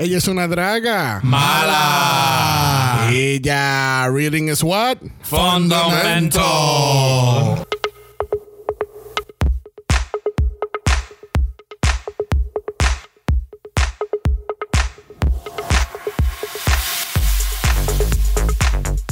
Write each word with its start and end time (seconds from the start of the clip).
Ella 0.00 0.16
es 0.16 0.28
una 0.28 0.48
draga. 0.48 1.20
Mala. 1.22 3.10
Ella, 3.12 4.08
reading 4.10 4.48
is 4.48 4.64
what? 4.64 4.96
Fundamental. 5.20 6.40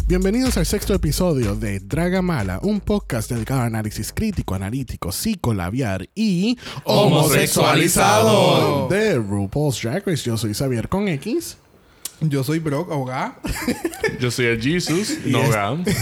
Bienvenidos 0.09 0.57
al 0.57 0.65
sexto 0.65 0.95
episodio 0.95 1.55
de 1.55 1.81
Draga 1.81 2.23
Mala, 2.23 2.61
un 2.63 2.81
podcast 2.81 3.31
dedicado 3.31 3.61
a 3.61 3.67
análisis 3.67 4.11
crítico, 4.11 4.55
analítico, 4.55 5.13
psicolabiar 5.13 6.09
y 6.15 6.57
Homosexualizado. 6.85 8.89
de 8.89 9.17
RuPaul's 9.17 9.83
Drag 9.83 10.03
Race. 10.07 10.25
Yo 10.25 10.39
soy 10.39 10.55
Xavier 10.55 10.89
con 10.89 11.09
X. 11.09 11.59
Yo 12.23 12.43
soy 12.43 12.59
Brock 12.59 12.91
Ahoga. 12.91 13.39
Yo 14.19 14.31
soy 14.31 14.47
el 14.47 14.63
Jesus, 14.63 15.19
no 15.27 15.47
Gam. 15.51 15.85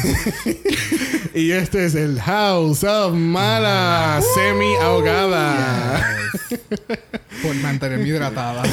Y 1.35 1.51
este 1.51 1.85
es 1.85 1.97
el 1.97 2.21
House 2.21 2.85
of 2.85 3.13
Mala, 3.13 4.21
semi 4.37 4.73
ahogada. 4.77 6.17
Por 7.43 7.57
mantenerme 7.57 8.07
hidratada. 8.07 8.63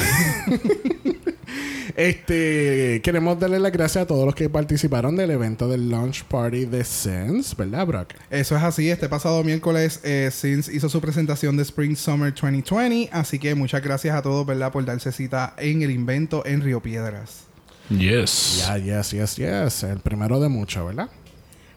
Este, 1.96 3.00
queremos 3.02 3.38
darle 3.38 3.60
las 3.60 3.70
gracias 3.70 4.02
a 4.02 4.06
todos 4.06 4.26
los 4.26 4.34
que 4.34 4.50
participaron 4.50 5.14
del 5.14 5.30
evento 5.30 5.68
del 5.68 5.88
launch 5.88 6.24
party 6.24 6.64
de 6.64 6.82
Sense, 6.82 7.54
¿verdad, 7.56 7.86
Brock? 7.86 8.14
Eso 8.30 8.56
es 8.56 8.62
así. 8.62 8.90
Este 8.90 9.08
pasado 9.08 9.44
miércoles, 9.44 10.00
eh, 10.02 10.30
Sins 10.32 10.68
hizo 10.68 10.88
su 10.88 11.00
presentación 11.00 11.56
de 11.56 11.62
Spring 11.62 11.94
Summer 11.94 12.34
2020. 12.34 13.10
Así 13.12 13.38
que 13.38 13.54
muchas 13.54 13.82
gracias 13.82 14.16
a 14.16 14.22
todos, 14.22 14.44
¿verdad? 14.44 14.72
Por 14.72 14.84
darse 14.84 15.12
cita 15.12 15.54
en 15.56 15.82
el 15.82 15.92
invento 15.92 16.44
en 16.44 16.62
Río 16.62 16.80
Piedras. 16.80 17.44
Yes. 17.90 18.64
Ya, 18.66 18.78
yes, 18.78 19.12
yes, 19.12 19.36
yes. 19.36 19.82
El 19.84 20.00
primero 20.00 20.40
de 20.40 20.48
muchos, 20.48 20.84
¿verdad? 20.86 21.10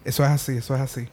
Eso 0.03 0.23
es 0.23 0.29
así, 0.29 0.57
eso 0.57 0.73
es 0.73 0.81
así. 0.81 1.07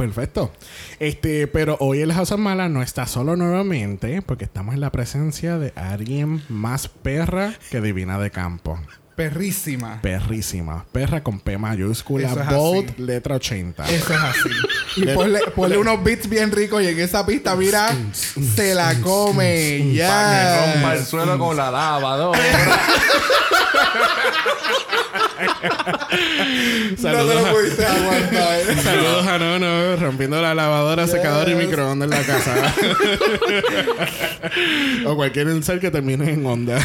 Perfecto. 0.00 0.50
Este, 0.98 1.46
pero 1.46 1.76
hoy 1.78 2.00
el 2.00 2.10
House 2.14 2.32
of 2.32 2.40
Mala 2.40 2.70
no 2.70 2.80
está 2.82 3.06
solo 3.06 3.36
nuevamente, 3.36 4.22
porque 4.22 4.44
estamos 4.44 4.74
en 4.74 4.80
la 4.80 4.90
presencia 4.90 5.58
de 5.58 5.74
alguien 5.76 6.42
más 6.48 6.88
perra 6.88 7.52
que 7.70 7.82
divina 7.82 8.18
de 8.18 8.30
campo. 8.30 8.80
Perrísima. 9.14 10.00
Perrísima. 10.00 10.86
Perra 10.90 11.22
con 11.22 11.38
P 11.40 11.58
mayúscula, 11.58 12.30
es 12.30 12.46
bold, 12.56 12.90
así. 12.92 13.02
letra 13.02 13.34
80. 13.36 13.84
Eso 13.90 14.14
es 14.14 14.20
así. 14.20 14.48
Y 14.96 15.04
ponle, 15.08 15.40
ponle 15.54 15.76
unos 15.76 16.02
beats 16.02 16.30
bien 16.30 16.50
ricos 16.50 16.82
y 16.82 16.86
en 16.86 16.98
esa 16.98 17.26
pista, 17.26 17.54
mira, 17.54 17.90
se 18.56 18.74
la 18.74 18.94
come. 19.02 19.92
Pa' 19.98 20.64
que 20.64 20.72
rompa 20.72 20.92
el 20.94 20.98
Ya. 21.00 21.04
suelo 21.04 21.38
con 21.38 21.54
la 21.54 21.70
lavadora. 25.46 26.08
No 26.90 26.96
te 26.96 27.02
Saludos, 27.02 27.34
lo 27.42 27.46
a, 27.46 27.52
pudiste 27.52 27.86
aguantar. 27.86 28.60
saludos 28.82 29.26
a 29.26 29.38
Nono, 29.38 29.96
rompiendo 29.96 30.42
la 30.42 30.54
lavadora, 30.54 31.06
secador 31.06 31.48
y 31.48 31.52
Yes. 31.54 31.64
microondas 31.66 32.10
en 32.10 32.18
la 32.18 32.26
casa. 32.26 32.74
o 35.06 35.16
cualquier 35.16 35.62
ser 35.62 35.80
que 35.80 35.90
termine 35.90 36.32
en 36.32 36.44
onda. 36.46 36.78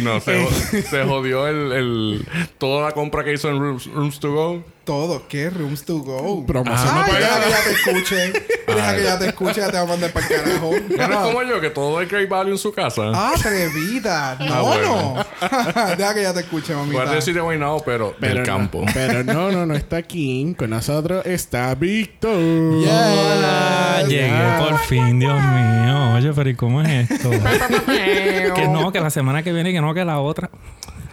No, 0.00 0.20
se, 0.20 0.46
se 0.82 1.04
jodió 1.04 1.46
el, 1.48 1.72
el- 1.72 2.26
toda 2.58 2.84
la 2.86 2.92
compra 2.92 3.24
que 3.24 3.32
hizo 3.32 3.48
en 3.48 3.58
Rooms, 3.58 3.86
Rooms 3.86 4.20
to 4.20 4.32
Go. 4.32 4.64
Todo. 4.86 5.26
¿Qué? 5.28 5.50
Rooms 5.50 5.84
to 5.84 5.98
go. 5.98 6.46
Promoción 6.46 6.88
Ah, 6.88 7.04
no 7.08 7.12
deja 7.18 7.40
que 7.40 7.50
ya 7.50 7.64
te 7.64 7.70
escuche. 7.72 8.32
Deja 8.66 8.96
que 8.96 9.02
ya 9.02 9.18
te 9.18 9.26
escuche. 9.26 9.60
Ya 9.60 9.66
te 9.70 9.76
va 9.78 9.82
a 9.82 9.86
mandar 9.86 10.12
para 10.12 10.26
el 10.26 10.32
carajo. 10.44 10.70
Eres 10.90 11.16
como 11.18 11.42
yo, 11.42 11.60
que 11.60 11.70
todo 11.70 12.00
el 12.00 12.06
Great 12.08 12.28
Value 12.28 12.52
en 12.52 12.58
su 12.58 12.72
casa. 12.72 13.02
Ah, 13.14 13.32
atrevida. 13.36 14.36
No, 14.40 14.54
Ah, 14.54 14.60
bueno. 14.62 15.14
no. 15.16 15.96
Deja 15.96 16.14
que 16.14 16.22
ya 16.22 16.32
te 16.34 16.40
escuche, 16.40 16.72
mamita. 16.74 16.94
Puedes 16.98 17.10
decir 17.16 17.34
de 17.34 17.40
Guaynabo, 17.40 17.82
pero, 17.84 18.14
Pero 18.20 18.34
del 18.34 18.42
no, 18.42 18.46
campo. 18.46 18.84
pero 18.94 19.24
no, 19.24 19.50
no, 19.50 19.66
no 19.66 19.74
está 19.74 19.96
aquí. 19.96 20.54
Con 20.56 20.70
nosotros 20.70 21.26
está 21.26 21.74
Víctor. 21.74 22.36
Hola, 22.36 23.98
Yes. 24.02 24.08
llegué 24.08 24.54
por 24.58 24.78
fin, 24.80 25.18
Dios 25.18 25.34
mío. 25.42 26.12
Oye, 26.14 26.32
pero 26.32 26.48
¿y 26.50 26.54
cómo 26.54 26.82
es 26.82 27.10
esto? 27.10 27.30
que 27.30 28.68
no, 28.70 28.92
que 28.92 29.00
la 29.00 29.10
semana 29.10 29.42
que 29.42 29.52
viene, 29.52 29.72
que 29.72 29.80
no, 29.80 29.92
que 29.94 30.04
la 30.04 30.20
otra. 30.20 30.48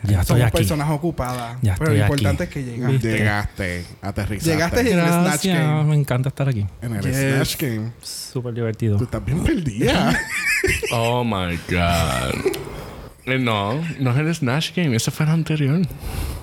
Ya 0.03 0.22
estoy 0.22 0.38
Somos 0.38 0.47
aquí. 0.47 0.58
personas 0.58 0.90
ocupadas. 0.90 1.58
Ya 1.62 1.75
pero 1.78 1.91
lo 1.91 1.96
aquí. 1.96 2.02
importante 2.14 2.44
es 2.46 2.50
que 2.50 2.64
llegas. 2.64 2.91
¿Viste? 2.91 3.12
Llegaste, 3.18 3.86
aterrizaste. 4.02 4.52
Llegaste 4.52 4.80
en 4.81 5.00
el 5.00 5.06
Snatch 5.08 5.46
Game. 5.46 5.84
me 5.86 5.96
encanta 5.96 6.30
estar 6.30 6.50
aquí. 6.50 6.66
en 6.81 6.96
el 6.96 7.02
Yes. 7.03 7.16
Snatch 7.18 7.58
Game. 7.62 7.91
Súper 8.02 8.53
divertido. 8.53 8.97
Tú 8.97 9.06
estás 9.06 9.24
bien 9.25 9.44
perdida. 9.44 10.19
Oh 10.92 11.24
my 11.25 11.58
God. 11.69 12.53
Eh, 13.25 13.38
no, 13.40 13.81
no 14.00 14.12
es 14.12 14.18
el 14.18 14.34
Snatch 14.36 14.74
Game. 14.75 14.96
Ese 14.96 15.12
fue 15.12 15.25
el 15.25 15.31
anterior. 15.34 15.80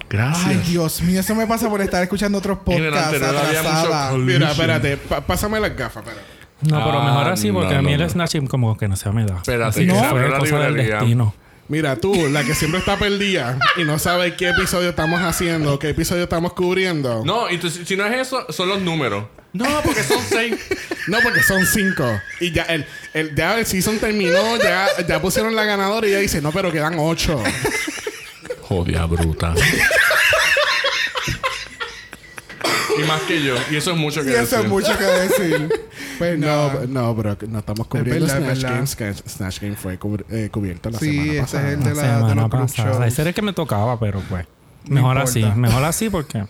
Gracias. 0.08 0.46
Ay, 0.46 0.62
Dios 0.68 1.00
mío. 1.02 1.20
Eso 1.20 1.34
me 1.34 1.46
pasa 1.46 1.68
por 1.70 1.80
estar 1.80 2.02
escuchando 2.02 2.38
otros 2.38 2.58
En 2.66 2.84
el 2.84 2.90
podcasts 2.90 3.14
anterior 3.22 3.36
había 3.36 3.62
mucho 4.10 4.18
Mira, 4.18 4.50
espérate. 4.50 4.96
pásame 4.96 5.60
las 5.60 5.74
gafas, 5.76 6.02
espérate. 6.04 6.26
No, 6.62 6.84
pero 6.84 7.00
Ah, 7.00 7.04
mejor 7.06 7.28
así, 7.32 7.50
porque 7.50 7.72
no, 7.72 7.78
a 7.78 7.82
mí 7.82 7.88
no, 7.88 7.94
el 7.94 8.00
no. 8.02 8.08
Snatching 8.10 8.46
como 8.46 8.76
que 8.76 8.86
no 8.88 8.96
se 8.96 9.10
me 9.10 9.24
da. 9.24 9.36
Espérate, 9.36 9.64
Así 9.70 9.86
que 9.86 9.92
que 9.94 9.98
fue 10.08 10.28
la 10.28 10.38
cosa 10.38 10.58
del 10.58 10.74
destino. 10.76 11.34
Mira, 11.70 11.94
tú, 11.96 12.28
la 12.28 12.42
que 12.42 12.54
siempre 12.56 12.80
está 12.80 12.98
perdida 12.98 13.56
y 13.76 13.84
no 13.84 13.98
sabe 14.00 14.34
qué 14.34 14.48
episodio 14.48 14.88
estamos 14.90 15.20
haciendo, 15.22 15.78
qué 15.78 15.90
episodio 15.90 16.24
estamos 16.24 16.52
cubriendo. 16.52 17.22
No, 17.24 17.48
y 17.48 17.58
tú- 17.58 17.70
si 17.70 17.94
no 17.96 18.04
es 18.06 18.26
eso, 18.26 18.44
son 18.50 18.68
los 18.68 18.80
números. 18.82 19.24
No, 19.52 19.66
porque 19.84 20.02
son 20.02 20.18
seis. 20.28 20.56
No, 21.06 21.18
porque 21.22 21.42
son 21.44 21.64
cinco. 21.64 22.04
Y 22.40 22.50
ya 22.50 22.64
el, 22.64 22.84
el, 23.14 23.34
ya 23.36 23.56
el 23.58 23.66
season 23.66 23.98
terminó, 23.98 24.56
ya, 24.56 24.88
ya 25.06 25.22
pusieron 25.22 25.54
la 25.54 25.64
ganadora 25.64 26.06
y 26.08 26.10
ella 26.10 26.18
dice, 26.18 26.40
no, 26.42 26.50
pero 26.50 26.72
quedan 26.72 26.96
ocho. 26.98 27.40
Jodia 28.62 29.06
bruta. 29.06 29.54
y 32.98 33.02
más 33.04 33.20
que 33.22 33.42
yo. 33.42 33.54
Y 33.70 33.76
eso 33.76 33.92
es 33.92 33.96
mucho 33.96 34.22
que 34.24 34.30
Y 34.30 34.34
eso 34.34 34.40
decir. 34.42 34.58
es 34.60 34.66
mucho 34.68 34.98
que 34.98 35.04
decir. 35.04 35.80
Pues 36.20 36.38
No, 36.38 36.72
no. 36.72 36.86
no, 36.86 37.16
pero 37.16 37.36
no 37.48 37.58
estamos 37.60 37.86
cubriendo 37.88 38.26
verdad, 38.26 38.36
Snatch 38.38 38.56
es 38.56 38.62
verdad. 38.62 38.76
Games. 38.76 38.96
que 38.96 39.14
Snatch 39.14 39.60
Game 39.60 39.74
fue 39.76 39.98
cubri- 39.98 40.24
eh, 40.30 40.48
cubierto 40.52 40.90
la 40.90 40.98
Sí, 40.98 41.06
semana 41.10 41.32
ese 41.32 41.40
pasada. 41.40 41.68
es 41.68 41.72
el 41.78 41.84
de 41.84 41.90
La 41.90 41.94
la- 41.96 42.02
de 42.02 42.08
semana 42.14 42.34
los 42.42 42.50
group 42.50 42.60
pasada. 42.62 43.06
Ese 43.06 43.20
era 43.22 43.28
el 43.30 43.34
que 43.34 43.42
me 43.42 43.52
tocaba, 43.52 43.98
pero 43.98 44.20
pues. 44.28 44.46
No 44.86 44.94
Mejor 44.96 45.16
importa. 45.16 45.22
así, 45.30 45.44
mejor 45.58 45.84
así 45.84 46.08
porque 46.10 46.44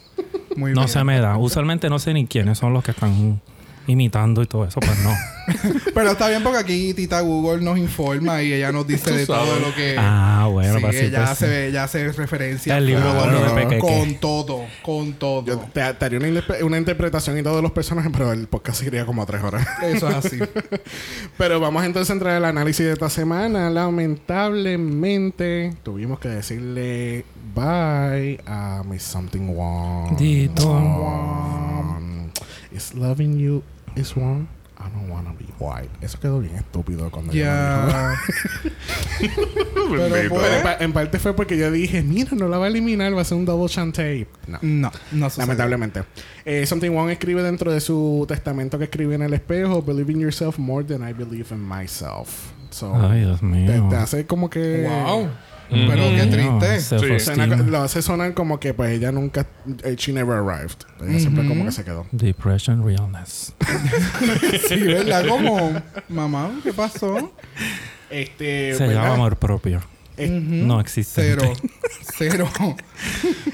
Muy 0.56 0.72
no 0.72 0.80
bien. 0.82 0.88
se 0.88 1.04
me 1.04 1.20
da. 1.20 1.36
Usualmente 1.36 1.88
no 1.88 1.98
sé 1.98 2.12
ni 2.14 2.26
quiénes 2.26 2.58
son 2.58 2.72
los 2.72 2.84
que 2.84 2.90
están 2.92 3.40
imitando 3.90 4.42
y 4.42 4.46
todo 4.46 4.64
eso, 4.64 4.80
pues 4.80 4.98
no. 5.00 5.14
Pero 5.94 6.12
está 6.12 6.28
bien 6.28 6.42
porque 6.42 6.58
aquí 6.58 6.94
Tita 6.94 7.20
Google 7.20 7.62
nos 7.62 7.78
informa 7.78 8.42
y 8.42 8.52
ella 8.52 8.72
nos 8.72 8.86
dice 8.86 9.12
de 9.12 9.26
todo 9.26 9.58
lo 9.58 9.74
que. 9.74 9.96
Ah, 9.98 10.48
bueno, 10.50 10.72
sí, 10.72 10.78
ella, 10.78 10.86
pues 10.86 10.98
sí. 10.98 11.16
hace, 11.16 11.66
ella 11.68 11.84
hace 11.84 12.12
referencia. 12.12 12.78
El 12.78 12.86
libro 12.86 13.10
Claro. 13.10 13.78
Con 13.80 14.14
todo, 14.16 14.64
con 14.82 15.14
todo. 15.14 15.44
Yo 15.44 15.58
te, 15.58 15.94
te 15.94 16.04
haría 16.04 16.18
una, 16.18 16.42
una 16.62 16.78
interpretación 16.78 17.38
y 17.38 17.42
todos 17.42 17.62
los 17.62 17.72
personajes, 17.72 18.10
pero 18.12 18.32
el 18.32 18.46
podcast 18.46 18.78
seguiría 18.78 19.04
como 19.04 19.24
tres 19.26 19.42
horas. 19.42 19.66
Eso 19.82 20.08
es 20.08 20.14
así. 20.14 20.38
Pero 21.36 21.60
vamos 21.60 21.84
entonces 21.84 22.10
a 22.10 22.12
entrar 22.12 22.36
al 22.36 22.44
análisis 22.44 22.86
de 22.86 22.92
esta 22.92 23.10
semana. 23.10 23.70
Lamentablemente 23.70 25.74
tuvimos 25.82 26.18
que 26.18 26.28
decirle 26.28 27.24
bye 27.54 28.40
a 28.46 28.82
Miss 28.86 29.02
Something 29.02 29.54
Wrong. 29.54 30.16
Dito. 30.16 30.68
Wrong. 30.68 32.30
Is 32.72 32.94
loving 32.94 33.38
you 33.38 33.62
is 33.96 34.14
wrong? 34.16 34.48
I 34.78 34.84
don't 34.94 35.10
wanna 35.10 35.34
be 35.38 35.44
white. 35.58 35.90
Eso 36.00 36.18
quedó 36.18 36.40
bien 36.40 36.56
estúpido 36.56 37.10
cuando 37.10 37.34
lo. 37.34 37.38
Pero 39.20 39.36
Bendito. 39.90 39.90
Pero 39.90 40.16
en, 40.16 40.28
pues. 40.30 40.62
pa- 40.62 40.76
en 40.80 40.92
parte 40.92 41.18
fue 41.18 41.34
porque 41.34 41.58
yo 41.58 41.70
dije, 41.70 42.02
mira, 42.02 42.30
no 42.32 42.48
la 42.48 42.56
va 42.58 42.64
a 42.66 42.68
eliminar, 42.68 43.14
va 43.14 43.20
a 43.20 43.24
ser 43.24 43.36
un 43.36 43.44
double 43.44 43.68
chante. 43.68 44.26
No. 44.46 44.58
No, 44.62 44.90
no. 45.12 45.28
Lamentablemente. 45.36 46.04
Eh, 46.44 46.64
Something 46.66 46.90
Wong 46.92 47.10
escribe 47.10 47.42
dentro 47.42 47.70
de 47.72 47.80
su 47.80 48.24
testamento 48.26 48.78
que 48.78 48.84
escribe 48.84 49.14
en 49.16 49.22
el 49.22 49.34
espejo: 49.34 49.82
Believe 49.82 50.12
in 50.12 50.20
yourself 50.20 50.58
more 50.58 50.82
than 50.84 51.06
I 51.06 51.12
believe 51.12 51.54
in 51.54 51.60
myself. 51.60 52.52
So, 52.70 52.94
Ay, 52.94 53.20
Dios 53.20 53.42
mío. 53.42 53.70
te, 53.70 53.80
te 53.90 53.96
hace 53.96 54.26
como 54.26 54.48
que. 54.48 54.86
Wow. 54.88 55.28
Pero 55.70 56.02
qué 56.10 56.26
triste. 56.30 56.80
Sí. 56.80 57.24
Suena- 57.24 57.56
lo 57.56 57.82
hace 57.82 58.02
sonar 58.02 58.34
como 58.34 58.58
que 58.60 58.74
pues 58.74 58.90
ella 58.90 59.12
nunca. 59.12 59.46
eh, 59.84 59.94
she 59.96 60.12
never 60.12 60.36
arrived. 60.38 60.76
Ella 61.00 61.18
siempre 61.20 61.46
como 61.46 61.64
que 61.64 61.72
se 61.72 61.84
quedó. 61.84 62.06
Depression 62.12 62.84
Realness. 62.84 63.54
Sí, 64.68 64.80
¿verdad? 64.82 65.26
Como, 65.28 65.80
mamá, 66.08 66.50
¿qué 66.62 66.72
pasó? 66.72 67.32
Este. 68.10 68.74
Se 68.74 68.86
¿verdad? 68.86 69.02
llama 69.02 69.14
amor 69.14 69.36
propio. 69.36 69.80
Eh, 70.24 70.30
No 70.30 70.80
existe. 70.80 71.22
Cero. 71.22 71.52
Cero. 72.18 72.48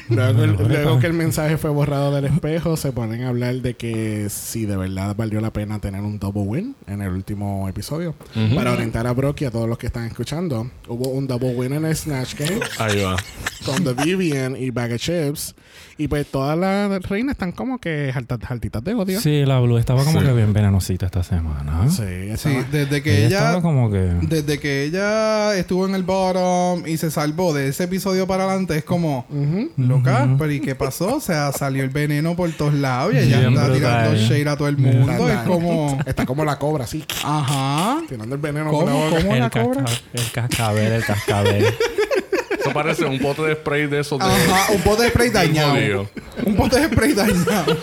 Luego, 0.09 0.45
el- 0.45 0.99
que 1.01 1.07
el 1.07 1.13
mensaje 1.13 1.57
fue 1.57 1.71
borrado 1.71 2.15
del 2.15 2.25
espejo, 2.27 2.77
se 2.77 2.93
ponen 2.93 3.23
a 3.25 3.29
hablar 3.29 3.57
de 3.57 3.75
que 3.75 4.29
si 4.31 4.67
de 4.67 4.77
verdad 4.77 5.15
valió 5.17 5.41
la 5.41 5.53
pena 5.53 5.81
tener 5.81 6.01
un 6.03 6.19
double 6.19 6.43
win 6.43 6.77
en 6.87 7.03
el 7.03 7.11
último 7.13 7.69
episodio. 7.69 8.15
Para 8.55 8.73
orientar 8.73 9.07
a 9.07 9.13
Brock 9.13 9.41
y 9.43 9.45
a 9.47 9.51
todos 9.51 9.69
los 9.69 9.79
que 9.79 9.87
están 9.87 10.05
escuchando, 10.07 10.71
hubo 10.89 11.09
un 11.11 11.27
double 11.27 11.55
win 11.55 11.73
en 11.75 11.85
el 11.85 11.97
Snatch 11.97 12.35
Game. 12.39 12.61
Ahí 12.79 13.03
va. 13.03 13.17
con 13.65 13.83
The 13.85 13.95
Vivian 14.05 14.57
y 14.57 14.71
Bag 14.71 14.93
of 14.93 14.99
Chips. 15.01 15.55
Y 15.99 16.09
pues 16.09 16.27
todas 16.27 16.59
las 16.59 17.03
reinas 17.09 17.33
están 17.33 17.53
como 17.53 17.79
que 17.79 18.13
jaltitas 18.13 18.85
de 18.85 18.93
odio. 18.95 19.19
Sí, 19.19 19.47
la 19.47 19.61
Blue 19.61 19.79
estaba 19.79 20.05
como 20.05 20.21
Sí. 20.21 20.27
que 20.27 20.33
bien 20.35 20.53
venenosita 20.53 21.07
esta 21.07 21.23
semana. 21.23 21.89
Sí, 21.89 22.37
Sí, 22.37 22.51
desde 22.71 23.03
que 23.03 23.25
ella... 23.27 23.39
estaba 23.39 23.63
como 23.63 23.91
que... 23.91 24.13
Desde 24.21 24.59
que 24.61 24.85
ella 24.85 25.57
estuvo 25.57 25.87
en 25.87 25.95
el 25.95 26.03
bottom 26.03 26.87
y 26.87 26.99
se 26.99 27.11
salvó 27.11 27.55
de 27.55 27.69
ese 27.69 27.85
episodio 27.85 28.27
para 28.27 28.45
adelante, 28.45 28.77
es 28.77 28.85
como, 28.85 29.25
Ujú. 29.31 29.71
loca, 29.79 30.29
pero 30.39 30.53
¿y 30.53 30.61
qué 30.61 30.75
pasó? 30.75 31.17
O 31.17 31.21
sea, 31.21 31.51
salió 31.53 31.83
el 31.83 31.89
veneno 31.91 32.37
por 32.37 32.51
todos 32.53 32.75
lados 32.75 33.15
y 33.15 33.19
ella 33.19 33.41
Bien 33.41 33.55
está 33.55 33.73
tirando 33.73 34.15
shade 34.17 34.49
a 34.51 34.57
todo 34.57 34.69
el 34.69 34.77
mundo. 34.77 35.11
Está- 35.13 35.33
Es 35.33 35.49
como, 35.49 35.99
Está 36.05 36.27
como 36.27 36.45
la 36.45 36.59
cobra, 36.59 36.85
así. 36.85 37.05
ajá. 37.25 38.03
Tirando 38.07 38.35
el 38.35 38.41
veneno 38.43 38.71
¿Cómo? 38.71 38.81
por 38.85 38.89
la 38.91 38.95
boca. 38.95 39.17
¿Cómo 39.23 39.35
el, 39.35 39.41
la 39.41 39.49
cobra? 39.51 39.85
casca- 39.85 40.03
el 40.13 40.31
cascabel, 40.31 40.93
el 40.93 41.05
cascabel. 41.05 41.65
Eso 42.67 42.73
parece 42.75 43.05
un 43.05 43.19
pote 43.19 43.43
de 43.43 43.55
spray 43.55 43.87
de 43.87 44.01
esos 44.01 44.19
de... 44.19 44.25
Ajá, 44.25 44.73
un 44.73 44.81
pote 44.83 45.05
de 45.05 45.09
spray 45.11 45.31
dañado. 45.31 46.09
Un 46.45 46.57
pote 46.57 46.81
de 46.81 46.87
spray 46.87 47.13
dañado. 47.13 47.77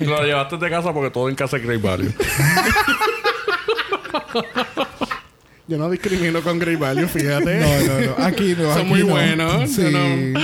Lo 0.00 0.24
llevaste 0.24 0.56
de 0.56 0.70
casa 0.70 0.92
porque 0.92 1.10
todo 1.10 1.28
en 1.28 1.34
casa 1.34 1.56
es 1.56 1.62
Great 1.64 1.80
Value. 1.80 2.12
Yo 5.66 5.78
no 5.78 5.88
discrimino 5.88 6.40
con 6.42 6.58
Grey 6.58 6.74
Value, 6.76 7.06
fíjate. 7.06 7.60
No, 7.60 7.80
no, 7.84 8.00
no. 8.18 8.24
Aquí 8.24 8.56
no. 8.58 8.72
Son 8.72 8.80
aquí 8.80 8.88
muy 8.88 9.00
no. 9.00 9.06
buenos. 9.06 9.70
Sí. 9.70 9.82
Yo, 9.82 9.90
no- 9.90 10.40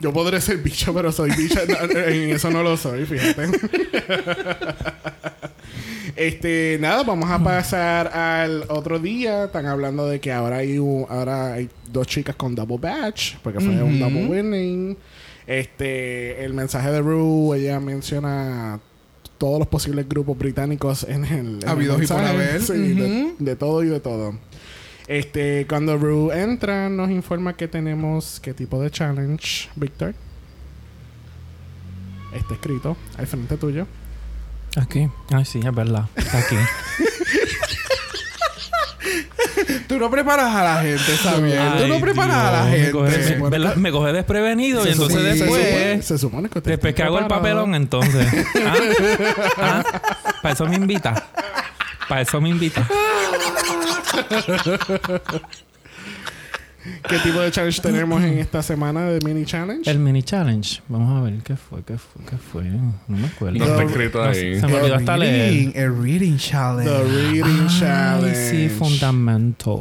yo 0.00 0.12
podré 0.12 0.40
ser 0.40 0.58
bicho, 0.58 0.94
pero 0.94 1.12
soy 1.12 1.30
bicho. 1.32 1.60
No, 1.68 1.98
en 2.00 2.30
eso 2.30 2.50
no 2.50 2.62
lo 2.62 2.76
soy, 2.76 3.04
fíjate. 3.04 3.48
Este, 6.16 6.78
nada, 6.80 7.02
vamos 7.02 7.30
a 7.30 7.38
pasar 7.42 8.08
al 8.08 8.64
otro 8.68 8.98
día. 8.98 9.44
Están 9.44 9.66
hablando 9.66 10.06
de 10.06 10.20
que 10.20 10.32
ahora 10.32 10.58
hay 10.58 10.78
un- 10.78 11.06
ahora 11.08 11.54
hay 11.54 11.68
dos 11.92 12.06
chicas 12.06 12.36
con 12.36 12.54
double 12.54 12.78
batch, 12.78 13.36
porque 13.42 13.60
fue 13.60 13.82
un 13.82 13.98
double 13.98 14.26
winning. 14.26 14.96
Este, 15.46 16.44
el 16.44 16.54
mensaje 16.54 16.90
de 16.90 17.00
Rue, 17.00 17.58
ella 17.58 17.78
menciona 17.80 18.80
todos 19.38 19.58
los 19.58 19.68
posibles 19.68 20.08
grupos 20.08 20.36
británicos 20.38 21.04
en 21.04 21.24
el, 21.24 21.60
en 21.62 21.68
el 21.68 22.02
y 22.02 22.06
por 22.06 22.24
haber. 22.24 22.62
Sí, 22.62 22.72
de, 22.94 23.34
de 23.38 23.56
todo 23.56 23.82
y 23.84 23.88
de 23.88 24.00
todo. 24.00 24.34
Este, 25.06 25.66
cuando 25.68 25.96
Rue 25.98 26.32
entra, 26.42 26.88
nos 26.88 27.10
informa 27.10 27.54
que 27.56 27.68
tenemos 27.68 28.40
qué 28.40 28.54
tipo 28.54 28.80
de 28.82 28.90
challenge, 28.90 29.68
Víctor. 29.76 30.14
Está 32.34 32.54
escrito 32.54 32.96
al 33.16 33.26
frente 33.26 33.56
tuyo. 33.56 33.86
Aquí. 34.76 35.08
Ay, 35.32 35.44
sí, 35.44 35.60
es 35.64 35.74
verdad. 35.74 36.04
Está 36.14 36.38
aquí. 36.38 36.56
Tú 39.88 39.98
no 39.98 40.10
preparas 40.10 40.54
a 40.54 40.62
la 40.64 40.82
gente, 40.82 41.16
Samuel. 41.16 41.58
Tú 41.78 41.86
no 41.88 42.00
preparas 42.00 42.36
a 42.36 42.50
la 42.52 42.64
gente. 42.70 42.86
Me 42.86 42.90
coge, 42.92 43.36
me- 43.40 43.48
¿verdad? 43.50 43.76
me 43.76 43.90
coge 43.90 44.12
desprevenido 44.12 44.86
y 44.86 44.90
entonces 44.90 45.16
supone- 45.18 45.32
se 45.32 45.38
supone, 45.44 45.62
después... 45.64 46.04
se 46.06 46.18
supone 46.18 46.48
que 46.50 46.58
usted 46.58 46.70
Después 46.72 46.94
que 46.94 47.02
hago 47.02 47.18
el 47.18 47.26
papelón, 47.26 47.74
entonces. 47.74 48.26
¿Ah? 48.66 48.74
¿Ah? 49.58 49.84
Para 50.42 50.54
eso 50.54 50.66
me 50.66 50.76
invita. 50.76 51.24
Para 52.08 52.20
eso 52.22 52.40
me 52.40 52.48
invita. 52.50 52.86
¿Qué 57.08 57.18
tipo 57.18 57.40
de 57.40 57.50
challenge 57.50 57.80
tenemos 57.80 58.22
en 58.22 58.38
esta 58.38 58.62
semana 58.62 59.06
de 59.10 59.20
mini 59.24 59.44
challenge? 59.44 59.90
El 59.90 59.98
mini 59.98 60.22
challenge. 60.22 60.80
Vamos 60.88 61.20
a 61.20 61.24
ver 61.24 61.42
qué 61.42 61.56
fue, 61.56 61.82
qué 61.82 61.98
fue, 61.98 62.22
qué 62.28 62.36
fue. 62.36 62.64
No 62.64 62.94
me 63.08 63.26
acuerdo. 63.26 63.58
No 63.58 63.64
está 63.64 63.82
escrito 63.84 64.18
No, 64.24 64.30
ahí. 64.30 64.60
se 64.60 64.66
me 64.66 64.74
olvidó 64.74 64.94
hasta 64.96 65.16
leer. 65.16 65.50
reading, 65.50 65.72
el 65.74 66.02
reading 66.02 66.36
challenge. 66.36 66.90
The 66.90 67.04
Reading 67.04 67.66
Ay, 67.68 67.80
Challenge. 67.80 68.50
sí, 68.50 68.68
fundamental. 68.68 69.78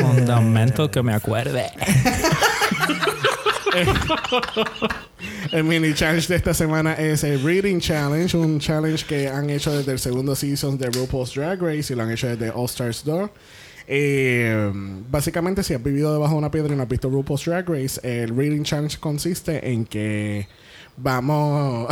Fundamental 0.00 0.90
que 0.90 1.02
me 1.02 1.14
acuerde. 1.14 1.66
El 5.52 5.64
mini 5.64 5.94
challenge 5.94 6.28
de 6.28 6.36
esta 6.36 6.54
semana 6.54 6.94
es 6.94 7.24
el 7.24 7.42
Reading 7.42 7.80
Challenge, 7.80 8.36
un 8.36 8.58
challenge 8.60 9.04
que 9.04 9.28
han 9.28 9.50
hecho 9.50 9.76
desde 9.76 9.92
el 9.92 9.98
segundo 9.98 10.34
season 10.36 10.78
de 10.78 10.90
RuPaul's 10.90 11.34
Drag 11.34 11.60
Race 11.60 11.92
y 11.92 11.96
lo 11.96 12.02
han 12.02 12.10
hecho 12.12 12.26
desde 12.28 12.50
All 12.50 12.66
Stars 12.66 13.04
2. 13.04 13.30
Eh, 13.86 14.70
básicamente, 15.10 15.62
si 15.62 15.74
has 15.74 15.82
vivido 15.82 16.12
debajo 16.12 16.32
de 16.32 16.38
una 16.38 16.50
piedra 16.50 16.72
y 16.72 16.76
no 16.76 16.82
has 16.82 16.88
visto 16.88 17.08
RuPaul's 17.10 17.44
Drag 17.44 17.68
Race, 17.68 18.00
el 18.02 18.36
Reading 18.36 18.62
Challenge 18.62 18.98
consiste 18.98 19.70
en 19.70 19.84
que 19.84 20.46
vamos. 20.96 21.88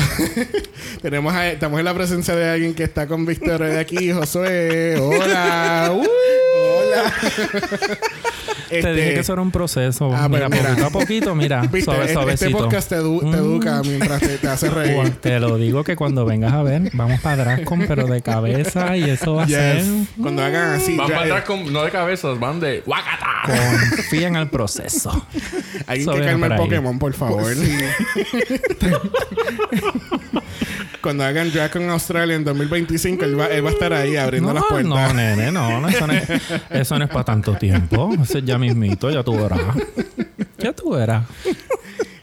Tenemos 1.02 1.32
a- 1.34 1.50
estamos 1.50 1.78
en 1.78 1.84
la 1.84 1.94
presencia 1.94 2.34
de 2.36 2.48
alguien 2.48 2.74
que 2.74 2.84
está 2.84 3.06
con 3.06 3.26
Victoria 3.26 3.66
de 3.68 3.80
aquí, 3.80 4.10
Josué. 4.12 4.96
Hola. 4.98 5.92
Uh, 5.94 6.06
hola. 6.56 7.12
Te 8.72 8.78
Este, 8.78 8.94
dije 8.94 9.14
que 9.14 9.20
eso 9.20 9.32
era 9.34 9.42
un 9.42 9.50
proceso. 9.50 10.10
Ah, 10.14 10.28
mira, 10.28 10.48
pues, 10.48 10.60
mira. 10.60 10.70
poquito 10.70 10.86
a 10.86 10.90
poquito, 10.90 11.34
mira. 11.34 11.60
Viste, 11.62 11.82
suave, 11.82 12.00
este- 12.00 12.12
este 12.12 12.22
suavecito. 12.22 12.58
podcast 12.58 12.88
te, 12.88 12.96
edu- 12.96 13.20
te 13.20 13.26
Mm. 13.26 13.34
educa 13.34 13.82
mientras 13.82 14.20
te, 14.20 14.38
te 14.38 14.48
hace 14.48 14.70
reír. 14.70 14.96
Pues, 14.96 15.20
Te 15.20 15.40
lo 15.40 15.56
digo 15.58 15.84
que 15.84 15.96
cuando 15.96 16.24
vengas 16.24 16.52
a 16.52 16.62
ver, 16.62 16.90
vamos 16.94 17.20
para 17.20 17.42
atrás 17.42 17.60
con 17.66 17.80
pero 17.86 18.06
de 18.06 18.22
cabeza 18.22 18.96
y 18.96 19.04
eso 19.10 19.34
va 19.34 19.42
a 19.44 19.46
Yes. 19.46 19.56
ser. 19.56 19.84
Cuando 20.20 20.42
hagan 20.42 20.70
así, 20.80 20.96
Van 20.96 21.08
para 21.08 21.20
atrás 21.22 21.44
con, 21.44 21.72
no 21.72 21.82
de 21.84 21.90
cabezas, 21.90 22.38
van 22.40 22.60
de 22.60 22.82
¡Wakata! 22.86 23.26
Confía 23.96 24.28
en 24.28 24.36
el 24.36 24.48
proceso. 24.48 25.26
alguien 25.86 26.10
que 26.10 26.20
calme 26.24 26.46
el. 26.46 26.56
Pokémon, 26.56 26.98
por 26.98 27.12
favor. 27.14 27.52
Cuando 31.02 31.24
hagan 31.24 31.50
Dragon 31.52 31.90
Australia 31.90 32.36
en 32.36 32.44
2025, 32.44 33.24
él 33.24 33.38
va, 33.40 33.46
él 33.46 33.64
va 33.64 33.70
a 33.70 33.72
estar 33.72 33.92
ahí 33.92 34.16
abriendo 34.16 34.48
No, 34.48 34.54
las 34.54 34.64
puertas. 34.68 34.88
no, 34.88 35.12
nene, 35.14 35.50
no, 35.50 35.80
no, 35.80 35.88
eso 35.88 36.06
no 36.06 36.12
es, 36.12 36.28
eso 36.70 36.98
no 36.98 37.04
es 37.04 37.10
para 37.10 37.24
tanto 37.24 37.54
tiempo. 37.56 38.10
Eso 38.22 38.38
es 38.38 38.44
ya 38.44 38.56
mismito, 38.58 39.10
ya 39.10 39.22
tú 39.24 39.36
verás. 39.36 39.60
Ya 40.58 40.72
tú 40.72 40.90
verás. 40.92 41.24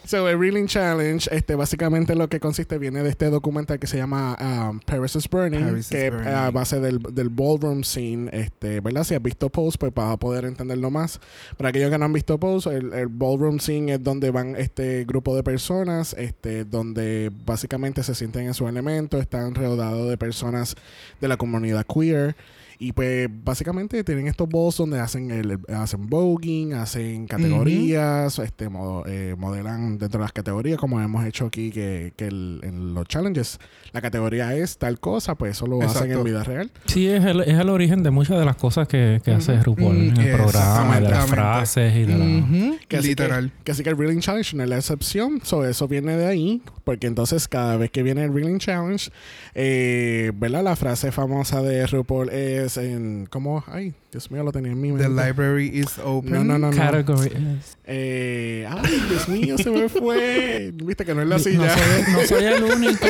So, 0.09 0.27
el 0.27 0.39
Reeling 0.39 0.65
Challenge, 0.65 1.29
este, 1.31 1.53
básicamente 1.53 2.15
lo 2.15 2.27
que 2.29 2.39
consiste 2.39 2.79
viene 2.79 3.03
de 3.03 3.09
este 3.09 3.29
documental 3.29 3.77
que 3.77 3.85
se 3.85 3.97
llama 3.97 4.35
um, 4.41 4.79
Paris 4.79 5.15
is 5.15 5.29
Burning, 5.29 5.63
Paris 5.63 5.81
is 5.81 5.89
que 5.89 6.09
Burning. 6.09 6.27
a 6.27 6.49
base 6.49 6.79
del, 6.79 6.97
del 6.97 7.29
ballroom 7.29 7.83
scene, 7.83 8.27
este, 8.33 8.79
¿verdad? 8.79 9.03
Si 9.03 9.13
has 9.13 9.21
visto 9.21 9.51
Pose, 9.51 9.77
pues 9.77 9.93
para 9.93 10.17
poder 10.17 10.45
entenderlo 10.45 10.89
más. 10.89 11.19
Para 11.57 11.69
aquellos 11.69 11.91
que 11.91 11.99
no 11.99 12.05
han 12.05 12.13
visto 12.13 12.39
Pose, 12.39 12.75
el, 12.75 12.91
el 12.91 13.07
ballroom 13.07 13.59
scene 13.59 13.93
es 13.93 14.03
donde 14.03 14.31
van 14.31 14.55
este 14.55 15.05
grupo 15.05 15.35
de 15.35 15.43
personas, 15.43 16.15
este, 16.17 16.65
donde 16.65 17.31
básicamente 17.45 18.01
se 18.01 18.15
sienten 18.15 18.47
en 18.47 18.55
su 18.55 18.67
elemento, 18.67 19.19
están 19.19 19.53
rodeados 19.53 20.09
de 20.09 20.17
personas 20.17 20.75
de 21.21 21.27
la 21.27 21.37
comunidad 21.37 21.85
queer. 21.85 22.35
Y 22.81 22.93
pues 22.93 23.27
básicamente 23.43 24.05
tienen 24.05 24.27
estos 24.27 24.47
balls 24.47 24.77
donde 24.77 25.01
hacen 25.01 25.31
el, 25.31 25.59
hacen 25.67 26.07
voguing, 26.07 26.73
hacen 26.75 27.27
categorías, 27.27 28.39
este 28.39 28.69
modo, 28.69 29.03
eh, 29.05 29.35
modelan 29.37 29.97
dentro 29.97 30.19
de 30.19 30.23
las 30.23 30.31
categorías 30.31 30.77
como 30.79 31.01
hemos 31.01 31.25
hecho 31.25 31.47
aquí 31.47 31.71
que, 31.71 32.13
que 32.15 32.27
el- 32.27 32.61
en 32.63 32.93
los 32.93 33.05
challenges 33.05 33.59
la 33.91 33.99
categoría 34.01 34.55
es 34.55 34.77
tal 34.77 34.97
cosa, 34.99 35.35
pues 35.35 35.51
eso 35.57 35.67
lo 35.67 35.81
hacen 35.81 36.09
en 36.11 36.23
vida 36.23 36.43
real. 36.45 36.71
Sí, 36.85 37.07
es 37.07 37.25
el, 37.25 37.41
es 37.41 37.59
el 37.59 37.67
origen 37.67 38.01
de 38.01 38.11
muchas 38.11 38.39
de 38.39 38.45
las 38.45 38.55
cosas 38.55 38.87
que, 38.87 39.19
que 39.25 39.31
hace 39.31 39.61
RuPaul 39.61 39.95
en 39.97 40.17
el 40.17 40.33
Mm, 40.33 40.37
programa, 40.37 40.99
de 41.01 41.09
las 41.09 41.29
frases 41.29 41.95
y 41.97 42.03
de 42.05 42.17
la... 42.17 42.25
Ujú, 42.25 42.77
Que 42.87 42.97
así 42.97 43.09
Literal. 43.09 43.51
Que, 43.57 43.63
que 43.65 43.71
así 43.73 43.83
que 43.83 43.89
el 43.89 43.97
Reeling 43.97 44.21
Challenge 44.21 44.55
no 44.55 44.63
es 44.63 44.69
la 44.69 44.77
excepción. 44.77 45.41
So, 45.43 45.65
eso 45.65 45.87
viene 45.89 46.15
de 46.15 46.27
ahí. 46.27 46.61
Porque 46.85 47.07
entonces 47.07 47.47
cada 47.47 47.75
vez 47.77 47.91
que 47.91 48.03
viene 48.03 48.23
el 48.23 48.33
Reeling 48.33 48.59
Challenge, 48.59 49.11
eh, 49.53 50.31
¿verdad? 50.35 50.63
La 50.63 50.75
frase 50.75 51.11
famosa 51.11 51.61
de 51.61 51.85
RuPaul 51.85 52.29
es 52.29 52.68
en... 52.77 53.27
¿Cómo? 53.29 53.63
Ay, 53.67 53.93
Dios 54.11 54.29
mío, 54.31 54.43
lo 54.43 54.51
tenía 54.51 54.71
en 54.71 54.79
mi 54.81 54.91
mente. 54.91 55.03
The 55.03 55.09
library 55.09 55.67
is 55.73 55.97
open. 56.03 56.31
No, 56.31 56.43
no, 56.43 56.57
no, 56.57 56.71
no. 56.71 56.77
Category 56.77 57.27
is- 57.27 57.77
Eh, 57.85 58.67
ay, 58.69 59.03
Dios 59.09 59.27
mío, 59.29 59.57
se 59.57 59.69
me 59.69 59.89
fue. 59.89 60.71
Viste 60.73 61.05
que 61.05 61.13
no 61.15 61.21
es 61.21 61.27
la 61.27 61.37
No 61.37 61.43
silla. 61.43 61.75
soy, 61.77 62.13
no 62.13 62.19
soy 62.27 62.43
el 62.45 62.63
único. 62.63 63.07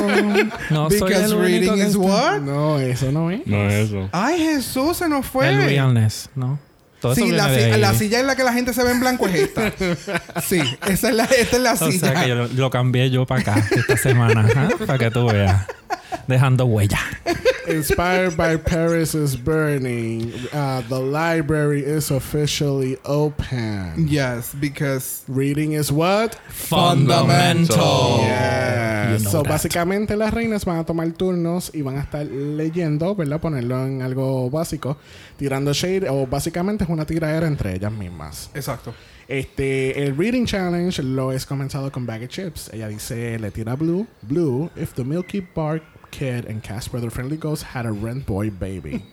No 0.70 0.90
soy 0.90 1.00
Because 1.00 1.26
el 1.26 1.34
único 1.34 1.42
reading 1.42 1.74
que 1.76 1.82
is 1.82 1.88
está- 1.88 1.98
what? 2.00 2.40
No, 2.42 2.80
eso 2.80 3.12
no 3.12 3.32
es. 3.32 3.46
No 3.46 3.58
es 3.70 3.90
eso. 3.90 4.10
Ay, 4.12 4.40
Jesús, 4.40 4.98
se 4.98 5.08
nos 5.10 5.26
fue. 5.26 5.50
El 5.50 5.58
realness, 5.64 6.30
¿no? 6.36 6.60
Todo 7.02 7.16
Sí, 7.16 7.32
la, 7.32 7.48
si- 7.94 7.98
silla 8.00 8.20
en 8.20 8.28
la 8.28 8.36
que 8.36 8.44
la 8.44 8.52
gente 8.52 8.74
se 8.74 8.84
ve 8.84 8.92
en 8.92 9.00
blanco 9.00 9.26
es 9.30 9.36
esta. 9.36 9.72
sí, 10.42 10.60
esa 10.86 11.10
es 11.10 11.16
la, 11.16 11.24
esta 11.24 11.56
es 11.56 11.62
la 11.64 11.72
O 11.74 11.78
silla. 11.78 12.12
sea 12.12 12.22
que 12.24 12.28
yo 12.28 12.36
lo, 12.36 12.48
lo 12.50 12.70
cambié 12.70 13.10
yo 13.10 13.26
para 13.26 13.40
acá 13.40 13.68
esta 13.72 13.96
semana, 13.96 14.46
¿ah? 14.54 14.68
para 14.86 15.00
que 15.00 15.10
tú 15.10 15.26
veas. 15.28 15.66
Dejando 16.28 16.66
huella. 16.66 17.00
Inspired 17.68 18.36
by 18.36 18.58
Paris 18.58 19.14
is 19.14 19.36
burning. 19.36 20.32
Uh, 20.52 20.82
the 20.90 21.00
library 21.00 21.84
is 21.84 22.12
officially 22.12 22.98
open. 23.06 24.08
Yes, 24.08 24.56
because 24.60 25.24
Reading 25.28 25.74
is 25.74 25.92
what? 25.92 26.36
Fundamental. 26.50 28.20
You 28.20 29.20
know 29.20 29.32
so, 29.32 29.44
that. 29.44 29.50
básicamente 29.50 30.16
las 30.16 30.34
reinas 30.34 30.66
van 30.66 30.78
a 30.78 30.84
tomar 30.86 31.12
turnos 31.14 31.72
y 31.74 31.82
van 31.82 31.98
a 31.98 32.02
estar 32.02 32.26
leyendo, 32.26 33.16
¿verdad? 33.16 33.40
Ponerlo 33.40 33.86
en 33.86 34.02
algo 34.02 34.50
básico, 34.50 34.98
tirando 35.38 35.74
shade 35.74 36.10
o 36.10 36.28
básicamente 36.28 36.84
es 36.84 36.90
una 36.90 37.06
tiradera 37.06 37.48
entre 37.48 37.76
ellas 37.76 37.92
mismas. 37.92 38.50
exacto. 38.54 38.94
Este, 39.30 40.04
el 40.04 40.18
Reading 40.18 40.46
Challenge 40.46 41.04
lo 41.04 41.32
es 41.32 41.46
comenzado 41.46 41.92
con 41.92 42.06
Bag 42.06 42.24
of 42.24 42.30
Chips. 42.30 42.72
Ella 42.74 42.88
dice, 42.88 43.38
le 43.38 43.52
tira 43.52 43.76
Blue, 43.76 44.08
Blue, 44.24 44.72
if 44.76 44.94
the 44.94 45.04
Milky 45.04 45.42
Bar 45.56 45.82
Kid 46.10 46.48
and 46.50 46.62
Casper 46.64 47.00
the 47.00 47.12
Friendly 47.12 47.38
Ghost 47.38 47.64
had 47.76 47.86
a 47.86 47.92
Rent 47.92 48.26
Boy 48.26 48.50
baby. 48.50 49.04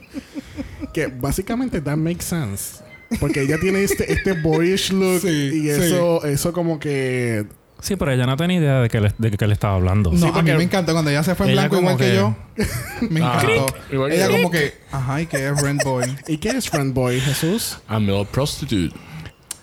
que 0.92 1.06
básicamente 1.06 1.80
that 1.80 1.96
makes 1.96 2.24
sense. 2.24 2.82
Porque 3.20 3.42
ella 3.42 3.58
tiene 3.58 3.82
este, 3.84 4.12
este 4.12 4.32
boyish 4.34 4.90
look 4.92 5.20
Sí, 5.22 5.28
y 5.28 5.60
sí. 5.62 5.68
eso, 5.70 6.24
eso 6.24 6.52
como 6.52 6.78
que 6.78 7.46
Sí, 7.80 7.94
pero 7.94 8.10
ella 8.10 8.26
no 8.26 8.36
tenía 8.36 8.58
idea 8.58 8.80
de 8.80 8.88
que 8.88 9.00
le, 9.00 9.14
de 9.16 9.30
que 9.30 9.46
le 9.46 9.52
estaba 9.52 9.76
hablando. 9.76 10.10
No, 10.12 10.34
a 10.34 10.42
mí 10.42 10.50
me 10.52 10.64
encantó 10.64 10.92
cuando 10.92 11.12
ella 11.12 11.22
se 11.22 11.36
fue 11.36 11.46
en 11.46 11.52
blanco 11.52 11.76
igual 11.78 11.94
como 11.94 11.98
que, 11.98 12.10
que- 12.10 12.14
yo. 12.16 12.36
me 13.08 13.20
Ah, 13.22 13.40
encantó. 13.40 14.08
ella 14.08 14.28
como 14.28 14.50
que, 14.50 14.74
ajá, 14.90 15.22
y 15.22 15.26
que 15.26 15.46
es 15.46 15.62
Rent 15.62 15.84
Boy. 15.84 16.04
¿Y 16.26 16.38
qué 16.38 16.48
es 16.50 16.68
friend 16.68 16.92
boy, 16.92 17.20
Jesús? 17.20 17.78
A 17.86 18.00
male 18.00 18.26
prostitute. 18.32 18.96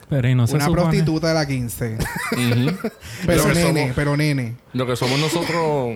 Pero 0.09 0.29
y 0.29 0.35
no 0.35 0.45
se 0.47 0.55
Una 0.55 0.65
supone- 0.67 0.81
prostituta 0.83 1.27
de 1.29 1.33
la 1.33 1.47
15. 1.47 1.97
Ujú. 1.97 2.89
Pero 3.25 3.43
que 3.43 3.53
nene, 3.53 3.63
somos- 3.83 3.95
pero 3.95 4.17
nene. 4.17 4.55
Lo 4.73 4.85
que 4.85 4.95
somos 4.95 5.19
nosotros. 5.19 5.95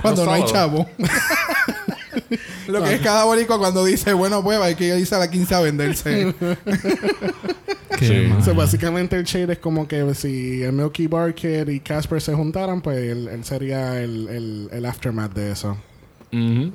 Cuando 0.00 0.24
Los 0.24 0.26
no 0.26 0.32
hay 0.32 0.48
sábados. 0.48 0.52
chavo. 0.52 0.90
Lo 2.68 2.82
que 2.82 2.94
es 2.94 3.00
cada 3.00 3.24
boricua 3.24 3.58
cuando 3.58 3.84
dice, 3.84 4.12
bueno, 4.14 4.42
pues 4.42 4.58
hay 4.60 4.74
que 4.74 4.98
irse 4.98 5.14
a 5.14 5.18
la 5.18 5.30
15 5.30 5.54
a 5.54 5.60
venderse. 5.60 6.34
Qué 7.98 8.06
Sí. 8.06 8.28
mal. 8.28 8.38
O 8.38 8.42
sea, 8.44 8.52
básicamente 8.54 9.16
el 9.16 9.24
shade 9.24 9.52
es 9.54 9.58
como 9.58 9.86
que 9.88 10.14
si 10.14 10.62
el 10.62 10.72
Milky 10.72 11.06
Bar 11.06 11.34
Kid 11.34 11.68
y 11.68 11.80
Casper 11.80 12.20
se 12.20 12.34
juntaran, 12.34 12.80
pues 12.82 12.98
él, 12.98 13.28
él 13.28 13.44
sería 13.44 14.00
el, 14.02 14.28
el, 14.28 14.68
el 14.72 14.84
aftermath 14.86 15.32
de 15.34 15.52
eso. 15.52 15.78
Ujú. 16.32 16.72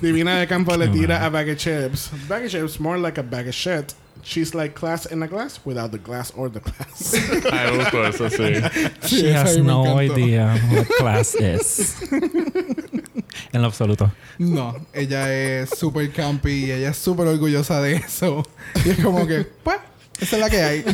Divina 0.00 0.38
de 0.38 0.46
Campo 0.46 0.76
le 0.76 0.88
tira 0.88 1.24
a 1.24 1.28
bag 1.28 1.50
of 1.50 1.56
chips. 1.56 2.10
Bag 2.28 2.44
of 2.46 2.50
chips 2.50 2.80
more 2.80 2.98
like 2.98 3.18
a 3.20 3.22
bag 3.22 3.48
of 3.48 3.54
shit. 3.54 3.92
She's 4.22 4.54
like 4.54 4.74
class 4.74 5.06
in 5.10 5.22
a 5.22 5.26
glass 5.26 5.60
without 5.64 5.90
the 5.90 5.98
glass 5.98 6.32
or 6.36 6.50
the 6.50 6.60
glass. 6.60 7.14
Ay, 7.52 7.70
me 7.72 7.78
gustó 7.84 8.06
eso, 8.06 8.28
sí. 8.28 8.54
Sí, 9.02 9.16
She 9.22 9.34
has 9.34 9.58
no 9.58 10.00
idea 10.02 10.54
what 10.72 10.86
class 10.98 11.34
is. 11.34 11.96
en 13.52 13.62
lo 13.62 13.66
absoluto. 13.68 14.10
No, 14.38 14.74
ella 14.92 15.32
es 15.32 15.70
súper 15.70 16.10
campy 16.12 16.66
y 16.66 16.70
ella 16.72 16.90
es 16.90 16.96
súper 16.96 17.26
orgullosa 17.28 17.80
de 17.80 17.94
eso. 17.96 18.42
Y 18.84 18.90
es 18.90 18.98
como 19.00 19.26
que, 19.26 19.46
pues, 19.62 19.76
esa 20.20 20.36
es 20.36 20.42
la 20.42 20.50
que 20.50 20.62
hay. 20.62 20.84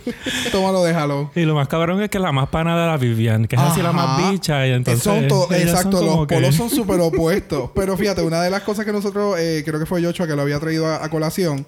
Tómalo, 0.52 0.84
déjalo. 0.84 1.30
Y 1.34 1.42
lo 1.44 1.54
más 1.54 1.66
cabrón 1.68 2.02
es 2.02 2.10
que 2.10 2.18
la 2.18 2.30
más 2.32 2.48
pana 2.50 2.78
de 2.78 2.86
la 2.86 2.96
Vivian, 2.98 3.46
que 3.46 3.56
es 3.56 3.62
así 3.62 3.80
la 3.82 3.92
más 3.92 4.20
Ajá. 4.20 4.30
bicha. 4.30 4.66
Y 4.66 4.72
entonces. 4.72 5.02
son 5.02 5.28
son 5.28 5.54
exacto, 5.54 5.98
como 5.98 6.16
los 6.18 6.26
que- 6.26 6.34
polos 6.34 6.54
son 6.54 6.70
súper 6.70 7.00
opuestos. 7.00 7.70
Pero 7.74 7.96
fíjate, 7.96 8.22
una 8.22 8.42
de 8.42 8.50
las 8.50 8.62
cosas 8.62 8.84
que 8.84 8.92
nosotros, 8.92 9.36
eh, 9.38 9.62
creo 9.64 9.80
que 9.80 9.86
fue 9.86 10.02
Yochoa 10.02 10.26
que 10.26 10.36
lo 10.36 10.42
había 10.42 10.60
traído 10.60 10.86
a, 10.86 11.02
a 11.04 11.08
colación, 11.08 11.66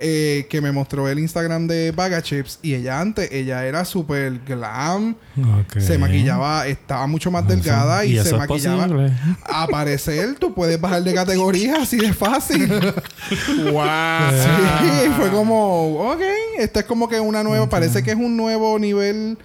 eh, 0.00 0.46
que 0.48 0.60
me 0.60 0.72
mostró 0.72 1.08
el 1.08 1.18
Instagram 1.18 1.66
de 1.66 1.92
Baga 1.92 2.22
Chips. 2.22 2.58
Y 2.62 2.74
ella 2.74 3.00
antes, 3.00 3.30
ella 3.30 3.66
era 3.66 3.84
súper 3.84 4.40
glam, 4.46 5.14
se 5.78 5.98
maquillaba, 5.98 6.66
estaba 6.66 7.06
mucho 7.06 7.30
más 7.30 7.46
delgada 7.46 8.04
y, 8.04 8.18
¿Y 8.18 8.22
se 8.22 8.34
maquillaba. 8.36 8.86
posible? 8.86 9.12
A 9.44 9.66
parecer, 9.66 10.36
tú 10.38 10.54
puedes 10.54 10.80
bajar 10.80 11.02
de 11.04 11.12
categoría 11.12 11.82
así 11.82 11.98
de 11.98 12.12
fácil. 12.12 12.68
wow. 13.72 14.30
Sí, 14.32 15.10
fue 15.16 15.30
como, 15.30 16.12
ok, 16.12 16.22
esta 16.58 16.80
es 16.80 16.86
como 16.86 17.08
que 17.08 17.20
una 17.20 17.42
nueva, 17.42 17.68
parece 17.68 18.02
que 18.02 18.12
es 18.12 18.16
un 18.16 18.36
nuevo 18.36 18.78
nivel 18.78 19.36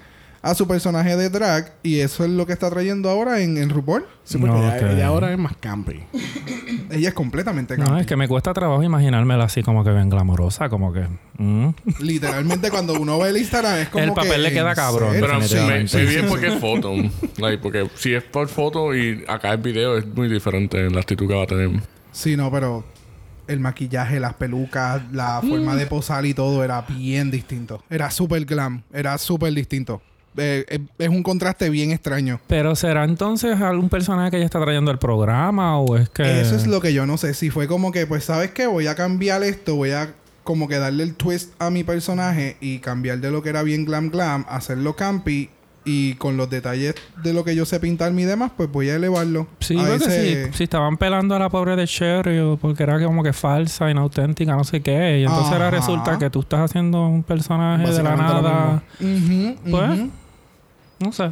a 0.46 0.54
su 0.54 0.68
personaje 0.68 1.18
de 1.18 1.32
drag 1.32 1.74
y 1.82 2.02
eso 2.02 2.24
es 2.24 2.30
lo 2.30 2.46
que 2.46 2.54
está 2.54 2.70
trayendo 2.70 3.10
ahora 3.10 3.42
en, 3.42 3.58
en 3.58 3.72
RuPaul. 3.72 4.06
Sí, 4.24 4.38
porque 4.38 4.54
No, 4.54 4.76
ella, 4.92 5.08
ahora 5.08 5.32
es 5.32 5.40
más 5.40 5.58
campy. 5.58 6.04
Ella 6.92 7.10
es 7.10 7.16
completamente 7.16 7.76
No, 7.78 7.86
campy. 7.86 8.02
es 8.02 8.06
que 8.06 8.16
me 8.16 8.28
cuesta 8.28 8.54
trabajo 8.54 8.84
imaginármela 8.84 9.46
así 9.46 9.64
como 9.64 9.84
que 9.84 9.90
bien 9.90 10.08
glamorosa, 10.08 10.70
como 10.70 10.94
que. 10.94 11.08
mm. 11.40 11.70
Literalmente 12.00 12.70
cuando 12.70 12.94
uno 12.94 13.18
ve 13.18 13.30
el 13.30 13.38
Instagram 13.38 13.80
es 13.80 13.90
como 13.90 14.04
El 14.04 14.14
papel 14.14 14.34
que, 14.34 14.38
le 14.38 14.52
queda 14.54 14.70
¿en 14.70 14.76
cabrón, 14.76 15.12
serio? 15.14 15.26
Pero 15.28 15.34
me, 15.40 15.42
Definitivamente. 15.48 15.98
me 15.98 16.06
bien 16.06 16.26
porque 16.28 16.48
es 16.50 16.60
foto. 16.60 16.94
Like, 17.40 17.58
porque 17.64 17.90
si 17.96 18.14
es 18.14 18.24
por 18.24 18.48
foto 18.48 18.96
y 18.96 19.24
acá 19.28 19.52
el 19.54 19.62
video 19.62 19.98
es 19.98 20.06
muy 20.06 20.28
diferente 20.30 20.88
la 20.92 21.00
actitud 21.00 21.28
que 21.28 21.34
va 21.34 21.44
a 21.44 21.48
tener. 21.48 21.72
Sí, 22.12 22.38
no, 22.38 22.52
pero 22.52 22.86
el 23.48 23.60
maquillaje, 23.60 24.20
las 24.20 24.36
pelucas, 24.36 25.02
la 25.12 25.42
forma 25.42 25.76
de 25.76 25.88
posar 25.88 26.24
y 26.28 26.36
todo 26.36 26.64
era 26.64 26.82
bien 26.82 27.32
distinto. 27.32 27.84
Era 27.90 28.12
súper 28.12 28.46
glam, 28.46 28.84
era 28.94 29.18
súper 29.18 29.52
distinto. 29.56 30.04
Eh, 30.38 30.80
es 30.98 31.10
un 31.10 31.24
contraste 31.24 31.70
bien 31.70 31.92
extraño. 31.92 32.40
Pero 32.48 32.76
será 32.76 33.04
entonces 33.04 33.60
algún 33.62 33.90
personaje 33.90 34.32
que 34.32 34.38
ella 34.38 34.46
está 34.46 34.62
trayendo 34.62 34.92
al 34.92 35.00
programa 35.00 35.80
o 35.80 35.96
es 35.98 36.10
que. 36.10 36.42
Eso 36.42 36.56
es 36.56 36.68
lo 36.68 36.82
que 36.82 36.94
yo 36.94 37.06
no 37.06 37.18
sé. 37.18 37.34
Si 37.34 37.50
fue 37.50 37.68
como 37.68 37.92
que, 37.92 38.06
pues, 38.08 38.26
¿sabes 38.26 38.52
qué? 38.52 38.68
Voy 38.68 38.88
a 38.88 38.96
cambiar 38.96 39.44
esto, 39.44 39.76
voy 39.76 39.92
a 39.92 40.14
como 40.44 40.68
que 40.68 40.78
darle 40.78 41.04
el 41.04 41.16
twist 41.16 41.54
a 41.60 41.70
mi 41.72 41.84
personaje 41.84 42.58
y 42.62 42.78
cambiar 42.80 43.18
de 43.20 43.32
lo 43.32 43.42
que 43.42 43.50
era 43.50 43.64
bien 43.64 43.84
glam 43.86 44.10
glam, 44.12 44.46
hacerlo 44.48 44.96
campy 44.96 45.50
y 45.88 46.16
con 46.16 46.36
los 46.36 46.50
detalles 46.50 46.96
de 47.24 47.32
lo 47.34 47.44
que 47.44 47.56
yo 47.56 47.64
sé 47.66 47.80
pintar 47.80 48.12
y 48.12 48.24
demás, 48.24 48.52
pues 48.58 48.72
voy 48.72 48.90
a 48.90 48.96
elevarlo. 48.96 49.48
Sí, 49.60 49.78
a 49.80 49.86
porque 49.86 50.06
ese- 50.06 50.46
si, 50.48 50.54
si 50.58 50.64
estaban 50.64 50.98
pelando 50.98 51.36
a 51.36 51.40
la 51.40 51.50
pobre 51.50 51.76
de 51.76 51.86
Sherry 51.86 52.58
porque 52.60 52.84
era 52.84 53.04
como 53.04 53.22
que 53.24 53.34
falsa, 53.34 53.90
inauténtica, 53.92 54.56
no 54.56 54.64
sé 54.64 54.82
qué. 54.82 55.20
Y 55.20 55.24
entonces 55.24 55.54
ahora 55.54 55.70
resulta 55.72 56.18
que 56.20 56.30
tú 56.32 56.40
estás 56.42 56.60
haciendo 56.62 57.08
un 57.08 57.22
personaje 57.24 57.84
de 57.92 58.04
la 58.04 58.16
nada. 58.16 58.84
Pues. 59.70 60.00
No 61.00 61.12
sé. 61.12 61.32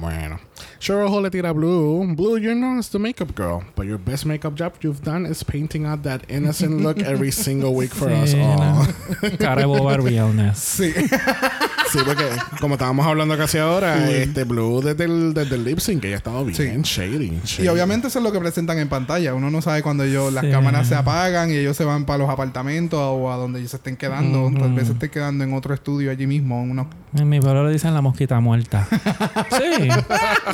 Bueno. 0.00 0.40
Cheryl 0.80 1.08
Hall 1.08 1.22
le 1.22 1.30
tira 1.30 1.52
Blue. 1.54 2.04
Blue, 2.16 2.36
you're 2.38 2.56
known 2.56 2.78
as 2.78 2.88
the 2.90 2.98
makeup 2.98 3.34
girl, 3.36 3.62
but 3.76 3.86
your 3.86 3.98
best 3.98 4.26
makeup 4.26 4.54
job 4.56 4.74
you've 4.82 5.02
done 5.02 5.24
is 5.26 5.44
painting 5.44 5.84
out 5.86 6.02
that 6.02 6.22
innocent 6.28 6.80
look 6.80 6.98
every 7.00 7.30
single 7.30 7.72
week 7.74 7.92
for 7.94 8.08
us 8.10 8.32
Sí, 8.34 8.42
all. 8.42 8.58
no. 8.58 9.36
Cara 9.38 9.62
boba 9.62 10.02
realness. 10.02 10.58
Sí. 10.58 10.92
Sí, 11.92 11.98
porque 12.04 12.24
como 12.60 12.74
estábamos 12.74 13.06
hablando 13.06 13.36
casi 13.36 13.58
ahora, 13.58 14.08
este 14.10 14.44
Blue 14.44 14.80
desde 14.82 15.04
el, 15.04 15.32
desde 15.34 15.54
el 15.56 15.64
lip 15.64 15.78
sync, 15.78 16.04
ella 16.04 16.14
ha 16.14 16.18
estado 16.18 16.44
bien 16.44 16.82
shady, 16.82 17.26
Y 17.26 17.40
shady. 17.46 17.68
obviamente 17.68 18.08
eso 18.08 18.18
es 18.18 18.24
lo 18.24 18.32
que 18.32 18.38
presentan 18.40 18.78
en 18.78 18.88
pantalla. 18.88 19.34
Uno 19.34 19.50
no 19.50 19.62
sabe 19.62 19.82
cuando 19.82 20.04
ellos, 20.04 20.32
las 20.32 20.44
Sí. 20.44 20.50
cámaras 20.50 20.88
se 20.88 20.94
apagan 20.94 21.50
y 21.50 21.54
ellos 21.54 21.76
se 21.76 21.84
van 21.84 22.04
para 22.04 22.18
los 22.18 22.28
apartamentos 22.30 22.98
o 23.00 23.32
a 23.32 23.36
donde 23.36 23.60
ellos 23.60 23.70
se 23.70 23.76
estén 23.78 23.96
quedando. 23.96 24.50
Tal 24.58 24.72
vez 24.72 24.86
se 24.88 24.92
estén 24.94 25.10
quedando 25.10 25.44
en 25.44 25.54
otro 25.54 25.74
estudio 25.74 26.10
allí 26.10 26.26
mismo. 26.26 26.62
en 26.62 26.70
unos- 26.72 26.86
En 27.16 27.28
mi 27.28 27.40
pueblo 27.40 27.66
le 27.66 27.72
dicen 27.72 27.94
la 27.94 28.00
mosquita 28.02 28.38
muerta. 28.40 28.86
sí. 29.50 29.88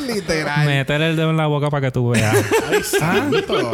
Literal. 0.06 0.66
Métele 0.66 1.10
el 1.10 1.16
dedo 1.16 1.30
en 1.30 1.36
la 1.36 1.46
boca 1.46 1.70
para 1.70 1.86
que 1.86 1.90
tú 1.90 2.10
veas. 2.10 2.36
¡Ay, 2.70 2.82
santo! 2.82 3.72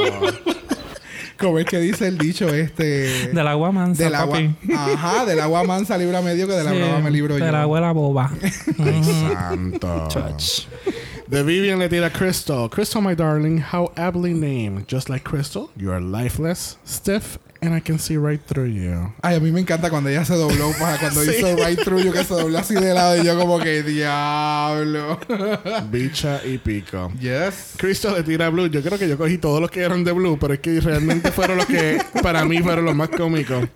Como 1.39 1.59
es 1.59 1.67
que 1.67 1.79
dice 1.79 2.09
el 2.09 2.19
dicho 2.19 2.49
este... 2.53 3.29
Del 3.29 3.47
agua 3.47 3.71
mansa, 3.71 4.03
del 4.03 4.15
agua, 4.15 4.37
papi. 4.37 4.75
ajá, 4.75 5.25
del 5.25 5.39
agua 5.41 5.63
mansa 5.65 5.97
libra 5.97 6.21
medio 6.21 6.47
que 6.49 6.53
de 6.55 6.65
la 6.65 6.71
Sí, 6.73 6.79
brava 6.79 7.01
me 7.01 7.11
libro 7.11 7.39
yo. 7.39 7.45
Del 7.45 7.55
agua 7.55 7.81
la 7.81 7.93
boba. 7.93 8.33
¡Ay, 8.79 9.05
santo! 9.05 10.09
The 11.31 11.43
Vivian 11.43 11.79
le 11.79 11.89
tira 11.89 12.11
Crystal. 12.11 12.69
Crystal, 12.71 13.03
my 13.03 13.15
darling, 13.15 13.59
how 13.61 13.93
aptly 13.97 14.33
named. 14.33 14.89
Just 14.89 15.09
like 15.09 15.25
Crystal, 15.25 15.71
you 15.77 15.93
are 15.93 16.01
lifeless, 16.01 16.79
stiff, 16.85 17.39
and 17.61 17.75
I 17.75 17.81
can 17.81 17.99
see 17.99 18.17
right 18.17 18.41
through 18.41 18.67
you. 18.73 19.13
Ay, 19.23 19.37
a 19.37 19.41
mí 19.41 19.51
me 19.51 19.61
encanta 19.61 19.91
cuando 19.91 20.09
ella 20.11 20.25
se 20.25 20.35
dobló, 20.35 20.71
para 20.79 20.99
cuando 20.99 21.23
Sí. 21.25 21.31
hizo 21.37 21.57
Right 21.57 21.81
Through 21.83 22.05
You, 22.05 22.13
que 22.13 22.25
se 22.25 22.35
dobló 22.35 22.59
así 22.59 22.75
de 22.75 22.95
lado 22.95 23.21
y 23.21 23.25
yo 23.27 23.39
como 23.39 23.59
que 23.59 23.83
diablo. 23.83 25.19
Bicha 25.91 26.41
y 26.45 26.59
pico. 26.59 27.13
yes. 27.21 27.75
Crystal 27.77 28.15
le 28.15 28.23
tira 28.23 28.47
a 28.47 28.51
Blue. 28.51 28.69
Yo 28.69 28.83
creo 28.83 28.99
que 28.99 29.09
yo 29.09 29.17
cogí 29.19 29.39
todos 29.39 29.61
los 29.61 29.71
que 29.71 29.81
eran 29.83 30.05
de 30.05 30.13
Blue, 30.13 30.39
pero 30.41 30.55
es 30.55 30.61
que 30.61 30.81
realmente 30.81 31.33
fueron 31.33 31.57
los 31.59 31.67
que 31.67 31.99
para 32.23 32.45
mí 32.45 32.61
fueron 32.63 32.85
los 32.85 32.95
más 32.95 33.09
cómicos. 33.09 33.67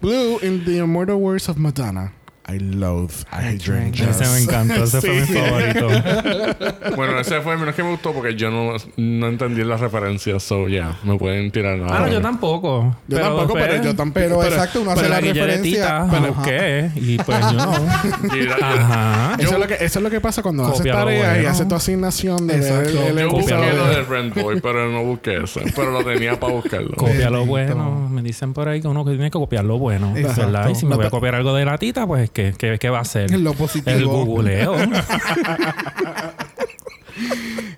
Blue, 0.00 0.38
in 0.42 0.64
the 0.64 0.76
immortal 0.78 1.16
words 1.16 1.48
of 1.48 1.56
Madonna, 1.56 2.12
I 2.54 2.58
loathe, 2.58 3.12
I 3.32 3.56
drink 3.56 3.98
Ese 4.00 4.24
me 4.28 4.40
encantó. 4.42 4.84
Ese 4.84 5.00
fue 5.00 5.10
mi 5.20 5.26
Sí. 5.26 5.32
favorito. 5.34 5.88
Bueno, 6.96 7.18
ese 7.20 7.40
fue 7.40 7.54
el 7.54 7.58
menos 7.58 7.74
que 7.74 7.82
me 7.82 7.90
gustó 7.90 8.12
porque 8.12 8.34
yo 8.34 8.50
no, 8.50 8.72
no 8.96 9.26
entendí 9.28 9.64
las 9.64 9.80
referencias. 9.80 10.42
So, 10.42 10.68
yeah, 10.68 10.96
me 11.04 11.16
pueden 11.18 11.50
tirar 11.50 11.78
nada. 11.78 11.96
Ah, 11.96 12.00
no, 12.00 12.08
yo 12.12 12.20
tampoco. 12.20 12.94
Yo 13.08 13.18
tampoco, 13.20 13.54
pero 13.54 13.82
yo 13.82 13.96
tampoco. 13.96 14.12
Pero, 14.12 14.44
exacto, 14.44 14.82
uno 14.82 14.90
hace 14.92 15.02
Pero 15.02 15.14
la 15.14 15.20
la 15.20 15.26
referencia. 15.26 16.02
Ajá. 16.02 16.20
busqué. 16.28 16.90
Y 16.96 17.16
pues 17.18 17.40
yo 17.40 17.52
no. 17.52 17.72
Ajá. 18.62 19.36
Eso, 19.38 19.52
es 19.54 19.58
lo 19.58 19.66
que, 19.66 19.74
eso 19.74 19.98
es 19.98 20.02
lo 20.02 20.10
que 20.10 20.20
pasa 20.20 20.42
cuando 20.42 20.66
haces 20.66 20.86
lo 20.86 20.92
tareas 20.92 21.24
y 21.34 21.34
bueno. 21.36 21.50
haces 21.50 21.68
tu 21.68 21.74
asignación 21.74 22.46
de 22.46 22.58
ver 22.58 22.86
el, 22.86 22.96
el 22.96 23.18
Yo 23.18 23.30
busqué 23.30 23.54
lo 23.54 23.86
de 23.88 24.02
Rent 24.02 24.34
Boy, 24.34 24.60
pero 24.60 24.90
no 24.90 25.04
busqué 25.04 25.42
ese. 25.44 25.60
Pero 25.74 25.90
lo 25.92 26.04
tenía 26.04 26.38
para 26.38 26.52
buscarlo. 26.52 26.94
Copia 26.96 27.30
lo 27.30 27.46
bueno. 27.46 28.08
Me 28.10 28.22
dicen 28.22 28.52
por 28.52 28.68
ahí 28.68 28.80
que 28.80 28.88
uno 28.88 29.04
que 29.04 29.12
tiene 29.12 29.26
que 29.26 29.38
copiar 29.38 29.64
lo 29.64 29.78
bueno. 29.78 30.12
¿Verdad? 30.14 30.68
Y 30.68 30.74
si 30.74 30.84
me 30.86 30.96
voy 30.96 31.04
a 31.06 31.08
pero- 31.08 31.10
copiar 31.10 31.34
algo 31.36 31.54
de 31.54 31.64
la 31.64 31.78
tita, 31.78 32.06
pues 32.06 32.30
¿qué, 32.50 32.54
qué, 32.58 32.78
qué 32.78 32.90
va 32.90 32.98
a 32.98 33.02
hacer? 33.02 33.30
Lo 33.38 33.54
positivo. 33.54 33.96
El 33.96 34.06
googleo. 34.06 34.76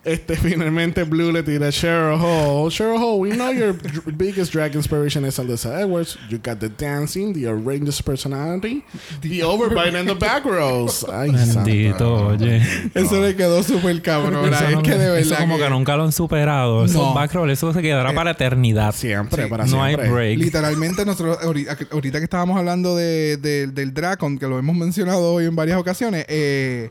Este, 0.05 0.37
finalmente 0.43 1.05
Blue 1.05 1.33
le 1.33 1.43
tira 1.43 1.69
a 1.69 1.73
Cheryl 1.73 2.19
Hall. 2.21 2.71
Cheryl 2.71 2.99
Hall, 2.99 3.19
we 3.21 3.31
know 3.31 3.51
your 3.51 3.75
biggest 4.17 4.53
drag 4.53 4.75
inspiration 4.75 5.25
is 5.25 5.39
Alyssa 5.39 5.81
Edwards. 5.81 6.19
You 6.29 6.39
got 6.39 6.59
the 6.61 6.69
dancing, 6.69 7.33
the 7.33 7.49
outrageous 7.49 8.03
personality, 8.03 8.85
the 9.23 9.41
overbite, 9.41 9.95
and 9.99 10.07
the 10.09 10.15
back 10.15 10.45
rows. 10.45 11.05
Ay, 11.13 11.31
Bendito, 11.31 12.27
oye. 12.29 12.61
Eso 12.95 13.21
le 13.23 13.35
quedó 13.35 13.63
súper 13.63 14.03
cabrón. 14.03 14.53
Eso, 14.53 14.65
es 14.69 14.83
que 14.83 14.91
de 14.91 14.99
verdad. 14.99 15.19
eso 15.19 15.37
como 15.37 15.57
que, 15.59 15.71
nunca 15.71 15.97
lo 15.97 16.05
han 16.05 16.13
superado. 16.13 16.85
Esos 16.85 16.97
No. 16.97 17.15
backroll, 17.15 17.51
eso 17.51 17.73
se 17.73 17.81
quedará 17.81 18.13
para 18.13 18.33
eternidad. 18.33 18.93
Siempre, 18.95 19.45
Sí, 19.45 19.49
para 19.49 19.65
no 19.67 19.83
hay 19.83 19.97
break. 19.97 20.39
Literalmente, 20.39 21.05
nosotros, 21.07 21.39
ahorita, 21.43 21.79
ahorita 21.91 22.19
que 22.19 22.25
estábamos 22.25 22.59
hablando 22.59 22.95
de, 22.95 23.37
de- 23.39 23.69
del 23.69 23.95
Dracon, 23.95 24.39
que 24.39 24.47
lo 24.47 24.59
hemos 24.59 24.77
mencionado 24.77 25.33
hoy 25.33 25.47
en 25.47 25.57
varias 25.57 25.79
ocasiones, 25.79 26.27
eh, 26.29 26.91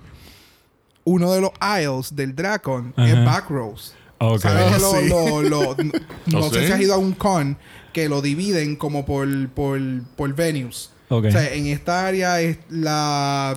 uno 1.05 1.31
de 1.33 1.41
los 1.41 1.51
aisles 1.59 2.15
del 2.15 2.35
Dracon 2.35 2.93
es 2.97 3.13
Ajá. 3.13 3.23
Backrows. 3.25 3.93
Ok. 4.19 4.39
¿Sabes 4.39 4.77
que 4.77 4.83
Oh, 4.83 4.91
lo- 4.93 5.01
sí. 5.01 5.09
lo- 5.09 5.41
lo- 5.49 5.75
no 6.27 6.39
¿Oh, 6.39 6.49
sé 6.49 6.61
sí? 6.61 6.65
si 6.67 6.71
has 6.71 6.79
ido 6.81 6.93
a 6.93 6.97
un 6.97 7.13
con, 7.13 7.57
que 7.91 8.07
lo 8.09 8.21
dividen 8.21 8.75
como 8.77 9.05
por, 9.05 9.27
por, 9.49 9.79
por 10.15 10.33
venues. 10.33 10.89
O 11.09 11.21
sea, 11.29 11.53
en 11.53 11.67
esta 11.67 12.07
área 12.07 12.41
es 12.41 12.57
la... 12.69 13.55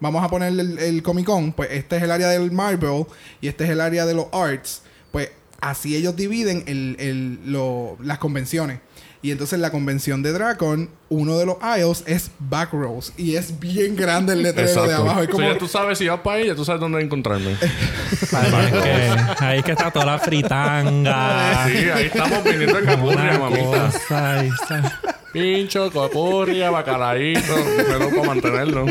Vamos 0.00 0.24
a 0.24 0.28
poner 0.28 0.48
el, 0.58 0.78
el 0.78 1.02
Comic 1.02 1.26
Con, 1.26 1.52
pues 1.52 1.68
este 1.72 1.98
es 1.98 2.02
el 2.02 2.10
área 2.10 2.28
del 2.28 2.50
Marvel 2.50 3.04
y 3.42 3.48
este 3.48 3.64
es 3.64 3.70
el 3.70 3.80
área 3.82 4.06
de 4.06 4.14
los 4.14 4.26
arts. 4.32 4.82
Pues 5.12 5.30
así 5.60 5.94
ellos 5.94 6.16
dividen 6.16 6.64
el, 6.66 6.96
el- 6.98 7.52
lo- 7.52 7.96
las 8.02 8.18
convenciones. 8.18 8.80
Y 9.22 9.32
entonces 9.32 9.58
la 9.58 9.70
convención 9.70 10.22
de 10.22 10.32
Dragon, 10.32 10.88
uno 11.10 11.36
de 11.36 11.44
los 11.44 11.56
aisles 11.60 12.02
es 12.06 12.30
Backrows. 12.38 13.12
Y 13.18 13.36
es 13.36 13.60
bien 13.60 13.94
grande 13.94 14.32
el 14.32 14.42
letrero 14.42 14.86
de 14.86 14.94
abajo. 14.94 15.20
Es 15.20 15.26
So, 15.26 15.32
como... 15.32 15.46
ya 15.46 15.58
tú 15.58 15.68
sabes, 15.68 15.98
si 15.98 16.08
vas 16.08 16.20
para 16.20 16.38
ahí, 16.38 16.46
ya 16.46 16.54
tú 16.54 16.64
sabes 16.64 16.80
dónde 16.80 17.02
encontrarme. 17.02 17.54
Ahí 18.32 18.64
es 18.64 18.72
que, 18.72 19.44
ahí 19.44 19.58
es 19.58 19.64
que 19.64 19.72
está 19.72 19.90
toda 19.90 20.06
la 20.06 20.18
fritanga. 20.18 21.66
sí, 21.66 21.76
ahí 21.90 22.06
estamos 22.06 22.42
viniendo 22.44 22.78
en 22.78 22.84
capurria, 22.86 23.38
mamita. 23.38 23.90
cosa, 23.90 24.40
ahí 24.40 24.48
está. 24.48 25.19
Pincho, 25.32 25.90
capurria, 25.90 26.70
bacalaíto. 26.70 27.54
Pero 27.76 28.10
para 28.10 28.22
mantenerlo. 28.22 28.86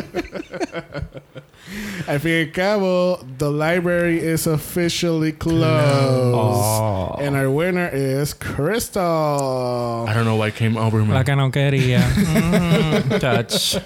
Al 2.08 2.20
fin 2.20 2.32
y 2.32 2.42
al 2.42 2.52
cabo, 2.52 3.20
the 3.38 3.52
library 3.52 4.18
is 4.18 4.48
officially 4.48 5.32
closed. 5.32 6.34
Oh. 6.34 7.16
And 7.20 7.36
our 7.36 7.50
winner 7.50 7.90
is 7.94 8.34
Crystal. 8.34 10.06
I 10.08 10.14
don't 10.14 10.26
know 10.26 10.36
why 10.36 10.52
came 10.52 10.78
over 10.78 11.04
me. 11.04 11.14
La 11.14 11.24
que 11.24 11.36
no 11.36 11.52
quería. 11.52 12.00
Mm, 12.00 13.20
touch. 13.20 13.78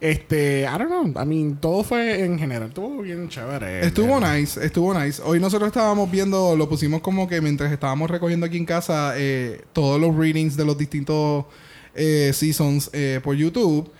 Este, 0.00 0.62
I 0.62 0.78
don't 0.78 0.88
know. 0.88 1.22
I 1.22 1.26
mean, 1.26 1.56
todo 1.56 1.82
fue 1.82 2.24
en 2.24 2.38
general. 2.38 2.68
Estuvo 2.68 3.02
bien 3.02 3.28
chévere. 3.28 3.84
Estuvo 3.84 4.20
nice, 4.20 4.64
estuvo 4.64 4.94
nice. 4.94 5.20
Hoy 5.22 5.40
nosotros 5.40 5.66
estábamos 5.66 6.10
viendo, 6.10 6.56
lo 6.56 6.68
pusimos 6.68 7.00
como 7.00 7.28
que 7.28 7.40
mientras 7.40 7.72
estábamos 7.72 8.08
recogiendo 8.08 8.46
aquí 8.46 8.56
en 8.56 8.64
casa 8.64 9.14
eh, 9.16 9.62
todos 9.72 10.00
los 10.00 10.14
readings 10.14 10.56
de 10.56 10.64
los 10.64 10.78
distintos 10.78 11.46
eh, 11.98 12.30
seasons 12.32 12.88
eh, 12.92 13.20
por 13.22 13.34
YouTube. 13.36 13.90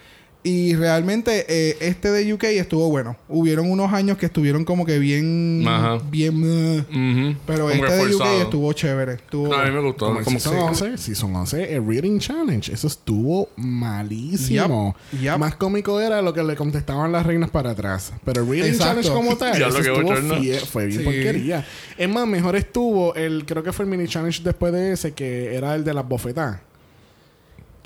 Y 0.44 0.76
realmente 0.76 1.44
eh, 1.48 1.76
este 1.80 2.10
de 2.12 2.32
UK 2.32 2.44
estuvo 2.44 2.88
bueno. 2.88 3.16
Hubieron 3.28 3.68
unos 3.70 3.92
años 3.92 4.16
que 4.16 4.26
estuvieron 4.26 4.64
como 4.64 4.86
que 4.86 4.98
bien... 5.00 5.64
Ajá. 5.66 5.98
Bien... 6.10 6.36
uh, 6.42 6.78
Ujú. 6.78 7.36
pero 7.44 7.68
Como 7.68 7.84
este 7.84 7.92
de 8.06 8.14
UK 8.14 8.22
estuvo 8.42 8.72
chévere. 8.72 9.14
Estuvo... 9.14 9.48
No, 9.48 9.54
a 9.56 9.64
mí 9.64 9.72
me 9.72 9.80
gustó. 9.82 10.06
Como 10.06 10.22
Como 10.22 10.38
Season 10.38 10.54
que- 10.54 10.84
11, 10.84 10.96
Season 10.98 11.34
11, 11.36 11.74
el 11.74 11.84
Reading 11.86 12.18
Challenge. 12.20 12.72
Eso 12.72 12.86
estuvo 12.86 13.48
malísimo. 13.56 14.94
Yup, 15.12 15.20
yup. 15.20 15.38
Más 15.38 15.56
cómico 15.56 16.00
era 16.00 16.22
lo 16.22 16.32
que 16.32 16.42
le 16.42 16.54
contestaban 16.56 17.10
las 17.12 17.26
reinas 17.26 17.50
para 17.50 17.70
atrás. 17.70 18.12
Pero 18.24 18.42
el 18.42 18.48
Reading 18.48 18.72
Exacto. 18.72 19.02
Challenge 19.02 19.10
como 19.12 19.36
tal, 19.36 19.60
eso 19.60 19.78
estuvo 19.78 20.12
fie- 20.14 20.60
fue 20.66 20.86
bien 20.86 20.98
Sí. 21.00 21.04
porquería. 21.04 21.66
Es 21.98 22.08
más, 22.08 22.26
mejor 22.28 22.54
estuvo 22.56 23.14
el, 23.16 23.44
creo 23.44 23.62
que 23.62 23.72
fue 23.72 23.84
el 23.84 23.90
Mini 23.90 24.06
Challenge 24.06 24.40
después 24.44 24.72
de 24.72 24.92
ese, 24.92 25.12
que 25.12 25.56
era 25.56 25.74
el 25.74 25.82
de 25.84 25.94
las 25.94 26.06
bofetadas. 26.08 26.60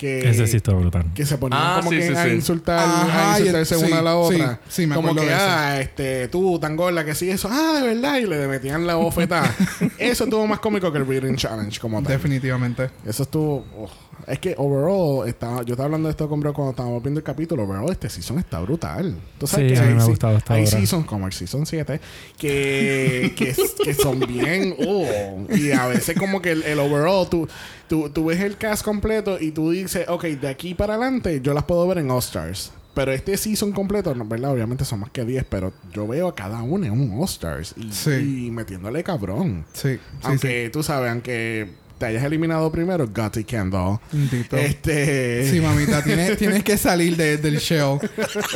Que, 0.03 0.29
Ese 0.29 0.47
sí 0.47 0.57
está 0.57 0.73
brutal. 0.73 1.05
que 1.15 1.25
se 1.25 1.37
ponían 1.37 1.61
Ah, 1.63 1.75
como 1.77 1.91
sí, 1.91 1.95
que 1.97 2.07
sí, 2.09 2.13
a 2.13 2.23
sí. 2.25 2.29
insultar, 2.31 2.79
Ajá, 2.79 3.33
a 3.33 3.37
el- 3.37 3.45
insultarse 3.45 3.75
sí, 3.79 3.85
una 3.85 3.99
a 3.99 4.01
la 4.01 4.15
otra. 4.17 4.59
sí, 4.67 4.85
me 4.85 4.95
como 4.95 5.15
que, 5.15 5.21
de 5.21 5.27
eso. 5.27 5.35
ah, 5.39 5.79
este, 5.79 6.27
tú 6.27 6.59
tan 6.59 6.75
gorda 6.75 7.05
que 7.05 7.15
sí, 7.15 7.29
eso, 7.29 7.47
ah, 7.49 7.79
de 7.79 7.87
verdad, 7.93 8.17
y 8.17 8.25
le 8.25 8.47
metían 8.49 8.85
la 8.85 8.95
bofetada. 8.95 9.55
eso 9.97 10.25
estuvo 10.25 10.45
más 10.45 10.59
cómico 10.59 10.91
que 10.91 10.97
el 10.97 11.07
Reading 11.07 11.35
Challenge 11.37 11.79
como 11.79 12.03
tal. 12.03 12.11
Definitivamente. 12.11 12.89
Eso 13.05 13.23
estuvo. 13.23 13.65
ugh. 13.77 13.89
Es 14.27 14.39
que 14.39 14.55
overall, 14.57 15.27
estaba, 15.27 15.63
yo 15.63 15.73
estaba 15.73 15.85
hablando 15.85 16.07
de 16.07 16.11
esto 16.11 16.29
con 16.29 16.39
Bro 16.39 16.53
cuando 16.53 16.71
estábamos 16.71 17.01
viendo 17.03 17.19
el 17.19 17.23
capítulo. 17.23 17.63
Overall, 17.63 17.91
este 17.91 18.09
season 18.09 18.39
está 18.39 18.59
brutal. 18.61 19.17
Sabes 19.43 19.67
Sí, 19.69 19.73
que 19.73 19.79
a 19.79 19.81
mí 19.83 19.87
hay, 19.89 19.95
me 19.95 20.01
ha 20.01 20.05
gustado 20.05 20.37
hasta 20.37 20.53
hay 20.53 20.65
ahora. 20.65 20.71
seasons 20.77 21.05
como 21.05 21.27
el 21.27 21.33
season 21.33 21.65
7 21.65 21.99
que, 22.37 23.33
que, 23.35 23.55
que 23.83 23.93
son 23.93 24.19
bien. 24.21 24.75
uh, 24.77 25.45
y 25.55 25.71
a 25.71 25.87
veces, 25.87 26.17
como 26.17 26.41
que 26.41 26.51
el, 26.51 26.63
el 26.63 26.79
overall, 26.79 27.27
tú, 27.29 27.47
tú, 27.87 28.09
tú 28.09 28.25
ves 28.25 28.39
el 28.41 28.57
cast 28.57 28.83
completo 28.83 29.37
y 29.39 29.51
tú 29.51 29.71
dices, 29.71 30.07
ok, 30.07 30.23
de 30.25 30.47
aquí 30.47 30.73
para 30.73 30.95
adelante 30.95 31.41
yo 31.41 31.53
las 31.53 31.63
puedo 31.63 31.87
ver 31.87 31.97
en 31.99 32.11
All 32.11 32.19
Stars. 32.19 32.71
Pero 32.93 33.11
este 33.11 33.35
season 33.37 33.71
completo, 33.71 34.13
no, 34.13 34.23
¿verdad? 34.23 34.51
Obviamente 34.51 34.85
son 34.85 34.99
más 34.99 35.09
que 35.09 35.25
10, 35.25 35.45
pero 35.49 35.73
yo 35.93 36.07
veo 36.07 36.27
a 36.27 36.35
cada 36.35 36.61
uno 36.61 36.85
en 36.85 36.91
un 36.91 37.11
All 37.19 37.25
Stars 37.25 37.73
y, 37.75 37.91
Sí. 37.91 38.45
y 38.47 38.51
metiéndole 38.51 39.03
cabrón. 39.03 39.65
Sí. 39.73 39.93
sí, 39.95 39.99
Aunque 40.21 40.69
tú 40.71 40.83
sabes, 40.83 41.09
aunque 41.11 41.71
te 41.97 42.05
hayas 42.07 42.23
eliminado 42.23 42.71
primero, 42.71 43.07
Gotti 43.07 43.43
Kendall. 43.43 43.99
Este. 44.51 45.49
Sí, 45.49 45.59
mamita, 45.61 46.03
tienes, 46.03 46.37
tienes 46.37 46.63
que 46.63 46.77
salir 46.77 47.15
de- 47.15 47.37
del 47.37 47.59
show. 47.59 47.99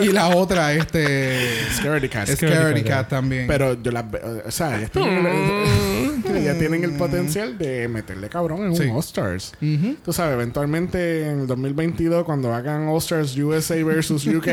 Y 0.01 0.07
la 0.11 0.29
otra, 0.35 0.73
este... 0.73 1.39
Scaredy 1.75 2.09
Cat. 2.09 2.27
Scaredy 2.29 2.83
Cat. 2.83 3.09
También. 3.09 3.47
Pero 3.47 3.81
yo 3.81 3.91
las 3.91 4.09
veo. 4.09 4.43
O 4.45 4.51
sea, 4.51 4.77
ellas 4.77 4.91
tienen, 4.91 5.25
el, 5.25 6.35
ellas 6.37 6.57
tienen 6.59 6.83
el 6.83 6.91
potencial 6.93 7.57
de 7.57 7.87
meterle 7.87 8.29
cabrón 8.29 8.65
en 8.65 8.75
Sí. 8.75 8.83
un 8.83 8.91
All 8.91 8.99
Stars. 8.99 9.53
Ujú. 9.61 9.95
Tú 10.03 10.13
sabes, 10.13 10.33
eventualmente 10.33 11.27
en 11.29 11.41
el 11.41 11.47
2022, 11.47 12.23
cuando 12.25 12.53
hagan 12.53 12.87
All 12.87 12.97
Stars 12.99 13.35
USA 13.37 13.75
versus 13.83 14.25
UK, 14.27 14.47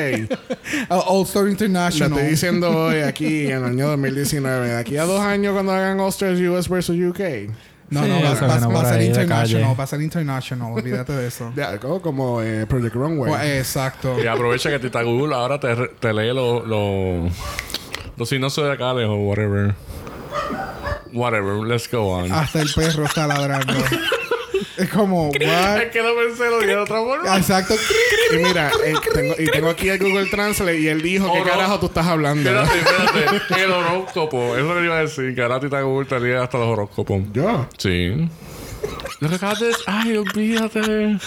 Uh, 0.90 0.94
All 1.07 1.25
Star 1.25 1.44
lo 1.44 1.51
International. 1.51 2.12
estoy 2.12 2.31
diciendo 2.31 2.70
hoy 2.70 3.01
aquí 3.01 3.47
en 3.47 3.59
el 3.59 3.64
año 3.64 3.88
2019. 3.88 4.68
De 4.68 4.77
aquí 4.77 4.97
a 4.97 5.05
dos 5.05 5.20
años, 5.20 5.53
cuando 5.55 5.73
hagan 5.73 6.01
All 6.01 6.09
Stars 6.11 6.38
US 6.40 6.68
versus 6.68 6.97
UK. 6.97 7.51
No, 7.90 8.03
Sí, 8.03 8.09
no, 8.09 8.23
va, 8.23 8.31
a 8.31 8.35
ser 8.88 9.03
international. 9.03 9.79
Va 9.79 9.85
a 9.85 9.87
ser 9.87 10.01
international. 10.01 10.73
Olvídate 10.75 11.12
de 11.12 11.27
eso. 11.29 11.53
Ya, 11.55 11.79
como, 11.79 12.01
como 12.01 12.42
eh, 12.42 12.66
Project 12.66 12.94
Runway. 12.94 13.31
Pues, 13.31 13.59
exacto. 13.59 14.23
Y 14.23 14.27
aprovecha 14.27 14.70
que 14.70 14.79
Tita 14.79 15.03
Google 15.03 15.35
ahora 15.35 15.61
te, 15.61 15.75
te 16.01 16.12
lee 16.12 16.33
los 16.35 16.66
lo, 16.66 17.29
los 18.16 18.29
signos 18.29 18.55
zodiacales 18.55 19.07
o 19.07 19.14
whatever. 19.16 19.75
Whatever, 21.12 21.66
let's 21.66 21.88
go 21.90 22.09
on. 22.09 22.33
Hasta 22.33 22.61
el 22.61 22.70
perro 22.75 23.05
está 23.05 23.27
ladrando. 23.27 23.75
es 24.77 24.89
como, 24.91 25.29
what? 25.29 25.81
Es 25.83 25.91
que 25.91 26.03
no 26.03 26.15
pensé 26.15 26.51
lo 26.51 26.59
de 26.61 26.77
otra 26.77 26.97
forma. 26.99 27.37
Exacto. 27.37 27.75
Y 28.33 28.37
mira, 28.39 28.71
eh, 28.85 28.95
tengo, 29.13 29.35
y 29.39 29.47
tengo 29.47 29.69
aquí 29.71 29.89
el 29.89 29.99
Google 29.99 30.27
Translate 30.27 30.79
y 30.81 30.89
él 30.89 31.03
dijo, 31.03 31.33
¿qué 31.33 31.41
Oro- 31.41 31.51
carajo 31.51 31.81
tú 31.81 31.87
estás 31.87 32.07
hablando? 32.07 32.49
Espérate, 32.51 32.79
espérate. 33.37 33.63
El 33.65 33.71
horóscopo. 33.73 34.57
Es 34.57 34.65
lo 34.65 34.75
que 34.75 34.85
iba 34.85 34.97
a 34.99 35.01
decir. 35.03 35.35
Que 35.35 35.43
ahora 35.43 35.61
Tita 35.61 35.81
Google 35.83 36.07
te 36.09 36.21
lee 36.21 36.33
hasta 36.33 36.59
los 36.59 36.69
horóscopos. 36.69 37.23
Yo. 37.33 37.67
Sí. 37.79 38.29
Lo 39.21 39.29
que 39.29 39.35
acabas 39.37 39.61
de. 39.61 39.73
Ay, 39.87 40.17
olvídate. 40.17 41.19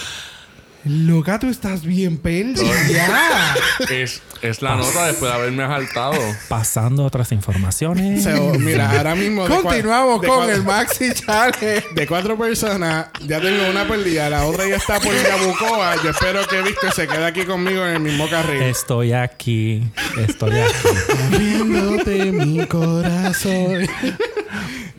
Loca, 0.84 1.38
tú 1.38 1.48
estás 1.48 1.82
bien 1.82 2.18
perdida. 2.18 3.56
Es, 3.90 4.22
es 4.42 4.62
la 4.62 4.76
nota 4.76 5.06
después 5.06 5.30
de 5.30 5.36
haberme 5.36 5.64
asaltado. 5.64 6.16
Pasando 6.48 7.04
otras 7.04 7.32
informaciones. 7.32 8.24
So, 8.24 8.54
mira, 8.54 8.90
ahora 8.90 9.14
mismo. 9.14 9.46
Continuamos 9.46 10.22
con 10.22 10.48
el 10.48 10.62
Maxi 10.62 11.12
Challenge. 11.12 11.84
De 11.94 12.06
cuatro 12.06 12.38
personas, 12.38 13.06
ya 13.26 13.40
tengo 13.40 13.68
una 13.68 13.86
perdida, 13.86 14.30
la 14.30 14.46
otra 14.46 14.68
ya 14.68 14.76
está 14.76 15.00
por 15.00 15.12
Yabucoa. 15.14 15.96
Yo 16.02 16.10
espero 16.10 16.46
que 16.46 16.62
Víctor 16.62 16.92
se 16.92 17.06
quede 17.08 17.26
aquí 17.26 17.44
conmigo 17.44 17.84
en 17.84 17.94
el 17.94 18.00
mismo 18.00 18.28
carril. 18.30 18.62
Estoy 18.62 19.12
aquí. 19.12 19.82
Estoy 20.16 20.58
aquí. 20.58 20.88
Abriéndote 21.26 22.32
mi 22.32 22.66
corazón. 22.66 23.88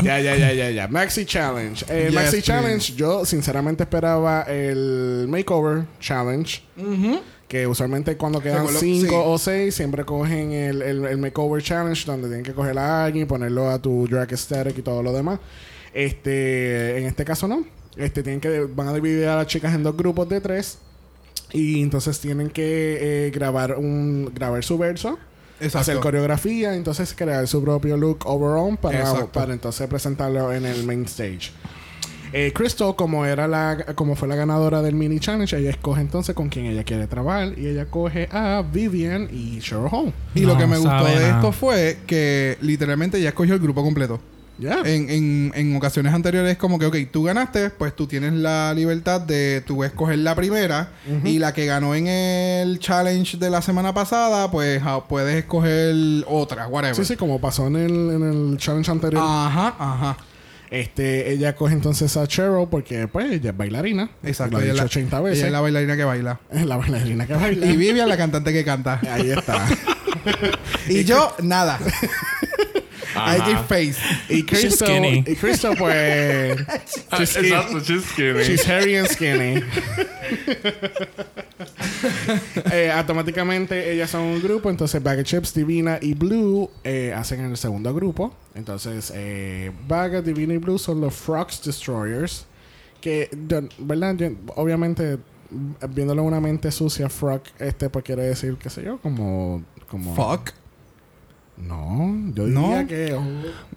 Ya, 0.03 0.19
ya, 0.19 0.35
ya, 0.35 0.53
ya, 0.53 0.69
ya. 0.71 0.87
Maxi 0.87 1.25
Challenge. 1.25 1.85
El 1.89 2.05
Yes, 2.07 2.13
Maxi 2.15 2.31
please. 2.31 2.41
Challenge, 2.45 2.93
yo 2.95 3.25
sinceramente 3.25 3.83
esperaba 3.83 4.43
el 4.43 5.25
Makeover 5.29 5.85
Challenge. 5.99 6.61
Que 7.47 7.65
usualmente 7.65 8.15
cuando 8.15 8.39
quedan 8.41 8.59
Recuerdo- 8.67 8.79
cinco 8.79 9.09
sí. 9.09 9.15
o 9.25 9.37
seis, 9.39 9.73
siempre 9.75 10.05
cogen 10.05 10.51
el, 10.51 10.81
el, 10.83 11.05
el 11.05 11.17
Makeover 11.17 11.63
Challenge, 11.63 12.05
donde 12.05 12.27
tienen 12.27 12.43
que 12.43 12.53
coger 12.53 12.77
a 12.77 13.05
alguien, 13.05 13.27
ponerlo 13.27 13.69
a 13.69 13.81
tu 13.81 14.07
drag 14.07 14.31
aesthetic 14.31 14.77
y 14.77 14.81
todo 14.83 15.01
lo 15.01 15.11
demás. 15.13 15.39
Este, 15.93 16.99
en 16.99 17.05
este 17.07 17.25
caso 17.25 17.47
no. 17.47 17.65
Este, 17.97 18.21
tienen 18.23 18.39
que, 18.39 18.61
van 18.61 18.87
a 18.87 18.93
dividir 18.93 19.27
a 19.27 19.35
las 19.37 19.47
chicas 19.47 19.73
en 19.73 19.81
dos 19.83 19.97
grupos 19.97 20.29
de 20.29 20.39
tres. 20.41 20.77
Y 21.51 21.81
entonces 21.81 22.19
tienen 22.19 22.49
que 22.51 23.25
eh, 23.27 23.31
grabar 23.31 23.75
un, 23.77 24.31
grabar 24.35 24.63
su 24.63 24.77
verso 24.77 25.17
Exacto. 25.59 25.79
hacer 25.79 25.99
coreografía, 25.99 26.75
entonces 26.75 27.13
crear 27.13 27.47
su 27.47 27.61
propio 27.61 27.97
look 27.97 28.19
overall 28.25 28.77
para, 28.77 28.99
Exacto. 28.99 29.27
para 29.31 29.53
entonces 29.53 29.87
presentarlo 29.87 30.53
en 30.53 30.65
el 30.65 30.85
main 30.85 31.03
stage. 31.05 31.51
Eh, 32.31 32.51
Crystal, 32.53 32.95
como 32.95 33.25
era 33.25 33.47
la, 33.47 33.85
como 33.95 34.15
fue 34.15 34.27
la 34.27 34.35
ganadora 34.35 34.81
del 34.81 34.93
mini 34.93 35.19
challenge, 35.19 35.57
ella 35.57 35.71
escoge 35.71 36.01
entonces 36.01 36.35
con 36.35 36.49
quién 36.49 36.67
ella 36.67 36.83
quiere 36.83 37.07
trabajar 37.07 37.57
y 37.57 37.67
ella 37.67 37.87
coge 37.87 38.29
a 38.31 38.63
Vivian 38.71 39.27
y 39.31 39.59
Cheryl 39.59 39.87
Hall. 39.91 40.13
Y 40.35 40.41
lo 40.41 40.55
que 40.57 40.67
me 40.67 40.77
gustó 40.77 41.05
de 41.05 41.15
nada. 41.15 41.37
esto 41.37 41.51
fue 41.51 41.97
que 42.05 42.57
literalmente 42.61 43.19
ya 43.19 43.29
escogió 43.29 43.55
el 43.55 43.59
grupo 43.59 43.83
completo. 43.83 44.19
En, 44.61 45.09
en, 45.09 45.51
en 45.55 45.75
ocasiones 45.75 46.13
anteriores 46.13 46.57
como 46.57 46.77
que, 46.79 46.85
ok, 46.85 46.97
tú 47.11 47.23
ganaste, 47.23 47.69
pues 47.69 47.95
tú 47.95 48.07
tienes 48.07 48.33
la 48.33 48.73
libertad 48.73 49.21
de 49.21 49.61
tú 49.65 49.83
escoger 49.83 50.19
la 50.19 50.35
primera 50.35 50.91
y 51.23 51.39
la 51.39 51.53
que 51.53 51.65
ganó 51.65 51.95
en 51.95 52.07
el 52.07 52.79
challenge 52.79 53.37
de 53.37 53.49
la 53.49 53.61
semana 53.61 53.93
pasada, 53.93 54.51
pues 54.51 54.81
ah, 54.83 55.03
puedes 55.07 55.35
escoger 55.37 55.95
otra, 56.27 56.67
whatever. 56.67 56.95
Sí, 56.95 57.05
sí, 57.05 57.15
como 57.15 57.39
pasó 57.39 57.67
en 57.67 57.75
el, 57.77 57.91
en 57.91 58.23
el 58.51 58.57
challenge 58.57 58.91
anterior. 58.91 59.23
Ajá, 59.25 59.75
ajá. 59.79 60.17
Este, 60.71 61.31
ella 61.31 61.55
coge 61.55 61.73
entonces 61.73 62.15
a 62.15 62.27
Cheryl 62.27 62.67
porque 62.69 63.07
pues 63.07 63.31
ella 63.31 63.49
es 63.49 63.57
bailarina. 63.57 64.11
Exacto. 64.21 64.51
Lo 64.51 64.57
ha 64.59 64.61
ella 64.63 64.73
dicho 64.73 64.85
es 64.85 64.95
la- 64.95 64.99
80 65.01 65.21
veces. 65.21 65.37
Ella 65.39 65.47
es 65.47 65.53
la 65.53 65.61
bailarina 65.61 65.97
que 65.97 66.03
baila. 66.03 66.39
Es 66.51 66.65
la 66.67 66.77
bailarina 66.77 67.25
que 67.25 67.33
baila. 67.33 67.65
Y 67.65 67.75
Vivian, 67.75 68.07
la 68.07 68.17
cantante 68.17 68.53
que 68.53 68.63
canta. 68.63 68.99
Ahí 69.09 69.31
está. 69.31 69.65
Y 70.89 71.05
yo, 71.05 71.33
nada. 71.41 71.79
IG 73.27 73.57
Face. 73.67 73.95
Y 74.29 74.43
Crystal, 74.43 74.87
skinny. 74.87 75.23
y 75.27 75.35
Crystal 75.35 75.75
pues... 75.77 76.57
She's 77.17 77.29
skinny. 77.29 77.47
Exacto, 77.49 77.79
she's 77.81 78.05
skinny. 78.05 78.43
She's 78.43 78.65
hairy 78.65 78.95
and 78.97 79.07
skinny. 79.07 79.63
Eh, 82.71 82.91
automáticamente 82.91 83.91
ellas 83.91 84.09
son 84.09 84.21
un 84.21 84.41
grupo, 84.41 84.69
entonces 84.69 85.01
Bag 85.03 85.19
of 85.19 85.25
Chips, 85.25 85.53
Divina 85.53 85.97
y 86.01 86.13
Blue 86.13 86.69
eh, 86.83 87.13
hacen 87.15 87.41
el 87.41 87.57
segundo 87.57 87.93
grupo. 87.93 88.33
Entonces, 88.55 89.11
eh, 89.15 89.71
Bag 89.87 90.15
of, 90.15 90.25
Divina 90.25 90.53
y 90.53 90.57
Blue 90.57 90.77
son 90.77 91.01
los 91.01 91.13
Frogs 91.13 91.61
Destroyers. 91.63 92.45
Que, 93.01 93.29
¿verdad? 93.79 94.15
Yo- 94.15 94.31
obviamente, 94.55 95.17
viéndolo 95.89 96.21
en 96.21 96.27
una 96.27 96.39
mente 96.39 96.71
sucia, 96.71 97.09
Frog, 97.09 97.41
este, 97.59 97.89
pues 97.89 98.05
quiere 98.05 98.23
decir, 98.23 98.55
qué 98.61 98.69
sé 98.69 98.83
yo, 98.83 98.97
como. 98.99 99.63
como 99.89 100.15
Fuck. 100.15 100.51
No, 101.59 102.15
yo 102.33 102.47
No. 102.47 102.61
diría 102.69 102.87
que. 102.87 103.13
oh, 103.13 103.21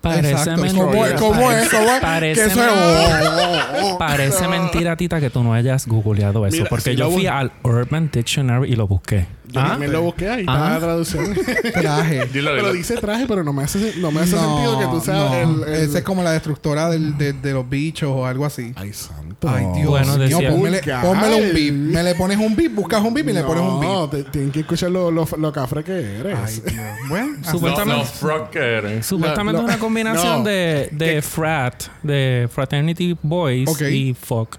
Parece 0.00 0.50
mentira. 0.56 0.72
¿Cómo 0.84 1.04
es? 1.06 1.12
¿Cómo 1.14 1.50
es? 1.52 1.68
¿Cómo 1.68 1.90
es? 1.92 2.00
Parece, 2.00 2.40
Que 2.42 2.46
eso 2.48 2.62
es- 2.64 3.94
parece 3.98 4.48
mentira, 4.48 4.96
Tita, 4.96 5.20
que 5.20 5.30
tú 5.30 5.42
no 5.42 5.52
hayas 5.52 5.86
googleado 5.86 6.46
eso. 6.46 6.56
Mira, 6.58 6.68
porque 6.68 6.90
si 6.92 6.96
yo 6.96 7.10
fui 7.10 7.26
al 7.26 7.52
Urban 7.62 8.08
Dictionary 8.12 8.72
y 8.72 8.76
lo 8.76 8.86
busqué. 8.86 9.26
Yo 9.52 9.60
Ah, 9.60 9.68
también 9.68 9.92
lo 9.92 10.02
busqué 10.02 10.28
ahí, 10.28 10.44
Ah. 10.48 10.78
traducción. 10.80 11.34
Traje. 11.74 12.26
Dilo, 12.32 12.50
pero 12.56 12.72
dice 12.72 12.96
traje, 12.96 13.26
pero 13.28 13.44
no 13.44 13.52
me 13.52 13.64
hace, 13.64 13.94
no 13.98 14.10
me 14.10 14.20
hace 14.22 14.36
sentido 14.38 14.78
que 14.78 14.86
tú 14.86 15.00
seas 15.00 15.16
no. 15.46 15.64
el, 15.66 15.74
el- 15.74 15.82
Esa 15.88 15.98
es 15.98 16.04
como 16.04 16.22
la 16.22 16.32
destructora 16.32 16.88
del- 16.88 17.16
de, 17.18 17.32
de 17.34 17.52
los 17.52 17.68
bichos 17.68 18.10
o 18.10 18.26
algo 18.26 18.46
así. 18.46 18.72
Ay, 18.76 18.92
santo. 18.92 19.48
Ay, 19.48 19.66
Dios 19.74 19.88
Bueno, 19.90 20.16
decía- 20.16 20.50
pónmele, 20.50 20.78
Vulgar. 20.78 21.04
pónmele 21.04 21.34
un 21.48 21.54
beep. 21.54 21.72
Me 21.74 22.02
le 22.02 22.14
pones 22.14 22.38
un 22.38 22.56
beep, 22.56 22.74
buscas 22.74 23.02
un 23.02 23.12
beep 23.12 23.28
y 23.28 23.32
le 23.32 23.42
pones 23.42 23.62
un 23.62 23.80
No, 23.80 24.08
beep. 24.08 24.24
te- 24.24 24.30
tienen 24.30 24.50
que 24.52 24.60
escuchar 24.60 24.90
lo, 24.90 25.10
lo, 25.10 25.28
lo 25.36 25.52
cafre 25.52 25.84
que 25.84 25.92
eres. 26.20 26.38
Ay, 26.44 26.62
Dios. 26.72 26.84
Bueno, 27.08 27.32
No, 27.44 27.50
Supuestamente- 27.50 27.98
no, 28.04 28.04
frog 28.06 28.50
que 28.50 28.58
eres. 28.58 29.06
Supuestamente 29.12 29.52
No, 29.54 29.58
es 29.60 29.64
una 29.64 29.76
no, 29.76 29.80
combinación 29.82 30.38
no. 30.38 30.44
de, 30.44 30.88
de 30.92 31.20
frat, 31.22 31.84
de 32.02 32.48
fraternity 32.50 33.16
boys 33.22 33.80
y 33.82 34.14
fuck. 34.14 34.56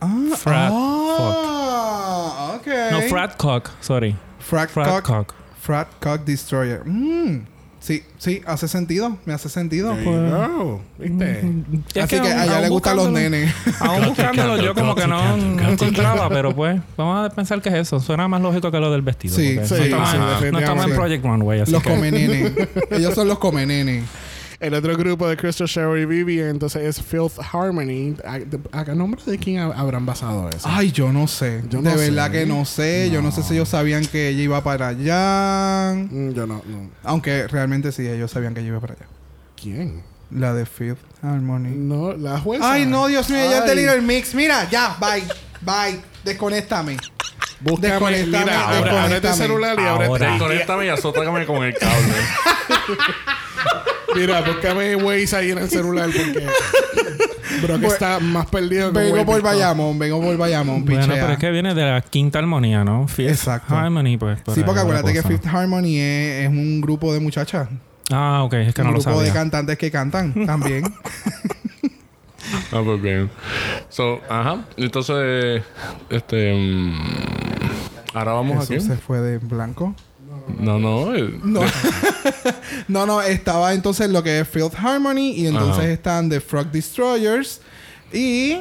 Ah, 0.00 0.14
Frat 0.36 0.70
ah, 0.72 1.57
ok. 2.56 2.66
No, 2.92 3.00
frat 3.02 3.36
cock, 3.36 3.70
sorry. 3.80 4.16
Frat, 4.38 4.70
Frat 4.70 4.88
cock, 4.88 5.04
cock. 5.04 5.34
Frat 5.60 5.88
Cock 6.00 6.24
Destroyer. 6.24 6.82
Mm. 6.86 7.46
Sí, 7.80 8.02
sí, 8.18 8.42
hace 8.44 8.66
sentido. 8.66 9.16
Me 9.24 9.32
hace 9.32 9.48
sentido. 9.48 9.94
There 9.94 10.04
you 10.04 10.10
go. 10.10 10.80
¿Viste? 10.98 11.40
Es 11.94 12.04
Así 12.04 12.20
que, 12.20 12.28
a 12.28 12.44
ella 12.44 12.60
le 12.60 12.68
gustan 12.70 12.96
los 12.96 13.10
nenes. 13.10 13.54
Aún 13.80 14.06
buscándolo 14.06 14.56
yo 14.60 14.74
como 14.74 14.94
que 14.96 15.06
no, 15.06 15.36
no 15.36 15.68
encontraba, 15.70 16.28
pero 16.28 16.54
pues 16.54 16.80
vamos 16.96 17.24
a 17.24 17.32
pensar 17.34 17.62
que 17.62 17.68
es 17.68 17.74
eso. 17.76 18.00
Suena 18.00 18.26
más 18.26 18.42
lógico 18.42 18.70
que 18.72 18.78
lo 18.80 18.90
del 18.90 19.02
vestido. 19.02 19.36
Sí, 19.36 19.58
sí, 19.64 19.74
no 19.74 19.84
estamos, 19.84 20.10
sí, 20.10 20.16
en- 20.16 20.20
no 20.20 20.58
estamos 20.58 20.84
en 20.84 20.90
definitivamente. 20.90 20.94
Project 20.96 21.24
Runway, 21.24 21.60
así 21.60 21.72
los 21.72 21.82
que... 21.82 21.90
come 21.90 22.10
nenes. 22.10 22.52
Ellos 22.90 23.14
son 23.14 23.28
los 23.28 23.38
come 23.38 23.64
nenes. 23.64 24.04
El 24.60 24.74
otro 24.74 24.96
grupo 24.96 25.28
de 25.28 25.36
Crystal 25.36 25.68
Sherry 25.68 26.02
y 26.02 26.04
Vivian, 26.04 26.48
entonces 26.48 26.82
es 26.82 27.00
Filth 27.04 27.38
Harmony. 27.52 28.16
¿A, 28.26 28.40
de- 28.40 28.58
a 28.72 28.84
nombre 28.94 29.22
de 29.24 29.38
quién 29.38 29.60
ha- 29.60 29.66
habrán 29.66 30.04
basado 30.04 30.48
eso? 30.50 30.68
Ay, 30.68 30.90
yo 30.90 31.12
no 31.12 31.28
sé. 31.28 31.62
Yo 31.70 31.80
de 31.80 31.90
no 31.90 31.96
verdad 31.96 32.26
sé. 32.26 32.32
que 32.32 32.46
no 32.46 32.64
sé. 32.64 33.10
Yo 33.12 33.22
no 33.22 33.30
sé 33.30 33.44
si 33.44 33.54
ellos 33.54 33.68
sabían 33.68 34.04
que 34.04 34.28
ella 34.30 34.42
iba 34.42 34.64
para 34.64 34.88
allá. 34.88 35.94
Mm, 35.94 36.30
yo 36.32 36.46
no, 36.48 36.60
no. 36.66 36.90
Aunque 37.04 37.46
realmente 37.46 37.92
sí, 37.92 38.08
ellos 38.08 38.32
sabían 38.32 38.52
que 38.54 38.60
ella 38.60 38.70
iba 38.70 38.80
para 38.80 38.94
allá. 38.94 39.06
¿Quién? 39.60 40.02
La 40.32 40.52
de 40.54 40.66
Fifth 40.66 40.98
Harmony. 41.22 41.70
No, 41.76 42.14
la 42.14 42.40
jueza. 42.40 42.72
Ay, 42.72 42.84
no, 42.84 43.06
Dios 43.06 43.30
mío, 43.30 43.48
ya 43.48 43.64
te 43.64 43.76
ligo 43.76 43.92
el 43.92 44.02
mix. 44.02 44.34
Mira, 44.34 44.68
ya, 44.68 44.96
bye. 45.00 45.22
Bye. 45.60 46.00
Desconéctame. 46.24 46.96
Búscame, 47.60 47.88
Desconéctame, 47.90 48.44
mira, 48.44 48.60
ahora, 48.78 49.06
el 49.16 49.34
celular 49.34 49.76
y 49.78 49.82
Ahora. 49.84 50.30
Desconéctame 50.32 50.86
y 50.86 50.88
azótame 50.88 51.46
con 51.46 51.62
el 51.62 51.74
cable. 51.78 52.14
Mira, 54.14 54.40
búscame 54.40 54.96
Waze 54.96 55.36
ahí 55.36 55.50
en 55.50 55.58
el 55.58 55.68
celular 55.68 56.08
porque 56.10 56.46
Brock 57.62 57.82
está 57.84 58.18
más 58.20 58.46
perdido 58.46 58.92
que 58.92 58.98
un 58.98 59.04
Vengo 59.12 59.26
por. 59.26 59.42
Bayamón, 59.42 59.98
vengo 59.98 60.20
por 60.20 60.36
Bayamón, 60.36 60.84
Bueno, 60.84 61.00
pichea. 61.02 61.20
pero 61.20 61.32
es 61.34 61.38
que 61.38 61.50
viene 61.50 61.74
de 61.74 61.82
la 61.82 62.00
quinta 62.00 62.38
armonía, 62.38 62.84
¿no? 62.84 63.06
Fifth 63.08 63.28
Exacto. 63.30 63.74
Harmony, 63.76 64.16
pues. 64.18 64.40
por 64.40 64.54
Sí, 64.54 64.62
porque 64.64 64.80
acuérdate 64.80 65.12
que. 65.12 65.22
Fifth 65.22 65.46
Harmony 65.46 65.98
es, 65.98 66.44
es 66.44 66.48
un 66.48 66.80
grupo 66.80 67.12
de 67.12 67.20
muchachas. 67.20 67.68
Ah, 68.10 68.42
ok, 68.44 68.54
es 68.54 68.74
que 68.74 68.80
un 68.80 68.86
no 68.88 68.92
lo 68.94 69.00
grupo 69.00 69.20
de 69.20 69.26
sabía. 69.28 69.32
cantantes 69.40 69.76
que 69.78 69.90
cantan 69.90 70.46
también. 70.46 70.84
Ah, 72.72 72.80
pues 72.82 73.02
bien. 73.02 73.30
So, 73.90 74.20
ajá. 74.28 74.64
Entonces, 74.78 75.62
este. 76.08 76.54
mm, 76.54 76.98
ahora 78.14 78.32
vamos 78.32 78.66
Jesús 78.66 78.86
aquí. 78.88 78.94
se 78.94 78.96
fue 78.96 79.20
de 79.20 79.36
blanco. 79.38 79.94
No, 80.58 80.78
no. 80.78 81.14
eh, 81.14 81.38
No. 81.42 81.60
no, 82.88 83.06
no, 83.06 83.22
estaba 83.22 83.74
entonces 83.74 84.10
lo 84.10 84.22
que 84.22 84.40
es 84.40 84.48
Filth 84.48 84.74
Harmony 84.76 85.32
y 85.36 85.46
entonces 85.46 85.84
Ajá. 85.84 85.90
están 85.92 86.28
The 86.28 86.40
Frog 86.40 86.70
Destroyers 86.70 87.60
y 88.12 88.58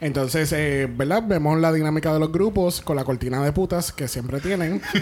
Entonces, 0.00 0.52
eh, 0.52 0.86
¿verdad? 0.94 1.22
Vemos 1.26 1.58
la 1.58 1.72
dinámica 1.72 2.12
de 2.12 2.18
los 2.20 2.30
grupos 2.30 2.82
con 2.82 2.96
la 2.96 3.04
cortina 3.04 3.42
de 3.42 3.50
putas 3.52 3.92
que 3.92 4.08
siempre 4.08 4.40
tienen. 4.40 4.82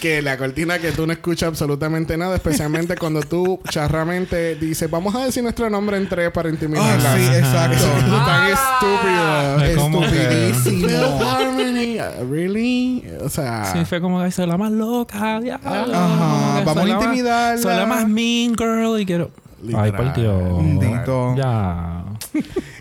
que 0.00 0.20
la 0.22 0.36
cortina 0.38 0.78
que 0.78 0.92
tú 0.92 1.06
no 1.06 1.12
escuchas 1.12 1.48
absolutamente 1.48 2.16
nada, 2.16 2.34
especialmente 2.36 2.96
cuando 2.96 3.20
tú 3.22 3.60
charramente 3.70 4.54
dices, 4.56 4.90
vamos 4.90 5.14
a 5.14 5.24
decir 5.24 5.42
nuestro 5.42 5.68
nombre 5.70 5.96
en 5.96 6.08
tres 6.08 6.30
para 6.30 6.48
Ah, 6.48 6.52
intimidarla. 6.52 7.16
sí, 7.16 7.22
exacto. 7.38 7.76
Eso 7.76 7.96
es 7.96 8.04
tan 8.26 8.46
estúpido. 8.50 9.64
Es 9.64 9.76
como 9.78 10.00
que- 10.00 10.50
Estupidísimo. 10.50 10.88
Uh, 11.88 12.30
really? 12.30 13.04
O 13.22 13.28
sea, 13.28 13.64
Sí, 13.72 13.84
fue 13.84 14.00
como 14.00 14.22
que 14.22 14.30
soy 14.30 14.46
la 14.46 14.56
más 14.58 14.70
loca. 14.72 15.16
Ajá, 15.36 15.40
Soy 15.40 15.50
vamos 16.64 16.76
a 16.76 16.84
la 16.84 16.94
más- 16.94 17.04
intimidarla. 17.04 17.58
Soy 17.62 17.76
la 17.76 17.86
más 17.86 18.08
mean 18.08 18.54
girl 18.56 19.00
y 19.00 19.06
quiero... 19.06 19.30
Ay, 19.76 19.92
por 19.92 20.12
Dios. 20.14 21.36
Ya. 21.36 22.04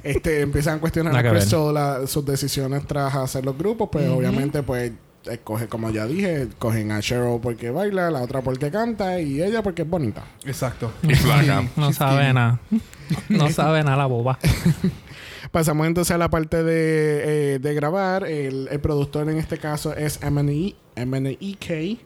este, 0.03 0.41
empiezan 0.41 0.77
a 0.77 0.79
cuestionar 0.79 1.13
a 1.17 1.21
que 1.21 1.29
ver. 1.29 1.39
Crystal 1.39 1.73
la- 1.73 2.07
sus 2.07 2.25
decisiones 2.25 2.85
tras 2.87 3.13
hacer 3.15 3.43
los 3.45 3.57
grupos, 3.57 3.89
pues 3.91 4.07
obviamente 4.09 4.63
pues 4.63 4.91
escoge, 5.25 5.67
como 5.67 5.89
ya 5.89 6.05
dije, 6.07 6.47
cogen 6.57 6.91
a 6.93 7.01
Cheryl 7.01 7.39
porque 7.41 7.69
baila, 7.69 8.09
la 8.09 8.21
otra 8.21 8.41
porque 8.41 8.71
canta 8.71 9.19
y 9.19 9.41
ella 9.43 9.61
porque 9.61 9.81
es 9.81 9.89
bonita. 9.89 10.23
Exacto. 10.45 10.91
Y 11.03 11.13
flaca. 11.15 11.63
No 11.75 11.91
sabe 11.93 12.33
nada. 12.33 12.59
No 13.27 13.49
sabe 13.49 13.83
nada 13.83 13.97
la 13.97 14.05
boba. 14.05 14.37
Pasamos 15.51 15.87
entonces 15.87 16.11
a 16.11 16.17
la 16.17 16.29
parte 16.29 16.63
de, 16.63 17.55
eh, 17.55 17.59
de 17.59 17.73
grabar. 17.73 18.23
El, 18.25 18.67
el 18.69 18.79
productor 18.79 19.29
en 19.29 19.37
este 19.37 19.57
caso 19.57 19.95
es 19.95 20.21
M&E, 20.21 20.75
M&EK. 20.95 21.99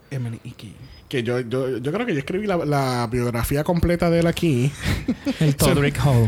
Que 1.09 1.21
yo, 1.21 1.39
yo, 1.41 1.77
yo 1.77 1.91
creo 1.91 2.07
que 2.07 2.13
yo 2.13 2.19
escribí 2.19 2.47
la, 2.47 2.57
la 2.65 3.07
biografía 3.11 3.63
completa 3.63 4.09
de 4.09 4.21
él 4.21 4.27
aquí. 4.27 4.71
El 5.39 5.55
Todrick 5.57 5.99
Hall 6.03 6.27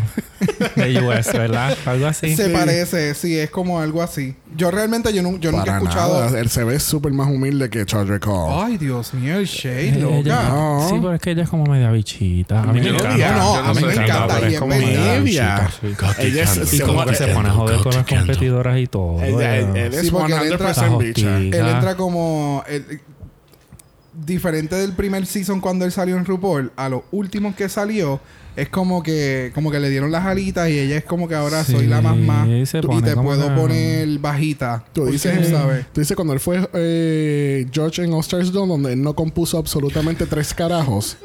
de 0.76 1.00
US, 1.02 1.34
¿verdad? 1.34 1.76
Algo 1.86 2.06
así. 2.06 2.36
Se 2.36 2.48
Sí. 2.48 2.54
parece, 2.54 3.16
sí, 3.16 3.36
es 3.40 3.50
como 3.50 3.80
algo 3.82 4.04
así. 4.04 4.36
Yo 4.56 4.70
realmente 4.70 5.12
yo, 5.12 5.24
nu- 5.24 5.40
yo 5.40 5.52
nunca 5.52 5.72
he 5.74 5.78
escuchado. 5.78 6.24
nada. 6.26 6.40
Él 6.40 6.50
se 6.50 6.64
ve 6.64 6.80
súper 6.80 7.14
más 7.14 7.28
humilde 7.30 7.68
que 7.72 7.84
Charlie 7.86 8.20
Cole. 8.20 8.54
Ay, 8.64 8.78
Dios 8.78 9.14
mío, 9.16 9.38
el 9.40 9.46
shade, 9.46 9.90
Ella- 9.90 10.00
loca. 10.02 10.50
No. 10.50 10.88
Sí, 10.88 10.96
pero 11.02 11.14
es 11.16 11.22
que 11.22 11.32
ella 11.32 11.44
es 11.44 11.50
como 11.50 11.66
media 11.66 11.90
bichita. 11.92 12.62
A 12.62 12.66
mí 12.68 12.80
me 12.80 12.90
encanta. 12.90 13.32
No, 13.32 13.54
Yo 13.56 13.64
a 13.64 13.74
mí 13.74 13.82
no 13.82 13.88
me 13.88 13.94
encanta 13.94 14.40
y 14.50 14.54
es 14.54 14.60
como 14.60 14.76
media 14.76 15.00
Media. 15.00 15.20
bichita, 15.20 15.72
sí. 15.82 16.22
Ella 16.28 16.44
es, 16.44 16.74
Y 16.74 16.80
como 16.82 17.06
que 17.08 17.16
se 17.16 17.28
pone 17.28 17.50
a 17.50 17.54
joder 17.54 17.80
con 17.80 17.94
las 17.96 18.06
competidoras 18.06 18.78
y 18.78 18.86
todo. 18.88 19.24
Ella- 19.24 19.56
él, 19.58 19.94
es 19.96 20.12
porque 20.12 20.34
él 20.34 20.52
entra- 20.52 20.74
100% 20.76 20.98
bicha. 21.00 21.38
Él 21.38 21.54
entra 21.56 21.96
como. 21.96 22.64
Diferente 24.26 24.76
del 24.76 24.94
primer 24.94 25.26
season 25.26 25.60
cuando 25.60 25.86
él 25.86 25.92
salió 25.92 26.18
en 26.18 26.26
RuPaul, 26.26 26.72
a 26.76 26.90
los 26.90 27.02
últimos 27.12 27.56
que 27.56 27.68
salió, 27.70 28.20
es 28.56 28.70
como 28.70 29.04
que 29.04 29.52
como 29.54 29.70
que 29.70 29.80
le 29.82 29.90
dieron 29.90 30.12
las 30.12 30.26
alitas 30.26 30.70
y 30.70 30.80
ella 30.80 30.98
es 30.98 31.04
como 31.04 31.28
que 31.28 31.36
ahora 31.36 31.64
Sí, 31.64 31.74
soy 31.74 31.88
la 31.88 32.02
más 32.02 32.16
más. 32.16 32.48
y 32.48 32.64
te 33.02 33.16
puedo 33.16 33.50
que- 33.50 33.56
poner 33.56 34.20
bajita. 34.20 34.86
Tú 34.94 35.06
dices, 35.08 35.50
sabes. 35.50 35.86
tú 35.92 36.00
dices 36.02 36.16
cuando 36.16 36.34
él 36.34 36.40
fue 36.40 36.68
eh, 36.74 37.68
George 37.72 38.04
en 38.04 38.14
All 38.14 38.22
Stars 38.22 38.52
2, 38.52 38.68
donde 38.68 38.94
él 38.94 39.02
no 39.02 39.14
compuso 39.14 39.58
absolutamente 39.58 40.26
tres 40.26 40.54
carajos. 40.54 41.18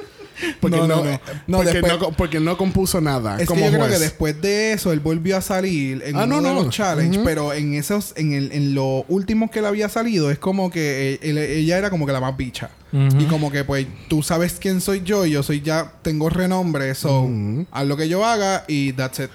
Porque 0.60 0.76
No, 0.76 0.86
no, 0.86 0.96
no, 0.96 1.04
no. 1.04 1.20
No, 1.46 1.56
porque, 1.58 1.72
después- 1.72 1.92
no, 1.92 1.98
co- 1.98 2.12
porque 2.12 2.40
no 2.40 2.56
compuso 2.56 3.00
nada. 3.00 3.34
Es 3.36 3.40
que 3.40 3.46
como 3.46 3.66
yo 3.66 3.72
creo 3.72 3.88
que 3.88 3.98
después 3.98 4.40
de 4.40 4.72
eso 4.72 4.92
él 4.92 5.00
volvió 5.00 5.36
a 5.36 5.40
salir 5.40 6.02
en 6.04 6.16
Ah, 6.16 6.24
uno 6.24 6.40
no, 6.40 6.48
de 6.48 6.54
no. 6.54 6.62
los 6.64 6.70
challenges, 6.74 7.16
Ujú. 7.18 7.24
pero 7.26 7.52
en 7.52 7.74
esos, 7.74 8.12
en 8.16 8.32
el, 8.32 8.52
en 8.52 8.74
los 8.74 9.04
últimos 9.08 9.50
que 9.50 9.58
él 9.60 9.66
había 9.66 9.88
salido, 9.88 10.30
es 10.30 10.38
como 10.38 10.70
que 10.70 11.14
eh, 11.14 11.18
él- 11.22 11.38
ella 11.38 11.78
era 11.78 11.90
como 11.90 12.06
que 12.06 12.12
la 12.12 12.20
más 12.20 12.36
bicha. 12.36 12.70
Y 12.92 13.26
como 13.26 13.52
que 13.52 13.62
pues 13.62 13.86
tú 14.08 14.20
sabes 14.20 14.54
quién 14.60 14.80
soy 14.80 15.02
yo 15.04 15.24
y 15.24 15.30
yo 15.30 15.44
soy 15.44 15.60
ya, 15.60 15.92
tengo 16.02 16.28
renombre, 16.28 16.96
so 16.96 17.20
Ujú. 17.22 17.64
haz 17.70 17.86
lo 17.86 17.96
que 17.96 18.08
yo 18.08 18.24
haga 18.26 18.64
y 18.66 18.92
that's 18.94 19.20
it. 19.20 19.30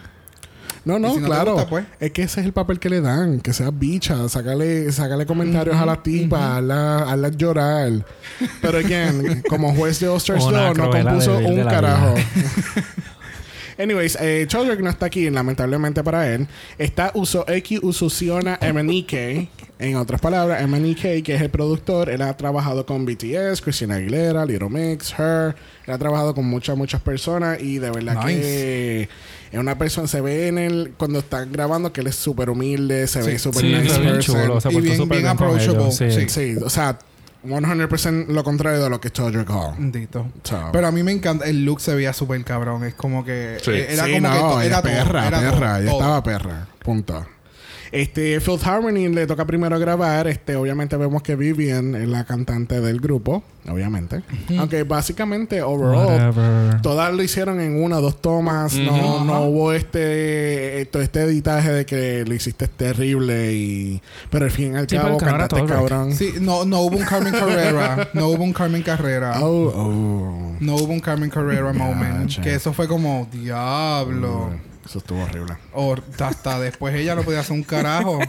No, 0.86 1.00
no, 1.00 1.16
si 1.16 1.22
claro. 1.22 1.54
gusta, 1.54 1.68
pues. 1.68 1.86
Es 2.00 2.12
que 2.12 2.22
ese 2.22 2.42
es 2.42 2.46
el 2.46 2.54
papel 2.54 2.80
que 2.80 2.90
le 2.90 3.02
dan. 3.02 3.42
Que 3.42 3.54
sea 3.54 3.72
bicha. 3.72 4.30
Sácale, 4.30 4.92
sácale 4.92 5.26
comentarios 5.26 5.76
a 5.76 5.86
la 5.86 6.02
tipa. 6.02 6.58
hazla, 6.58 7.12
hazla 7.12 7.30
llorar. 7.30 8.06
Pero, 8.62 8.78
again, 8.78 9.44
como 9.50 9.74
juez 9.74 10.00
de 10.00 10.08
2, 10.08 10.30
no 10.78 10.90
compuso 10.92 11.40
de 11.40 11.46
un 11.48 11.64
carajo. 11.66 12.14
Anyways, 13.78 14.18
eh, 14.22 14.46
Chodrick 14.48 14.80
no 14.80 14.90
está 14.90 15.08
aquí, 15.08 15.30
lamentablemente 15.30 16.04
para 16.04 16.34
él. 16.34 16.48
Está 16.78 17.12
Uso 17.14 17.46
X 17.48 17.80
Usuciona 17.84 18.58
MNK. 18.62 19.50
En 19.78 19.98
otras 19.98 20.22
palabras, 20.22 20.66
MNEK, 20.66 21.22
que 21.22 21.36
es 21.36 21.42
el 21.42 21.50
productor, 21.50 22.10
él 22.10 22.22
ha 22.22 22.38
trabajado 22.38 22.86
con 22.86 23.06
BTS, 23.06 23.62
Christina 23.62 23.96
Aguilera, 23.96 24.46
Little 24.46 24.70
Mix, 24.70 25.14
Her. 25.20 25.54
Él 25.86 25.94
ha 25.94 25.98
trabajado 25.98 26.34
con 26.34 26.46
muchas, 26.46 26.78
muchas 26.78 27.02
personas 27.02 27.62
y 27.62 27.80
de 27.80 27.92
verdad 27.92 28.24
Nice. 28.26 28.40
que 28.40 29.10
es 29.52 29.60
una 29.60 29.78
persona, 29.78 30.08
se 30.08 30.22
ve 30.22 30.48
en 30.48 30.58
él 30.60 30.94
cuando 30.98 31.20
están 31.20 31.52
grabando 31.52 31.92
que 31.92 32.00
él 32.00 32.08
es 32.08 32.16
súper 32.16 32.50
humilde, 32.50 33.06
se 33.08 33.22
ve 33.22 33.34
Sí. 33.34 33.40
súper 33.40 33.62
Sí, 33.62 33.68
nice 33.74 34.00
person. 34.00 34.20
chulo. 34.22 34.62
Se 34.62 34.72
Y 34.72 34.80
bien- 34.80 35.10
bien 35.10 35.28
approachable. 35.28 35.92
Sí. 35.92 36.30
Sí, 36.30 36.56
o 36.64 36.70
sea, 36.70 36.98
100% 37.46 38.28
lo 38.28 38.44
contrario 38.44 38.84
de 38.84 38.90
lo 38.90 39.00
que 39.00 39.08
es 39.10 39.14
Todrick 39.14 39.50
Hall. 39.50 39.76
Bendito. 39.78 40.28
So. 40.44 40.70
Pero 40.72 40.88
a 40.88 40.92
mí 40.92 41.04
me 41.04 41.12
encanta. 41.12 41.46
El 41.46 41.66
look 41.66 41.80
se 41.82 41.94
veía 41.96 42.14
súper 42.14 42.44
cabrón. 42.44 42.84
Es 42.84 42.94
como 42.96 43.24
que. 43.24 43.58
Sí. 43.64 43.72
Era 43.72 44.06
Sí, 44.06 44.14
como 44.14 44.28
no, 44.30 44.58
que. 44.60 44.66
ella 44.66 44.66
Era 44.66 44.82
perra, 44.82 45.28
era 45.28 45.40
perra. 45.40 45.58
todo, 45.60 45.78
ella 45.78 45.90
todo. 45.92 46.00
estaba 46.00 46.24
perra. 46.24 46.68
Punto. 46.84 47.26
Este, 47.92 48.40
Filth 48.40 48.66
Harmony 48.66 49.10
le 49.10 49.28
toca 49.28 49.46
primero 49.46 49.78
grabar. 49.80 50.28
Este, 50.28 50.56
obviamente 50.56 50.98
vemos 50.98 51.22
que 51.24 51.36
Vivian 51.36 51.96
es 51.96 52.08
la 52.08 52.24
cantante 52.26 52.82
del 52.82 53.00
grupo. 53.00 53.44
Obviamente. 53.68 54.22
Aunque 54.60 54.84
básicamente, 54.84 55.62
overall, 55.64 56.06
Whatever. 56.06 56.82
todas 56.82 57.12
lo 57.14 57.24
hicieron 57.24 57.60
en 57.60 57.82
una 57.82 57.98
o 57.98 58.02
dos 58.02 58.22
tomas. 58.22 58.76
No, 58.76 59.24
no 59.26 59.42
hubo 59.46 59.74
este, 59.74 60.82
esto, 60.82 61.02
este 61.02 61.22
editaje 61.24 61.72
de 61.72 61.86
que 61.86 62.24
lo 62.26 62.36
hiciste 62.36 62.68
terrible 62.68 63.54
y... 63.54 64.02
Pero 64.30 64.46
al 64.46 64.52
fin 64.52 64.74
y 64.74 64.78
al 64.78 64.88
Sí, 64.88 64.96
cabo, 64.98 65.18
cantaste 65.18 65.56
todo, 65.56 65.66
cabrón. 65.68 66.14
Sí, 66.14 66.34
no, 66.42 66.64
no 66.66 66.82
hubo 66.82 66.98
un 66.98 67.06
Carmen 67.06 67.34
Carrera. 67.34 68.10
no 68.14 68.28
hubo 68.28 68.44
un 68.44 68.54
Carmen 68.54 68.84
Carrera. 68.84 69.40
Oh, 69.42 69.72
oh. 69.76 70.56
No 70.60 70.76
hubo 70.76 70.94
un 70.94 71.00
Carmen 71.00 71.32
Carrera 71.32 71.74
moment. 71.74 72.22
Gotcha. 72.24 72.42
Que 72.44 72.54
eso 72.54 72.72
fue 72.72 72.88
como, 72.88 73.28
diablo. 73.32 74.52
Eso 74.86 75.00
estuvo 75.00 75.24
horrible. 75.24 75.56
O 75.74 75.96
hasta 76.20 76.60
después 76.60 76.94
ella 76.96 77.16
no 77.16 77.24
podía 77.24 77.40
hacer 77.42 77.54
un 77.54 77.64
carajo. 77.64 78.20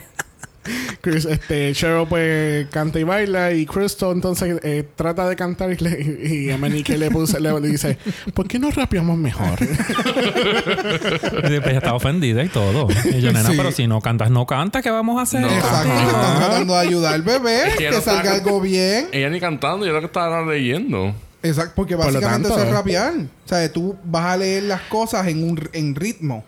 Chris, 1.01 1.27
este, 1.27 1.73
Cheryl 1.75 2.09
pues 2.09 2.67
canta 2.71 2.99
y 2.99 3.05
baila 3.05 3.53
y 3.53 3.67
Crystal 3.67 4.11
entonces 4.11 4.59
eh, 4.65 4.85
trata 4.97 5.29
de 5.29 5.37
cantar 5.37 5.71
y, 5.73 5.77
le, 5.77 6.27
y 6.29 6.51
a 6.51 6.59
Manique 6.59 6.99
le, 6.99 7.09
puso- 7.09 7.39
le 7.39 7.69
dice, 7.69 7.99
¿por 8.35 8.49
qué 8.49 8.59
no 8.59 8.73
rapeamos 8.73 9.17
mejor? 9.17 9.57
Y 9.63 11.61
pues 11.61 11.67
ella 11.67 11.79
estaba 11.79 11.95
ofendida 11.97 12.43
y 12.43 12.49
todo. 12.49 12.89
Y 13.05 13.21
yo, 13.21 13.33
nena, 13.33 13.51
Sí. 13.51 13.55
pero 13.57 13.71
si 13.71 13.87
no 13.87 14.01
cantas, 14.01 14.31
no 14.31 14.45
cantas, 14.47 14.83
¿qué 14.83 14.91
vamos 14.91 15.19
a 15.19 15.23
hacer? 15.23 15.43
No. 15.43 15.49
Exacto. 15.51 15.93
Están 15.93 16.37
tratando 16.39 16.75
de 16.75 16.81
ayudar 16.81 17.15
al 17.15 17.23
bebé. 17.23 17.69
Es 17.69 17.77
que 17.77 17.85
que 17.85 17.91
no 17.93 18.01
salga 18.01 18.23
está- 18.23 18.35
algo 18.35 18.61
bien. 18.61 19.07
Ella 19.13 19.31
ni 19.31 19.39
cantando, 19.39 19.87
yo 19.87 19.93
lo 19.93 20.01
que 20.01 20.07
estaba 20.07 20.43
leyendo. 20.45 21.15
Exacto. 21.49 21.73
Porque 21.77 21.97
Por 21.97 22.07
básicamente 22.07 22.49
tanto, 22.49 22.55
eso 22.55 22.63
es 22.63 22.69
eh. 22.69 22.73
rapear. 22.73 23.15
O 23.15 23.49
sea, 23.49 23.73
tú 23.73 23.97
vas 24.05 24.27
a 24.27 24.37
leer 24.37 24.65
las 24.65 24.83
cosas 24.83 25.27
en 25.27 25.43
un 25.49 25.69
en 25.73 25.95
ritmo. 25.95 26.45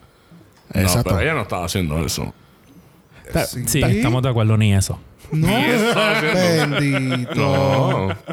No, 0.75 0.81
Exacto. 0.81 1.11
pero 1.11 1.21
ella 1.21 1.35
no 1.35 1.43
estaba 1.43 1.65
haciendo 1.65 2.05
eso. 2.05 2.33
Sí, 3.67 3.83
estamos 3.83 4.23
de 4.23 4.29
acuerdo, 4.29 4.57
ni 4.57 4.75
eso. 4.75 4.99
No. 5.33 5.49
Bendito. 6.35 7.35
No. 7.35 8.09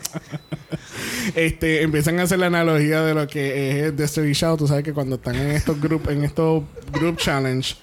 Este, 1.34 1.82
empiezan 1.82 2.20
a 2.20 2.24
hacer 2.24 2.40
la 2.40 2.46
analogía 2.48 3.02
de 3.02 3.14
lo 3.14 3.28
que 3.28 3.88
es 3.88 3.98
Destiny 3.98 4.34
Shout. 4.34 4.60
Tú 4.60 4.68
sabes 4.68 4.84
que 4.84 4.94
cuando 4.94 5.16
están 5.16 5.36
en 5.36 5.52
estos 5.52 5.80
group, 5.82 6.10
en 6.10 6.24
estos 6.24 6.64
group 6.92 7.18
challenge, 7.18 7.76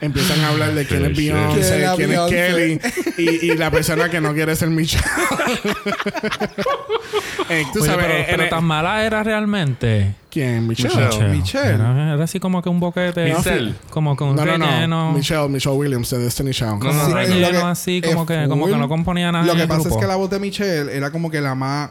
empiezan 0.00 0.40
a 0.40 0.48
hablar 0.48 0.74
de 0.74 0.86
quién 0.86 1.04
es. 1.04 1.16
Beyoncé, 1.16 1.60
¿Quién 1.60 1.82
es 1.84 1.90
quién 1.96 2.10
es 2.12 2.30
Beyoncé? 2.30 2.80
Kelly 3.16 3.28
y, 3.46 3.52
y 3.52 3.56
la 3.56 3.70
persona 3.70 4.08
que 4.08 4.20
no 4.20 4.32
quiere 4.34 4.56
ser 4.56 4.70
Michelle. 4.70 5.04
Eh, 7.48 7.64
tú 7.72 7.80
Oye, 7.80 7.88
sabes, 7.88 8.26
pero, 8.30 8.48
tan 8.48 8.64
mala 8.64 9.04
era 9.04 9.24
realmente. 9.24 10.14
¿Quién? 10.30 10.66
Michelle. 10.66 10.94
Michelle. 11.06 11.28
Michelle. 11.36 11.74
Era, 11.74 12.14
era 12.14 12.24
así 12.24 12.40
como 12.40 12.62
que 12.62 12.68
un 12.68 12.80
boquete. 12.80 13.34
Michelle. 13.34 13.74
Como 13.90 14.16
que 14.16 14.24
un 14.24 14.36
No, 14.36 14.44
no, 14.44 14.52
relleno. 14.52 14.86
no. 14.86 15.12
Michelle, 15.12 15.48
Michelle 15.48 15.76
Williams 15.76 16.10
de 16.10 16.18
Destiny 16.18 16.52
Shout. 16.52 16.82
No, 16.82 16.92
no, 16.92 17.04
Un 17.04 17.10
no. 17.10 17.16
relleno 17.16 17.50
que- 17.50 17.56
así, 17.66 18.00
como 18.00 18.24
que, 18.26 18.46
como 18.48 18.66
que 18.66 18.76
no 18.76 18.88
componía 18.88 19.30
nada. 19.32 19.44
Lo 19.44 19.54
que 19.54 19.66
pasa 19.66 19.88
es 19.88 19.96
que 19.96 20.06
la 20.06 20.16
voz 20.16 20.30
de 20.30 20.38
Michelle 20.38 20.96
era 20.96 21.10
como 21.10 21.30
que 21.30 21.40
la 21.40 21.54
más. 21.54 21.90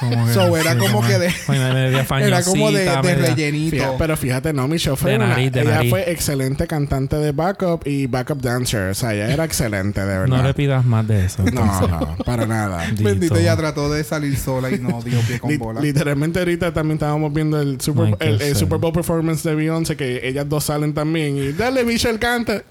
Como 0.00 0.26
que- 0.26 0.32
So, 0.34 0.56
era 0.56 0.72
sí, 0.72 0.78
como 0.78 1.00
que 1.06 1.18
de- 1.18 1.28
Era 2.24 2.42
como 2.42 2.70
de, 2.70 2.84
de 2.84 3.14
rellenito. 3.14 3.76
Fíjate, 3.76 3.94
pero 3.98 4.16
fíjate, 4.16 4.52
no, 4.52 4.68
Michelle 4.68 4.96
fue 4.96 5.12
De 5.12 5.16
una- 5.16 5.34
de 5.36 5.44
ella 5.46 5.64
nariz. 5.64 5.90
fue 5.90 6.10
excelente 6.10 6.66
cantante 6.66 7.16
de 7.16 7.32
backup 7.32 7.86
y 7.86 8.06
backup 8.06 8.40
dancer. 8.40 8.90
O 8.90 8.94
sea, 8.94 9.14
ella 9.14 9.30
era 9.32 9.44
excelente, 9.44 10.00
de 10.00 10.06
verdad. 10.18 10.36
No 10.36 10.42
le 10.42 10.54
pidas 10.54 10.84
más 10.84 11.06
de 11.06 11.24
eso. 11.26 11.42
no, 11.52 11.88
no, 11.88 12.16
para 12.24 12.46
nada. 12.46 12.78
Bendito, 12.98 13.34
Dito. 13.34 13.36
ella 13.36 13.56
trató 13.56 13.90
de 13.92 14.04
salir 14.04 14.36
sola 14.36 14.70
y 14.70 14.78
no 14.78 15.00
dio 15.02 15.20
pie 15.20 15.38
con 15.38 15.56
bola. 15.58 15.80
literalmente 15.80 16.38
ahorita 16.38 16.72
también 16.74 16.96
estábamos 16.96 17.32
viendo 17.32 17.60
el 17.60 17.80
Super, 17.80 18.16
el. 18.20 18.54
Super 18.56 18.78
Bowl 18.78 18.92
performance 18.92 19.42
de 19.42 19.54
Beyoncé 19.54 19.96
que 19.96 20.26
ellas 20.28 20.48
dos 20.48 20.64
salen 20.64 20.92
también 20.92 21.36
y 21.36 21.52
dale 21.52 21.84
Michelle 21.84 22.18
canta. 22.18 22.62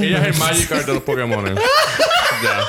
Ella 0.00 0.18
es 0.28 0.34
el 0.34 0.38
Magikarp 0.38 0.86
de 0.86 0.94
los 0.94 1.02
Pokémon. 1.02 1.54
ya. 2.42 2.60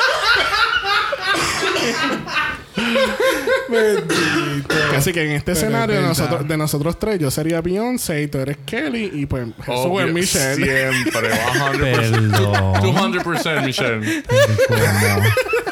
Así 4.96 5.14
que 5.14 5.24
en 5.24 5.32
este 5.32 5.54
Pero 5.54 5.58
es 5.58 5.64
escenario 5.64 5.96
de 5.96 6.02
nosotros, 6.02 6.48
de 6.48 6.58
nosotros 6.58 7.00
tres, 7.00 7.20
yo 7.20 7.32
sería 7.32 7.62
Beyoncé 7.62 8.24
y 8.24 8.28
tú 8.28 8.40
eres 8.40 8.58
Kelly 8.66 9.12
y 9.14 9.26
pues 9.26 9.48
Jesús 9.58 9.86
Obvio, 9.86 10.08
es 10.08 10.14
Michelle. 10.14 10.56
Siempre. 10.56 11.32
100%. 11.34 11.80
Perdón. 11.80 12.74
200% 12.76 13.66
Michelle. 13.66 14.24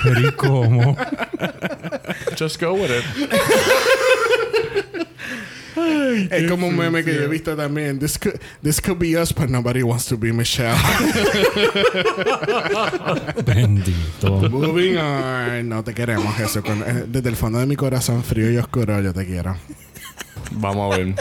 Pero 0.04 0.20
¿y 0.28 0.32
cómo? 0.34 0.98
Just 2.38 2.62
go 2.62 2.74
with 2.74 2.92
it. 2.92 3.04
Es 6.32 6.50
como 6.50 6.68
un 6.68 6.76
meme 6.76 7.04
que 7.04 7.14
yo 7.14 7.22
he 7.24 7.28
visto 7.28 7.56
también. 7.56 8.00
This 8.00 8.18
could, 8.18 8.40
this 8.64 8.82
could 8.82 8.98
be 9.00 9.16
us, 9.20 9.34
but 9.34 9.50
nobody 9.50 9.84
wants 9.84 10.06
to 10.08 10.18
be 10.18 10.32
Michelle. 10.34 10.76
Bendito. 13.46 14.50
Moving 14.50 14.98
on. 14.98 15.70
No 15.70 15.84
te 15.84 15.94
queremos, 15.94 16.36
Jesús. 16.36 16.64
Eh, 16.66 17.06
Desde 17.08 17.30
el 17.30 17.36
fondo 17.36 17.60
de 17.60 17.66
mi 17.66 17.76
corazón 17.76 18.24
frío 18.24 18.52
y 18.52 18.58
oscuro, 18.58 19.00
yo 19.02 19.14
te 19.14 19.26
quiero. 19.26 19.56
Vamos 20.52 20.94
a 20.94 20.98
ver. 20.98 21.16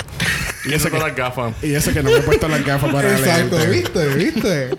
Y 0.67 0.75
eso 0.75 0.91
con 0.91 1.01
las 1.01 1.15
gafas. 1.15 1.55
Y 1.63 1.75
eso 1.75 1.93
que 1.93 2.03
no 2.03 2.11
me 2.11 2.19
he 2.19 2.23
puesto 2.23 2.49
las 2.49 2.65
gafas 2.65 2.93
para 2.93 3.17
Exacto, 3.17 3.59
leerte. 3.59 4.07
¿viste? 4.09 4.15
¿Viste? 4.15 4.71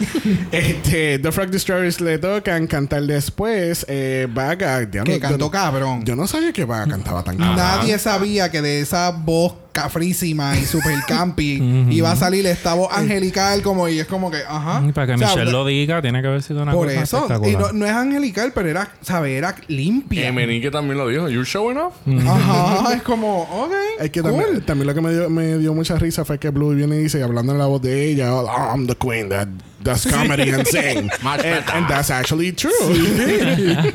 Este, 0.52 1.18
The 1.18 1.32
Frog 1.32 1.50
Destroyers 1.50 2.00
le 2.00 2.18
tocan 2.18 2.66
cantar 2.66 3.02
después. 3.02 3.84
Eh, 3.88 4.26
Vaga. 4.32 4.82
ya 4.90 5.04
Que 5.04 5.14
no- 5.14 5.20
cantó 5.20 5.38
yo, 5.46 5.50
cabrón. 5.50 6.04
yo 6.04 6.16
no 6.16 6.26
sabía 6.26 6.52
que 6.52 6.64
Vaga 6.64 6.86
cantaba 6.88 7.22
tan 7.22 7.36
cabrón. 7.36 7.56
Nadie 7.56 7.98
sabía 7.98 8.50
que 8.50 8.62
de 8.62 8.80
esa 8.80 9.10
voz 9.10 9.54
cafrísima 9.72 10.58
y 10.58 10.64
super 10.64 10.94
campi 11.06 11.62
iba 11.90 12.10
a 12.10 12.16
salir 12.16 12.44
esta 12.46 12.74
voz 12.74 12.88
angelical 12.92 13.62
como 13.62 13.88
y 13.88 14.00
es 14.00 14.06
como 14.06 14.30
que, 14.30 14.38
ajá. 14.38 14.82
Y 14.86 14.92
para 14.92 15.06
que 15.06 15.12
O 15.14 15.18
sea, 15.18 15.28
Michelle 15.28 15.52
lo 15.52 15.64
diga, 15.64 16.02
tiene 16.02 16.20
que 16.22 16.28
haber 16.28 16.42
sido 16.42 16.62
una 16.62 16.72
Por 16.72 16.88
cosa 16.88 17.02
eso. 17.02 17.42
Y 17.46 17.52
no, 17.56 17.72
no 17.72 17.86
es 17.86 17.92
angelical, 17.92 18.52
pero 18.54 18.68
era, 18.68 18.90
¿sabes? 19.02 19.36
Era 19.38 19.54
limpia. 19.68 20.26
Emenique 20.28 20.70
también 20.70 20.98
lo 20.98 21.06
dijo. 21.08 21.28
You 21.28 21.44
showing 21.44 21.78
off? 21.78 21.94
Ajá. 22.26 22.94
Es 22.94 23.02
como, 23.02 23.42
ok. 23.42 23.72
Es 24.00 24.10
que 24.10 24.22
cool. 24.22 24.32
también, 24.32 24.60
también 24.62 24.86
lo 24.88 24.94
que 24.94 25.00
me 25.00 25.12
dio, 25.12 25.30
me 25.30 25.58
dio 25.58 25.72
mucha 25.74 25.96
risa 25.96 26.24
fue 26.24 26.38
que 26.38 26.50
Blue 26.50 26.74
viene 26.74 26.96
y 26.96 27.04
dice, 27.04 27.22
hablando 27.22 27.52
en 27.52 27.58
la 27.58 27.66
voz 27.66 27.80
de 27.82 28.10
ella, 28.10 28.34
"Oh, 28.34 28.46
I'm 28.74 28.86
the 28.86 28.96
queen 28.96 29.28
that 29.28 29.46
does 29.82 30.06
comedy 30.06 30.50
and 30.50 30.66
sing. 30.66 31.10
and, 31.22 31.44
and 31.72 31.88
that's 31.88 32.10
actually 32.10 32.52
true. 32.52 32.70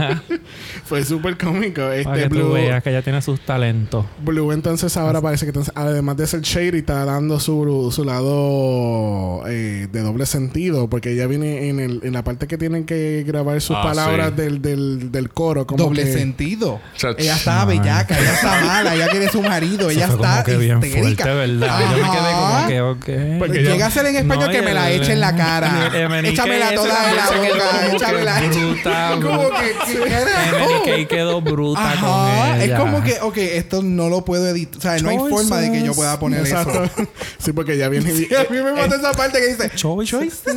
fue 0.86 1.04
súper 1.04 1.38
cómico. 1.38 1.82
Para 1.82 1.96
Este 1.96 2.14
que 2.24 2.30
tú 2.30 2.36
Blue, 2.36 2.54
veas 2.54 2.84
que 2.84 2.90
ella 2.90 3.02
tiene 3.02 3.22
sus 3.22 3.40
talentos. 3.42 4.06
Blue 4.24 4.52
entonces 4.52 4.96
ahora 4.98 5.22
parece 5.22 5.46
que 5.46 5.50
entonces, 5.50 5.74
además 5.76 6.18
de 6.18 6.28
ser 6.28 6.42
shady 6.42 6.80
está 6.80 7.06
dando 7.06 7.40
su, 7.40 7.92
su 7.94 8.04
lado 8.04 9.44
eh, 9.48 9.88
de 9.92 10.02
doble 10.02 10.26
sentido 10.26 10.90
porque 10.90 11.12
ella 11.14 11.28
viene 11.28 11.70
en, 11.70 11.80
el, 11.80 12.02
en 12.04 12.14
la 12.14 12.24
parte 12.24 12.48
que 12.48 12.58
tienen 12.58 12.86
que 12.86 13.24
grabar 13.26 13.60
sus 13.62 13.76
Ah, 13.76 13.84
palabras 13.84 14.32
sí. 14.36 14.42
del, 14.42 14.62
del, 14.62 15.12
del 15.12 15.30
coro 15.30 15.66
como 15.68 15.84
Doble 15.84 16.04
que- 16.04 16.14
sentido. 16.14 16.80
Chach. 16.96 17.16
Ella 17.20 17.36
está 17.36 17.66
bellaca, 17.66 18.18
ella 18.18 18.34
está 18.34 18.62
mala, 18.66 18.96
ella 18.96 19.08
quiere 19.10 19.30
su 19.30 19.42
marido, 19.42 19.90
ella 19.90 20.06
está 20.06 20.18
como 20.18 20.44
que 20.46 20.58
bien 20.58 20.82
fuerte, 20.82 21.24
¿verdad? 21.24 21.80
Yo 21.82 21.98
me 21.98 22.12
quedé 22.12 22.34
como 22.34 22.68
que, 22.68 22.82
ok. 22.82 23.40
Porque 23.40 23.64
Llega 23.64 23.88
a 23.88 23.92
ser 23.92 24.06
en 24.06 24.16
español 24.18 24.46
No, 24.46 24.52
que 24.52 24.62
me 24.62 24.74
la 24.74 24.92
eche 24.92 25.14
en 25.14 25.20
la 25.20 25.36
cara. 25.36 25.75
El 25.84 25.96
Emenique 25.96 26.34
Échamela 26.34 26.74
toda 26.74 27.10
en 27.12 27.18
la 27.18 27.26
boca, 27.26 27.88
échamela. 27.96 28.42
bruta, 28.42 29.10
Como 29.22 29.50
que. 29.50 31.02
MNK 31.04 31.08
quedó 31.10 31.42
bruta 31.42 31.92
Ajá, 31.92 32.06
con 32.06 32.62
ella. 32.62 32.66
es 32.76 32.80
como 32.80 33.04
que, 33.04 33.20
ok, 33.22 33.38
esto 33.38 33.82
no 33.84 34.10
lo 34.10 34.24
puedo 34.26 34.48
editar. 34.48 34.78
O 34.78 34.82
sea, 34.82 34.98
no 35.00 35.10
hay 35.10 35.18
forma 35.18 35.58
de 35.60 35.72
que 35.72 35.84
yo 35.84 35.94
pueda 35.94 36.18
poner 36.20 36.42
Exacto. 36.42 36.84
eso. 36.84 36.94
sí, 37.40 37.52
porque 37.54 37.74
ella 37.74 37.90
viene 37.90 38.12
Y 38.12 38.34
a 38.34 38.44
mí 38.50 38.58
me 38.62 38.74
mata 38.74 38.96
esa 38.96 39.12
parte 39.12 39.40
que 39.40 39.48
dice 39.48 39.70
Choices. 39.76 40.42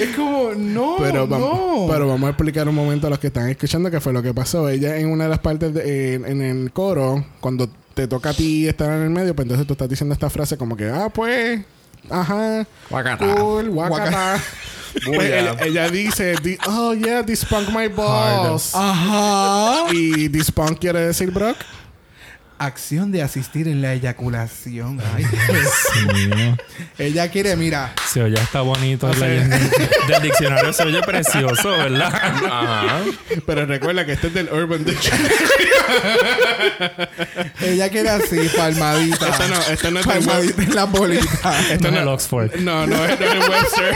Es 0.00 0.14
como, 0.16 0.50
no, 0.56 0.96
Pero 0.98 1.26
vamos, 1.26 1.50
no. 1.50 1.86
pero 1.88 2.08
vamos 2.08 2.26
a 2.26 2.30
explicar 2.30 2.68
un 2.68 2.74
momento 2.74 3.06
a 3.06 3.10
los 3.10 3.18
que 3.18 3.28
están 3.28 3.48
escuchando 3.48 3.90
qué 3.90 4.00
fue 4.00 4.12
lo 4.12 4.22
que 4.22 4.34
pasó. 4.34 4.68
Ella 4.68 4.96
en 4.96 5.08
una 5.10 5.24
de 5.24 5.30
las 5.30 5.38
partes 5.38 5.72
de- 5.72 6.14
en, 6.14 6.24
en 6.26 6.42
el 6.42 6.72
coro, 6.72 7.24
cuando 7.40 7.68
te 7.94 8.08
toca 8.08 8.30
a 8.30 8.34
ti 8.34 8.66
estar 8.68 8.90
en 8.92 9.02
el 9.04 9.10
medio, 9.10 9.34
pues 9.34 9.44
entonces 9.44 9.66
tú 9.66 9.74
estás 9.74 9.88
diciendo 9.88 10.12
esta 10.12 10.28
frase 10.30 10.56
como 10.56 10.76
que, 10.76 10.88
ah, 10.88 11.08
pues, 11.14 11.60
ajá, 12.10 12.66
Guacata. 12.90 13.34
cool, 13.36 13.70
guacata. 13.70 14.40
Pues 15.04 15.20
ella, 15.32 15.56
ella 15.60 15.88
dice, 15.90 16.36
di- 16.42 16.58
oh 16.68 16.94
yeah, 16.94 17.22
this 17.24 17.44
punk 17.44 17.68
my 17.70 17.88
balls. 17.88 18.72
Ajá. 18.74 19.86
Y 19.92 20.28
this 20.28 20.50
punk 20.52 20.78
quiere 20.78 21.00
decir 21.06 21.32
Brock. 21.32 21.56
Acción 22.58 23.12
de 23.12 23.22
asistir 23.22 23.68
en 23.68 23.82
la 23.82 23.92
eyaculación. 23.94 25.00
Ay, 25.14 25.24
Sí, 25.24 26.26
no. 26.28 26.56
ella 26.98 27.28
quiere, 27.30 27.56
mira, 27.56 27.92
Se 28.10 28.22
oye 28.22 28.34
está 28.40 28.60
bonito 28.62 29.12
leyendo. 29.14 29.56
Del 30.08 30.22
diccionario 30.22 30.72
se 30.72 30.84
oye 30.84 31.00
precioso, 31.02 31.70
¿verdad? 31.70 32.14
Ajá. 32.14 33.00
Pero 33.46 33.66
recuerda 33.66 34.06
que 34.06 34.12
este 34.12 34.28
es 34.28 34.34
del 34.34 34.48
Urban 34.52 34.84
Dictionary. 34.84 35.34
ella 37.60 37.88
quiere 37.90 38.10
así, 38.10 38.48
palmadita. 38.56 39.28
Esto 39.28 39.48
no, 39.48 39.60
esto 39.72 39.90
no 39.90 40.00
es 40.00 40.06
palmadita 40.06 40.62
en 40.62 40.74
la 40.74 40.84
bolita. 40.84 41.60
Esto 41.70 41.90
no 41.90 41.96
es 41.96 42.02
el 42.02 42.08
Oxford. 42.08 42.54
No, 42.60 42.86
no 42.86 43.04
es 43.04 43.18
del 43.18 43.38
Webster. 43.38 43.94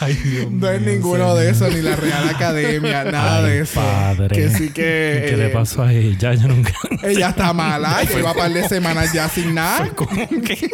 Ay, 0.00 0.12
Dios 0.14 0.50
No 0.50 0.70
es 0.70 0.80
mío, 0.82 0.90
ninguno 0.92 1.24
señor. 1.30 1.38
de 1.38 1.50
esos, 1.50 1.72
ni 1.74 1.80
la 1.82 1.96
Real 1.96 2.28
Academia, 2.28 3.04
nada 3.04 3.38
Ay, 3.38 3.44
de 3.44 3.60
eso. 3.60 3.75
Padre. 3.76 4.34
Que 4.34 4.48
sí 4.48 4.70
que, 4.70 5.26
¿Qué 5.30 5.36
le 5.36 5.46
eh, 5.46 5.50
pasó 5.50 5.82
a 5.82 5.92
ella? 5.92 6.34
Yo 6.34 6.48
nunca. 6.48 6.72
Ella 7.02 7.28
está 7.28 7.52
mala, 7.52 8.02
lleva 8.14 8.32
un 8.32 8.38
par 8.38 8.52
de 8.52 8.68
semanas 8.68 9.12
ya 9.12 9.28
sin 9.28 9.54
nada. 9.54 9.90
¿Cómo 9.94 10.28
que? 10.42 10.70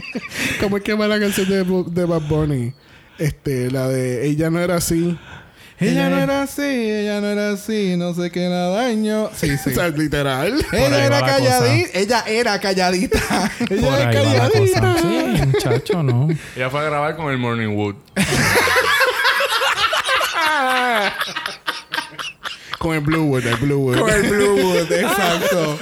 ¿Cómo 0.60 0.76
es 0.76 0.82
que 0.82 0.94
va 0.94 1.08
la 1.08 1.18
canción 1.18 1.48
de, 1.48 1.64
de 1.64 2.04
Bad 2.04 2.22
Bunny? 2.22 2.72
Este, 3.18 3.70
la 3.70 3.88
de 3.88 4.26
Ella 4.26 4.50
no 4.50 4.60
era 4.60 4.76
así. 4.76 5.18
Ella 5.80 6.08
no 6.10 6.18
era 6.18 6.42
así, 6.42 6.62
ella 6.62 7.20
no 7.20 7.26
era 7.26 7.50
así, 7.50 7.96
no 7.96 8.14
sé 8.14 8.30
qué 8.30 8.48
la 8.48 8.68
daño. 8.68 9.30
Sí, 9.34 9.56
sí. 9.58 9.70
O 9.70 9.74
sea, 9.74 9.88
literal. 9.88 10.64
Ella 10.70 11.06
era 11.06 11.20
la 11.20 11.26
calladita. 11.26 11.98
Ella 11.98 12.24
era 12.28 12.60
calladita. 12.60 13.50
Por 13.58 13.72
ella 13.72 13.88
era 14.02 14.08
ahí 14.10 14.14
va 14.14 14.30
la 14.44 14.50
calladita. 14.50 14.80
cosa. 14.80 14.98
Sí, 15.00 15.42
muchacho, 15.46 16.02
no. 16.04 16.28
Ella 16.54 16.70
fue 16.70 16.80
a 16.80 16.84
grabar 16.84 17.16
con 17.16 17.32
el 17.32 17.38
Morning 17.38 17.74
Wood. 17.74 17.96
Con 22.82 22.94
el 22.94 23.00
Bluewood, 23.00 23.46
el 23.46 23.56
Bluewood. 23.58 24.00
Con 24.00 24.10
el 24.10 24.22
Bluewood, 24.28 24.90
exacto. 24.92 25.78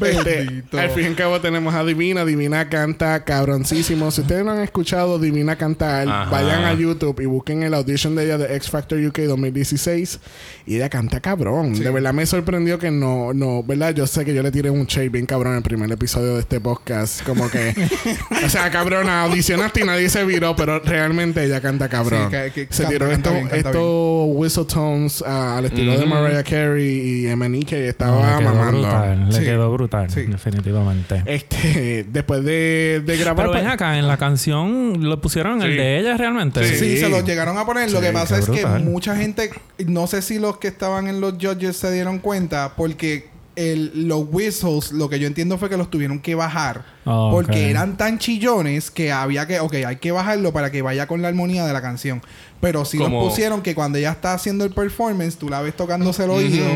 Este, 0.00 0.62
al 0.78 0.90
fin 0.90 1.04
y 1.04 1.06
al 1.06 1.14
cabo 1.16 1.40
tenemos 1.40 1.74
a 1.74 1.84
Divina. 1.84 2.24
Divina 2.24 2.68
canta 2.68 3.24
cabroncísimo. 3.24 4.10
Si 4.10 4.20
ustedes 4.22 4.44
no 4.44 4.52
han 4.52 4.60
escuchado 4.60 5.18
Divina 5.18 5.56
cantar, 5.56 6.08
Ajá. 6.08 6.30
vayan 6.30 6.64
a 6.64 6.74
YouTube 6.74 7.20
y 7.20 7.26
busquen 7.26 7.62
el 7.62 7.74
audition 7.74 8.14
de 8.14 8.24
ella 8.24 8.38
de 8.38 8.54
X 8.56 8.70
Factor 8.70 8.98
UK 8.98 9.18
2016. 9.20 10.20
Y 10.66 10.76
ella 10.76 10.88
canta 10.88 11.20
cabrón. 11.20 11.74
De 11.78 11.90
verdad 11.90 12.12
me 12.12 12.26
sorprendió 12.26 12.78
que 12.78 12.90
no, 12.90 13.32
no, 13.32 13.62
¿verdad? 13.62 13.94
Yo 13.94 14.06
sé 14.06 14.24
que 14.24 14.34
yo 14.34 14.42
le 14.42 14.50
tiré 14.50 14.70
un 14.70 14.84
shade 14.86 15.08
bien 15.08 15.26
cabrón 15.26 15.52
en 15.52 15.58
el 15.58 15.62
primer 15.62 15.90
episodio 15.90 16.34
de 16.34 16.40
este 16.40 16.60
podcast. 16.60 17.22
Como 17.24 17.50
que, 17.50 17.74
o 18.44 18.48
sea, 18.48 18.70
cabrona, 18.70 19.22
audicionaste 19.24 19.80
y 19.80 19.84
nadie 19.84 20.08
se 20.10 20.24
viró, 20.24 20.54
pero 20.56 20.80
realmente 20.80 21.42
ella 21.44 21.60
canta 21.60 21.88
cabrón. 21.88 22.28
Sí, 22.30 22.36
que- 22.52 22.66
que 22.66 22.74
se 22.74 22.82
canta, 22.84 22.88
tiró 22.98 23.10
estos 23.10 23.32
estos 23.52 24.26
whistle 24.34 24.64
tones 24.64 25.22
ah, 25.26 25.58
al 25.58 25.66
estilo 25.66 25.92
de 25.92 25.98
Ujú. 25.98 26.06
Mariah 26.08 26.42
Carey 26.42 27.24
y 27.24 27.28
y 27.28 27.34
No, 27.36 27.44
estaba 27.44 28.20
le 28.20 28.38
quedó 28.44 28.54
mamando. 28.54 28.80
brutal. 28.80 29.26
Le 29.28 29.32
Sí. 29.38 29.44
quedó 29.44 29.72
brutal, 29.72 29.87
Sí. 30.08 30.22
definitivamente. 30.22 31.22
Este, 31.26 32.04
después 32.10 32.44
de, 32.44 33.02
de 33.04 33.16
grabar. 33.16 33.46
Pero 33.46 33.52
ven 33.52 33.62
pues- 33.64 33.74
acá, 33.74 33.98
en 33.98 34.06
la 34.08 34.16
canción 34.16 35.08
lo 35.08 35.20
pusieron 35.20 35.62
el 35.62 35.76
de 35.76 35.98
ella 36.00 36.16
realmente. 36.16 36.64
Sí, 36.64 36.76
Sí. 36.76 36.96
se 36.98 37.08
los 37.08 37.24
llegaron 37.24 37.56
a 37.58 37.64
poner. 37.66 37.90
Lo 37.90 38.00
que 38.00 38.10
pasa 38.12 38.38
es 38.38 38.48
que 38.48 38.64
mucha 38.66 39.16
gente, 39.16 39.50
no 39.86 40.06
sé 40.06 40.22
si 40.22 40.38
los 40.38 40.58
que 40.58 40.68
estaban 40.68 41.08
en 41.08 41.20
los 41.20 41.34
judges 41.34 41.76
se 41.76 41.92
dieron 41.92 42.18
cuenta, 42.18 42.72
porque 42.76 43.28
el, 43.58 44.06
los 44.06 44.24
whistles, 44.30 44.92
lo 44.92 45.08
que 45.08 45.18
yo 45.18 45.26
entiendo 45.26 45.58
fue 45.58 45.68
que 45.68 45.76
los 45.76 45.90
tuvieron 45.90 46.20
que 46.20 46.36
bajar. 46.36 46.84
Ah, 47.04 47.28
porque 47.32 47.70
eran 47.70 47.96
tan 47.96 48.18
chillones 48.18 48.92
que 48.92 49.10
había 49.10 49.48
que, 49.48 49.58
ok, 49.58 49.74
hay 49.86 49.96
que 49.96 50.12
bajarlo 50.12 50.52
para 50.52 50.70
que 50.70 50.80
vaya 50.80 51.08
con 51.08 51.22
la 51.22 51.28
armonía 51.28 51.66
de 51.66 51.72
la 51.72 51.82
canción. 51.82 52.22
Pero 52.60 52.84
sí 52.84 52.98
Como- 52.98 53.20
los 53.20 53.30
pusieron 53.30 53.60
que 53.60 53.74
cuando 53.74 53.98
ella 53.98 54.12
está 54.12 54.32
haciendo 54.32 54.64
el 54.64 54.70
performance, 54.70 55.36
tú 55.36 55.48
la 55.48 55.60
ves 55.60 55.76
tocándose 55.76 56.22
el 56.24 56.30
oído 56.30 56.66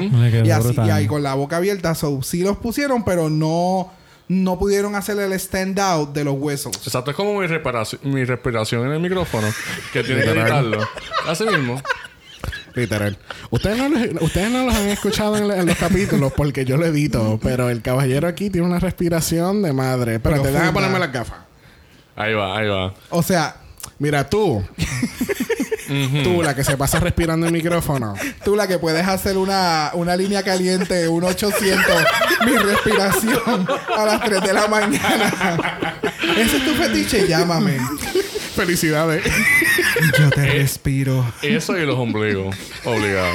y 0.44 0.50
así, 0.50 0.74
y 0.76 0.90
ahí 0.90 1.06
con 1.06 1.22
la 1.22 1.34
boca 1.34 1.58
abierta. 1.58 1.94
So, 1.94 2.20
sí 2.22 2.42
los 2.42 2.56
pusieron, 2.56 3.04
pero 3.04 3.30
no, 3.30 3.92
no 4.26 4.58
pudieron 4.58 4.96
hacer 4.96 5.16
el 5.20 5.32
stand 5.34 5.78
out 5.78 6.12
de 6.12 6.24
los 6.24 6.34
whistles. 6.36 6.76
Exacto, 6.84 7.12
es 7.12 7.16
como 7.16 7.38
mi, 7.38 7.46
reparación, 7.46 8.00
mi 8.04 8.24
respiración 8.24 8.86
en 8.86 8.92
el 8.92 9.00
micrófono, 9.00 9.46
que 9.92 10.02
tiene 10.02 10.22
que 10.22 10.30
editarlo. 10.30 10.80
Así 11.28 11.44
mismo. 11.44 11.80
Literal. 12.74 13.18
Ustedes 13.50 13.76
no, 13.78 13.88
los- 13.88 14.22
ustedes 14.22 14.50
no 14.50 14.64
los 14.64 14.74
han 14.74 14.88
escuchado 14.88 15.36
en, 15.36 15.50
en 15.50 15.66
los 15.66 15.76
capítulos 15.76 16.32
porque 16.36 16.64
yo 16.64 16.76
lo 16.76 16.86
edito, 16.86 17.38
pero 17.42 17.68
el 17.68 17.82
caballero 17.82 18.28
aquí 18.28 18.48
tiene 18.50 18.66
una 18.66 18.78
respiración 18.78 19.62
de 19.62 19.72
madre. 19.72 20.20
Pero 20.20 20.36
te 20.36 20.40
Profunda. 20.40 20.58
dejan 20.58 20.74
ponerme 20.74 20.98
las 20.98 21.12
gafas. 21.12 21.38
Ahí 22.16 22.34
va, 22.34 22.58
ahí 22.58 22.68
va. 22.68 22.94
O 23.10 23.22
sea, 23.22 23.56
Mira, 24.02 24.28
tú. 24.28 24.60
Tú, 26.24 26.42
la 26.42 26.56
que 26.56 26.64
se 26.64 26.76
pasa 26.76 26.98
respirando 26.98 27.46
el 27.46 27.52
micrófono. 27.52 28.14
Tú 28.44 28.56
la 28.56 28.66
que 28.66 28.80
puedes 28.80 29.06
hacer 29.06 29.36
una, 29.36 29.92
una 29.94 30.16
línea 30.16 30.42
caliente, 30.42 31.06
un 31.06 31.22
800, 31.22 31.84
mi 32.44 32.56
respiración 32.56 33.64
a 33.96 34.04
las 34.04 34.24
3 34.24 34.42
de 34.42 34.52
la 34.52 34.66
mañana. 34.66 36.00
Ese 36.36 36.56
es 36.56 36.64
tu 36.64 36.74
fetiche, 36.74 37.28
llámame. 37.28 37.78
Felicidades. 38.56 39.22
Yo 40.18 40.30
te 40.30 40.46
respiro. 40.46 41.24
Eso 41.40 41.78
y 41.78 41.86
los 41.86 41.96
ombligos. 41.96 42.56
Obligado. 42.84 43.34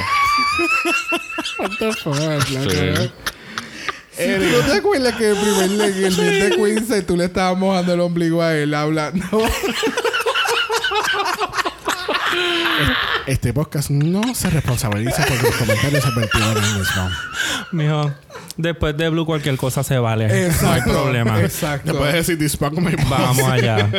What 1.60 1.70
the 1.78 1.92
fuck? 1.94 2.42
Sí. 2.46 3.10
¿Tú 4.18 4.44
no 4.52 4.66
te 4.66 4.72
acuerdas 4.78 5.14
que 5.14 5.30
el 5.30 5.36
primer 5.36 5.70
leg, 5.70 5.96
el 5.96 6.14
beat 6.14 6.50
de 6.50 6.56
Quincy, 6.56 7.02
tú 7.02 7.16
le 7.16 7.24
estabas 7.24 7.56
mojando 7.56 7.94
el 7.94 8.00
ombligo 8.00 8.42
a 8.42 8.54
él 8.54 8.74
hablando? 8.74 9.24
Este 13.26 13.52
podcast 13.52 13.90
no 13.90 14.34
se 14.34 14.48
responsabiliza 14.48 15.24
por 15.26 15.42
los 15.42 15.54
comentarios 15.56 16.04
advertidos 16.06 16.56
en 16.56 16.64
el 16.64 16.78
mismo. 16.78 17.10
Mijo, 17.72 18.12
después 18.56 18.96
de 18.96 19.08
Blue 19.10 19.26
cualquier 19.26 19.56
cosa 19.56 19.82
se 19.82 19.98
vale. 19.98 20.50
No 20.62 20.70
hay 20.70 20.80
problema. 20.82 21.40
Exacto. 21.40 21.92
Te 21.92 21.98
puedes 21.98 22.14
decir 22.14 22.38
this 22.38 22.58
my 22.60 22.68
balls. 22.68 23.08
Vamos 23.10 23.48
allá. 23.48 23.90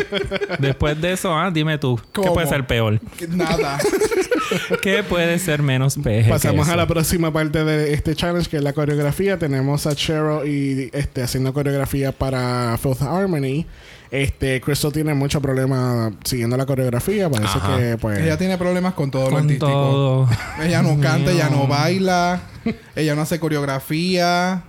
Después 0.57 0.99
de 0.99 1.13
eso, 1.13 1.38
ah, 1.38 1.51
dime 1.51 1.77
tú, 1.77 1.97
¿qué 1.97 2.21
¿Cómo? 2.21 2.33
puede 2.33 2.47
ser 2.47 2.65
peor? 2.65 2.99
Nada. 3.29 3.77
¿Qué 4.81 5.03
puede 5.03 5.38
ser 5.38 5.62
menos 5.62 5.95
peje? 6.01 6.23
que 6.23 6.29
Pasamos 6.29 6.69
a 6.69 6.75
la 6.75 6.88
próxima 6.88 7.31
parte 7.31 7.63
de 7.63 7.93
este 7.93 8.15
challenge, 8.15 8.49
que 8.49 8.57
es 8.57 8.63
la 8.63 8.73
coreografía. 8.73 9.38
Tenemos 9.38 9.85
a 9.85 9.95
Cheryl 9.95 10.47
y 10.47 10.89
este 10.93 11.21
haciendo 11.21 11.53
coreografía 11.53 12.12
para 12.12 12.77
Filth 12.81 13.01
Harmony. 13.03 13.65
Este, 14.12 14.60
Crystal 14.60 14.91
tiene 14.91 15.13
mucho 15.13 15.39
problema 15.41 16.12
siguiendo 16.24 16.58
la 16.58 16.65
coreografía. 16.65 17.30
Parece 17.30 17.58
Ajá. 17.60 17.78
que, 17.78 17.98
pues. 17.98 18.17
Ella 18.19 18.38
tiene 18.38 18.58
problemas 18.58 18.93
con 18.95 19.12
todo 19.12 19.26
lo 19.26 19.30
Con 19.36 19.41
artístico. 19.43 19.67
todo. 19.67 20.30
Ella 20.63 20.82
no 20.82 21.00
canta, 21.00 21.32
ella 21.32 21.50
no 21.50 21.67
baila, 21.67 22.41
ella 22.95 23.13
no 23.15 23.22
hace 23.22 23.39
coreografía, 23.39 24.63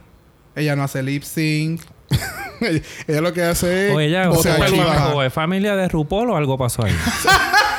ella 0.55 0.77
no 0.77 0.83
hace 0.83 1.03
lip 1.03 1.23
sync. 1.23 1.81
ella 3.09 3.21
lo 3.23 3.33
que 3.33 3.43
hace 3.45 3.89
es. 3.89 3.95
O 3.95 4.01
ella 4.01 4.31
o, 4.31 4.35
o- 4.35 5.15
o 5.17 5.23
es 5.23 5.33
familia 5.33 5.75
de 5.77 5.89
RuPaul 5.89 6.31
o 6.31 6.37
algo 6.37 6.59
pasó 6.59 6.85
ahí. 6.85 6.93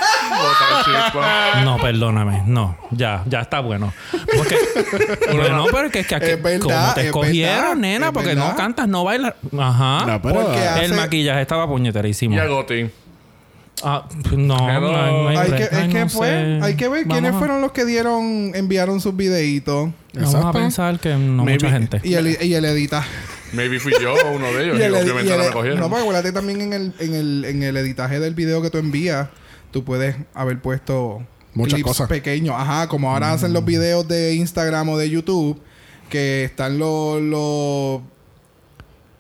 No, 1.64 1.78
perdóname. 1.78 2.44
No, 2.46 2.78
ya, 2.92 3.24
ya 3.28 3.42
está 3.42 3.60
bueno. 3.60 3.94
Porque, 4.36 4.56
bueno, 5.36 5.66
pero 5.72 5.86
es 5.88 5.92
que, 5.92 6.00
es 6.00 6.08
que, 6.08 6.16
Es 6.16 6.42
verdad, 6.44 6.60
como 6.62 6.94
te 6.94 7.02
es 7.02 7.06
escogieron, 7.08 7.56
verdad, 7.62 7.76
nena, 7.76 8.06
es 8.08 8.12
porque 8.14 8.30
verdad. 8.30 8.50
no 8.52 8.56
cantas, 8.56 8.88
no 8.88 9.04
bailas. 9.04 9.34
Ajá. 9.58 10.06
No, 10.06 10.22
pero. 10.22 10.36
Porque 10.36 10.60
hace- 10.60 10.86
El 10.86 10.94
maquillaje 10.94 11.42
estaba 11.42 11.68
puñeterísimo. 11.68 12.36
Y 12.36 12.40
a 12.40 12.46
Goti. 12.46 12.90
Ah, 13.84 14.06
no, 14.34 14.80
no, 14.80 14.80
no 15.24 15.30
hay 15.30 15.38
Hay 15.38 15.52
que, 15.54 15.64
es 15.64 15.74
Ay, 15.74 15.90
que 15.90 16.00
no 16.02 16.08
pues, 16.14 16.30
sé. 16.30 16.60
hay 16.62 16.76
que 16.76 16.88
ver 16.88 17.08
quiénes 17.08 17.34
a- 17.34 17.40
fueron 17.40 17.62
los 17.62 17.72
que 17.72 17.84
dieron, 17.86 18.52
enviaron 18.54 19.02
sus 19.02 19.16
videitos. 19.16 19.90
Vamos 20.14 20.36
a 20.36 20.52
pensar 20.52 21.00
que 21.00 21.16
no 21.16 21.44
Maybe- 21.44 21.54
mucha 21.66 21.72
gente. 21.72 22.00
Y 22.04 22.14
el, 22.14 22.38
y 22.44 22.54
el 22.54 22.66
edita. 22.66 23.04
Maybe 23.54 23.80
fui 23.80 23.94
yo 24.02 24.14
o 24.14 24.32
uno 24.36 24.48
de 24.54 24.64
ellos. 24.66 24.78
Y 24.78 24.82
Y, 24.82 24.84
el, 24.84 24.94
edi- 24.94 25.02
obviamente 25.04 25.30
y 25.30 25.32
el- 25.34 25.38
no 25.40 25.46
me 25.46 25.52
cogieron. 25.52 25.80
no, 25.80 25.90
porque 25.90 26.02
acuérdate 26.04 26.32
también 26.32 26.62
en 26.62 26.74
el, 26.74 26.94
en, 27.00 27.16
el, 27.16 27.46
en 27.46 27.64
el 27.64 27.76
editaje 27.78 28.20
del 28.20 28.36
video 28.36 28.62
que 28.62 28.70
tú 28.70 28.78
envías, 28.78 29.30
tú 29.72 29.84
puedes 29.84 30.16
haber 30.34 30.62
puesto 30.62 31.26
Muchas 31.54 31.76
clips 31.76 31.88
cosas. 31.88 32.08
pequeños. 32.08 32.56
Ajá, 32.58 32.88
como 32.88 33.12
ahora 33.12 33.34
hacen 33.34 33.54
los 33.54 33.66
videos 33.66 34.08
de 34.08 34.36
Instagram 34.36 34.90
o 34.90 34.98
de 34.98 35.10
YouTube, 35.10 35.60
que 36.10 36.44
están 36.46 36.78
los, 36.78 37.22
los 37.22 38.02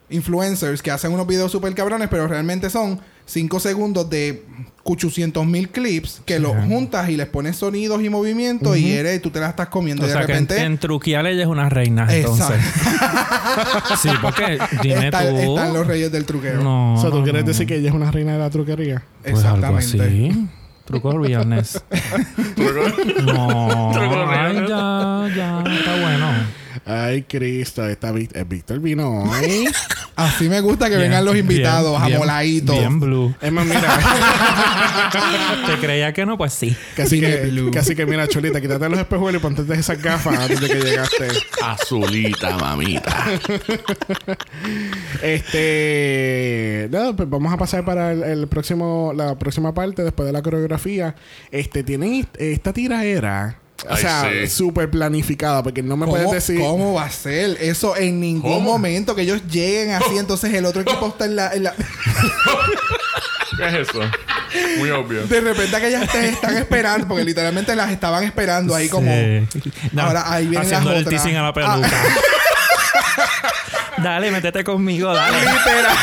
influencers 0.09 0.81
que 0.81 0.91
hacen 0.91 1.11
unos 1.11 1.27
videos 1.27 1.51
súper 1.51 1.73
cabrones, 1.73 2.09
pero 2.09 2.27
realmente 2.27 2.69
son 2.69 2.99
5 3.31 3.59
segundos 3.61 4.09
de 4.09 4.43
800 4.83 5.45
mil 5.45 5.69
clips 5.69 6.21
que 6.25 6.39
los 6.39 6.53
juntas 6.65 7.07
y 7.09 7.15
les 7.15 7.27
pones 7.27 7.55
sonidos 7.55 8.03
y 8.03 8.09
movimientos 8.09 8.75
y 8.77 8.91
eres, 8.93 9.21
tú 9.21 9.29
te 9.29 9.39
las 9.39 9.51
estás 9.51 9.67
comiendo 9.69 10.03
O 10.03 10.05
y 10.05 10.09
de 10.09 10.13
sea, 10.17 10.25
que 10.25 10.33
en, 10.33 10.39
repente... 10.47 10.63
en 10.65 10.77
truquear 10.79 11.25
ella 11.27 11.43
es 11.43 11.47
una 11.47 11.69
reina, 11.69 12.07
entonces. 12.13 12.57
sí, 14.01 14.09
porque 14.21 14.57
dime 14.81 15.05
está- 15.05 15.29
tú. 15.29 15.37
están 15.37 15.73
los 15.73 15.87
reyes 15.87 16.11
del 16.11 16.25
truquero. 16.25 16.61
No. 16.63 16.95
O 16.95 17.01
sea, 17.01 17.09
¿tú 17.09 17.19
no, 17.19 17.23
quieres 17.23 17.43
no. 17.43 17.47
decir 17.47 17.67
que 17.67 17.75
ella 17.77 17.89
es 17.89 17.95
una 17.95 18.11
reina 18.11 18.33
de 18.33 18.39
la 18.39 18.49
truquería? 18.49 19.03
Pues 19.23 19.45
algo 19.45 19.77
Exactamente. 19.77 20.03
así. 20.33 20.47
Truco 20.85 21.17
realness. 21.17 21.81
no. 23.23 23.91
Truco 23.93 24.25
Ay, 24.27 24.53
realness. 24.53 24.69
ya, 24.69 25.29
ya. 25.35 25.63
Está 25.73 26.01
bueno. 26.01 26.27
Ay, 26.91 27.23
Cristo, 27.23 27.85
está 27.87 28.11
Vic- 28.11 28.35
eh, 28.35 28.43
Víctor 28.47 28.79
vino 28.79 29.23
hoy. 29.23 29.65
Así 30.15 30.49
me 30.49 30.59
gusta 30.61 30.85
que 30.89 30.97
Bien, 30.97 31.09
vengan 31.09 31.25
los 31.25 31.35
invitados, 31.37 31.99
bien, 32.03 32.15
amoladitos. 32.15 32.77
Bien 32.77 32.99
blue. 32.99 33.33
Es 33.41 33.51
más, 33.51 33.65
mira, 33.65 33.81
¿Te 35.67 35.77
creía 35.79 36.13
que 36.13 36.25
no? 36.25 36.37
Pues 36.37 36.53
sí. 36.53 36.75
casi 36.95 37.19
que, 37.19 37.69
casi 37.73 37.95
que 37.95 38.05
mira, 38.05 38.27
Cholita, 38.27 38.59
quítate 38.61 38.89
los 38.89 38.99
espejuelos 38.99 39.41
y 39.41 39.43
ponte 39.43 39.73
esas 39.73 40.01
gafas 40.01 40.37
antes 40.39 40.59
de 40.59 40.67
que 40.67 40.79
llegaste. 40.81 41.27
Azulita, 41.63 42.57
mamita. 42.57 43.25
Este, 45.21 46.89
pues 47.15 47.29
vamos 47.29 47.53
a 47.53 47.57
pasar 47.57 47.85
para 47.85 48.11
el, 48.11 48.23
el 48.23 48.47
próximo, 48.47 49.13
la 49.15 49.35
próxima 49.37 49.73
parte 49.73 50.03
después 50.03 50.25
de 50.27 50.33
la 50.33 50.41
coreografía. 50.41 51.15
Este, 51.51 51.83
tienen 51.83 52.13
est- 52.15 52.35
esta 52.39 52.73
tiraera, 52.73 53.57
o 53.89 53.93
Ay, 53.93 54.01
sea, 54.01 54.29
sí. 54.31 54.47
súper 54.47 54.89
planificada, 54.91 55.63
porque 55.63 55.81
no 55.81 55.97
me 55.97 56.05
¿Cómo, 56.05 56.17
puedes 56.17 56.31
decir. 56.31 56.59
cómo 56.59 56.93
va 56.93 57.05
a 57.05 57.11
ser? 57.11 57.57
Eso 57.59 57.97
en 57.97 58.19
ningún 58.19 58.51
¿Cómo? 58.53 58.71
momento 58.73 59.15
que 59.15 59.23
ellos 59.23 59.41
lleguen 59.49 59.91
así, 59.91 60.15
entonces 60.17 60.53
el 60.53 60.65
otro 60.65 60.81
equipo 60.81 61.07
está 61.07 61.25
en 61.25 61.35
la... 61.35 61.53
en 61.53 61.63
la- 61.63 61.75
¿Qué 63.57 63.67
es 63.67 63.89
eso? 63.89 63.99
Muy 64.77 64.89
obvio. 64.91 65.25
de 65.27 65.41
repente 65.41 65.79
que 65.79 65.87
ellas 65.89 66.09
te 66.11 66.29
están 66.29 66.55
esperando, 66.57 67.07
porque 67.07 67.23
literalmente 67.25 67.75
las 67.75 67.91
estaban 67.91 68.23
esperando 68.23 68.73
ahí 68.75 68.87
como... 68.89 69.11
Sí. 69.11 69.47
No, 69.91 70.03
Ahora, 70.03 70.31
ahí 70.31 70.47
vienen 70.47 70.67
haciendo 70.67 70.89
las 70.91 70.99
el 71.01 71.07
otras. 71.07 71.23
teasing 71.23 71.37
a 71.37 71.43
la 71.43 71.53
peluca. 71.53 71.89
dale, 74.03 74.31
métete 74.31 74.63
conmigo, 74.63 75.13
dale. 75.13 75.37
Literal. 75.39 75.95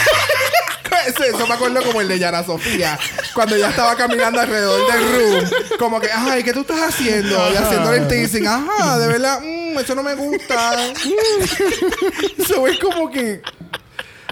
Eso, 1.08 1.24
eso 1.24 1.46
me 1.46 1.54
acuerdo 1.54 1.82
como 1.82 2.00
el 2.00 2.08
de 2.08 2.18
Yara 2.18 2.44
Sofía. 2.44 2.98
Cuando 3.34 3.56
ella 3.56 3.70
estaba 3.70 3.96
caminando 3.96 4.40
alrededor 4.40 4.80
del 4.92 5.02
room. 5.12 5.50
Como 5.78 6.00
que, 6.00 6.08
ay, 6.12 6.42
¿qué 6.42 6.52
tú 6.52 6.60
estás 6.60 6.80
haciendo? 6.94 7.36
Y 7.52 7.56
haciendo 7.56 7.92
el 7.92 8.06
teasing. 8.08 8.46
Ajá, 8.46 8.98
de 8.98 9.06
verdad, 9.08 9.40
mm, 9.42 9.78
eso 9.78 9.94
no 9.94 10.02
me 10.02 10.14
gusta. 10.14 10.74
Eso 12.38 12.66
es 12.66 12.78
como 12.78 13.10
que... 13.10 13.40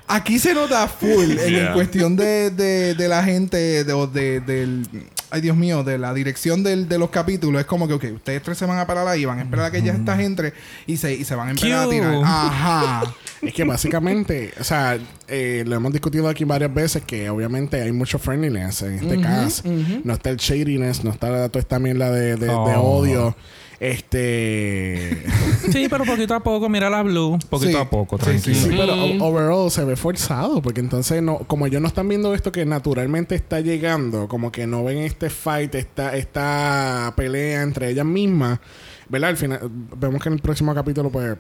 Aquí 0.09 0.39
se 0.39 0.55
nota 0.55 0.87
full 0.87 1.33
en, 1.39 1.51
Yeah. 1.51 1.73
cuestión 1.73 2.15
de, 2.15 2.51
de, 2.51 2.95
de 2.95 3.09
la 3.09 3.25
gente, 3.25 3.83
de- 3.83 4.41
del... 4.41 4.87
Ay, 5.31 5.41
Dios 5.41 5.57
mío, 5.57 5.83
de 5.83 5.99
la 5.99 6.15
dirección 6.15 6.63
del- 6.63 6.89
de 6.89 6.99
los 6.99 7.11
capítulos. 7.11 7.61
Es 7.61 7.67
como 7.67 7.89
que, 7.89 7.95
ok, 7.95 8.05
ustedes 8.15 8.43
tres 8.43 8.59
se 8.59 8.65
van 8.67 8.79
a 8.79 8.87
parar 8.87 9.09
ahí, 9.09 9.25
van 9.25 9.39
a 9.39 9.43
esperar 9.43 9.67
a 9.67 9.71
que 9.73 9.83
ya 9.83 9.93
esta 9.93 10.17
gente 10.17 10.53
y 10.87 10.97
se, 10.97 11.15
y 11.15 11.25
se 11.25 11.35
van 11.35 11.49
a 11.49 11.51
empezar 11.51 11.87
a 11.87 11.89
tirar. 11.89 12.15
Ajá. 12.25 13.15
Es 13.43 13.53
que 13.53 13.65
básicamente, 13.65 14.53
o 14.61 14.65
sea, 14.65 14.99
eh, 15.29 15.65
lo 15.67 15.77
hemos 15.77 15.93
discutido 15.93 16.29
aquí 16.29 16.45
varias 16.45 16.73
veces 16.73 17.03
que 17.05 17.29
obviamente 17.29 17.83
hay 17.83 17.93
mucho 17.93 18.19
friendliness 18.19 18.83
en 18.83 18.95
este 18.95 19.21
cast. 19.21 19.65
No 19.67 20.15
está 20.15 20.31
el 20.31 20.37
shadiness, 20.37 21.03
no 21.05 21.11
está 21.11 21.49
toda 21.49 21.61
esta 21.61 21.79
mierda 21.79 22.11
de, 22.11 22.37
de, 22.37 22.47
de 22.47 22.51
Oh. 22.51 22.99
odio. 22.99 23.37
Este. 23.81 25.23
Sí, 25.71 25.89
pero 25.91 26.05
poquito 26.05 26.33
a 26.35 26.41
poco, 26.41 26.69
mira 26.69 26.89
la 26.89 27.03
blue. 27.03 27.39
Poquito 27.51 27.73
Sí. 27.73 27.77
a 27.77 27.91
poco, 27.91 28.19
Sí, 28.19 28.25
tranquilo. 28.25 28.55
sí, 28.57 28.63
Sí, 28.71 28.75
pero 28.77 28.95
o- 28.95 29.25
overall 29.29 29.71
se 29.71 29.85
ve 29.85 29.97
forzado 29.97 30.63
porque 30.63 30.81
entonces 30.81 31.21
no 31.23 31.39
como 31.41 31.67
ellos 31.67 31.83
no 31.83 31.89
están 31.89 32.09
viendo 32.09 32.35
esto 32.35 32.53
que 32.53 32.65
naturalmente 32.65 33.35
está 33.35 33.61
llegando 33.61 34.29
como 34.29 34.53
que 34.53 34.67
no 34.69 34.85
ven 34.85 34.99
este 34.99 35.29
fight 35.29 35.75
esta 35.75 36.17
esta 36.17 37.13
pelea 37.17 37.63
entre 37.63 37.91
ellas 37.91 38.07
mismas 38.07 38.61
verdad 39.09 39.31
al 39.31 39.37
final 39.37 39.61
vemos 39.99 40.23
que 40.23 40.29
en 40.29 40.35
el 40.35 40.41
próximo 40.41 40.73
capítulo 40.75 41.11
pues 41.11 41.37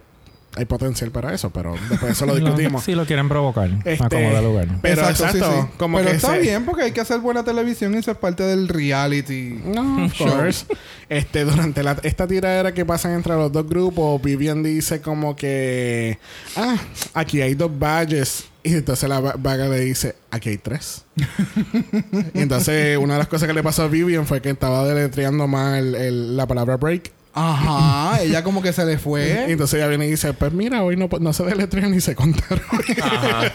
hay 0.57 0.65
potencial 0.65 1.11
para 1.11 1.33
eso 1.35 1.51
pero 1.51 1.75
después 1.91 2.13
eso 2.13 2.27
lo 2.27 2.35
discutimos 2.37 2.83
Si 2.85 2.95
lo 2.95 3.05
quieren 3.07 3.29
provocar, 3.29 3.71
Este, 3.85 4.27
a 4.37 4.41
lugar. 4.43 4.69
Pero 4.83 5.05
sí, 5.05 5.11
exacto, 5.11 5.53
sí. 5.53 5.69
como 5.79 5.99
Pero 5.99 6.11
que 6.11 6.17
está 6.17 6.35
se- 6.35 6.41
bien 6.41 6.65
porque 6.65 6.83
hay 6.85 6.93
que 6.93 7.01
hacer 7.01 7.21
buena 7.21 7.45
televisión 7.45 7.95
y 7.95 7.99
eso 7.99 8.11
es 8.11 8.17
parte 8.19 8.43
del 8.43 8.69
reality. 8.69 9.61
No, 9.65 10.09
course. 10.19 10.67
Este, 11.09 11.45
durante 11.45 11.83
la, 11.83 11.97
esta 12.03 12.27
tiradera 12.27 12.73
que 12.75 12.85
pasan 12.85 13.13
entre 13.13 13.35
los 13.35 13.53
dos 13.53 13.69
grupos, 13.69 14.21
Vivian 14.23 14.63
dice 14.63 15.01
como 15.01 15.37
que, 15.37 16.19
ah, 16.57 16.77
aquí 17.15 17.41
hay 17.43 17.55
dos 17.55 17.71
badges. 17.79 18.45
Y 18.63 18.75
entonces 18.75 19.09
la 19.09 19.21
va- 19.21 19.35
vaga 19.39 19.69
le 19.69 19.79
dice, 19.81 20.17
aquí 20.31 20.49
hay 20.49 20.59
tres. 20.59 21.05
y 22.35 22.41
entonces 22.41 22.99
una 22.99 23.15
de 23.15 23.19
las 23.21 23.29
cosas 23.29 23.47
que 23.47 23.55
le 23.55 23.63
pasó 23.63 23.85
a 23.85 23.89
Vivian 23.89 24.27
fue 24.27 24.43
que 24.43 24.51
estaba 24.51 24.85
deletreando 24.85 25.47
mal 25.47 25.95
el- 25.95 26.37
la 26.37 26.47
palabra 26.47 26.77
break. 26.77 27.13
Ajá, 27.39 28.23
ella 28.23 28.43
como 28.43 28.63
que 28.63 28.73
se 28.73 28.85
le 28.87 28.95
Y 28.95 28.97
fue. 28.97 29.51
entonces 29.53 29.75
ella 29.79 29.89
viene 29.89 30.07
y 30.07 30.11
dice, 30.11 30.33
pues 30.33 30.53
mira, 30.53 30.83
hoy 30.83 30.97
no, 30.97 31.09
no 31.21 31.33
se 31.33 31.45
deletrean 31.45 31.91
ni 31.91 32.01
se 32.01 32.15
contaron. 32.15 32.63
Ajá. 33.03 33.47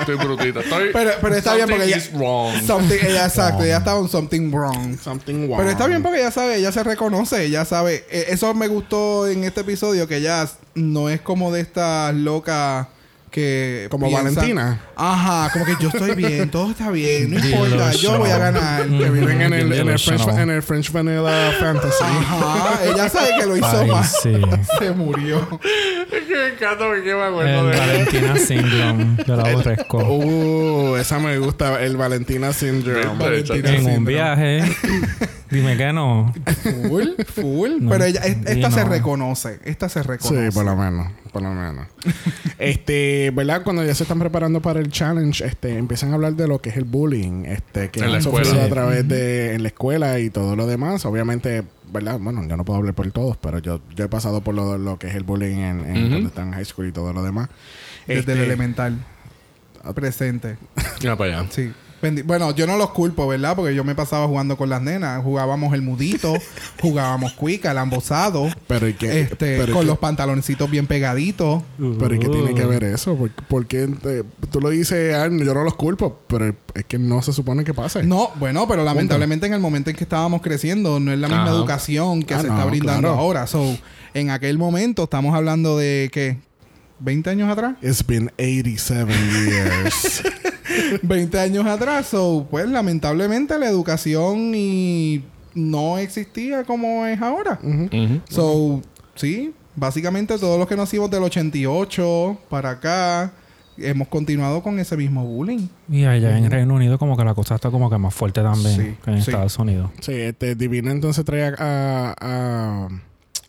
Estoy 0.00 0.16
brutita. 0.16 0.60
Estoy... 0.60 0.90
Pero, 0.92 1.10
pero 1.20 1.34
está 1.36 1.54
bien 1.54 1.68
porque 1.68 1.84
Something 1.84 1.94
ella. 1.94 1.96
is 1.96 2.12
wrong. 2.12 2.66
Something, 2.66 2.98
ella, 3.06 3.26
exacto, 3.26 3.62
ella 3.62 3.78
estaba 3.78 4.00
en 4.00 4.08
something 4.08 4.50
wrong. 4.50 4.98
Something 4.98 5.46
wrong. 5.46 5.56
Pero 5.58 5.70
está 5.70 5.86
bien 5.86 6.02
porque 6.02 6.18
ella 6.18 6.30
sabe, 6.32 6.56
ella 6.56 6.72
se 6.72 6.82
reconoce, 6.82 7.44
ella 7.44 7.64
sabe. 7.64 8.04
Eh, 8.10 8.26
eso 8.30 8.52
me 8.54 8.66
gustó 8.68 9.28
en 9.28 9.44
este 9.44 9.60
episodio, 9.60 10.08
que 10.08 10.16
ella 10.16 10.48
no 10.74 11.08
es 11.08 11.20
como 11.20 11.52
de 11.52 11.60
estas 11.60 12.14
locas 12.14 12.88
que. 13.30 13.88
Como 13.90 14.06
piensan- 14.08 14.34
Valentina. 14.34 14.80
Ajá, 14.96 15.50
como 15.52 15.64
que 15.64 15.76
yo 15.80 15.88
estoy 15.88 16.14
bien, 16.14 16.50
todo 16.50 16.70
está 16.70 16.90
bien, 16.90 17.32
no 17.34 17.38
importa, 17.46 17.92
yo 17.92 18.18
voy 18.18 18.30
a 18.30 18.38
ganar. 18.38 18.86
Que 18.88 19.10
viven 19.10 19.40
en 19.42 19.52
el, 19.52 19.72
en, 19.72 19.88
el 19.88 19.98
French, 19.98 20.28
en 20.28 20.50
el 20.50 20.62
French 20.62 20.90
Vanilla 20.92 21.52
Fantasy. 21.60 22.02
Ajá, 22.04 22.80
ella 22.84 23.08
sabe 23.08 23.30
que 23.38 23.46
lo 23.46 23.56
hizo 23.56 23.86
mal. 23.86 24.04
sí. 24.04 24.32
Se 24.78 24.90
murió. 24.92 25.38
Es 25.62 26.24
que 26.24 26.34
me 26.34 26.48
encanta 26.48 26.86
porque 26.86 27.14
me 27.14 27.20
El 27.20 27.22
acuerdo 27.28 27.66
de 27.68 27.78
Valentina 27.78 28.36
Syndrome. 28.36 29.16
Yo 29.26 29.36
la 29.36 29.42
aborrezco. 29.50 29.98
Uh, 29.98 30.96
esa 30.96 31.18
me 31.18 31.38
gusta, 31.38 31.82
el 31.82 31.96
Valentina 31.96 32.52
Syndrome. 32.52 33.04
Valentina. 33.18 33.68
en 33.70 33.74
un 33.76 33.84
síndrome. 33.84 34.10
viaje. 34.12 34.62
Dime 35.50 35.76
que 35.76 35.92
no. 35.92 36.32
Full, 36.88 37.08
full. 37.34 37.70
No, 37.80 37.90
Pero 37.90 38.04
ella, 38.04 38.20
es- 38.20 38.36
esta 38.46 38.70
se 38.70 38.84
no. 38.84 38.88
reconoce. 38.90 39.58
Esta 39.64 39.88
se 39.88 40.02
reconoce. 40.02 40.50
Sí, 40.50 40.54
por 40.54 40.64
lo 40.64 40.76
menos, 40.76 41.08
por 41.32 41.42
lo 41.42 41.50
menos. 41.52 41.86
este, 42.58 43.30
¿verdad? 43.34 43.62
Cuando 43.62 43.84
ya 43.84 43.94
se 43.94 44.02
están 44.04 44.18
preparando 44.18 44.60
para 44.60 44.80
el 44.80 44.90
challenge, 44.90 45.44
este, 45.44 45.76
empiezan 45.78 46.10
a 46.12 46.14
hablar 46.14 46.34
de 46.34 46.48
lo 46.48 46.60
que 46.60 46.70
es 46.70 46.76
el 46.76 46.84
bullying, 46.84 47.44
este, 47.46 47.90
que 47.90 48.00
En 48.00 48.06
la 48.10 48.12
han 48.16 48.20
escuela. 48.20 48.44
sufrido 48.44 48.64
a 48.64 48.68
través 48.68 49.08
de 49.08 49.54
en 49.54 49.62
la 49.62 49.68
escuela 49.68 50.18
y 50.18 50.30
todo 50.30 50.56
lo 50.56 50.66
demás. 50.66 51.04
Obviamente, 51.06 51.62
¿verdad? 51.92 52.18
Bueno, 52.20 52.46
yo 52.46 52.56
no 52.56 52.64
puedo 52.64 52.78
hablar 52.78 52.94
por 52.94 53.10
todos, 53.10 53.36
pero 53.38 53.58
yo, 53.58 53.80
yo 53.96 54.04
he 54.04 54.08
pasado 54.08 54.42
por 54.42 54.54
lo, 54.54 54.76
lo 54.78 54.98
que 54.98 55.06
es 55.08 55.14
el 55.14 55.24
bullying 55.24 55.56
en, 55.58 55.96
en 55.96 56.08
cuando 56.10 56.28
están 56.28 56.48
en 56.48 56.54
high 56.54 56.64
school 56.64 56.88
y 56.88 56.92
todo 56.92 57.12
lo 57.12 57.22
demás. 57.22 57.48
Desde 58.06 58.20
Este, 58.20 58.32
el 58.32 58.38
elemental. 58.40 58.98
Presente. 59.94 60.56
Ya 61.00 61.16
para 61.16 61.38
allá. 61.40 61.50
Sí. 61.50 61.72
Bueno, 62.24 62.54
yo 62.54 62.66
no 62.66 62.76
los 62.76 62.90
culpo, 62.90 63.26
¿verdad? 63.26 63.56
Porque 63.56 63.74
yo 63.74 63.82
me 63.84 63.94
pasaba 63.94 64.26
jugando 64.26 64.56
con 64.56 64.68
las 64.68 64.80
nenas. 64.82 65.22
Jugábamos 65.22 65.74
el 65.74 65.82
mudito, 65.82 66.32
jugábamos 66.80 67.32
cuica, 67.32 67.72
el 67.72 67.78
ambosado. 67.78 68.48
Pero 68.66 68.88
¿y 68.88 68.94
qué? 68.94 69.20
Este, 69.22 69.58
pero, 69.58 69.70
¿y 69.70 69.72
con 69.72 69.80
qué- 69.82 69.86
los 69.88 69.98
pantaloncitos 69.98 70.70
bien 70.70 70.86
pegaditos. 70.86 71.62
pero 71.98 72.14
¿y 72.14 72.18
qué 72.18 72.28
tiene 72.28 72.52
Uh. 72.52 72.54
que 72.54 72.64
ver 72.66 72.84
eso? 72.84 73.16
¿Por, 73.16 73.30
por 73.32 73.66
qué 73.66 73.86
te- 73.88 74.24
tú 74.50 74.60
lo 74.60 74.70
dices, 74.70 75.16
yo 75.44 75.54
no 75.54 75.64
los 75.64 75.74
culpo, 75.74 76.20
pero 76.28 76.54
es 76.74 76.84
que 76.86 76.98
no 76.98 77.20
se 77.22 77.32
supone 77.32 77.64
que 77.64 77.74
pase. 77.74 78.02
No, 78.04 78.30
bueno, 78.36 78.66
pero 78.68 78.84
lamentablemente 78.84 79.46
en 79.46 79.52
el 79.54 79.60
momento 79.60 79.90
en 79.90 79.96
que 79.96 80.04
estábamos 80.04 80.40
creciendo, 80.42 81.00
no 81.00 81.12
es 81.12 81.18
la 81.18 81.28
misma 81.28 81.48
educación 81.50 82.22
que 82.22 82.34
Ah, 82.34 82.40
se 82.42 82.46
no, 82.48 82.54
está 82.54 82.64
brindando 82.66 83.08
claro. 83.08 83.18
ahora. 83.18 83.46
So, 83.46 83.76
en 84.14 84.30
aquel 84.30 84.56
momento 84.58 85.04
estamos 85.04 85.34
hablando 85.34 85.76
de 85.78 86.10
¿qué? 86.12 86.38
¿20 87.02 87.26
años 87.28 87.48
atrás? 87.50 87.76
It's 87.82 88.04
been 88.06 88.30
87 88.38 89.12
years. 89.46 90.22
20 91.02 91.38
años 91.38 91.66
atrás. 91.66 92.06
So, 92.06 92.46
pues 92.50 92.68
lamentablemente 92.68 93.58
la 93.58 93.68
educación 93.68 94.52
y 94.54 95.24
no 95.54 95.98
existía 95.98 96.64
como 96.64 97.06
es 97.06 97.20
ahora. 97.20 97.58
So, 98.28 98.82
sí, 99.14 99.52
básicamente 99.76 100.38
todos 100.38 100.58
los 100.58 100.68
que 100.68 100.76
nacimos 100.76 101.10
del 101.10 101.22
88 101.22 102.38
para 102.48 102.70
acá 102.70 103.32
hemos 103.80 104.08
continuado 104.08 104.60
con 104.62 104.78
ese 104.80 104.96
mismo 104.96 105.24
bullying. 105.24 105.68
Y 105.88 106.04
allá 106.04 106.36
en 106.36 106.50
Reino 106.50 106.74
Unido 106.74 106.98
como 106.98 107.16
que 107.16 107.24
la 107.24 107.34
cosa 107.34 107.54
está 107.54 107.70
como 107.70 107.88
que 107.88 107.96
más 107.98 108.12
fuerte 108.12 108.42
también 108.42 108.74
Sí, 108.76 108.96
que 109.04 109.10
en 109.12 109.22
sí. 109.22 109.30
Estados 109.30 109.56
Unidos. 109.58 109.90
Sí, 110.00 110.12
este 110.12 110.54
Divina 110.56 110.90
entonces 110.90 111.24
trae 111.24 111.44
a, 111.58 112.14
a, 112.20 112.88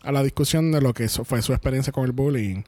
a 0.02 0.12
la 0.12 0.22
discusión 0.22 0.70
de 0.72 0.80
lo 0.80 0.94
que 0.94 1.08
fue 1.08 1.42
su 1.42 1.52
experiencia 1.52 1.92
con 1.92 2.04
el 2.04 2.12
bullying. 2.12 2.62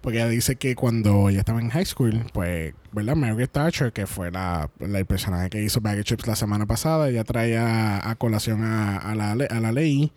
Porque 0.00 0.18
ella 0.18 0.28
dice 0.28 0.56
que 0.56 0.74
cuando 0.74 1.28
ella 1.28 1.40
estaba 1.40 1.60
en 1.60 1.70
high 1.70 1.86
school, 1.86 2.24
pues, 2.32 2.74
¿verdad? 2.92 3.16
Margaret 3.16 3.50
Thatcher, 3.50 3.92
que 3.92 4.06
fue 4.06 4.30
la, 4.30 4.70
la 4.80 4.98
el 4.98 5.06
personaje 5.06 5.50
que 5.50 5.62
hizo 5.62 5.80
Bag 5.80 5.98
of 5.98 6.04
Chips 6.04 6.26
la 6.26 6.36
semana 6.36 6.66
pasada, 6.66 7.08
ella 7.08 7.24
trae 7.24 7.56
a, 7.56 8.08
a 8.08 8.14
colación 8.16 8.64
a, 8.64 8.98
a 8.98 9.14
la, 9.14 9.32
a 9.32 9.60
la 9.60 9.72
ley 9.72 10.12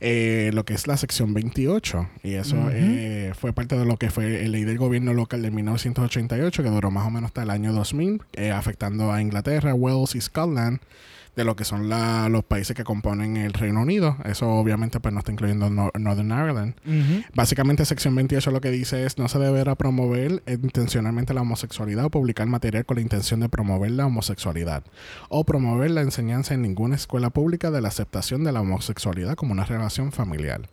eh, 0.00 0.50
lo 0.54 0.64
que 0.64 0.74
es 0.74 0.86
la 0.86 0.96
sección 0.96 1.34
28. 1.34 2.08
Y 2.22 2.34
eso 2.34 2.56
eh, 2.72 3.32
fue 3.38 3.52
parte 3.52 3.76
de 3.76 3.84
lo 3.84 3.96
que 3.98 4.10
fue 4.10 4.42
la 4.42 4.48
ley 4.48 4.64
del 4.64 4.78
gobierno 4.78 5.12
local 5.12 5.42
de 5.42 5.50
1988, 5.50 6.62
que 6.62 6.70
duró 6.70 6.90
más 6.90 7.06
o 7.06 7.10
menos 7.10 7.28
hasta 7.28 7.42
el 7.42 7.50
año 7.50 7.72
2000, 7.72 8.22
eh, 8.32 8.50
afectando 8.50 9.12
a 9.12 9.20
Inglaterra, 9.20 9.74
Wales 9.74 10.14
y 10.14 10.20
Scotland 10.20 10.80
de 11.40 11.44
lo 11.44 11.56
que 11.56 11.64
son 11.64 11.88
la- 11.88 12.28
los 12.28 12.44
países 12.44 12.76
que 12.76 12.84
componen 12.84 13.36
el 13.36 13.52
Reino 13.52 13.80
Unido. 13.82 14.16
Eso 14.24 14.48
obviamente 14.48 15.00
pues 15.00 15.12
no 15.12 15.20
está 15.20 15.32
incluyendo 15.32 15.68
Nor- 15.70 15.98
Northern 15.98 16.30
Ireland. 16.30 16.74
Básicamente 17.34 17.84
sección 17.84 18.14
28 18.14 18.50
lo 18.50 18.60
que 18.60 18.70
dice 18.70 19.04
es 19.06 19.18
no 19.18 19.28
se 19.28 19.38
deberá 19.38 19.74
promover 19.74 20.42
intencionalmente 20.46 21.34
la 21.34 21.40
homosexualidad 21.42 22.04
o 22.04 22.10
publicar 22.10 22.46
material 22.46 22.84
con 22.84 22.96
la 22.96 23.00
intención 23.02 23.40
de 23.40 23.48
promover 23.48 23.90
la 23.90 24.06
homosexualidad 24.06 24.84
o 25.28 25.44
promover 25.44 25.90
la 25.90 26.02
enseñanza 26.02 26.54
en 26.54 26.62
ninguna 26.62 26.96
escuela 26.96 27.30
pública 27.30 27.70
de 27.70 27.80
la 27.80 27.88
aceptación 27.88 28.44
de 28.44 28.52
la 28.52 28.60
homosexualidad 28.60 29.34
como 29.34 29.52
una 29.52 29.64
relación 29.64 30.12
familiar. 30.12 30.68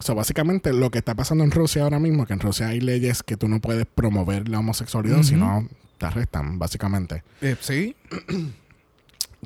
So, 0.00 0.14
básicamente 0.14 0.72
lo 0.72 0.90
que 0.90 0.98
está 0.98 1.14
pasando 1.14 1.44
en 1.44 1.50
Rusia 1.50 1.82
ahora 1.82 1.98
mismo, 1.98 2.26
que 2.26 2.32
en 2.34 2.40
Rusia 2.40 2.68
hay 2.68 2.80
leyes 2.80 3.22
que 3.22 3.36
tú 3.36 3.48
no 3.48 3.60
puedes 3.60 3.86
promover 3.86 4.48
la 4.48 4.58
homosexualidad, 4.58 5.16
Ujú. 5.20 5.24
sino 5.24 5.68
te 5.98 6.06
arrestan, 6.06 6.58
básicamente. 6.58 7.22
Eh, 7.42 7.56
sí. 7.60 7.94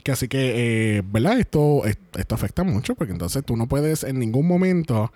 Que 0.03 0.13
así 0.13 0.29
que, 0.29 0.97
eh, 0.99 1.03
¿verdad? 1.07 1.39
Esto, 1.39 1.85
es- 1.87 1.99
esto 2.17 2.35
afecta 2.35 2.65
mucho 2.65 2.95
porque 2.95 3.13
entonces 3.13 3.45
tú 3.45 3.57
no 3.57 3.69
puedes 3.69 4.03
en 4.05 4.19
ningún 4.19 4.47
momento, 4.47 5.13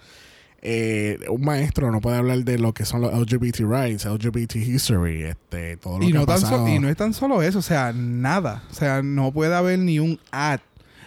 eh, 0.62 1.18
un 1.30 1.44
maestro 1.44 1.90
no 1.92 2.00
puede 2.00 2.16
hablar 2.16 2.38
de 2.44 2.58
lo 2.58 2.72
que 2.74 2.84
son 2.84 3.00
los 3.00 3.12
LGBT 3.12 3.60
rights, 3.64 4.04
LGBT 4.06 4.56
history, 4.56 5.22
este, 5.24 5.76
todo 5.76 5.98
lo 5.98 6.04
Y 6.04 6.08
que 6.08 6.14
no, 6.14 6.22
ha 6.22 6.26
tan 6.26 6.40
pasado. 6.40 6.66
so- 6.66 6.72
y 6.72 6.78
no 6.78 6.88
es 6.88 6.96
tan 6.96 7.12
solo 7.14 7.42
eso, 7.42 7.58
o 7.60 7.62
sea, 7.62 7.92
nada. 7.92 8.64
O 8.70 8.74
sea, 8.74 9.02
no 9.02 9.32
puede 9.32 9.54
haber 9.54 9.78
ni 9.78 9.98
un 10.00 10.18
ad. 10.30 10.60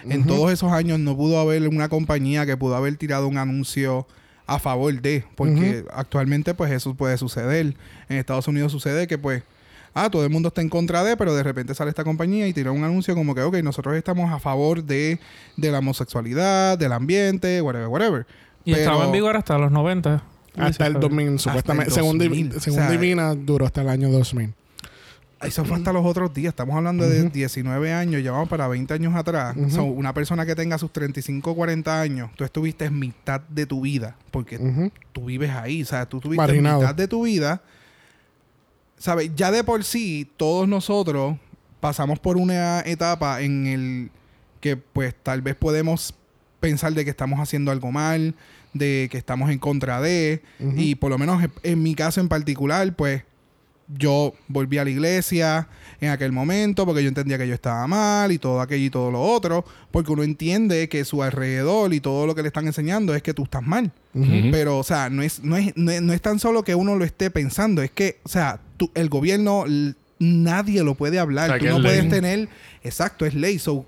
En 0.03 0.25
todos 0.25 0.51
esos 0.51 0.71
años 0.71 0.97
no 0.99 1.15
pudo 1.15 1.39
haber 1.39 1.67
una 1.67 1.87
compañía 1.87 2.43
que 2.47 2.57
pudo 2.57 2.75
haber 2.75 2.95
tirado 2.97 3.27
un 3.27 3.37
anuncio 3.37 4.07
a 4.47 4.57
favor 4.57 4.99
de, 4.99 5.23
porque 5.35 5.85
actualmente 5.93 6.55
pues 6.55 6.71
eso 6.71 6.95
puede 6.95 7.17
suceder. 7.19 7.75
En 8.09 8.17
Estados 8.17 8.47
Unidos 8.47 8.71
sucede 8.71 9.05
que 9.05 9.19
pues, 9.19 9.43
ah, 9.93 10.09
todo 10.09 10.23
el 10.23 10.29
mundo 10.29 10.47
está 10.49 10.61
en 10.61 10.69
contra 10.69 11.03
de, 11.03 11.17
pero 11.17 11.33
de 11.35 11.43
repente 11.43 11.73
sale 11.75 11.89
esta 11.89 12.03
compañía 12.03 12.47
y 12.47 12.53
tira 12.53 12.71
un 12.71 12.83
anuncio 12.83 13.15
como 13.15 13.35
que, 13.35 13.41
ok, 13.41 13.57
nosotros 13.63 13.95
estamos 13.95 14.31
a 14.31 14.39
favor 14.39 14.83
de, 14.83 15.19
de 15.57 15.71
la 15.71 15.79
homosexualidad, 15.79 16.77
del 16.77 16.91
ambiente, 16.93 17.61
whatever, 17.61 17.87
whatever. 17.87 18.27
Y 18.65 18.73
estaba 18.73 19.05
en 19.05 19.11
vigor 19.11 19.35
hasta 19.37 19.57
los 19.57 19.71
90. 19.71 20.23
Hasta 20.57 20.87
el 20.87 20.93
2000, 20.99 21.39
supuestamente. 21.39 21.91
según, 21.91 22.17
2000. 22.17 22.51
Divi- 22.51 22.59
según 22.59 22.79
O 22.79 22.81
sea, 22.81 22.91
Divina, 22.91 23.35
duró 23.35 23.65
hasta 23.65 23.81
el 23.81 23.89
año 23.89 24.09
2000. 24.09 24.53
Eso 25.41 25.65
fue 25.65 25.77
hasta 25.77 25.91
los 25.91 26.05
otros 26.05 26.31
días. 26.35 26.51
Estamos 26.51 26.75
hablando 26.75 27.07
de 27.09 27.29
19 27.29 27.93
años, 27.93 28.21
ya 28.21 28.31
vamos 28.31 28.47
para 28.47 28.67
20 28.67 28.93
años 28.93 29.15
atrás. 29.15 29.55
So, 29.69 29.83
una 29.85 30.13
persona 30.13 30.45
que 30.45 30.53
tenga 30.53 30.77
sus 30.77 30.91
35, 30.93 31.55
40 31.55 31.99
años, 31.99 32.29
tú 32.35 32.43
estuviste 32.43 32.85
en 32.85 32.99
mitad 32.99 33.41
de 33.49 33.65
tu 33.65 33.81
vida, 33.81 34.15
porque 34.29 34.59
tú 35.13 35.25
vives 35.25 35.49
ahí. 35.49 35.81
O 35.81 35.85
sea, 35.85 36.05
tú 36.05 36.19
tuviste 36.19 36.37
Marginado. 36.45 36.81
mitad 36.81 36.93
de 36.93 37.07
tu 37.07 37.23
vida. 37.23 37.61
¿Sabes? 39.01 39.31
Ya 39.35 39.49
de 39.51 39.63
por 39.63 39.83
sí, 39.83 40.29
todos 40.37 40.67
nosotros 40.67 41.35
pasamos 41.79 42.19
por 42.19 42.37
una 42.37 42.81
etapa 42.81 43.41
en 43.41 43.65
el 43.65 44.11
que, 44.59 44.77
pues, 44.77 45.15
tal 45.23 45.41
vez 45.41 45.55
podemos 45.55 46.13
pensar 46.59 46.93
de 46.93 47.03
que 47.03 47.09
estamos 47.09 47.39
haciendo 47.39 47.71
algo 47.71 47.91
mal, 47.91 48.35
de 48.73 49.07
que 49.11 49.17
estamos 49.17 49.49
en 49.49 49.57
contra 49.57 49.99
de. 50.01 50.43
Y 50.77 50.93
por 50.95 51.09
lo 51.09 51.17
menos 51.17 51.43
en- 51.43 51.51
en 51.63 51.81
mi 51.81 51.95
caso 51.95 52.21
en 52.21 52.29
particular, 52.29 52.95
pues, 52.95 53.23
yo 53.97 54.33
volví 54.47 54.77
a 54.77 54.83
la 54.83 54.91
iglesia 54.91 55.67
en 56.01 56.09
aquel 56.09 56.31
momento 56.33 56.85
porque 56.85 57.01
yo 57.03 57.07
entendía 57.09 57.37
que 57.37 57.47
yo 57.47 57.53
estaba 57.53 57.87
mal 57.87 58.31
y 58.31 58.37
todo 58.39 58.59
aquello 58.59 58.85
y 58.85 58.89
todo 58.89 59.11
lo 59.11 59.21
otro, 59.21 59.63
porque 59.91 60.11
uno 60.11 60.23
entiende 60.23 60.89
que 60.89 61.05
su 61.05 61.21
alrededor 61.23 61.93
y 61.93 61.99
todo 62.01 62.25
lo 62.27 62.35
que 62.35 62.41
le 62.41 62.47
están 62.49 62.65
enseñando 62.67 63.15
es 63.15 63.21
que 63.23 63.33
tú 63.33 63.43
estás 63.43 63.61
mal. 63.63 63.91
Pero, 64.51 64.79
o 64.79 64.83
sea, 64.83 65.09
no 65.09 65.21
es, 65.21 65.41
no, 65.43 65.55
es, 65.57 65.71
no, 65.77 65.91
es, 65.91 66.01
no 66.01 66.11
es 66.11 66.21
tan 66.21 66.39
solo 66.39 66.63
que 66.63 66.75
uno 66.75 66.95
lo 66.95 67.05
esté 67.05 67.29
pensando, 67.31 67.81
es 67.81 67.91
que, 67.91 68.19
o 68.23 68.29
sea, 68.29 68.59
tú- 68.77 68.91
el 68.95 69.07
gobierno, 69.09 69.63
nadie 70.19 70.83
lo 70.83 70.95
puede 70.95 71.19
hablar. 71.19 71.49
O 71.49 71.53
sea, 71.53 71.59
tú 71.59 71.65
no 71.65 71.77
es 71.77 71.83
puedes 71.83 72.01
ley. 72.01 72.09
tener, 72.09 72.49
exacto, 72.83 73.25
es 73.25 73.33
ley. 73.35 73.57
So, 73.59 73.85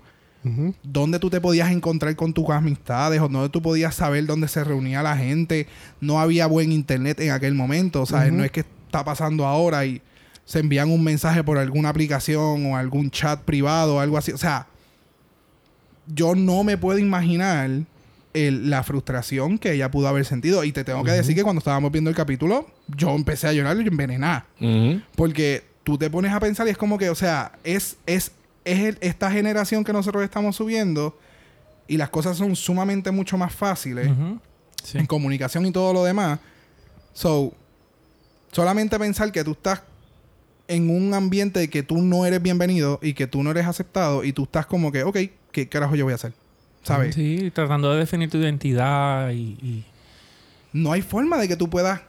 dónde 0.82 1.18
tú 1.18 1.30
te 1.30 1.40
podías 1.40 1.70
encontrar 1.70 2.14
con 2.16 2.32
tus 2.34 2.48
amistades 2.50 3.20
o 3.20 3.28
dónde 3.28 3.48
tú 3.48 3.62
podías 3.62 3.94
saber 3.94 4.26
dónde 4.26 4.46
se 4.48 4.62
reunía 4.62 5.02
la 5.02 5.16
gente. 5.16 5.66
No 6.00 6.20
había 6.20 6.46
buen 6.46 6.70
internet 6.70 7.18
en 7.20 7.30
aquel 7.30 7.54
momento. 7.54 8.02
O 8.02 8.06
sea, 8.06 8.30
no 8.30 8.44
es 8.44 8.50
que 8.50 8.60
está 8.60 9.04
pasando 9.04 9.46
ahora 9.46 9.84
y 9.86 10.00
se 10.44 10.58
envían 10.60 10.90
un 10.90 11.02
mensaje 11.02 11.42
por 11.42 11.58
alguna 11.58 11.88
aplicación 11.88 12.66
o 12.66 12.76
algún 12.76 13.10
chat 13.10 13.40
privado 13.40 13.96
o 13.96 14.00
algo 14.00 14.18
así. 14.18 14.32
O 14.32 14.38
sea, 14.38 14.66
yo 16.06 16.34
no 16.34 16.64
me 16.64 16.76
puedo 16.76 16.98
imaginar 16.98 17.70
el- 18.34 18.68
la 18.70 18.82
frustración 18.82 19.58
que 19.58 19.72
ella 19.72 19.90
pudo 19.90 20.08
haber 20.08 20.24
sentido. 20.24 20.64
Y 20.64 20.72
te 20.72 20.84
tengo 20.84 21.02
que 21.04 21.12
decir 21.12 21.34
que 21.34 21.42
cuando 21.42 21.58
estábamos 21.60 21.90
viendo 21.92 22.10
el 22.10 22.16
capítulo, 22.16 22.66
yo 22.96 23.14
empecé 23.14 23.46
a 23.48 23.52
llorar 23.52 23.76
y 23.80 23.86
envenenar. 23.88 24.46
Porque 25.16 25.64
tú 25.82 25.96
te 25.98 26.10
pones 26.10 26.32
a 26.32 26.40
pensar 26.40 26.66
y 26.66 26.70
es 26.70 26.76
como 26.76 26.98
que, 26.98 27.10
o 27.10 27.14
sea, 27.14 27.52
es, 27.64 27.96
es, 28.06 28.32
es 28.64 28.80
el- 28.80 28.98
esta 29.00 29.30
generación 29.30 29.84
que 29.84 29.92
nosotros 29.92 30.22
estamos 30.24 30.56
subiendo 30.56 31.18
y 31.86 31.96
las 31.96 32.10
cosas 32.10 32.36
son 32.36 32.56
sumamente 32.56 33.10
mucho 33.10 33.38
más 33.38 33.54
fáciles. 33.54 34.08
Sí. 34.82 34.98
en 34.98 35.06
comunicación 35.06 35.64
y 35.64 35.70
todo 35.72 35.94
lo 35.94 36.04
demás. 36.04 36.38
So, 37.14 37.54
solamente 38.52 38.98
pensar 38.98 39.32
que 39.32 39.42
tú 39.42 39.52
estás 39.52 39.80
en 40.68 40.88
un 40.90 41.12
ambiente 41.14 41.68
que 41.68 41.82
tú 41.82 41.98
no 42.02 42.24
eres 42.26 42.40
bienvenido 42.42 42.98
y 43.02 43.14
que 43.14 43.26
tú 43.26 43.42
no 43.42 43.50
eres 43.50 43.66
aceptado 43.66 44.24
y 44.24 44.32
tú 44.32 44.44
estás 44.44 44.66
como 44.66 44.90
que, 44.92 45.02
ok, 45.04 45.18
¿qué 45.52 45.68
carajo 45.68 45.94
yo 45.96 46.04
voy 46.04 46.12
a 46.12 46.16
hacer? 46.16 46.32
¿Sabes? 46.82 47.14
Sí, 47.14 47.50
tratando 47.54 47.92
de 47.92 47.98
definir 48.00 48.30
tu 48.30 48.38
identidad 48.38 49.30
y... 49.30 49.56
y- 49.62 49.84
No 50.72 50.92
hay 50.92 51.02
forma 51.02 51.38
de 51.38 51.48
que 51.48 51.56
tú 51.56 51.70
puedas 51.70 52.00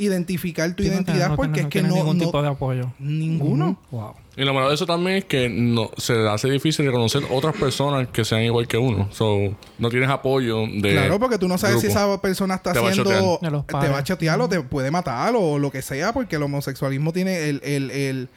identificar 0.00 0.74
tu 0.74 0.82
Sí, 0.82 0.88
identidad 0.88 1.28
no 1.30 1.36
porque 1.36 1.60
es 1.60 1.66
que 1.66 1.82
no... 1.82 1.94
ningún 1.94 2.18
tipo 2.18 2.42
de 2.42 2.48
apoyo. 2.48 2.92
Ninguno. 2.98 3.78
Wow. 3.90 4.14
Y 4.36 4.44
lo 4.44 4.54
malo 4.54 4.68
de 4.68 4.74
eso 4.74 4.86
también 4.86 5.18
es 5.18 5.24
que 5.26 5.48
no, 5.48 5.90
se 5.96 6.28
hace 6.28 6.48
difícil 6.50 6.86
reconocer 6.86 7.22
otras 7.30 7.54
personas 7.56 8.08
que 8.08 8.24
sean 8.24 8.42
igual 8.42 8.66
que 8.66 8.78
uno. 8.78 9.08
So, 9.12 9.54
no 9.78 9.88
tienes 9.90 10.08
apoyo 10.08 10.66
de. 10.66 10.92
Claro, 10.92 11.18
porque 11.18 11.36
tú 11.36 11.46
no 11.46 11.58
sabes 11.58 11.80
si 11.80 11.88
esa 11.88 12.20
persona 12.20 12.54
está 12.54 12.72
Te 12.72 12.78
haciendo. 12.78 13.38
Te 13.40 13.88
va 13.88 13.98
a 13.98 14.04
chotear 14.04 14.40
o 14.40 14.48
te 14.48 14.60
puede 14.62 14.90
matar 14.90 15.34
o 15.36 15.58
lo 15.58 15.70
que 15.70 15.82
sea, 15.82 16.12
porque 16.12 16.36
el 16.36 16.42
homosexualismo 16.42 17.12
tiene. 17.12 17.48
El, 17.48 17.60
el, 17.64 17.90
el, 17.90 18.28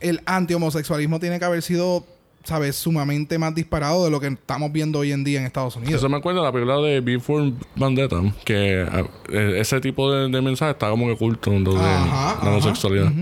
el 0.00 0.20
anti-homosexualismo 0.26 1.20
tiene 1.20 1.38
que 1.38 1.44
haber 1.44 1.62
sido, 1.62 2.04
¿sabes?, 2.46 2.76
sumamente 2.76 3.38
más 3.38 3.54
disparado 3.54 4.04
de 4.04 4.10
lo 4.10 4.20
que 4.20 4.28
estamos 4.28 4.72
viendo 4.72 5.00
hoy 5.00 5.12
en 5.12 5.24
día 5.24 5.40
en 5.40 5.46
Estados 5.46 5.76
Unidos. 5.76 5.94
Eso 5.96 6.08
me 6.08 6.16
acuerda 6.16 6.40
de 6.40 6.46
la 6.46 6.52
película 6.52 6.76
de 6.78 7.00
Before 7.00 7.52
Vendetta, 7.74 8.22
que 8.44 8.86
ah, 8.90 9.04
eh, 9.30 9.56
ese 9.58 9.80
tipo 9.80 10.10
de, 10.12 10.28
de 10.28 10.40
mensaje 10.40 10.70
está 10.72 10.88
como 10.90 11.06
que 11.06 11.12
oculto 11.12 11.50
lo 11.50 11.74
de 11.74 11.80
Ajá, 11.80 12.06
la 12.06 12.30
ajá. 12.30 12.50
homosexualidad. 12.50 13.12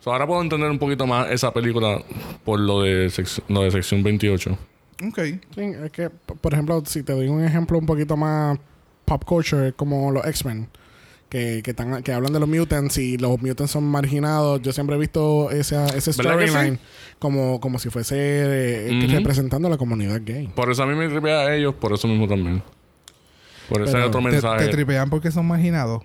So, 0.00 0.12
ahora 0.12 0.26
puedo 0.26 0.40
entender 0.40 0.70
un 0.70 0.78
poquito 0.78 1.06
más 1.06 1.30
esa 1.30 1.52
película 1.52 2.00
por 2.44 2.58
lo 2.58 2.82
de, 2.82 3.12
lo 3.48 3.62
de 3.62 3.70
sección 3.70 4.02
28. 4.02 4.56
Ok. 5.08 5.18
Sí, 5.54 5.60
es 5.84 5.90
que, 5.90 6.08
por 6.10 6.54
ejemplo, 6.54 6.82
si 6.86 7.02
te 7.02 7.12
doy 7.12 7.28
un 7.28 7.44
ejemplo 7.44 7.76
un 7.78 7.84
poquito 7.86 8.16
más 8.16 8.58
pop 9.04 9.24
culture, 9.24 9.72
como 9.72 10.10
los 10.10 10.24
X-Men, 10.24 10.68
que, 11.30 11.62
que, 11.62 11.70
están- 11.70 12.02
que 12.02 12.12
hablan 12.12 12.32
de 12.34 12.40
los 12.40 12.48
mutants 12.48 12.98
y 12.98 13.16
los 13.16 13.40
mutants 13.40 13.70
son 13.72 13.84
marginados. 13.84 14.60
Yo 14.60 14.72
siempre 14.72 14.96
he 14.96 14.98
visto 14.98 15.50
esa, 15.50 15.86
ese 15.86 16.10
¿Verdad 16.18 16.38
que 16.38 16.48
storyline 16.48 16.76
sí? 16.76 16.82
como, 17.18 17.60
como 17.60 17.78
si 17.78 17.88
fuese 17.88 18.16
eh, 18.18 18.98
Ujú. 19.04 19.12
representando 19.16 19.68
a 19.68 19.70
la 19.70 19.78
comunidad 19.78 20.20
gay. 20.24 20.48
Por 20.48 20.70
eso 20.70 20.82
a 20.82 20.86
mí 20.86 20.94
me 20.94 21.08
tripea 21.08 21.40
a 21.40 21.54
ellos, 21.56 21.74
por 21.76 21.92
eso 21.94 22.06
mismo 22.08 22.28
también. 22.28 22.62
Por 23.68 23.82
ese 23.82 23.92
Pero 23.92 24.08
otro 24.08 24.20
Te, 24.20 24.28
mensaje. 24.28 24.64
te 24.66 24.70
tripean 24.72 25.08
porque 25.08 25.30
son 25.30 25.46
marginados. 25.46 26.02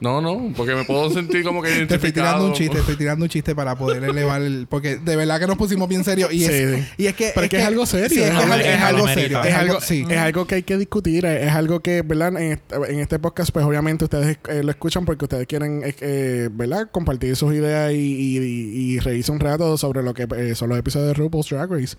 No, 0.00 0.20
no, 0.20 0.52
porque 0.56 0.74
me 0.74 0.84
puedo 0.84 1.10
sentir 1.10 1.44
como 1.44 1.62
que 1.62 1.68
Te 1.70 1.74
estoy 1.82 1.96
identificado. 1.96 2.12
tirando 2.36 2.46
un 2.46 2.52
chiste, 2.52 2.78
estoy 2.78 2.96
tirando 2.96 3.24
un 3.24 3.28
chiste 3.28 3.54
para 3.54 3.76
poder 3.76 4.04
elevar 4.10 4.42
el. 4.42 4.66
Porque 4.68 4.96
de 4.96 5.16
verdad 5.16 5.40
que 5.40 5.46
nos 5.46 5.56
pusimos 5.56 5.88
bien 5.88 6.04
serios. 6.04 6.32
Y, 6.32 6.44
es, 6.44 6.50
Sí, 6.50 6.88
y 6.98 7.06
es 7.06 7.14
que. 7.14 7.30
Pero 7.34 7.44
es 7.44 7.50
que 7.50 7.58
es 7.58 7.64
algo 7.64 7.86
serio, 7.86 8.08
sí, 8.08 8.20
es, 8.22 8.30
es 8.30 8.34
que 8.62 8.74
es, 8.74 8.80
algo- 8.82 9.08
es 9.08 9.14
serio. 9.14 9.42
Es 9.44 9.54
algo. 9.54 9.80
Sí. 9.80 10.04
es 10.08 10.18
algo 10.18 10.46
que 10.46 10.56
hay 10.56 10.62
que 10.62 10.76
discutir, 10.76 11.24
es, 11.26 11.52
algo 11.52 11.80
que, 11.80 12.02
¿verdad? 12.02 12.36
En, 12.36 12.52
este- 12.52 12.74
en 12.92 13.00
este 13.00 13.18
podcast, 13.18 13.50
pues 13.52 13.64
obviamente 13.64 14.04
ustedes 14.04 14.38
eh, 14.48 14.62
lo 14.62 14.70
escuchan 14.70 15.04
porque 15.04 15.24
ustedes 15.24 15.46
quieren, 15.46 15.82
eh, 15.84 15.94
eh, 16.00 16.48
¿verdad? 16.52 16.88
Compartir 16.90 17.36
sus 17.36 17.54
ideas 17.54 17.92
y, 17.92 17.96
y, 17.96 18.38
y- 18.38 18.98
reírse 18.98 19.32
un 19.32 19.40
rato 19.40 19.76
sobre 19.78 20.02
lo 20.02 20.12
que 20.14 20.26
eh, 20.36 20.54
son 20.54 20.68
los 20.70 20.78
episodios 20.78 21.08
de 21.08 21.14
RuPaul's 21.14 21.48
Drag 21.48 21.70
Race. 21.70 21.96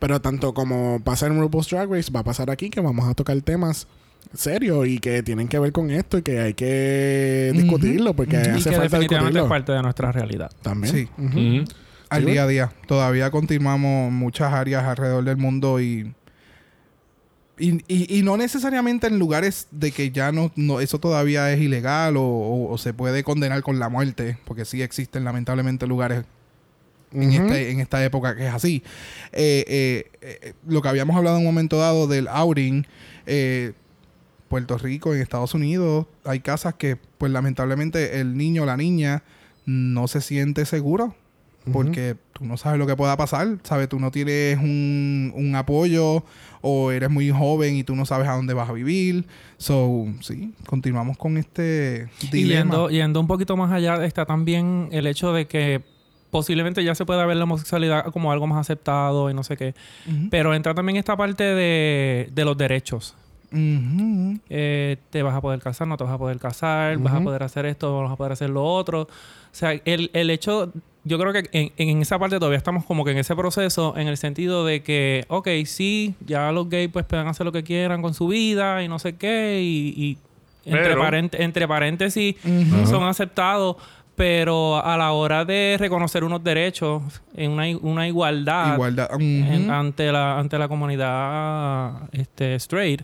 Pero 0.00 0.20
tanto 0.20 0.54
como 0.54 1.00
pasa 1.04 1.26
en 1.26 1.40
RuPaul's 1.40 1.68
Drag 1.68 1.90
Race, 1.90 2.10
va 2.10 2.20
a 2.20 2.24
pasar 2.24 2.50
aquí 2.50 2.70
que 2.70 2.80
vamos 2.80 3.08
a 3.08 3.14
tocar 3.14 3.40
temas 3.42 3.86
serios 4.32 4.86
y 4.86 4.98
que 4.98 5.22
tienen 5.22 5.48
que 5.48 5.58
ver 5.58 5.72
con 5.72 5.90
esto 5.90 6.18
y 6.18 6.22
que 6.22 6.40
hay 6.40 6.54
que 6.54 7.50
discutirlo 7.54 8.14
porque 8.14 8.36
hace 8.36 8.52
que 8.70 8.76
falta 8.76 8.82
definitivamente 8.82 9.38
es 9.40 9.44
parte 9.46 9.72
de 9.72 9.82
nuestra 9.82 10.12
realidad. 10.12 10.50
También. 10.62 10.92
Sí. 10.94 11.64
Al 12.08 12.24
día 12.26 12.44
a 12.44 12.46
día. 12.46 12.72
Todavía 12.86 13.30
continuamos 13.30 14.12
muchas 14.12 14.52
áreas 14.52 14.84
alrededor 14.84 15.24
del 15.24 15.36
mundo 15.36 15.80
y, 15.80 16.14
y, 17.58 17.74
y- 17.86 18.18
y 18.18 18.22
no 18.22 18.36
necesariamente 18.36 19.06
en 19.06 19.18
lugares 19.18 19.68
de 19.70 19.92
que 19.92 20.10
ya 20.10 20.32
no, 20.32 20.50
no 20.56 20.80
eso 20.80 20.98
todavía 20.98 21.52
es 21.52 21.60
ilegal 21.60 22.16
o, 22.16 22.22
o- 22.22 22.72
o 22.72 22.78
se 22.78 22.92
puede 22.92 23.22
condenar 23.24 23.62
con 23.62 23.78
la 23.78 23.88
muerte, 23.88 24.38
porque 24.44 24.64
sí 24.64 24.82
existen 24.82 25.24
lamentablemente 25.24 25.86
lugares 25.86 26.24
en, 27.12 27.32
este, 27.32 27.70
en 27.70 27.78
esta 27.78 28.04
época 28.04 28.34
que 28.34 28.46
es 28.48 28.52
así. 28.52 28.82
Eh, 29.32 29.64
eh, 29.68 30.10
eh, 30.20 30.52
lo 30.66 30.82
que 30.82 30.88
habíamos 30.88 31.14
hablado 31.16 31.36
en 31.36 31.42
un 31.42 31.46
momento 31.46 31.78
dado 31.78 32.08
del 32.08 32.26
outing, 32.28 32.86
eh, 33.26 33.72
Puerto 34.54 34.78
Rico, 34.78 35.12
en 35.12 35.20
Estados 35.20 35.52
Unidos, 35.52 36.06
hay 36.24 36.38
casas 36.38 36.74
que, 36.74 36.94
pues 37.18 37.32
lamentablemente, 37.32 38.20
el 38.20 38.36
niño 38.36 38.62
o 38.62 38.66
la 38.66 38.76
niña 38.76 39.24
no 39.66 40.06
se 40.06 40.20
siente 40.20 40.64
seguro 40.64 41.16
porque 41.72 42.14
tú 42.34 42.44
no 42.44 42.56
sabes 42.56 42.78
lo 42.78 42.86
que 42.86 42.94
pueda 42.94 43.16
pasar, 43.16 43.58
¿sabes? 43.64 43.88
Tú 43.88 43.98
no 43.98 44.12
tienes 44.12 44.58
un, 44.58 45.32
un 45.34 45.56
apoyo 45.56 46.22
o 46.60 46.92
eres 46.92 47.10
muy 47.10 47.30
joven 47.30 47.74
y 47.74 47.82
tú 47.82 47.96
no 47.96 48.06
sabes 48.06 48.28
a 48.28 48.36
dónde 48.36 48.54
vas 48.54 48.68
a 48.68 48.72
vivir. 48.72 49.26
So, 49.58 50.06
sí, 50.20 50.54
continuamos 50.66 51.18
con 51.18 51.36
este 51.36 52.08
Y 52.22 52.28
dilema. 52.28 52.60
yendo, 52.60 52.90
yendo 52.90 53.18
un 53.18 53.26
poquito 53.26 53.56
más 53.56 53.72
allá, 53.72 54.04
está 54.04 54.24
también 54.24 54.88
el 54.92 55.08
hecho 55.08 55.32
de 55.32 55.48
que 55.48 55.82
posiblemente 56.30 56.84
ya 56.84 56.94
se 56.94 57.04
pueda 57.04 57.26
ver 57.26 57.38
la 57.38 57.42
homosexualidad 57.44 58.12
como 58.12 58.30
algo 58.30 58.46
más 58.46 58.60
aceptado 58.60 59.30
y 59.30 59.34
no 59.34 59.42
sé 59.42 59.56
qué. 59.56 59.74
Pero 60.30 60.54
entra 60.54 60.74
también 60.74 60.96
esta 60.96 61.16
parte 61.16 61.42
de, 61.42 62.28
de 62.32 62.44
los 62.44 62.56
derechos. 62.56 63.16
Eh, 64.50 64.96
te 65.10 65.22
vas 65.22 65.34
a 65.34 65.40
poder 65.40 65.60
casar, 65.60 65.86
no 65.86 65.96
te 65.96 66.04
vas 66.04 66.12
a 66.12 66.18
poder 66.18 66.38
casar, 66.38 66.96
vas 66.98 67.14
a 67.14 67.20
poder 67.24 67.42
hacer 67.42 67.66
esto, 67.66 68.02
vas 68.02 68.12
a 68.12 68.16
poder 68.16 68.32
hacer 68.32 68.50
lo 68.50 68.64
otro. 68.64 69.02
O 69.02 69.08
sea, 69.56 69.72
el, 69.84 70.10
el 70.12 70.30
hecho, 70.30 70.72
yo 71.04 71.18
creo 71.18 71.32
que 71.32 71.48
en, 71.52 71.72
en 71.76 72.02
esa 72.02 72.18
parte 72.18 72.38
todavía 72.38 72.58
estamos 72.58 72.84
como 72.84 73.04
que 73.04 73.12
en 73.12 73.18
ese 73.18 73.36
proceso, 73.36 73.94
en 73.96 74.08
el 74.08 74.16
sentido 74.16 74.64
de 74.64 74.82
que, 74.82 75.24
ok, 75.28 75.48
sí, 75.66 76.14
ya 76.26 76.50
los 76.52 76.68
gays 76.68 76.90
pues 76.92 77.04
pueden 77.04 77.26
hacer 77.28 77.46
lo 77.46 77.52
que 77.52 77.62
quieran 77.62 78.02
con 78.02 78.14
su 78.14 78.26
vida 78.28 78.82
y 78.82 78.88
no 78.88 78.98
sé 78.98 79.16
qué, 79.16 79.60
y, 79.62 79.94
y 80.02 80.18
entre, 80.64 80.82
Pero- 80.88 81.02
parent- 81.04 81.36
entre 81.38 81.68
paréntesis 81.68 82.34
son 82.86 83.04
aceptados. 83.04 83.76
Pero 84.16 84.84
a 84.84 84.96
la 84.96 85.10
hora 85.12 85.44
de 85.44 85.76
reconocer 85.78 86.22
unos 86.24 86.42
derechos 86.44 87.02
en 87.34 87.50
una, 87.50 87.64
una 87.80 88.06
igualdad 88.06 88.74
Igualdad. 88.74 89.08
En- 89.20 89.70
ante 89.70 90.12
la 90.12 90.38
ante 90.38 90.56
la 90.58 90.68
comunidad 90.68 92.08
este 92.12 92.54
straight, 92.56 93.02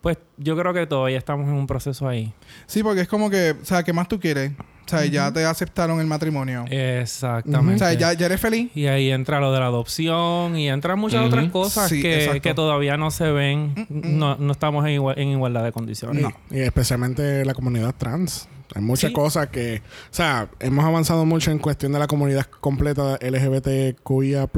pues 0.00 0.18
yo 0.38 0.56
creo 0.56 0.72
que 0.72 0.86
todavía 0.86 1.18
estamos 1.18 1.46
en 1.48 1.54
un 1.54 1.66
proceso 1.66 2.08
ahí. 2.08 2.32
Sí, 2.66 2.82
porque 2.82 3.02
es 3.02 3.08
como 3.08 3.28
que, 3.30 3.56
o 3.60 3.64
sea, 3.64 3.82
¿qué 3.82 3.92
más 3.92 4.08
tú 4.08 4.18
quieres? 4.18 4.52
O 4.84 4.88
sea, 4.88 5.04
ya 5.06 5.32
te 5.32 5.44
aceptaron 5.44 6.00
el 6.00 6.06
matrimonio. 6.06 6.64
Exactamente. 6.68 7.76
O 7.76 7.78
sea, 7.86 7.92
¿ya, 7.94 8.12
ya 8.12 8.26
eres 8.26 8.40
feliz. 8.40 8.70
Y 8.74 8.86
ahí 8.86 9.10
entra 9.10 9.40
lo 9.40 9.52
de 9.52 9.60
la 9.60 9.66
adopción 9.66 10.56
y 10.56 10.68
entran 10.68 10.98
muchas 10.98 11.24
otras 11.24 11.50
cosas 11.50 11.88
Sí, 11.88 12.02
que, 12.02 12.40
que 12.42 12.52
todavía 12.54 12.96
no 12.96 13.10
se 13.10 13.30
ven. 13.30 13.86
No, 13.88 14.36
no 14.36 14.52
estamos 14.52 14.84
en, 14.86 14.92
igual- 14.92 15.18
en 15.18 15.28
igualdad 15.28 15.64
de 15.64 15.72
condiciones. 15.72 16.26
Y, 16.50 16.58
y 16.58 16.60
especialmente 16.60 17.44
la 17.44 17.54
comunidad 17.54 17.94
trans. 17.96 18.48
Hay 18.74 18.82
muchas 18.82 19.08
Sí. 19.10 19.14
cosas 19.14 19.48
que... 19.48 19.82
O 20.10 20.14
sea, 20.14 20.48
hemos 20.60 20.84
avanzado 20.84 21.24
mucho 21.26 21.50
en 21.50 21.58
cuestión 21.58 21.92
de 21.92 21.98
la 21.98 22.06
comunidad 22.06 22.46
completa 22.46 23.18
LGBTQIA+, 23.20 24.48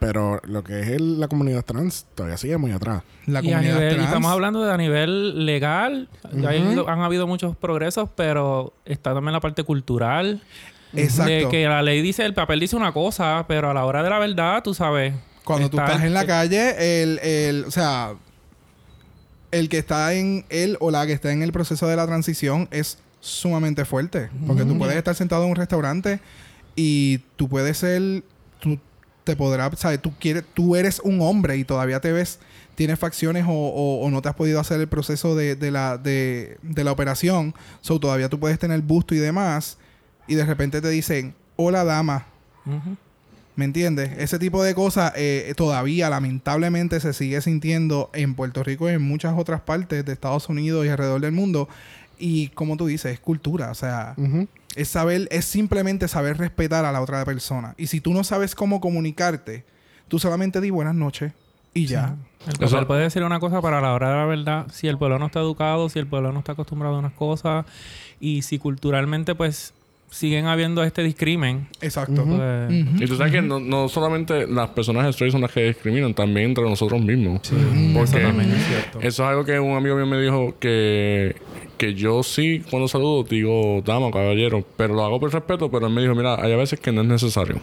pero 0.00 0.40
lo 0.44 0.64
que 0.64 0.80
es 0.80 0.88
el- 0.88 1.20
la 1.20 1.28
comunidad 1.28 1.64
trans 1.64 2.06
todavía 2.14 2.36
sigue 2.36 2.56
muy 2.56 2.72
atrás. 2.72 3.02
La 3.26 3.40
Y, 3.44 3.52
a 3.52 3.56
comunidad 3.58 3.74
nivel- 3.76 3.92
y 3.92 3.94
trans. 3.94 4.08
estamos 4.08 4.32
hablando 4.32 4.62
de 4.64 4.72
a 4.72 4.76
nivel 4.76 5.46
legal. 5.46 6.08
Habido- 6.24 6.88
han 6.88 7.00
habido 7.00 7.26
muchos 7.26 7.56
progresos, 7.56 8.08
pero 8.16 8.72
está 8.84 9.14
también 9.14 9.32
la 9.34 9.40
parte 9.40 9.62
cultural. 9.62 10.42
Exacto. 10.94 11.30
De 11.30 11.48
que 11.48 11.66
la 11.68 11.82
ley 11.82 12.02
dice, 12.02 12.24
el 12.24 12.34
papel 12.34 12.58
dice 12.58 12.74
una 12.74 12.92
cosa, 12.92 13.44
pero 13.46 13.70
a 13.70 13.74
la 13.74 13.84
hora 13.84 14.02
de 14.02 14.10
la 14.10 14.18
verdad, 14.18 14.62
tú 14.64 14.74
sabes. 14.74 15.14
Cuando 15.44 15.70
tú 15.70 15.76
está 15.78 15.86
estás 15.92 16.02
el- 16.02 16.08
en 16.08 16.14
la 16.14 16.26
calle, 16.26 17.02
el, 17.02 17.18
el, 17.20 17.64
o 17.64 17.70
sea, 17.70 18.14
el 19.52 19.68
que 19.68 19.78
está 19.78 20.14
en 20.14 20.44
él 20.48 20.76
o 20.80 20.90
la 20.90 21.06
que 21.06 21.12
está 21.12 21.30
en 21.32 21.42
el 21.42 21.52
proceso 21.52 21.86
de 21.86 21.96
la 21.96 22.06
transición 22.06 22.68
es 22.70 22.98
sumamente 23.20 23.84
fuerte. 23.84 24.30
Porque 24.46 24.64
tú 24.64 24.78
puedes 24.78 24.96
estar 24.96 25.14
sentado 25.14 25.44
en 25.44 25.50
un 25.50 25.56
restaurante 25.56 26.20
y 26.74 27.18
tú 27.36 27.48
puedes 27.48 27.76
ser, 27.78 28.22
tú 28.60 28.78
te 29.30 29.36
podrás, 29.36 29.78
¿sabes? 29.78 30.00
Tú, 30.02 30.12
quieres, 30.18 30.44
tú 30.54 30.74
eres 30.76 31.00
un 31.04 31.20
hombre 31.20 31.56
y 31.56 31.64
todavía 31.64 32.00
te 32.00 32.10
ves, 32.12 32.38
tienes 32.74 32.98
facciones 32.98 33.44
o, 33.46 33.52
o- 33.52 34.00
o 34.04 34.10
no 34.10 34.20
te 34.22 34.28
has 34.28 34.34
podido 34.34 34.58
hacer 34.60 34.80
el 34.80 34.88
proceso 34.88 35.34
de, 35.36 35.54
de 35.56 35.70
la, 35.70 35.98
de, 35.98 36.58
de 36.62 36.84
la 36.84 36.92
operación. 36.92 37.54
So, 37.80 38.00
todavía 38.00 38.28
tú 38.28 38.38
puedes 38.40 38.58
tener 38.58 38.80
busto 38.82 39.14
y 39.14 39.18
demás. 39.18 39.78
Y 40.26 40.34
de 40.34 40.44
repente 40.44 40.80
te 40.80 40.88
dicen, 40.88 41.34
hola 41.56 41.84
dama. 41.84 42.26
¿Me 43.56 43.64
entiendes? 43.64 44.10
Ese 44.18 44.38
tipo 44.38 44.62
de 44.62 44.74
cosas 44.74 45.12
eh, 45.16 45.52
todavía 45.56 46.08
lamentablemente 46.08 46.98
se 47.00 47.12
sigue 47.12 47.40
sintiendo 47.42 48.08
en 48.14 48.34
Puerto 48.34 48.62
Rico 48.62 48.88
y 48.88 48.94
en 48.94 49.02
muchas 49.02 49.34
otras 49.36 49.60
partes 49.60 50.04
de 50.04 50.12
Estados 50.12 50.48
Unidos 50.48 50.86
y 50.86 50.88
alrededor 50.88 51.20
del 51.20 51.32
mundo. 51.32 51.68
Y 52.18 52.48
como 52.48 52.76
tú 52.76 52.86
dices, 52.86 53.12
es 53.12 53.20
cultura. 53.20 53.70
O 53.70 53.74
sea. 53.74 54.14
Es 54.76 54.88
saber, 54.88 55.28
es 55.30 55.44
simplemente 55.44 56.08
saber 56.08 56.38
respetar 56.38 56.84
a 56.84 56.92
la 56.92 57.00
otra 57.00 57.24
persona. 57.24 57.74
Y 57.76 57.86
si 57.88 58.00
tú 58.00 58.12
no 58.14 58.24
sabes 58.24 58.54
cómo 58.54 58.80
comunicarte, 58.80 59.64
tú 60.08 60.18
solamente 60.18 60.60
di 60.60 60.70
buenas 60.70 60.94
noches 60.94 61.32
y 61.74 61.86
ya. 61.86 62.16
El 62.46 62.52
Eso- 62.64 62.70
papel 62.76 62.86
puede 62.86 63.02
decir 63.02 63.22
una 63.22 63.38
cosa, 63.40 63.60
pero 63.60 63.76
a 63.76 63.80
la 63.80 63.92
hora 63.92 64.10
de 64.10 64.16
la 64.16 64.24
verdad, 64.26 64.66
si 64.72 64.88
el 64.88 64.96
pueblo 64.96 65.18
no 65.18 65.26
está 65.26 65.40
educado, 65.40 65.88
si 65.88 65.98
el 65.98 66.06
pueblo 66.06 66.32
no 66.32 66.38
está 66.38 66.52
acostumbrado 66.52 66.96
a 66.96 66.98
unas 67.00 67.12
cosas 67.12 67.66
y 68.20 68.42
si 68.42 68.58
culturalmente 68.58 69.34
pues 69.34 69.74
siguen 70.10 70.46
habiendo 70.46 70.82
este 70.82 71.02
discrimen, 71.04 71.68
Exacto. 71.80 72.24
Pues, 72.24 72.68
Ujú. 72.68 73.04
Y 73.04 73.06
tú 73.06 73.14
sabes 73.16 73.30
que 73.32 73.42
no, 73.42 73.60
no 73.60 73.88
solamente 73.88 74.46
las 74.48 74.70
personas 74.70 75.06
straight 75.10 75.30
son 75.30 75.40
las 75.42 75.52
que 75.52 75.62
discriminan, 75.68 76.14
también 76.14 76.46
entre 76.48 76.64
nosotros 76.64 77.00
mismos. 77.00 77.40
eso 77.44 77.54
Porque 77.94 78.18
también 78.20 78.50
es 78.50 78.66
cierto. 78.66 78.98
eso 79.00 79.22
es 79.22 79.28
algo 79.28 79.44
que 79.44 79.60
un 79.60 79.76
amigo 79.76 79.94
mío 79.94 80.06
me 80.06 80.20
dijo 80.20 80.56
que, 80.58 81.36
que 81.80 81.94
yo 81.94 82.22
sí, 82.22 82.62
cuando 82.70 82.86
saludo, 82.88 83.24
digo 83.24 83.80
dama, 83.84 84.10
caballero, 84.10 84.62
pero 84.76 84.94
lo 84.94 85.02
hago 85.04 85.18
por 85.18 85.32
respeto, 85.32 85.70
pero 85.70 85.86
él 85.86 85.92
me 85.94 86.02
dijo, 86.02 86.14
mira, 86.14 86.34
hay 86.40 86.52
a 86.52 86.56
veces 86.56 86.78
que 86.78 86.92
no 86.92 87.00
es 87.00 87.06
necesario. 87.08 87.56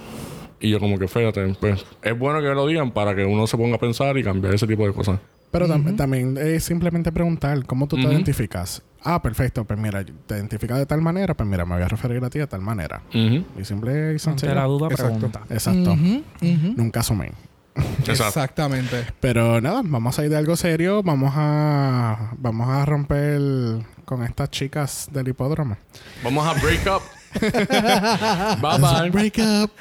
Y 0.60 0.72
yo 0.72 0.80
como 0.80 0.98
que 0.98 1.08
fíjate, 1.08 1.54
pues 1.60 1.86
es 2.02 2.18
bueno 2.18 2.42
que 2.42 2.48
me 2.48 2.56
lo 2.56 2.66
digan 2.66 2.90
para 2.92 3.16
que 3.16 3.24
uno 3.24 3.46
se 3.46 3.56
ponga 3.58 3.76
a 3.76 3.80
pensar 3.80 4.18
y 4.18 4.24
cambiar 4.24 4.56
ese 4.56 4.66
tipo 4.66 4.88
de 4.88 4.92
cosas. 4.94 5.20
Pero 5.52 5.68
tam- 5.68 5.96
también 5.96 6.36
es 6.38 6.64
simplemente 6.64 7.12
preguntar 7.12 7.64
cómo 7.66 7.88
tú 7.88 7.96
te 7.96 8.02
identificas. 8.02 8.82
Ah, 9.04 9.22
perfecto. 9.22 9.64
Pues 9.66 9.80
mira, 9.80 10.04
te 10.04 10.36
identificas 10.36 10.78
de 10.80 10.86
tal 10.88 11.00
manera. 11.02 11.36
Pues 11.36 11.48
mira, 11.48 11.64
me 11.66 11.76
voy 11.76 11.84
a 11.84 11.88
referir 11.88 12.22
a 12.24 12.30
ti 12.30 12.40
de 12.40 12.48
tal 12.48 12.62
manera. 12.62 13.02
Y 13.14 13.64
simple 13.64 13.92
y 13.94 14.04
Ante 14.14 14.20
sencillo. 14.20 14.56
la 14.56 14.64
duda, 14.66 14.88
Exacto. 14.90 15.14
pregunta. 15.14 15.42
Exacto. 15.50 15.96
Nunca 16.76 17.00
asumen. 17.00 17.32
Exactamente. 18.08 19.06
Pero 19.20 19.60
nada, 19.62 19.82
vamos 19.84 20.18
a 20.20 20.24
ir 20.24 20.30
de 20.30 20.38
algo 20.38 20.56
serio. 20.56 21.04
Vamos 21.04 21.34
a 21.36 22.32
vamos 22.38 22.70
a 22.70 22.86
romper 22.86 23.40
con 24.06 24.24
estas 24.24 24.50
chicas 24.52 25.08
del 25.12 25.28
hipódromo. 25.30 25.78
Vamos 26.24 26.48
a 26.48 26.54
break 26.62 26.88
up. 26.88 27.02
bye 28.62 28.80
bye. 28.80 29.10
Break 29.12 29.38
up. 29.40 29.72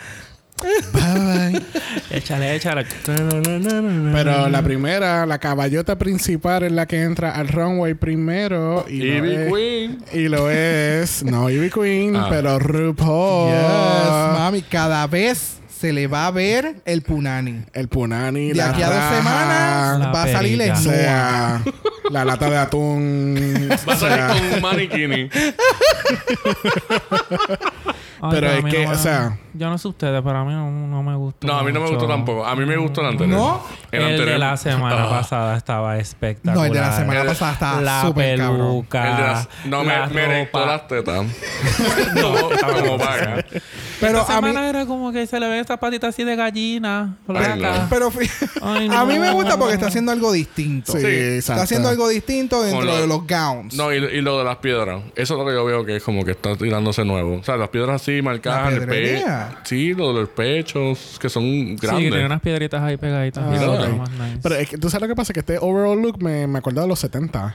bye 0.93 1.53
bye. 1.53 1.63
Échale, 2.11 2.57
échale. 2.57 2.87
Pero 3.05 4.49
la 4.49 4.63
primera, 4.63 5.27
la 5.27 5.39
caballota 5.39 5.97
principal 5.97 6.65
es 6.65 6.73
la 6.73 6.87
que 6.87 7.03
entra 7.03 7.33
al 7.35 7.49
runway 7.49 7.95
primero. 7.95 8.85
Y 8.89 8.99
lo 9.03 9.17
Ivy 9.27 9.35
es- 9.35 9.53
Queen. 9.53 9.99
Y 10.13 10.29
lo 10.29 10.51
es, 10.51 11.23
no 11.25 11.49
Ivy 11.51 11.71
Queen, 11.71 12.17
Ah. 12.17 12.27
pero 12.31 12.59
RuPaul. 12.59 13.51
Yes, 13.53 14.39
mami. 14.39 14.63
Cada 14.63 15.07
vez 15.07 15.59
se 15.79 15.93
le 15.93 16.07
va 16.07 16.27
a 16.27 16.31
ver 16.31 16.77
el 16.85 17.03
punani. 17.03 17.63
El 17.73 17.89
punani, 17.89 18.49
De 18.49 18.55
la 18.55 18.71
aquí 18.71 18.83
a 18.83 18.87
dos 18.87 18.97
raja, 18.97 19.17
semanas 19.17 19.99
La 20.01 20.07
va 20.11 20.23
a 20.23 20.29
salir 20.29 20.59
perica. 20.59 20.75
o 20.75 20.79
el 20.79 20.83
sea, 20.85 21.63
la 22.11 22.25
lata 22.25 22.49
de 22.51 22.57
atún. 22.57 23.69
Va 23.89 23.93
a 23.93 23.97
o 23.97 23.99
sea, 23.99 24.29
salir 24.29 24.43
con 24.43 24.55
un 24.55 24.63
maniquini. 24.63 25.29
Ay, 28.23 28.31
Pero 28.31 28.49
a 28.49 28.55
es 28.55 28.65
mí 28.65 28.71
que, 28.71 28.83
no 28.85 28.89
me- 28.91 28.95
o 28.95 28.99
sea- 28.99 29.39
Yo 29.53 29.69
no 29.69 29.77
sé 29.79 29.89
ustedes, 29.89 30.23
pero 30.25 30.39
a 30.39 30.45
mí 30.45 30.53
no, 30.53 30.71
no 30.71 31.03
me 31.03 31.15
gusta. 31.17 31.47
No, 31.47 31.59
a 31.59 31.63
mí 31.63 31.71
no 31.73 31.81
me 31.81 31.89
gustó 31.91 32.07
tampoco. 32.07 32.47
A 32.47 32.57
mí 32.57 32.65
me 32.65 32.77
gustó 32.79 33.03
el 33.03 33.09
anterior. 33.09 33.39
¿No? 33.39 33.63
El, 33.93 34.01
El, 34.01 34.07
anterior. 34.07 34.33
de 34.33 34.39
la 34.39 34.57
semana 34.57 35.05
Ah. 35.05 35.11
pasada 35.11 35.57
estaba 35.57 35.99
espectacular. 35.99 36.57
No, 36.57 36.65
el 36.65 36.73
de 36.73 36.81
la 36.81 36.97
semana 36.97 37.21
El- 37.21 37.27
pasada 37.29 37.53
está 37.53 37.81
La 37.83 38.03
súper 38.03 38.39
cabrón. 38.39 38.57
peluca. 38.59 39.11
El 39.11 39.17
de 39.17 39.23
las- 39.23 39.49
no, 39.67 39.85
me, 39.85 39.99
la 39.99 40.07
me 40.09 40.25
erectó 40.25 40.59
ropa. 40.61 40.73
las 40.73 40.89
tetas. 40.89 41.27
no, 42.15 42.51
estaba 42.51 42.73
como 42.81 42.99
vaga. 42.99 43.45
Pero 44.01 44.21
Esta 44.21 44.37
a 44.37 44.41
mí, 44.43 44.51
era 44.57 44.85
como 44.87 45.13
que 45.13 45.27
se 45.27 45.41
le 45.41 45.49
ven 45.49 45.61
estas 45.61 45.79
patitas 45.79 46.11
así 46.15 46.25
de 46.25 46.37
gallina. 46.37 47.17
Ay, 47.29 47.63
pero 47.89 48.13
Ay, 48.63 48.89
a 48.93 49.05
mí 49.05 49.19
me 49.19 49.33
gusta 49.33 49.57
porque 49.59 49.75
está 49.75 49.87
haciendo 49.87 50.13
algo 50.13 50.33
distinto. 50.33 50.93
Sí, 50.93 51.01
Sí. 51.01 51.07
exacto. 51.07 51.37
Está 51.39 51.63
haciendo 51.63 51.89
algo 51.89 52.09
distinto 52.09 52.63
dentro 52.63 52.85
lo- 52.85 53.01
de 53.01 53.07
los 53.07 53.27
gowns. 53.27 53.75
No, 53.75 53.93
y, 53.93 53.97
y 53.97 54.21
lo 54.21 54.39
de 54.39 54.45
las 54.45 54.57
piedras. 54.57 55.03
Eso 55.15 55.35
es 55.35 55.39
lo 55.41 55.47
que 55.47 55.53
yo 55.53 55.65
veo 55.65 55.85
que 55.85 55.97
es 55.97 56.03
como 56.03 56.25
que 56.25 56.33
está 56.33 56.57
tirándose 56.57 57.05
nuevo. 57.05 57.37
O 57.37 57.43
sea, 57.45 57.57
las 57.57 57.69
piedras 57.71 58.03
así 58.03 58.21
marcadas 58.23 58.73
en 58.75 58.83
el 58.83 58.89
pecho. 58.89 59.27
Sí, 59.65 59.95
lo 59.95 60.09
de 60.13 60.21
los 60.21 60.29
pechos, 60.31 61.19
que 61.21 61.29
son 61.29 61.43
Sí, 61.45 61.77
grandes. 61.81 62.11
tiene 62.11 62.27
unas 62.27 62.41
piedritas 62.41 62.83
ahí 62.83 62.97
pegaditas. 62.97 63.45
Ah, 63.47 63.89
más 63.97 64.11
nice. 64.11 64.39
Pero 64.43 64.55
es 64.57 64.69
que 64.69 64.79
tú 64.79 64.91
sabes 64.91 65.03
lo 65.03 65.09
que 65.09 65.17
pasa, 65.17 65.33
que 65.33 65.41
este 65.41 65.59
overall 65.59 66.01
look 66.01 66.23
me, 66.23 66.47
me 66.47 66.59
acuerda 66.59 66.83
de 66.83 66.89
los 66.89 66.99
70. 66.99 67.55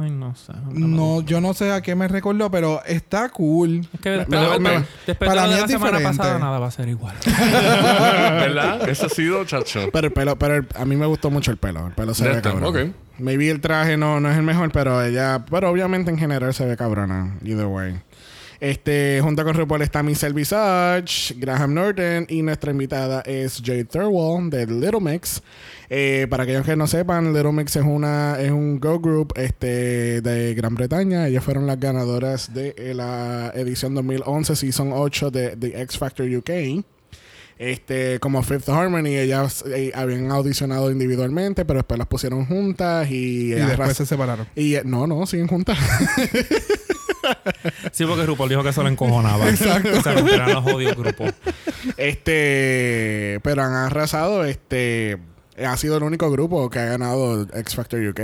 Ay, 0.00 0.10
no 0.10 0.34
sé. 0.34 0.52
No, 0.72 1.20
yo 1.20 1.40
no 1.42 1.52
sé 1.52 1.70
a 1.70 1.82
qué 1.82 1.94
me 1.94 2.08
recordó, 2.08 2.50
pero 2.50 2.82
está 2.86 3.28
cool. 3.28 3.86
Es 3.92 4.00
que 4.00 4.08
después, 4.10 4.40
No, 4.40 4.50
de, 4.52 4.58
me- 4.58 4.70
de- 4.70 4.84
después 5.06 5.28
para 5.28 5.42
de 5.42 5.48
mí 5.48 5.54
de 5.54 5.60
la 5.60 5.64
es 5.66 5.70
semana 5.70 5.98
diferente. 5.98 6.18
pasada, 6.18 6.38
nada 6.38 6.58
va 6.58 6.66
a 6.66 6.70
ser 6.70 6.88
igual. 6.88 7.14
¿Verdad? 7.26 8.88
Ese 8.88 9.06
ha 9.06 9.08
sido, 9.08 9.44
chacho. 9.44 9.90
Pero 9.92 10.06
el 10.06 10.12
pelo, 10.12 10.36
pero 10.38 10.56
el- 10.56 10.66
a 10.76 10.84
mí 10.84 10.96
me 10.96 11.06
gustó 11.06 11.30
mucho 11.30 11.50
el 11.50 11.56
pelo. 11.58 11.86
El 11.86 11.92
pelo 11.92 12.14
se 12.14 12.28
ve 12.28 12.40
cabrón. 12.40 12.64
ok. 12.64 12.78
Maybe 13.18 13.50
el 13.50 13.60
traje 13.60 13.96
no, 13.96 14.18
no 14.20 14.30
es 14.30 14.36
el 14.36 14.42
mejor, 14.42 14.72
pero 14.72 15.02
ella, 15.02 15.44
pero 15.50 15.70
obviamente 15.70 16.10
en 16.10 16.18
general 16.18 16.54
se 16.54 16.64
ve 16.64 16.76
cabrona. 16.76 17.36
Either 17.44 17.66
way. 17.66 18.00
Este, 18.62 19.18
junto 19.20 19.42
con 19.42 19.54
RuPaul 19.54 19.82
está 19.82 20.04
Michelle 20.04 20.34
Visage, 20.34 21.34
Graham 21.36 21.74
Norton 21.74 22.26
y 22.28 22.42
nuestra 22.42 22.70
invitada 22.70 23.20
es 23.22 23.60
Jade 23.60 23.86
Thirlwall 23.86 24.50
de 24.50 24.66
Little 24.66 25.00
Mix. 25.00 25.42
Eh, 25.90 26.28
para 26.30 26.44
aquellos 26.44 26.64
que 26.64 26.76
no 26.76 26.86
sepan, 26.86 27.34
Little 27.34 27.50
Mix 27.50 27.74
es 27.74 27.82
una 27.82 28.40
es 28.40 28.52
un 28.52 28.80
girl 28.80 29.00
group 29.00 29.32
este, 29.34 30.20
de 30.20 30.54
Gran 30.54 30.76
Bretaña. 30.76 31.26
Ellas 31.26 31.42
fueron 31.42 31.66
las 31.66 31.80
ganadoras 31.80 32.54
de 32.54 32.72
eh, 32.78 32.94
la 32.94 33.50
edición 33.56 33.96
2011, 33.96 34.54
Season 34.54 34.92
8 34.92 35.32
de 35.32 35.56
The 35.56 35.82
X 35.82 35.98
Factor 35.98 36.28
UK. 36.28 36.84
Este, 37.58 38.20
como 38.20 38.44
Fifth 38.44 38.68
Harmony, 38.68 39.16
ellas 39.18 39.64
eh, 39.66 39.90
habían 39.92 40.30
audicionado 40.30 40.92
individualmente, 40.92 41.64
pero 41.64 41.80
después 41.80 41.98
las 41.98 42.06
pusieron 42.06 42.46
juntas 42.46 43.10
y, 43.10 43.54
Y 43.54 43.54
después 43.54 43.96
se 43.96 44.06
separaron. 44.06 44.46
y 44.54 44.76
no, 44.84 45.08
no, 45.08 45.26
siguen 45.26 45.48
juntas. 45.48 45.76
Sí, 47.92 48.04
porque 48.06 48.26
RuPaul 48.26 48.48
dijo 48.48 48.62
que 48.62 48.70
eso 48.70 48.82
le 48.82 48.90
encojonaba. 48.90 49.48
Exacto. 49.48 50.02
Se 50.02 50.12
rompieran 50.12 50.52
los 50.52 50.66
odios 50.66 50.96
grupos. 50.96 51.32
este, 51.96 53.40
pero 53.42 53.62
han 53.62 53.74
arrasado, 53.74 54.44
este, 54.44 55.18
ha 55.64 55.76
sido 55.76 55.96
el 55.96 56.02
único 56.02 56.30
grupo 56.30 56.68
que 56.70 56.78
ha 56.78 56.86
ganado 56.86 57.42
X 57.42 57.74
Factor 57.74 58.00
UK. 58.00 58.20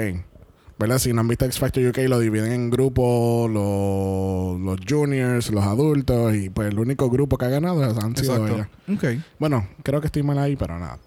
¿Verdad? 0.78 1.01
Si 1.01 1.12
no 1.12 1.22
han 1.22 1.28
visto 1.28 1.44
X 1.44 1.59
Factor 1.59 1.84
UK, 1.84 1.99
lo 2.09 2.20
dividen 2.20 2.53
en 2.53 2.70
grupos, 2.70 3.51
los, 3.51 4.61
los 4.61 4.78
juniors, 4.88 5.51
los 5.51 5.64
adultos, 5.64 6.36
y 6.36 6.51
pues 6.51 6.68
el 6.68 6.78
único 6.78 7.11
grupo 7.11 7.36
que 7.36 7.46
ha 7.46 7.49
ganado 7.49 7.82
han 7.82 8.14
sido 8.16 8.46
ellas. 8.46 8.68
Exacto. 8.86 9.18
Ok. 9.18 9.24
Bueno, 9.40 9.68
creo 9.82 10.01
que 10.01 10.07
estoy 10.07 10.22
mal 10.22 10.38
ahí, 10.38 10.55
pero 10.55 10.78
nada. 10.78 10.99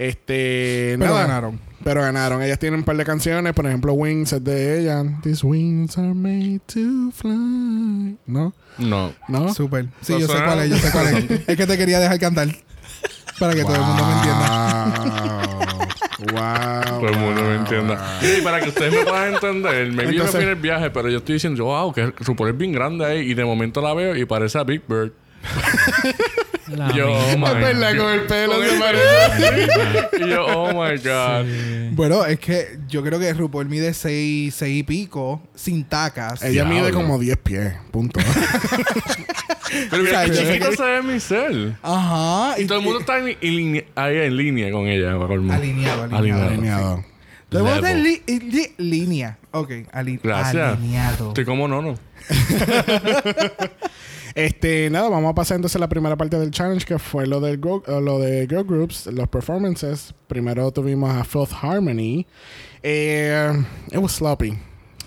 Este, 0.00 0.96
Pero 0.98 1.10
nada. 1.12 1.26
ganaron. 1.26 1.60
Pero 1.84 2.00
ganaron. 2.00 2.42
Ellas 2.42 2.58
tienen 2.58 2.80
un 2.80 2.84
par 2.84 2.96
de 2.96 3.04
canciones. 3.04 3.52
Por 3.52 3.66
ejemplo, 3.66 3.92
Wings 3.92 4.32
es 4.32 4.42
de 4.42 4.80
ella. 4.80 5.04
These 5.22 5.46
wings 5.46 5.98
are 5.98 6.14
made 6.14 6.60
to 6.72 7.10
fly. 7.12 8.16
¿No? 8.26 8.54
No. 8.78 9.12
¿No? 9.28 9.52
Súper. 9.52 9.86
Sí, 10.00 10.14
yo 10.14 10.20
sé 10.20 10.26
suena- 10.28 10.46
cuál 10.46 10.60
es, 10.60 10.70
yo 10.70 10.76
sé 10.78 10.90
cuál 10.90 11.06
es. 11.08 11.30
es 11.48 11.56
que 11.56 11.66
te 11.66 11.76
quería 11.76 12.00
dejar 12.00 12.18
cantar. 12.18 12.48
Para 13.38 13.52
que 13.54 13.62
todo 13.62 13.74
el 13.74 13.82
mundo 13.82 14.06
me 14.06 14.12
entienda. 14.14 14.94
Wow. 16.32 17.00
Todo 17.00 17.08
el 17.08 17.16
mundo 17.18 17.42
me 17.42 17.54
entienda. 17.56 18.18
Y 18.22 18.40
para 18.42 18.60
que 18.60 18.68
ustedes 18.70 18.92
me 18.92 19.04
puedan 19.04 19.34
entender, 19.34 19.92
me 19.92 20.06
vi 20.06 20.16
Entonces- 20.16 20.42
en 20.42 20.48
el 20.48 20.56
viaje, 20.56 20.90
pero 20.90 21.10
yo 21.10 21.18
estoy 21.18 21.34
diciendo, 21.34 21.64
wow, 21.66 21.92
que 21.92 22.06
RuPaul 22.06 22.48
es 22.50 22.56
bien 22.58 22.72
grande 22.72 23.04
ahí. 23.04 23.30
Y 23.30 23.34
de 23.34 23.44
momento 23.44 23.80
la 23.82 23.92
veo 23.94 24.16
y 24.16 24.24
parece 24.24 24.56
a 24.58 24.64
Big 24.64 24.82
Bird. 24.88 25.12
La 26.76 26.92
Yo, 26.94 27.12
oh 27.12 27.36
my 27.38 27.46
Es 27.46 27.54
verdad, 27.54 27.96
con 27.96 28.12
el 28.12 28.20
pelo 28.26 28.62
se 28.62 28.78
parece. 28.78 29.68
Y 30.24 30.28
yo, 30.30 30.46
oh 30.46 30.68
my 30.72 30.96
God. 30.98 31.94
Bueno, 31.94 32.24
es 32.24 32.38
que 32.38 32.78
yo 32.88 33.02
creo 33.02 33.18
que 33.18 33.32
RuPaul 33.34 33.66
mide 33.68 33.92
seis, 33.94 34.54
seis 34.54 34.78
y 34.80 34.82
pico, 34.82 35.42
sin 35.54 35.84
tacas. 35.84 36.42
Ella 36.42 36.64
mide 36.64 36.80
Diablo. 36.82 36.96
como 37.00 37.18
10 37.18 37.36
pies. 37.38 37.74
Punto. 37.90 38.20
Pero 39.90 40.02
O 40.02 40.06
sea, 40.06 40.24
mira, 40.26 40.42
qué 40.52 40.58
que- 40.58 40.76
se 40.76 40.82
ve 40.82 41.02
mi 41.02 41.20
cel. 41.20 41.76
Ajá. 41.82 42.58
Y 42.60 42.66
todo 42.66 42.78
el 42.78 42.84
mundo 42.84 43.00
está 43.00 43.18
en, 43.18 43.36
en 43.40 43.56
línea- 43.56 43.84
ahí 43.94 44.16
en 44.18 44.36
línea 44.36 44.70
con 44.72 44.86
ella. 44.86 45.12
Alineado, 45.12 45.54
alineado. 45.54 46.04
Alineado. 46.16 46.48
Alineado. 46.48 47.04
Todo 47.48 47.60
el 47.60 47.64
mundo 47.66 47.76
está 47.86 47.90
en 47.92 48.02
Level. 48.04 48.22
li- 48.26 48.50
li- 48.50 48.74
línea. 48.78 49.38
Ok, 49.52 49.70
ali- 49.92 50.20
Gracias. 50.22 50.76
alineado. 50.78 51.28
Estoy 51.28 51.44
como 51.44 51.66
nono. 51.68 51.94
Este, 54.34 54.88
nada, 54.90 55.08
vamos 55.08 55.28
a 55.32 55.34
pasar 55.34 55.56
entonces 55.56 55.74
a 55.74 55.80
la 55.80 55.88
primera 55.88 56.16
parte 56.16 56.38
del 56.38 56.52
challenge 56.52 56.84
que 56.86 57.00
fue 57.00 57.26
lo 57.26 57.40
del 57.40 57.60
girl- 57.60 57.82
eh, 57.88 58.00
lo 58.00 58.20
de 58.20 58.46
girl 58.48 58.62
groups, 58.64 59.06
los 59.06 59.28
performances. 59.28 60.14
Primero 60.28 60.70
tuvimos 60.70 61.10
a 61.14 61.24
Fifth 61.24 61.52
Harmony. 61.60 62.26
Eh, 62.82 63.52
it 63.90 63.96
was 63.98 64.12
sloppy. 64.12 64.56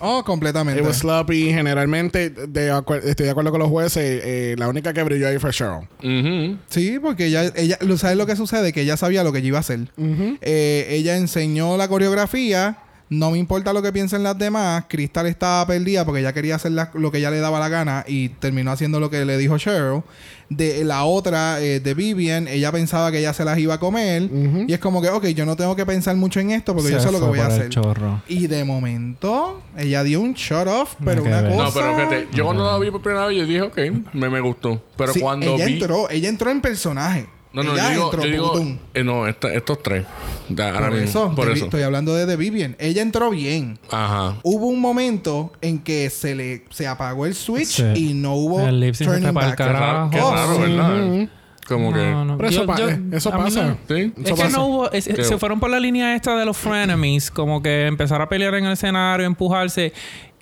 Oh, 0.00 0.22
completamente. 0.22 0.78
It 0.82 0.86
was 0.86 0.98
sloppy. 0.98 1.50
Generalmente, 1.54 2.28
de 2.28 2.68
estoy 3.04 3.24
de 3.24 3.30
acuerdo 3.30 3.50
con 3.50 3.60
los 3.60 3.70
jueces. 3.70 4.20
eh, 4.22 4.56
la 4.58 4.68
única 4.68 4.92
que 4.92 5.02
brilló 5.02 5.26
ahí 5.26 5.38
fue 5.38 5.52
Cheryl. 5.52 5.88
Ujú. 6.02 6.58
Sí, 6.68 6.98
porque 7.00 7.26
ella, 7.26 7.50
ella, 7.56 7.78
lo- 7.80 7.96
¿sabes 7.96 8.18
lo 8.18 8.26
que 8.26 8.36
sucede? 8.36 8.74
Que 8.74 8.82
ella 8.82 8.98
sabía 8.98 9.24
lo 9.24 9.32
que 9.32 9.38
ella 9.38 9.48
iba 9.48 9.58
a 9.58 9.60
hacer. 9.60 9.88
Eh, 9.96 10.86
ella 10.90 11.16
enseñó 11.16 11.78
la 11.78 11.88
coreografía. 11.88 12.76
No 13.10 13.30
me 13.30 13.38
importa 13.38 13.72
lo 13.72 13.82
que 13.82 13.92
piensen 13.92 14.22
las 14.22 14.36
demás. 14.38 14.84
Crystal 14.88 15.26
estaba 15.26 15.66
perdida 15.66 16.04
porque 16.06 16.20
ella 16.20 16.32
quería 16.32 16.54
hacer 16.56 16.72
la- 16.72 16.90
lo 16.94 17.10
que 17.12 17.18
ella 17.18 17.30
le 17.30 17.38
daba 17.38 17.60
la 17.60 17.68
gana 17.68 18.04
y 18.08 18.30
terminó 18.30 18.70
haciendo 18.72 18.98
lo 18.98 19.10
que 19.10 19.24
le 19.26 19.36
dijo 19.36 19.58
Cheryl. 19.58 20.02
De 20.48 20.84
la 20.84 21.04
otra, 21.04 21.60
eh, 21.60 21.80
de 21.80 21.94
Vivian, 21.94 22.48
ella 22.48 22.70
pensaba 22.72 23.10
que 23.12 23.18
ella 23.18 23.32
se 23.34 23.44
las 23.44 23.58
iba 23.58 23.74
a 23.74 23.78
comer. 23.80 24.28
Y 24.66 24.72
es 24.72 24.78
como 24.78 25.00
que, 25.02 25.08
ok, 25.10 25.26
yo 25.28 25.44
no 25.46 25.54
tengo 25.56 25.76
que 25.76 25.84
pensar 25.86 26.16
mucho 26.16 26.40
en 26.40 26.50
esto 26.52 26.74
porque 26.74 26.88
Se 26.88 26.94
yo 26.94 27.00
sé 27.00 27.12
lo 27.12 27.20
que 27.20 27.26
voy 27.26 27.38
a 27.40 27.46
hacer. 27.46 27.68
chorro. 27.68 28.22
Y 28.26 28.46
de 28.46 28.64
momento, 28.64 29.62
ella 29.76 30.02
dio 30.02 30.20
un 30.20 30.32
shut 30.34 30.66
off, 30.66 30.94
pero 31.04 31.22
una 31.22 31.42
cosa. 31.42 31.56
No, 31.64 31.72
pero 31.72 31.94
fíjate, 31.96 32.28
yo 32.32 32.44
cuando 32.44 32.64
la 32.70 32.78
vi 32.78 32.90
por 32.90 33.02
primera 33.02 33.26
vez, 33.26 33.36
yo 33.38 33.46
dije, 33.46 33.62
ok, 33.62 33.78
me, 34.14 34.28
me 34.30 34.40
gustó. 34.40 34.82
Pero 34.96 35.12
Sí, 35.12 35.20
cuando 35.20 35.54
ella 35.54 35.66
vi. 35.66 35.74
entró, 35.74 36.08
ella 36.10 36.28
entró 36.28 36.50
en 36.50 36.60
personaje. 36.60 37.26
No, 37.54 37.62
no, 37.62 37.72
ella 37.74 37.84
yo 37.84 37.90
digo, 37.90 38.04
entró, 38.06 38.22
yo 38.24 38.30
digo 38.30 38.52
putum. 38.52 38.78
eh, 38.94 39.04
no, 39.04 39.26
esta- 39.28 39.54
estos 39.54 39.82
tres. 39.82 40.04
Ahora 40.50 40.72
Por 40.80 40.90
mismo, 40.92 41.04
eso, 41.08 41.34
por 41.34 41.46
de- 41.46 41.52
eso. 41.54 41.64
estoy 41.66 41.82
hablando 41.82 42.14
de 42.14 42.26
The 42.26 42.36
Vivian. 42.36 42.76
Ella 42.78 43.00
entró 43.00 43.30
bien. 43.30 43.78
Ajá. 43.90 44.36
Hubo 44.42 44.66
un 44.66 44.80
momento 44.80 45.52
en 45.60 45.78
que 45.78 46.10
se 46.10 46.34
le 46.34 46.64
se 46.70 46.86
apagó 46.86 47.26
el 47.26 47.34
switch 47.34 47.66
Sí. 47.68 47.84
y 47.94 48.14
no 48.14 48.34
hubo 48.34 48.60
El 48.66 48.92
turning 48.98 49.32
back. 49.32 49.56
Qué 49.56 49.64
raro, 49.64 50.10
qué 50.10 50.18
raro, 50.20 50.58
¿verdad? 50.58 51.28
Como 51.66 51.92
No, 51.92 51.96
que. 51.96 52.10
no. 52.10 52.36
Pero 52.36 52.48
eso, 52.50 52.60
Yo- 52.60 52.66
pa- 52.66 52.76
yo- 52.76 52.90
eh, 52.90 53.00
eso 53.12 53.30
pasa. 53.30 53.76
me- 53.88 53.96
Sí. 53.96 54.12
Es 54.18 54.24
Eso 54.26 54.34
que 54.34 54.42
pasa. 54.42 54.56
no 54.58 54.66
hubo... 54.66 54.90
es- 54.92 55.04
se 55.04 55.38
fueron 55.38 55.60
por 55.60 55.70
la 55.70 55.80
línea 55.80 56.14
esta 56.14 56.36
de 56.36 56.44
los 56.44 56.56
frenemies. 56.58 57.30
Como 57.30 57.62
que 57.62 57.86
empezar 57.86 58.20
a 58.20 58.28
pelear 58.28 58.54
en 58.56 58.66
el 58.66 58.72
escenario, 58.72 59.24
empujarse. 59.26 59.92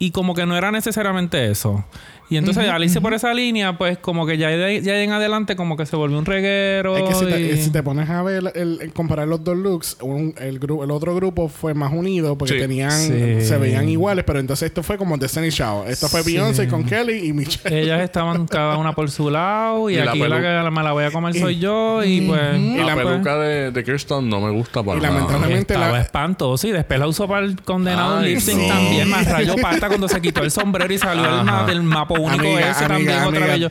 Y 0.00 0.10
como 0.10 0.34
que 0.34 0.44
no 0.46 0.56
era 0.56 0.72
necesariamente 0.72 1.48
eso. 1.48 1.84
Y 2.32 2.36
entonces 2.38 2.68
al 2.68 2.82
irse 2.84 3.00
por 3.00 3.14
esa 3.14 3.32
línea, 3.34 3.76
pues 3.76 3.98
como 3.98 4.26
que 4.26 4.38
ya 4.38 4.48
de, 4.48 4.80
ya 4.82 5.02
en 5.02 5.12
adelante 5.12 5.56
como 5.56 5.76
que 5.76 5.86
se 5.86 5.96
volvió 5.96 6.18
un 6.18 6.24
reguero. 6.24 6.96
Es 6.96 7.02
que 7.04 7.14
si 7.14 7.24
te, 7.26 7.56
si 7.58 7.70
te 7.70 7.82
pones 7.82 8.08
a 8.10 8.22
ver, 8.22 8.52
el, 8.54 8.78
el 8.80 8.92
comparar 8.92 9.28
los 9.28 9.42
dos 9.44 9.56
looks, 9.56 9.96
un- 10.00 10.34
el, 10.38 10.58
gru- 10.60 10.82
el 10.84 10.90
otro 10.90 11.14
grupo 11.14 11.48
fue 11.48 11.74
más 11.74 11.92
unido 11.92 12.36
porque 12.38 12.54
Sí. 12.54 12.60
tenían, 12.60 12.90
Sí. 12.90 13.40
se 13.42 13.58
veían 13.58 13.88
iguales, 13.88 14.24
pero 14.24 14.38
entonces 14.38 14.66
esto 14.66 14.82
fue 14.82 14.96
como 14.98 15.16
Destiny 15.16 15.50
Child. 15.50 15.88
Esto 15.88 16.08
fue 16.08 16.22
Sí. 16.22 16.32
Beyoncé 16.32 16.68
con 16.68 16.84
Kelly 16.84 17.28
y 17.28 17.32
Michelle. 17.32 17.82
Ellas 17.82 18.00
estaban 18.02 18.46
cada 18.48 18.76
una 18.76 18.92
por 18.94 19.10
su 19.10 19.30
lado 19.30 19.90
y, 19.90 19.94
Y 19.94 19.96
la 19.98 20.10
aquí 20.10 20.18
la, 20.20 20.36
que 20.64 20.70
me 20.70 20.82
la 20.82 20.92
voy 20.92 21.04
a 21.04 21.10
comer 21.10 21.36
Y- 21.36 21.40
soy 21.40 21.58
yo 21.58 22.02
y 22.04 22.22
pues... 22.22 22.58
y 22.58 22.76
la, 22.78 22.84
la- 22.86 22.94
peluca 22.96 23.36
de, 23.38 23.70
de 23.70 23.84
Kirsten 23.84 24.28
no 24.28 24.40
me 24.40 24.50
gusta 24.50 24.82
para 24.82 24.98
Y 24.98 25.02
nada. 25.02 25.14
lamentablemente- 25.14 25.74
Estaba 25.74 25.92
la- 25.92 26.00
espantoso. 26.00 26.66
Y 26.68 26.72
después 26.72 26.98
la 26.98 27.06
usó 27.06 27.26
para 27.28 27.44
el 27.44 27.60
condenado 27.62 28.18
Ay, 28.18 28.40
sí. 28.40 28.52
también. 28.68 29.08
Más 29.08 29.26
rayo 29.30 29.54
pata 29.60 29.88
cuando 29.88 30.08
se 30.08 30.20
quitó 30.20 30.42
el 30.42 30.50
sombrero 30.50 30.92
y 30.92 30.98
salió 30.98 31.24
el 31.40 31.66
del 31.66 31.82
mapa 31.82 32.14
único 32.22 32.40
Amiga, 32.42 32.70
ese 32.70 32.84
amiga, 32.84 32.88
también 32.88 33.18
otra 33.18 33.52
amiga. 33.52 33.52
vez. 33.52 33.60
Yo, 33.60 33.68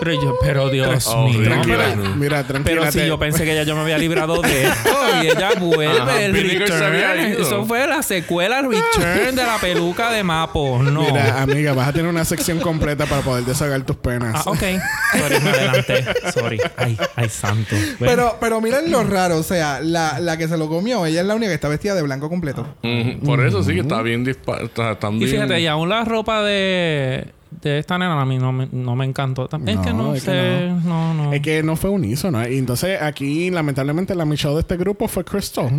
pero 0.00 0.12
yo, 0.22 0.38
pero 0.42 0.70
Dios 0.70 1.06
Oh, 1.08 1.26
mío. 1.28 1.42
tranquila. 1.42 1.76
pero- 1.78 1.96
no. 2.08 2.16
Mira, 2.16 2.42
tranquila. 2.44 2.80
Pero 2.80 2.92
si 2.92 3.06
yo 3.06 3.18
pensé 3.18 3.44
que 3.44 3.54
ya 3.54 3.62
yo 3.64 3.74
me 3.74 3.82
había 3.82 3.98
librado 3.98 4.40
de 4.42 4.64
esto 4.64 4.90
y 5.22 5.26
ella 5.28 5.50
vuelve 5.60 5.86
Ajá, 6.00 6.22
el 6.22 6.32
return. 6.34 6.94
Eso 7.40 7.64
fue 7.66 7.86
la 7.86 8.02
secuela 8.02 8.62
return 8.62 9.34
de 9.36 9.42
la 9.44 9.58
peluca 9.58 10.10
de 10.12 10.22
Mapo. 10.22 10.82
No. 10.82 11.02
Mira, 11.02 11.42
amiga, 11.42 11.72
vas 11.72 11.88
a 11.88 11.92
tener 11.92 12.08
una 12.08 12.24
sección 12.24 12.58
completa 12.60 13.06
para 13.06 13.22
poder 13.22 13.44
desahogar 13.44 13.82
tus 13.82 13.96
penas. 13.96 14.34
Ah, 14.34 14.50
ok. 14.50 14.58
Sorry, 14.58 15.40
me 15.42 15.50
adelanté. 15.50 16.04
Sorry. 16.32 16.60
Ay, 16.76 16.98
ay, 17.16 17.28
santo. 17.28 17.74
Bueno. 17.98 18.12
Pero, 18.16 18.36
pero 18.40 18.60
miren 18.60 18.90
lo 18.90 19.04
raro, 19.04 19.38
o 19.38 19.42
sea, 19.42 19.80
la, 19.80 20.20
la 20.20 20.36
que 20.36 20.48
se 20.48 20.56
lo 20.56 20.68
comió, 20.68 21.06
ella 21.06 21.20
es 21.20 21.26
la 21.26 21.34
única 21.34 21.48
que 21.50 21.54
está 21.54 21.68
vestida 21.68 21.94
de 21.94 22.02
blanco 22.02 22.28
completo. 22.28 22.66
Ujú. 22.82 23.20
Por 23.24 23.44
eso 23.46 23.62
sí 23.62 23.74
que 23.74 23.80
está 23.80 24.02
bien 24.02 24.24
dispa 24.24 24.58
está, 24.62 24.92
están 24.92 25.14
Y 25.20 25.26
fíjate, 25.26 25.60
y 25.60 25.66
aún 25.66 25.88
la 25.88 26.04
ropa 26.04 26.42
de, 26.42 27.28
de 27.50 27.78
esta 27.78 27.96
nena 27.98 28.20
a 28.20 28.24
mí 28.24 28.38
no 28.38 28.52
me, 28.52 28.68
no 28.72 28.96
me 28.96 29.04
encantó. 29.04 29.48
Tam- 29.48 29.68
es 29.68 29.76
No, 29.76 29.82
que 29.82 29.92
no 29.92 30.14
es 30.14 30.24
que 30.24 30.30
sé. 30.30 30.68
no, 30.84 31.14
no. 31.14 31.32
Es 31.32 31.40
que 31.40 31.62
no 31.62 31.76
fue 31.76 31.90
unísono. 31.90 32.46
Y 32.48 32.58
entonces 32.58 33.00
aquí, 33.00 33.50
lamentablemente, 33.50 34.14
la 34.14 34.24
Michelle 34.24 34.54
de 34.54 34.60
este 34.60 34.76
grupo 34.76 35.08
fue 35.08 35.24
Crystal. 35.24 35.70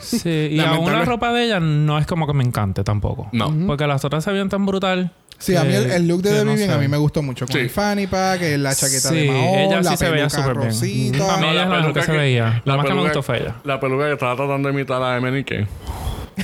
Sí, 0.00 0.28
y 0.52 0.60
aún 0.60 0.90
la 0.92 1.04
ropa 1.04 1.32
de 1.32 1.44
ella 1.44 1.60
no 1.60 1.98
es 1.98 2.06
como 2.06 2.26
que 2.26 2.32
me 2.32 2.44
encante 2.44 2.84
tampoco. 2.84 3.28
No. 3.32 3.52
Porque 3.66 3.86
las 3.86 4.04
otras 4.04 4.24
se 4.24 4.30
veían 4.32 4.48
tan 4.48 4.64
brutal. 4.66 5.12
Sí, 5.38 5.56
a 5.56 5.64
mí 5.64 5.72
el, 5.74 5.86
que- 5.86 5.96
el 5.96 6.06
look 6.06 6.20
de 6.22 6.30
que 6.30 6.36
The 6.36 6.44
no 6.44 6.50
Vivian 6.50 6.68
sé. 6.68 6.74
a 6.74 6.78
mí 6.78 6.86
me 6.86 6.98
gustó 6.98 7.22
mucho. 7.22 7.46
Con 7.46 7.54
Sí. 7.54 7.60
el 7.60 7.70
fanny 7.70 8.06
pack, 8.06 8.42
eh, 8.42 8.58
la 8.58 8.74
chaqueta 8.74 9.08
Sí, 9.08 9.14
de 9.20 9.26
Mahón, 9.28 9.58
ella 9.58 9.80
la 9.80 9.90
sí 9.92 9.96
se 9.96 10.04
veía 10.10 10.28
peluca 10.28 10.36
súper 10.36 10.56
bien. 10.58 10.68
rosita. 10.68 11.26
Para 11.26 11.38
mí 11.40 11.46
ella 11.48 11.62
es 11.62 11.68
la 11.70 11.76
mejor 11.78 11.94
que 11.94 12.02
se 12.02 12.12
veía. 12.12 12.62
La 12.66 12.76
más 12.76 12.84
que 12.86 12.92
me 12.92 12.96
peluca- 12.98 13.02
gustó 13.08 13.22
fue 13.22 13.40
ella. 13.40 13.54
La 13.64 13.80
peluca 13.80 14.04
que 14.06 14.12
estaba 14.12 14.36
tratando 14.36 14.68
de 14.68 14.74
imitar 14.74 15.02
a 15.02 15.16
Emenique. 15.16 15.66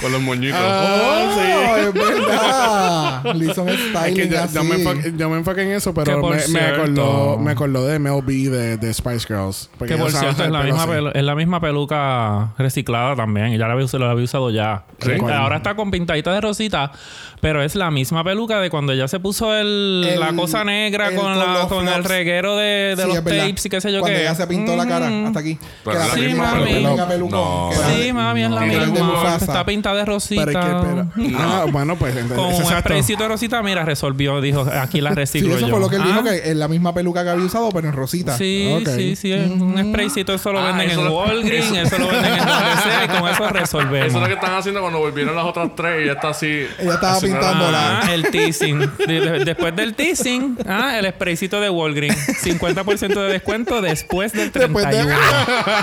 Con 0.00 0.12
los 0.12 0.20
moñitos. 0.20 0.58
¡Oh! 0.60 1.76
¡Es 1.78 1.92
verdad! 1.92 3.34
Le 3.34 3.46
hizo 3.50 3.62
un 3.62 3.68
Es 3.68 3.80
styling 3.80 4.14
que 4.14 4.28
yo, 4.28 4.42
así. 4.42 4.54
yo 4.54 4.64
me 4.64 4.74
enfoqué, 4.76 5.12
yo 5.16 5.30
me 5.30 5.36
enfoqué 5.38 5.62
en 5.62 5.70
eso, 5.72 5.94
Que 5.94 6.02
pero 6.02 6.20
por 6.20 6.30
me, 6.30 6.36
me 6.36 6.42
cierto- 6.42 6.82
acordó, 6.82 7.38
me 7.38 7.50
acordó 7.52 7.86
de 7.86 7.98
Mel 7.98 8.22
B 8.22 8.32
de, 8.50 8.76
de 8.76 8.94
Spice 8.94 9.26
Girls. 9.26 9.70
Que 9.86 9.96
por 9.96 10.10
cierto 10.10 10.44
es 10.44 10.50
la, 10.50 10.62
misma 10.62 10.86
pelu- 10.86 11.12
es 11.14 11.22
la 11.22 11.34
misma 11.34 11.60
peluca 11.60 12.52
reciclada 12.58 13.16
también. 13.16 13.52
Y 13.52 13.58
ya 13.58 13.66
la 13.66 13.74
había, 13.74 13.84
usado- 13.84 14.04
la 14.04 14.10
había 14.12 14.24
usado 14.24 14.50
ya. 14.50 14.84
¿Sí? 15.00 15.10
Ahora 15.32 15.56
está 15.58 15.74
con 15.74 15.90
pintadita 15.90 16.32
de 16.32 16.40
rosita. 16.40 16.92
Pero 17.40 17.62
es 17.62 17.74
la 17.76 17.90
misma 17.90 18.24
peluca 18.24 18.60
de 18.60 18.70
cuando 18.70 18.92
ella 18.92 19.08
se 19.08 19.20
puso 19.20 19.54
el, 19.54 20.04
El- 20.08 20.20
la 20.20 20.32
cosa 20.32 20.64
negra 20.64 21.08
el 21.08 21.16
con, 21.16 21.26
con 21.26 21.38
la, 21.38 21.66
con 21.68 21.86
el 21.88 22.02
reguero 22.02 22.56
de, 22.56 22.94
de 22.96 23.02
Sí, 23.02 23.08
los 23.08 23.18
es 23.18 23.24
verdad. 23.24 23.46
tapes 23.46 23.66
y 23.66 23.68
qué 23.68 23.80
sé 23.80 23.92
yo 23.92 24.00
Cuando 24.00 24.16
qué. 24.18 24.22
ella 24.24 24.34
se 24.34 24.46
pintó 24.46 24.74
la 24.74 24.86
cara 24.88 25.10
Mm. 25.10 25.26
hasta 25.26 25.40
aquí. 25.40 25.58
Pero 25.84 25.96
que 25.98 26.06
la 26.08 26.14
Sí, 26.14 26.20
misma 26.20 26.54
mami. 26.54 26.64
peluca, 27.08 27.36
No. 27.36 27.70
que 27.70 27.76
Sí, 28.02 28.12
mami, 28.12 28.42
es 28.42 28.50
la 28.50 28.60
que 28.60 28.66
misma. 28.86 29.36
Está 29.36 29.64
de 29.94 30.04
rosita. 30.04 30.44
Pero 30.44 30.58
es 30.60 30.64
que, 30.66 30.72
pero- 30.72 31.38
ah, 31.38 31.64
bueno, 31.70 31.96
pues 31.96 32.14
entonces, 32.16 32.36
Con 32.38 32.46
un 32.54 32.60
exacto. 32.62 32.80
spraycito 32.88 33.22
de 33.22 33.28
rosita, 33.28 33.62
mira, 33.62 33.84
resolvió. 33.84 34.40
Dijo, 34.40 34.66
aquí 34.80 35.00
la 35.00 35.10
Sí, 35.14 35.14
reciclo 35.16 35.56
eso 35.56 35.66
yo. 35.66 35.70
fue 35.72 35.80
lo 35.80 35.88
que 35.88 35.96
él 35.96 36.02
dijo, 36.04 36.20
Ah, 36.20 36.24
que 36.24 36.50
es 36.50 36.56
la 36.56 36.68
misma 36.68 36.92
peluca 36.94 37.22
que 37.24 37.30
había 37.30 37.44
usado, 37.44 37.70
pero 37.70 37.88
en 37.88 37.94
rosita. 37.94 38.36
Sí, 38.36 38.76
Ok. 38.80 38.88
sí, 38.96 39.16
sí. 39.16 39.32
Un 39.32 39.76
spraycito, 39.90 40.34
eso 40.34 40.52
lo 40.52 40.60
Ah, 40.60 40.66
venden 40.68 40.90
eso 40.90 41.00
en 41.00 41.06
lo- 41.06 41.18
Walgreens, 41.20 41.76
eso 41.76 41.98
lo 41.98 42.08
venden 42.08 42.32
en 42.32 42.38
donde 42.46 42.82
sea 42.82 43.04
y 43.04 43.08
con 43.08 43.28
eso 43.28 43.48
resolvemos. 43.48 44.06
Eso 44.08 44.16
es 44.16 44.22
lo 44.22 44.26
que 44.28 44.34
están 44.34 44.54
haciendo 44.54 44.80
cuando 44.80 44.98
volvieron 44.98 45.34
las 45.36 45.44
otras 45.44 45.70
tres 45.76 46.02
y 46.02 46.06
ya 46.06 46.12
está 46.12 46.28
así. 46.30 46.66
Ella 46.78 46.94
estaba 46.94 47.20
pintando 47.20 47.70
la- 47.70 48.00
Ah, 48.00 48.14
el 48.14 48.24
teasing. 48.30 48.78
De- 49.06 49.20
de- 49.20 49.44
después 49.44 49.74
del 49.76 49.94
teasing, 49.94 50.58
ah, 50.68 50.98
el 50.98 51.08
spraycito 51.10 51.60
de 51.60 51.70
Walgreens. 51.70 52.16
50% 52.42 53.20
de 53.22 53.32
descuento 53.32 53.80
después 53.80 54.32
del 54.32 54.50
Después 54.52 54.84
de- 54.86 54.90
31. 54.90 55.16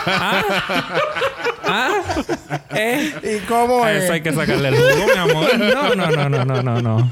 Ah, 0.06 0.44
ah, 1.74 1.92
eh. 2.76 3.12
¿Y 3.24 3.46
cómo 3.48 3.86
es? 3.88 4.04
eso 4.04 4.14
hay 4.14 4.22
que 4.22 4.32
sacarle 4.34 4.70
el 4.70 4.76
jugo, 4.76 5.08
mi 5.14 5.20
amor. 5.32 5.48
No, 5.60 5.96
no, 5.96 6.12
no, 6.12 6.30
no, 6.30 6.46
no, 6.46 6.62
no, 6.64 6.82
no. 6.82 7.12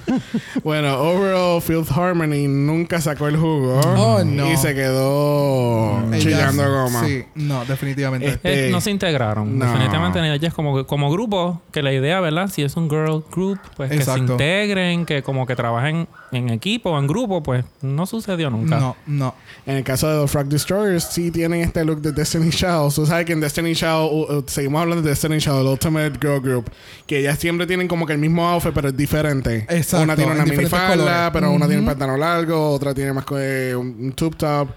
Bueno, 0.64 1.00
overall, 1.00 1.62
Filth 1.62 1.92
Harmony 1.92 2.48
nunca 2.48 3.02
sacó 3.02 3.28
el 3.28 3.38
jugo. 3.38 3.80
Oh, 3.98 4.24
no. 4.24 4.52
Y 4.52 4.58
se 4.58 4.74
quedó 4.76 6.00
Ellas- 6.08 6.20
chillando 6.24 6.70
goma. 6.70 7.06
Sí, 7.06 7.24
no, 7.36 7.66
definitivamente. 7.66 8.28
Este- 8.28 8.68
Eh, 8.68 8.72
no 8.72 8.82
se 8.82 8.92
integraron. 8.92 9.58
no. 9.58 9.66
Definitivamente 9.66 10.20
ellas 10.34 10.54
como, 10.54 10.86
como 10.86 11.12
grupo, 11.12 11.62
que 11.72 11.82
la 11.82 11.92
idea, 11.94 12.20
¿verdad? 12.20 12.50
Si 12.50 12.62
es 12.64 12.76
un 12.78 12.90
girl 12.90 13.24
group, 13.32 13.60
pues 13.76 13.90
que 13.92 14.02
se 14.04 14.18
integren, 14.18 15.06
que 15.06 15.24
como 15.24 15.46
que 15.46 15.56
trabajen 15.56 16.08
en 16.32 16.50
equipo 16.50 16.92
o 16.92 17.00
en 17.00 17.08
grupo, 17.08 17.44
pues 17.44 17.66
no 17.82 18.06
sucedió 18.06 18.50
nunca. 18.50 18.80
No, 18.80 18.96
no. 19.08 19.36
En 19.66 19.78
el 19.78 19.84
caso 19.84 20.10
de 20.10 20.16
los 20.16 20.32
Frog 20.32 20.46
Destroyers, 20.48 21.04
sí 21.04 21.32
tienen 21.32 21.62
este 21.62 21.84
look 21.84 22.02
de 22.02 22.12
Destiny 22.12 22.50
Child. 22.50 22.94
Tú 22.96 23.06
sabes 23.06 23.26
que 23.26 23.34
en 23.34 23.42
Destiny 23.42 23.74
Child, 23.76 24.10
uh, 24.12 24.34
uh, 24.38 24.44
seguimos 24.48 24.82
hablando 24.82 25.04
de 25.04 25.10
Destiny 25.10 25.38
Child, 25.40 25.60
el 25.62 25.68
Ultimate 25.68 26.12
Girl 26.22 26.40
Group, 26.42 26.72
que 27.06 27.20
ellas 27.20 27.38
siempre 27.38 27.68
tienen 27.68 27.88
como 27.88 28.06
que 28.06 28.14
el 28.14 28.20
mismo 28.20 28.48
outfit, 28.48 28.72
pero 28.74 28.90
es 28.90 28.98
diferente. 28.98 29.66
Exacto, 29.70 30.04
Una 30.04 30.16
tiene 30.16 30.32
en 30.32 30.38
una 30.42 30.46
minifalda, 30.46 31.32
pero 31.32 31.52
una 31.52 31.66
tiene 31.68 31.82
un 31.82 31.88
pantalón 31.88 32.20
largo, 32.20 32.70
otra 32.72 32.94
tiene 32.94 33.14
más 33.14 33.26
co- 33.26 33.38
eh, 33.40 33.76
un, 33.76 33.88
un 34.00 34.12
tube 34.14 34.36
top. 34.38 34.70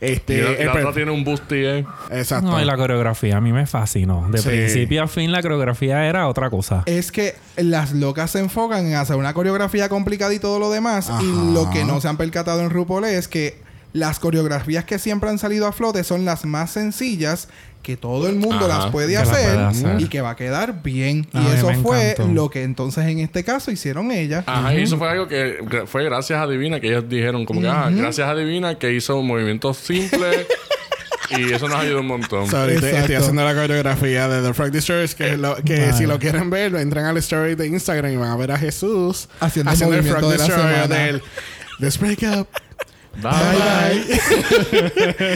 Este, 0.00 0.34
Y 0.34 0.40
la, 0.42 0.50
y 0.50 0.54
el 0.54 0.66
la 0.66 0.72
per- 0.72 0.82
otra 0.82 0.94
tiene 0.94 1.10
un 1.12 1.24
bustier. 1.24 1.84
Exacto. 2.10 2.50
No, 2.50 2.60
y 2.60 2.64
la 2.64 2.76
coreografía 2.76 3.36
a 3.36 3.40
mí 3.40 3.52
me 3.52 3.66
fascinó. 3.66 4.28
De 4.30 4.38
Sí. 4.38 4.48
principio 4.48 5.02
a 5.02 5.08
fin 5.08 5.32
la 5.32 5.42
coreografía 5.42 6.06
era 6.06 6.28
otra 6.28 6.50
cosa. 6.50 6.82
Es 6.86 7.12
que 7.12 7.34
las 7.56 7.92
locas 7.92 8.30
se 8.32 8.40
enfocan 8.40 8.86
en 8.86 8.94
hacer 8.94 9.16
una 9.16 9.34
coreografía 9.34 9.88
complicada 9.88 10.32
y 10.34 10.38
todo 10.38 10.58
lo 10.58 10.70
demás. 10.70 11.10
Ajá. 11.10 11.22
Y 11.22 11.52
lo 11.54 11.70
que 11.70 11.84
no 11.84 12.00
se 12.00 12.08
han 12.08 12.16
percatado 12.16 12.60
en 12.60 12.70
RuPaul 12.70 13.04
es 13.04 13.28
que 13.28 13.62
las 13.92 14.18
coreografías 14.18 14.84
que 14.84 14.98
siempre 14.98 15.30
han 15.30 15.38
salido 15.38 15.66
a 15.68 15.72
flote 15.72 16.02
son 16.04 16.24
las 16.24 16.44
más 16.44 16.72
sencillas 16.72 17.48
que 17.84 17.96
todo 17.96 18.26
el 18.28 18.34
mundo 18.34 18.66
Ajá, 18.68 18.78
las 18.78 18.86
puede 18.86 19.16
hacer, 19.16 19.54
puede 19.54 19.64
hacer. 19.66 20.00
y 20.00 20.08
que 20.08 20.20
va 20.20 20.30
a 20.30 20.36
quedar 20.36 20.82
bien. 20.82 21.28
Y 21.32 21.46
eso 21.56 21.70
fue 21.82 22.10
encantó. 22.12 22.32
lo 22.34 22.50
que 22.50 22.64
entonces 22.64 23.06
en 23.06 23.20
este 23.20 23.44
caso 23.44 23.70
hicieron 23.70 24.10
ellas. 24.10 24.42
Ajá, 24.48 24.74
y 24.74 24.82
eso 24.82 24.98
fue 24.98 25.08
algo 25.08 25.28
que 25.28 25.84
fue 25.86 26.02
gracias 26.02 26.40
a 26.42 26.46
Divina 26.48 26.80
que 26.80 26.88
ellos 26.88 27.08
dijeron, 27.08 27.44
como 27.44 27.60
que, 27.60 27.68
ah, 27.68 27.88
gracias 27.92 28.28
a 28.28 28.34
Divina 28.34 28.76
que 28.78 28.92
hizo 28.92 29.22
movimientos 29.22 29.76
simples 29.76 30.46
y 31.30 31.52
eso 31.52 31.68
nos 31.68 31.78
ayudó 31.78 32.00
un 32.00 32.06
montón. 32.06 32.48
So, 32.48 32.56
ahorita 32.58 32.78
Exacto. 32.80 32.98
estoy 32.98 33.14
haciendo 33.16 33.44
la 33.44 33.54
coreografía 33.54 34.28
de 34.28 34.46
The 34.46 34.54
Frog 34.54 34.70
Destroyers 34.70 35.14
que, 35.14 35.36
lo- 35.36 35.56
que 35.56 35.78
Vale. 35.80 35.92
si 35.92 36.06
lo 36.06 36.18
quieren 36.18 36.50
ver, 36.50 36.74
entran 36.76 37.04
al 37.06 37.16
story 37.18 37.54
de 37.54 37.66
Instagram 37.68 38.12
y 38.12 38.16
van 38.16 38.30
a 38.30 38.36
ver 38.36 38.50
a 38.52 38.58
Jesús 38.58 39.28
Haciendo 39.40 39.70
el 39.72 39.94
el 39.94 40.04
Frog 40.04 40.22
de 40.30 40.38
la 40.38 40.44
Destroyer 40.44 40.82
semana. 40.84 41.04
del 41.04 41.22
Let's 41.80 41.98
break 41.98 42.22
up. 42.22 42.46
Bye, 43.22 43.30
Bye, 43.32 44.04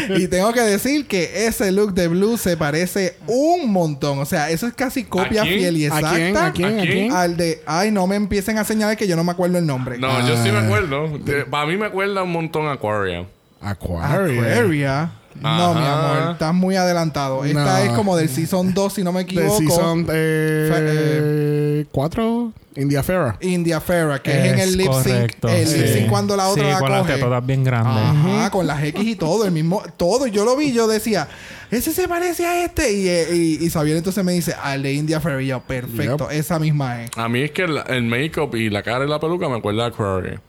bye. 0.08 0.18
y 0.22 0.28
tengo 0.28 0.52
que 0.52 0.60
decir 0.62 1.06
que 1.06 1.46
ese 1.46 1.70
look 1.72 1.94
de 1.94 2.08
Blue 2.08 2.36
se 2.36 2.56
parece 2.56 3.16
un 3.26 3.70
montón. 3.70 4.18
O 4.18 4.24
sea, 4.24 4.50
eso 4.50 4.66
es 4.66 4.74
casi 4.74 5.04
copia 5.04 5.44
fiel 5.44 5.76
y 5.76 5.84
¿A 5.84 5.88
exacta 5.88 6.14
quién? 6.14 6.36
¿A 6.36 6.52
quién? 6.52 6.66
¿A 6.66 6.68
¿A 6.68 6.82
quién? 6.82 6.92
quién? 6.92 7.12
al 7.12 7.36
de... 7.36 7.62
Ay, 7.66 7.90
no 7.90 8.06
me 8.06 8.16
empiecen 8.16 8.58
a 8.58 8.64
señalar 8.64 8.96
que 8.96 9.06
yo 9.08 9.16
no 9.16 9.24
me 9.24 9.32
acuerdo 9.32 9.58
el 9.58 9.66
nombre. 9.66 9.98
No, 9.98 10.26
yo 10.26 10.36
sí 10.42 10.50
me 10.50 10.58
Ah. 10.58 10.64
acuerdo. 10.64 11.18
Para 11.50 11.66
mí 11.66 11.76
me 11.76 11.86
acuerda 11.86 12.22
un 12.22 12.32
montón 12.32 12.68
Aquaria. 12.68 13.26
Aquaria. 13.60 14.52
Aquaria. 14.60 15.10
No, 15.40 15.74
mi 15.74 15.86
amor, 15.86 16.32
estás 16.32 16.52
muy 16.54 16.76
adelantado. 16.76 17.44
Esta 17.44 17.64
No. 17.64 17.76
es 17.78 17.90
como 17.92 18.16
del 18.16 18.28
Season 18.28 18.74
2, 18.74 18.92
si 18.92 19.04
no 19.04 19.12
me 19.12 19.20
equivoco. 19.22 19.56
Season 19.58 20.04
Fe- 20.06 21.86
4, 21.92 22.52
India 22.76 23.02
Ferra. 23.02 23.36
India 23.40 23.80
Ferra, 23.80 24.20
que 24.20 24.30
es, 24.30 24.52
en 24.52 24.58
el 24.58 24.76
lip 24.76 24.92
sync. 24.92 25.44
El 25.44 25.66
sí. 25.66 25.76
lip 25.78 25.86
sync 25.94 26.08
cuando 26.08 26.36
la 26.36 26.48
otra 26.48 26.64
sí, 26.64 26.70
la 26.70 26.78
con 26.78 26.90
las 26.90 27.06
tetotas 27.06 27.46
bien 27.46 27.62
grandes. 27.64 28.02
Ajá, 28.04 28.50
con 28.50 28.66
las 28.66 28.82
X 28.82 29.02
y 29.04 29.14
todo, 29.16 29.44
el 29.44 29.52
mismo, 29.52 29.82
todo. 29.96 30.26
Yo 30.26 30.44
lo 30.44 30.56
vi, 30.56 30.72
yo 30.72 30.86
decía, 30.88 31.28
ese 31.70 31.92
se 31.92 32.08
parece 32.08 32.46
a 32.46 32.64
este. 32.64 32.92
Y, 32.92 33.08
eh, 33.08 33.26
y, 33.32 33.64
y 33.64 33.70
Xavier 33.70 33.96
entonces 33.96 34.24
me 34.24 34.32
dice, 34.32 34.54
al 34.60 34.82
de 34.82 34.92
India 34.92 35.20
Ferry. 35.20 35.44
Y 35.44 35.48
yo, 35.48 35.60
perfecto, 35.60 36.30
esa 36.30 36.58
misma 36.58 37.02
es. 37.04 37.10
A 37.16 37.28
mí 37.28 37.42
es 37.42 37.50
que 37.52 37.62
el, 37.62 37.80
el 37.88 38.02
make-up 38.04 38.54
y 38.56 38.70
la 38.70 38.82
cara 38.82 39.04
y 39.04 39.08
la 39.08 39.18
peluca 39.20 39.48
me 39.48 39.58
acuerda 39.58 39.84
a 39.84 39.88
Aquaria. 39.88 40.40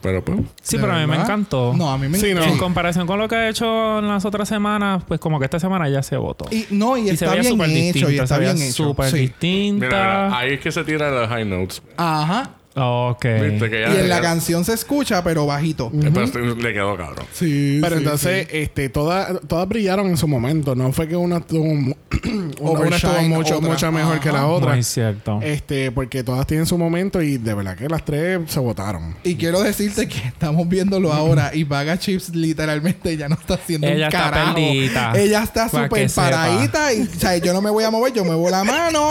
Pero 0.00 0.24
pues... 0.24 0.38
Sí, 0.62 0.76
¿De 0.76 0.82
pero 0.82 0.94
a 0.94 0.98
mí 1.00 1.06
me 1.06 1.16
encantó. 1.16 1.72
No, 1.76 1.90
a 1.90 1.98
mí 1.98 2.08
me 2.08 2.18
Sí, 2.18 2.32
no. 2.32 2.42
En 2.42 2.56
comparación 2.56 3.06
con 3.06 3.18
lo 3.18 3.26
que 3.28 3.34
ha 3.34 3.48
hecho 3.48 3.98
en 3.98 4.06
las 4.08 4.24
otras 4.24 4.48
semanas, 4.48 5.02
pues 5.08 5.18
como 5.18 5.38
que 5.40 5.44
esta 5.46 5.58
semana 5.58 5.88
ya 5.88 6.02
se 6.04 6.16
votó. 6.16 6.46
Y 6.54 6.66
no, 6.70 6.96
y, 6.96 7.02
Y 7.02 7.16
se 7.16 7.24
está 7.24 7.30
veía 7.34 7.42
bien 7.50 7.60
hecho, 7.60 8.06
distinta. 8.06 8.10
y 8.12 8.14
está 8.18 8.26
se 8.34 8.40
veía 8.40 8.52
bien 8.52 8.64
hecho. 8.68 8.84
súper 8.84 9.10
Sí. 9.10 9.18
distinta. 9.18 9.86
Mira, 9.86 9.98
mira, 10.26 10.38
ahí 10.38 10.52
es 10.54 10.60
que 10.60 10.70
se 10.70 10.84
tira 10.84 11.10
los 11.10 11.28
high 11.28 11.44
notes. 11.44 11.82
Ajá. 11.96 12.50
Ok. 12.80 13.24
Viste 13.42 13.70
que 13.70 13.80
ya... 13.80 13.94
Y 13.94 13.98
en 13.98 14.08
la 14.08 14.16
ya- 14.16 14.22
canción 14.22 14.64
se 14.64 14.72
escucha, 14.74 15.22
pero 15.24 15.46
bajito. 15.46 15.90
Eh, 15.94 16.10
Pero 16.32 16.54
le 16.54 16.72
quedó 16.72 16.96
cabrón. 16.96 17.26
Sí. 17.32 17.78
Pero 17.82 17.96
entonces, 17.96 18.46
este, 18.50 18.88
todas, 18.88 19.40
todas 19.46 19.68
brillaron 19.68 20.06
en 20.08 20.16
su 20.16 20.28
momento. 20.28 20.74
No 20.74 20.92
fue 20.92 21.08
que 21.08 21.16
una 21.16 21.38
estuvo, 21.38 21.62
una, 21.62 21.90
una 22.22 22.46
estuvo 22.50 22.70
Overshine 22.70 23.28
mucho, 23.28 23.56
otra. 23.58 23.68
mucho 23.70 23.92
mejor 23.92 24.20
que 24.20 24.32
la 24.32 24.46
otra. 24.46 24.72
Muy 24.74 24.82
cierto. 24.82 25.40
Este, 25.42 25.90
porque 25.92 26.22
todas 26.22 26.46
tienen 26.46 26.66
su 26.66 26.78
momento 26.78 27.20
y 27.22 27.38
de 27.38 27.54
verdad 27.54 27.76
que 27.76 27.88
las 27.88 28.04
tres 28.04 28.40
se 28.48 28.60
votaron. 28.60 29.14
Y 29.24 29.36
quiero 29.36 29.60
decirte 29.62 30.08
que 30.08 30.18
estamos 30.18 30.68
viéndolo 30.68 31.12
ahora 31.12 31.50
y 31.54 31.64
Vaga 31.64 31.98
Chips 31.98 32.30
literalmente 32.34 33.16
ya 33.16 33.28
no 33.28 33.34
está 33.36 33.54
haciendo 33.54 33.86
Ella 33.86 33.96
un 33.96 34.02
está 34.14 34.30
carajo. 34.30 34.58
Ella 34.58 35.42
está 35.42 35.68
Pa' 35.68 35.84
súper 35.84 36.08
sepa. 36.08 36.30
paradita 36.30 36.92
y 36.94 37.02
o 37.02 37.06
sea, 37.20 37.36
yo 37.38 37.52
no 37.52 37.60
me 37.62 37.70
voy 37.70 37.84
a 37.84 37.90
mover, 37.90 38.12
yo 38.12 38.24
muevo 38.24 38.48
la 38.50 38.64
mano, 38.64 39.10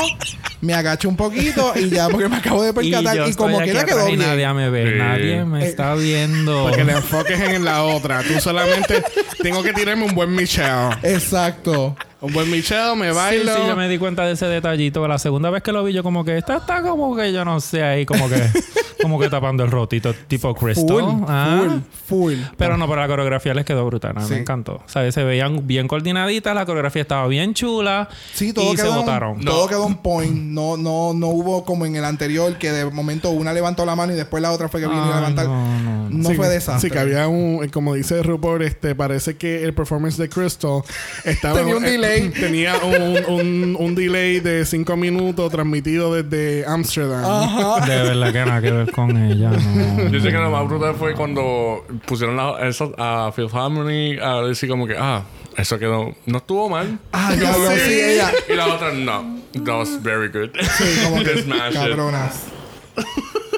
me 0.62 0.74
agacho 0.74 1.08
un 1.10 1.16
poquito 1.16 1.74
y 1.76 1.90
ya 1.90 2.08
porque 2.10 2.28
me 2.30 2.38
acabo 2.38 2.64
de 2.64 2.74
percatar 2.74 3.16
y, 3.30 3.34
como 3.34 3.50
estoy 3.52 3.57
aquí 3.60 3.74
la 3.74 3.86
quedó 3.86 4.06
bien. 4.08 4.20
nadie 4.20 4.54
me 4.54 4.70
ve. 4.70 4.92
Sí. 4.92 4.98
Nadie 4.98 5.46
me 5.46 5.64
Eh, 5.64 5.68
está 5.68 5.96
viendo. 5.96 6.64
Porque 6.68 6.84
le 6.84 6.94
enfoques 6.94 7.40
en 7.40 7.64
la 7.66 7.84
otra. 7.84 8.24
Tú 8.24 8.40
solamente 8.40 9.04
tengo 9.42 9.64
que 9.64 9.74
tirarme 9.74 10.06
un 10.06 10.16
buen 10.16 10.34
Michelle. 10.34 10.90
Exacto. 11.04 11.96
Un 12.20 12.34
buen 12.34 12.50
Michelle, 12.50 12.96
me 12.96 13.10
Sí, 13.10 13.16
bailo. 13.16 13.54
sí, 13.54 13.62
yo 13.68 13.76
me 13.76 13.88
di 13.88 13.98
cuenta 14.00 14.26
de 14.26 14.34
ese 14.34 14.48
detallito. 14.48 15.08
La 15.08 15.20
segunda 15.20 15.50
vez 15.52 15.62
que 15.62 15.72
lo 15.72 15.84
vi, 15.84 15.94
yo 15.94 16.02
como 16.04 16.26
que 16.26 16.38
esta 16.38 16.58
está 16.58 16.82
como 16.82 17.16
que 17.16 17.32
yo 17.32 17.46
no 17.46 17.60
sé 17.60 17.84
ahí, 17.84 18.08
como 18.08 18.28
que, 18.28 18.42
como 19.04 19.20
que 19.20 19.30
tapando 19.30 19.64
el 19.64 19.70
rotito, 19.70 20.14
tipo 20.28 20.56
Crystal. 20.56 20.88
Full, 20.88 21.24
Ah. 21.28 21.60
full, 21.60 21.80
full. 22.08 22.34
Pero 22.58 22.76
no, 22.76 22.88
pero 22.88 23.02
la 23.02 23.08
coreografía 23.08 23.54
les 23.54 23.66
quedó 23.66 23.86
brutal. 23.86 24.16
Sí. 24.26 24.34
me 24.34 24.40
encantó. 24.40 24.82
¿Sabes? 24.88 25.14
Se 25.14 25.24
veían 25.24 25.68
bien 25.68 25.88
coordinaditas, 25.88 26.56
la 26.56 26.66
coreografía 26.66 27.04
estaba 27.04 27.28
bien 27.28 27.54
chula. 27.54 28.10
Sí, 28.34 28.52
todo 28.52 28.74
y 28.74 28.78
se 28.78 28.84
quedó, 28.84 28.96
votaron. 28.96 29.40
todo 29.46 29.64
No. 29.64 29.68
quedó 29.70 29.86
on 29.86 29.98
point. 29.98 30.34
No, 30.34 30.76
no, 30.76 31.14
no 31.14 31.28
hubo 31.28 31.66
como 31.66 31.86
en 31.86 31.96
el 31.98 32.06
anterior 32.06 32.58
que 32.58 32.72
de 32.72 32.86
momento 32.90 33.30
una 33.30 33.54
levantó 33.54 33.86
la 33.86 33.96
mano 33.96 34.14
y 34.14 34.16
después 34.16 34.42
la 34.42 34.52
otra 34.52 34.70
fue 34.70 34.82
que 34.82 34.88
vino 34.88 35.04
a 35.04 35.08
Ay, 35.10 35.16
levantar. 35.18 35.46
no, 35.46 35.80
no. 35.82 35.98
No 36.10 36.30
Sí, 36.30 36.36
fue 36.36 36.50
desastre. 36.50 36.90
Sí, 36.90 36.92
que 36.94 36.98
había 37.00 37.28
un, 37.28 37.68
como 37.70 37.94
dice 37.94 38.24
RuPaul, 38.24 38.64
este, 38.64 38.96
parece 38.96 39.36
que 39.38 39.64
el 39.64 39.76
performance 39.76 40.18
de 40.18 40.30
Crystal 40.30 40.82
estaba 41.26 41.60
Tenía 41.60 41.76
un 41.76 41.86
eh, 41.86 41.90
delay. 42.08 42.30
tenía 42.40 42.76
un, 42.78 43.26
un, 43.34 43.76
un 43.80 43.96
delay 43.96 44.40
de 44.40 44.66
cinco 44.66 44.96
minutos 44.98 45.52
transmitido 45.52 46.14
desde 46.14 46.66
Amsterdam. 46.68 47.24
Ajá. 47.26 47.86
De 47.86 47.96
verdad 48.04 48.32
que 48.34 48.46
nada 48.46 48.62
que 48.62 48.72
ver 48.72 48.92
con 48.92 49.18
ella. 49.18 49.50
No. 49.52 50.10
Yo 50.10 50.20
sé 50.20 50.30
que 50.30 50.38
lo 50.38 50.50
más 50.50 50.68
brutal 50.68 50.96
fue 50.96 51.14
cuando 51.14 51.86
pusieron 52.06 52.36
la, 52.38 52.68
eso 52.68 52.94
a 52.98 53.32
Phil 53.36 53.48
Harmony 53.52 54.18
a 54.22 54.42
decir 54.42 54.70
como 54.70 54.88
que, 54.88 54.96
ah, 54.98 55.24
eso 55.58 55.80
quedó, 55.80 56.14
no 56.26 56.38
estuvo 56.38 56.70
mal. 56.70 57.00
Ah, 57.12 57.34
ya 57.40 57.52
Como 57.52 57.64
lo 57.66 57.70
que- 57.72 57.80
sí, 57.80 58.00
ella. 58.00 58.32
Y 58.48 58.54
la 58.56 58.68
otra, 58.68 58.92
no, 58.94 59.40
that 59.66 59.76
was 59.78 60.02
very 60.04 60.28
good. 60.30 60.50
Sí, 60.78 61.00
como 61.04 61.24
que 61.24 61.44
cabronas. 61.74 62.44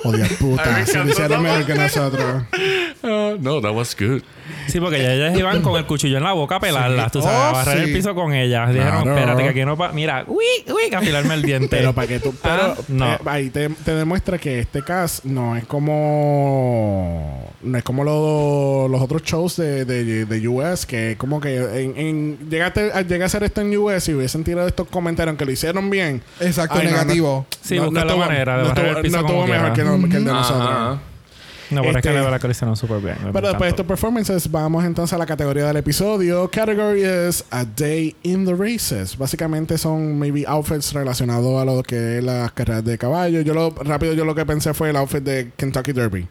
Me 0.06 0.26
puta. 0.30 0.86
Se 0.86 1.00
hicieron 1.04 1.42
mejor 1.44 1.66
que 1.66 1.76
nosotros. 1.76 2.44
Ah, 3.04 3.34
no, 3.40 3.62
that 3.62 3.74
was 3.74 3.96
good. 4.00 4.22
Sí, 4.68 4.80
porque 4.80 5.02
ya 5.02 5.14
ellas 5.14 5.38
iban 5.38 5.62
con 5.62 5.78
el 5.78 5.86
cuchillo 5.86 6.18
en 6.18 6.24
la 6.24 6.34
boca 6.34 6.56
a 6.56 6.60
pelarlas. 6.60 7.12
Tú 7.12 7.22
sabes, 7.22 7.38
Oh, 7.38 7.44
a 7.44 7.52
barrer 7.52 7.78
sí. 7.78 7.84
el 7.90 7.94
piso 7.96 8.16
con 8.16 8.34
ellas. 8.34 8.70
Dijeron, 8.74 9.04
Claro. 9.04 9.18
espérate, 9.18 9.44
que 9.44 9.50
aquí 9.50 9.66
no 9.66 9.78
pa... 9.78 9.92
Mira, 9.92 10.24
uy, 10.28 10.44
uy, 10.68 10.90
que 10.90 10.96
afilarme 10.96 11.34
el 11.36 11.42
diente. 11.44 11.78
Pero 11.78 11.94
para 11.94 12.08
que 12.08 12.20
tú. 12.20 12.34
Pero 12.42 12.54
Ah, 12.62 12.76
no. 12.88 13.14
eh, 13.14 13.18
ahí 13.26 13.50
te, 13.52 13.70
te 13.70 13.94
demuestra 13.96 14.38
que 14.40 14.60
este 14.60 14.84
cast 14.84 15.24
no 15.26 15.56
es 15.56 15.66
como. 15.66 17.54
No 17.62 17.78
es 17.78 17.84
como 17.84 18.04
lo- 18.04 18.88
los 18.88 19.02
otros 19.02 19.22
shows 19.24 19.58
de, 19.58 19.86
de, 19.86 20.26
de 20.26 20.48
US, 20.48 20.86
que 20.86 21.12
es 21.12 21.18
como 21.18 21.40
que 21.42 21.58
en, 21.58 21.98
en, 21.98 22.50
llegaste, 22.50 22.92
a- 22.94 23.02
llega 23.02 23.26
a 23.26 23.28
hacer 23.28 23.44
esto 23.44 23.62
en 23.62 23.76
US 23.78 24.08
y 24.10 24.14
hubiesen 24.14 24.44
tirado 24.44 24.68
estos 24.68 24.88
comentarios, 24.88 25.32
aunque 25.32 25.46
lo 25.46 25.52
hicieron 25.52 25.90
bien. 25.90 26.22
Exacto, 26.40 26.76
Ay, 26.80 26.86
no, 26.88 26.92
no- 26.92 26.98
negativo. 26.98 27.46
Sí, 27.62 27.78
buscar 27.80 28.06
la 28.08 28.16
manera 28.16 28.58
de 28.58 28.64
no 28.64 28.70
el 28.98 29.02
piso 29.02 29.18
no 29.22 29.28
estuvo 29.28 29.48
mejor 29.48 29.74
quiera. 29.74 29.89
Que, 30.10 30.18
el 30.18 30.26
de 30.26 30.32
Ajá. 30.32 30.40
nosotros. 30.40 31.00
No, 31.72 31.82
pero 31.82 31.98
es 32.00 32.02
que 32.02 32.10
Este, 32.10 32.14
la 32.20 32.24
verdad 32.24 32.42
que 32.42 32.48
lo 32.48 32.52
hicieron 32.52 32.76
súper 32.76 33.00
bien. 33.00 33.16
Pero 33.32 33.48
después 33.48 33.60
de 33.68 33.70
estos 33.70 33.86
performances, 33.86 34.50
vamos 34.50 34.84
entonces 34.86 35.14
a 35.14 35.20
la 35.20 35.28
categoría 35.28 35.66
del 35.68 35.78
episodio. 35.78 36.50
Category 36.50 37.04
is 37.04 37.46
A 37.52 37.64
Day 37.64 38.16
in 38.24 38.44
the 38.44 38.56
Races. 38.56 39.16
Básicamente 39.16 39.78
son 39.78 40.18
maybe 40.18 40.46
outfits 40.48 40.94
relacionados 40.94 41.62
a 41.62 41.66
lo 41.66 41.84
que 41.84 42.18
es 42.18 42.24
las 42.24 42.52
carreras 42.54 42.84
de 42.86 42.98
caballo. 42.98 43.42
Yo 43.42 43.54
lo 43.54 43.70
rápido 43.84 44.14
yo 44.14 44.26
lo 44.26 44.34
que 44.34 44.48
pensé 44.48 44.74
fue 44.74 44.90
el 44.90 44.96
outfit 44.96 45.22
de 45.22 45.52
Kentucky 45.56 45.92
Derby. 45.94 46.28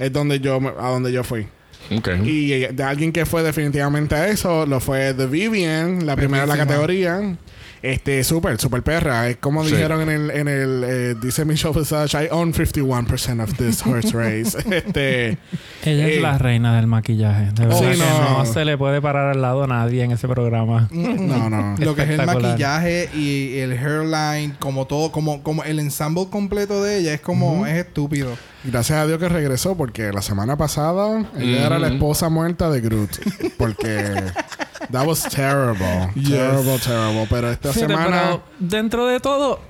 Es 0.00 0.12
donde 0.12 0.40
yo 0.40 0.58
me- 0.60 0.70
a 0.70 0.88
donde 0.88 1.12
yo 1.12 1.22
fui. 1.22 1.46
Y 1.88 2.52
eh, 2.52 2.70
de 2.72 2.82
alguien 2.82 3.12
que 3.12 3.26
fue 3.26 3.42
definitivamente 3.44 4.14
a 4.16 4.28
eso, 4.28 4.66
lo 4.66 4.80
fue 4.80 5.14
The 5.14 5.26
Vivian, 5.26 6.06
la 6.06 6.16
primera 6.16 6.42
de 6.42 6.48
la 6.48 6.56
categoría. 6.56 7.36
Este, 7.82 8.22
súper, 8.24 8.60
súper 8.60 8.82
perra. 8.82 9.28
Es 9.28 9.38
como 9.38 9.64
Sí. 9.64 9.70
dijeron 9.72 10.02
en 10.02 10.08
el, 10.10 10.30
en 10.30 10.48
el 10.48 10.84
eh, 10.86 11.14
dice 11.20 11.44
Michelle 11.46 11.78
Visage, 11.78 12.24
I 12.24 12.28
own 12.30 12.52
51% 12.52 13.42
of 13.42 13.54
this 13.56 13.84
horse 13.86 14.12
race. 14.12 14.58
este, 14.76 15.38
Ella 15.84 16.08
eh, 16.08 16.16
es 16.16 16.22
la 16.22 16.36
reina 16.36 16.76
del 16.76 16.86
maquillaje. 16.86 17.52
De 17.52 17.66
verdad 17.66 17.78
Sí, 17.78 17.84
que 17.86 17.96
no. 17.96 18.38
no. 18.38 18.46
se 18.46 18.64
le 18.66 18.76
puede 18.76 19.00
parar 19.00 19.30
al 19.30 19.40
lado 19.40 19.64
a 19.64 19.66
nadie 19.66 20.04
en 20.04 20.12
ese 20.12 20.28
programa. 20.28 20.88
no, 20.90 21.48
no. 21.48 21.74
Lo 21.84 21.94
que 21.94 22.02
es 22.02 22.10
el 22.10 22.26
maquillaje 22.26 23.08
y 23.14 23.56
el 23.58 23.72
hairline, 23.72 24.56
como 24.58 24.86
todo, 24.86 25.10
como, 25.10 25.42
como 25.42 25.64
el 25.64 25.78
ensemble 25.78 26.26
completo 26.30 26.82
de 26.82 26.98
ella 26.98 27.14
es 27.14 27.20
como, 27.22 27.66
es 27.66 27.76
estúpido. 27.78 28.36
Gracias 28.62 28.98
a 28.98 29.06
Dios 29.06 29.18
que 29.18 29.28
regresó 29.30 29.74
porque 29.74 30.12
la 30.12 30.20
semana 30.20 30.56
pasada 30.58 31.24
ella 31.38 31.64
era 31.66 31.78
la 31.78 31.88
esposa 31.88 32.28
muerta 32.28 32.68
de 32.68 32.82
Groot. 32.82 33.10
Porque 33.56 34.12
that 34.92 35.06
was 35.06 35.22
terrible. 35.22 36.10
Terrible, 36.14 36.78
terrible. 36.78 37.26
Pero 37.28 37.50
esta 37.50 37.72
Fíjate, 37.72 37.92
semana... 37.92 38.20
pero 38.20 38.42
dentro 38.58 39.06
de 39.06 39.20
todo, 39.20 39.60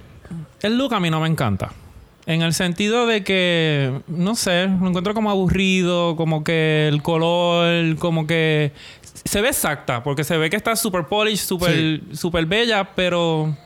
el 0.62 0.78
look 0.78 0.94
a 0.94 1.00
mí 1.00 1.10
no 1.10 1.20
me 1.20 1.28
encanta. 1.28 1.72
En 2.26 2.42
el 2.42 2.54
sentido 2.54 3.06
de 3.06 3.24
que, 3.24 4.02
no 4.06 4.36
sé, 4.36 4.66
lo 4.66 4.88
encuentro 4.88 5.14
como 5.14 5.30
aburrido, 5.30 6.16
como 6.16 6.44
que 6.44 6.86
el 6.88 7.02
color, 7.02 7.96
como 7.98 8.26
que 8.26 8.72
se 9.24 9.40
ve 9.40 9.48
exacta, 9.48 10.02
porque 10.02 10.22
se 10.22 10.36
ve 10.36 10.50
que 10.50 10.56
está 10.56 10.76
super 10.76 11.06
polish, 11.06 11.40
super, 11.40 12.00
super 12.12 12.46
bella, 12.46 12.84
pero 12.94 13.56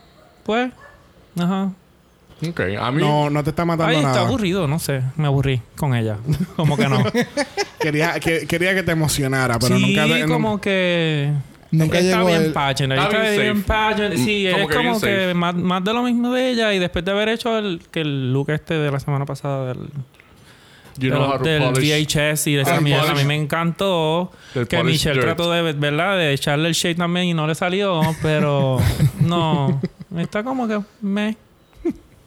pues, 0.45 0.73
ajá. 1.39 1.73
Ok. 2.51 2.61
A 2.81 2.91
mí. 2.91 3.01
No, 3.01 3.31
no 3.31 3.43
te 3.45 3.51
está 3.51 3.65
matando 3.65 3.91
Ay, 3.91 3.97
está 3.97 4.09
nada. 4.09 4.27
aburrido, 4.27 4.67
no 4.67 4.79
sé, 4.79 5.03
me 5.17 5.27
aburrí 5.27 5.61
con 5.77 5.95
ella. 5.95 6.17
como 6.57 6.77
que 6.77 6.89
no. 6.89 7.03
Quería 7.81 8.19
que, 8.21 8.47
quería 8.47 8.75
que 8.75 8.83
te 8.83 8.93
emocionara, 8.93 9.59
pero 9.59 9.77
sí, 9.77 9.87
nunca 9.97 10.07
te... 10.07 10.27
como 10.27 10.61
que 10.61 11.33
Nunca 11.71 11.99
está 11.99 12.17
llegó 12.19 12.29
bien 12.29 12.43
el- 12.45 12.53
pageant, 12.53 12.93
Está 12.93 13.05
está 13.05 13.21
bien 13.31 13.41
bien 13.43 13.63
pageant. 13.65 14.15
Sí, 14.17 14.47
como 14.51 14.63
es 14.63 14.69
que 14.69 14.75
como 14.77 15.01
que 15.01 15.35
más, 15.35 15.55
más 15.55 15.85
de 15.85 15.93
lo 15.93 16.03
mismo 16.03 16.33
de 16.33 16.51
ella 16.51 16.73
y 16.73 16.79
después 16.79 17.05
de 17.05 17.11
haber 17.11 17.29
hecho 17.31 17.59
el, 17.59 17.81
que 17.91 18.01
el 18.01 18.33
look 18.33 18.51
este 18.51 18.75
de 18.75 18.91
la 18.91 19.01
semana 19.01 19.27
pasada 19.27 19.67
del, 19.67 19.79
You 20.97 21.11
de 21.11 21.11
know 21.11 21.21
lo- 21.23 21.31
how 21.33 21.39
to 21.39 21.45
del 21.45 21.63
polish. 21.65 22.07
VHS 22.07 22.47
y 22.47 22.55
de 22.55 22.63
esa 22.63 22.81
mierda. 22.81 23.11
A 23.11 23.15
mí 23.17 23.25
me 23.25 23.35
encantó 23.35 24.31
Del 24.55 24.69
que 24.69 24.83
Michelle 24.85 25.15
dirt. 25.17 25.25
trató 25.27 25.51
de, 25.51 25.73
¿verdad? 25.73 26.17
De 26.17 26.33
echarle 26.33 26.69
el 26.69 26.75
shade 26.75 26.95
también 26.95 27.27
y 27.27 27.35
no 27.35 27.47
le 27.49 27.55
salió, 27.57 28.01
pero 28.23 28.79
no. 29.21 29.81
Está 30.17 30.45
como 30.45 30.69
que 30.69 30.79
me. 31.03 31.37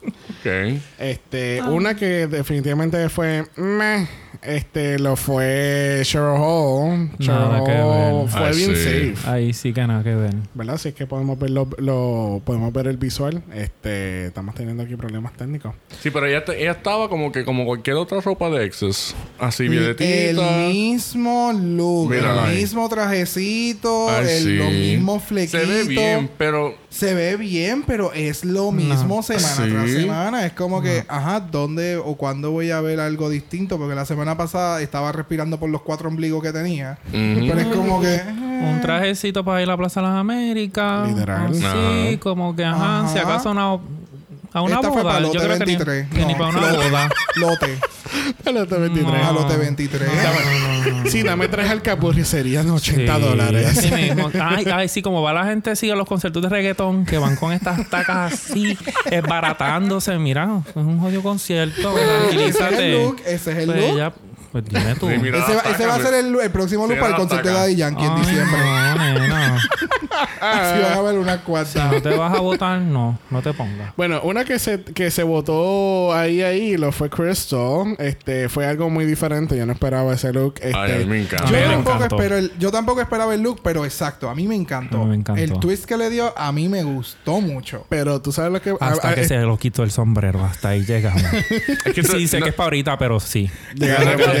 Ok. 0.40 0.80
Este, 0.98 1.62
una 1.62 1.94
que 1.94 2.26
definitivamente 2.26 3.08
fue 3.08 3.44
meh, 3.56 4.06
este 4.42 4.98
lo 4.98 5.16
fue 5.16 6.00
Cheryl 6.04 6.36
Hall. 6.38 7.10
Cheryl 7.18 7.34
Nada 7.40 7.64
que 7.64 7.72
Hall 7.72 8.22
ver. 8.22 8.28
fue 8.28 8.40
Ah, 8.46 8.50
bien 8.52 8.76
sí. 8.76 9.14
safe. 9.14 9.30
Ahí 9.30 9.52
sí 9.52 9.72
que 9.72 9.86
nada 9.86 10.04
que 10.04 10.14
ver. 10.14 10.34
¿Verdad? 10.54 10.78
Si 10.78 10.88
es 10.90 10.94
que 10.94 11.06
podemos 11.06 11.38
ver 11.38 11.50
lo, 11.50 11.68
lo- 11.78 12.40
podemos 12.44 12.72
ver 12.72 12.86
el 12.86 12.96
visual. 12.98 13.42
Este, 13.54 14.26
estamos 14.26 14.54
teniendo 14.54 14.82
aquí 14.84 14.96
problemas 14.96 15.32
técnicos. 15.34 15.74
Sí, 16.00 16.10
pero 16.10 16.26
ella, 16.26 16.44
te- 16.44 16.60
ella 16.60 16.72
estaba 16.72 17.08
como 17.08 17.32
que 17.32 17.44
como 17.44 17.64
cualquier 17.64 17.96
otra 17.96 18.20
ropa 18.20 18.48
de 18.50 18.64
Exes. 18.64 19.14
Así, 19.38 19.64
El 19.64 19.70
violetita. 19.70 20.42
mismo 20.68 21.52
look, 21.52 22.10
Mírala 22.10 22.44
el 22.44 22.50
ahí. 22.50 22.56
mismo 22.62 22.88
trajecito, 22.88 24.08
Ay, 24.10 24.26
el, 24.28 24.42
sí. 24.42 24.56
lo 24.56 24.70
mismo 24.70 25.20
flequito. 25.20 25.58
Se 25.58 25.66
ve 25.66 25.84
bien, 25.84 26.30
pero 26.38 26.74
Se 26.90 27.12
ve 27.14 27.36
bien, 27.36 27.82
pero 27.86 28.12
es 28.14 28.44
lo 28.44 28.72
mismo 28.72 29.22
semana 29.22 29.46
Sí. 29.46 29.62
tras 29.70 29.90
semana. 29.90 30.46
Es 30.46 30.52
como 30.54 30.80
que, 30.80 31.04
ajá, 31.06 31.40
¿dónde 31.40 31.96
o 31.98 32.14
cuándo 32.16 32.50
voy 32.50 32.70
a 32.70 32.80
ver 32.80 32.98
algo 32.98 33.28
distinto? 33.28 33.76
Porque 33.78 33.94
la 33.94 34.06
semana 34.06 34.36
pasada 34.36 34.80
estaba 34.80 35.12
respirando 35.12 35.58
por 35.60 35.68
los 35.68 35.82
cuatro 35.82 36.08
ombligos 36.08 36.42
que 36.42 36.52
tenía. 36.52 36.98
Ujú. 37.08 37.46
Pero 37.46 37.60
es 37.60 37.66
como 37.66 38.00
que... 38.00 38.20
Un 38.60 38.80
trajecito 38.80 39.44
para 39.44 39.60
ir 39.62 39.68
a 39.68 39.72
la 39.72 39.76
Plaza 39.76 40.00
de 40.00 40.06
las 40.08 40.16
Américas. 40.16 41.08
Literal. 41.08 41.54
Sí, 41.54 41.62
Ajá. 41.64 42.20
como 42.20 42.56
que, 42.56 42.64
ajá, 42.64 43.00
Ajá. 43.00 43.12
si 43.12 43.18
acaso 43.18 43.50
una, 43.50 43.78
a 44.52 44.62
una 44.62 44.76
Esta 44.76 44.88
fue 44.92 45.02
boda. 45.02 45.14
para 45.14 45.26
Yo 45.26 45.32
lote 45.34 45.38
creo 45.44 45.58
que 45.58 45.66
ni, 45.66 45.76
23. 45.76 46.08
que 46.08 46.24
ni 46.26 46.32
No, 46.32 46.38
para 46.38 46.50
una 46.50 46.60
lote. 46.72 46.88
boda. 46.88 47.08
Lote. 47.36 47.78
El 48.44 48.56
otro 48.56 48.80
23. 48.80 49.14
A 49.22 49.26
No. 49.26 49.32
lote 49.40 49.56
23. 49.56 50.10
Sí, 51.10 51.22
dame 51.22 51.48
tres 51.48 51.70
alcapurri 51.70 52.24
serían 52.24 52.68
80 52.70 53.16
Sí, 53.16 53.20
dólares. 53.20 53.66
así 53.78 53.90
mismo. 53.92 54.30
Ay, 54.42 54.66
ay, 54.72 54.88
sí, 54.88 55.02
como 55.02 55.22
va 55.22 55.32
la 55.32 55.44
gente 55.44 55.76
sí 55.76 55.90
a 55.90 55.94
los 55.94 56.06
conciertos 56.08 56.42
de 56.42 56.48
reggaetón 56.48 57.04
que 57.04 57.18
van 57.18 57.36
con 57.36 57.52
estas 57.52 57.88
tacas 57.90 58.32
así, 58.32 58.76
esbaratándose. 59.10 60.18
Mira, 60.18 60.62
es 60.68 60.76
un 60.76 60.98
jodido 60.98 61.22
concierto. 61.22 61.94
ese 62.30 62.48
es 62.48 62.60
el 62.78 62.92
look. 63.02 63.16
Ese 63.26 63.52
es 63.52 63.58
el 63.58 63.66
Pues 63.66 63.94
look. 63.94 64.12
Pues 64.52 64.64
dime 64.64 64.94
tú. 64.94 65.08
Sí, 65.08 65.16
mira. 65.20 65.38
Ese, 65.38 65.54
va- 65.54 65.62
ese 65.70 65.86
va 65.86 65.94
a 65.94 66.00
ser 66.00 66.14
el, 66.14 66.38
el 66.40 66.50
próximo 66.50 66.86
look 66.86 66.94
Sí, 66.96 67.00
para 67.00 67.10
el 67.12 67.16
concierto 67.16 67.48
de. 67.48 67.54
Daddy 67.54 67.76
Yankee 67.76 68.04
en 68.04 68.16
diciembre. 68.16 68.58
no, 68.60 68.96
nena. 69.20 69.58
Si 70.08 70.82
van 70.82 70.92
a 70.98 71.02
ver 71.02 71.18
unas 71.18 71.36
Si 71.38 71.42
cuantas. 71.44 71.92
no 71.92 72.02
te 72.02 72.16
vas 72.16 72.34
a 72.36 72.40
votar, 72.40 72.80
no, 72.80 73.18
no 73.30 73.42
te 73.42 73.52
pongas. 73.52 73.92
Bueno, 73.96 74.20
una 74.22 74.44
que 74.44 74.58
se, 74.58 74.82
que 74.82 75.10
se 75.10 75.22
votó 75.22 76.12
ahí, 76.14 76.42
ahí, 76.42 76.76
lo 76.76 76.90
fue 76.92 77.08
Crystal. 77.10 77.94
Este, 77.98 78.48
fue 78.48 78.66
algo 78.66 78.90
muy 78.90 79.04
diferente. 79.04 79.56
Yo 79.56 79.66
no 79.66 79.72
esperaba 79.72 80.12
ese 80.14 80.32
look. 80.32 80.54
Este, 80.60 80.72
Ay, 80.76 80.92
a 80.92 80.96
mí 80.98 81.04
me 81.04 81.20
encanta. 81.22 81.44
Yo 81.46 81.52
me 81.52 81.62
tampoco, 81.62 82.04
espero 82.04 82.36
el- 82.36 82.52
yo 82.58 82.70
tampoco 82.70 83.00
esperaba 83.00 83.34
el 83.34 83.42
look, 83.42 83.60
pero 83.62 83.84
exacto, 83.84 84.28
a 84.28 84.34
mí 84.34 84.46
me 84.48 84.54
encantó. 84.54 85.04
Me 85.04 85.14
encantó. 85.16 85.40
El 85.42 85.52
twist 85.60 85.84
que 85.84 85.96
le 85.96 86.10
dio, 86.10 86.36
a 86.36 86.50
mí 86.52 86.68
me 86.68 86.82
gustó 86.82 87.40
mucho. 87.40 87.84
pero 87.88 88.20
tú 88.20 88.32
sabes 88.32 88.52
lo 88.52 88.60
que... 88.62 88.74
Hasta 88.80 89.08
a- 89.10 89.14
que 89.14 89.20
a- 89.22 89.28
se 89.28 89.36
lo 89.38 89.56
quitó 89.58 89.82
el 89.82 89.90
sombrero. 89.90 90.44
Hasta 90.44 90.70
ahí 90.70 90.84
llegamos. 90.84 91.22
Es 91.84 91.92
que 91.94 92.02
sí, 92.02 92.26
sé 92.28 92.38
no- 92.38 92.44
que 92.44 92.50
es 92.50 92.54
para 92.56 92.66
ahorita, 92.66 92.98
pero 92.98 93.20
sí. 93.20 93.50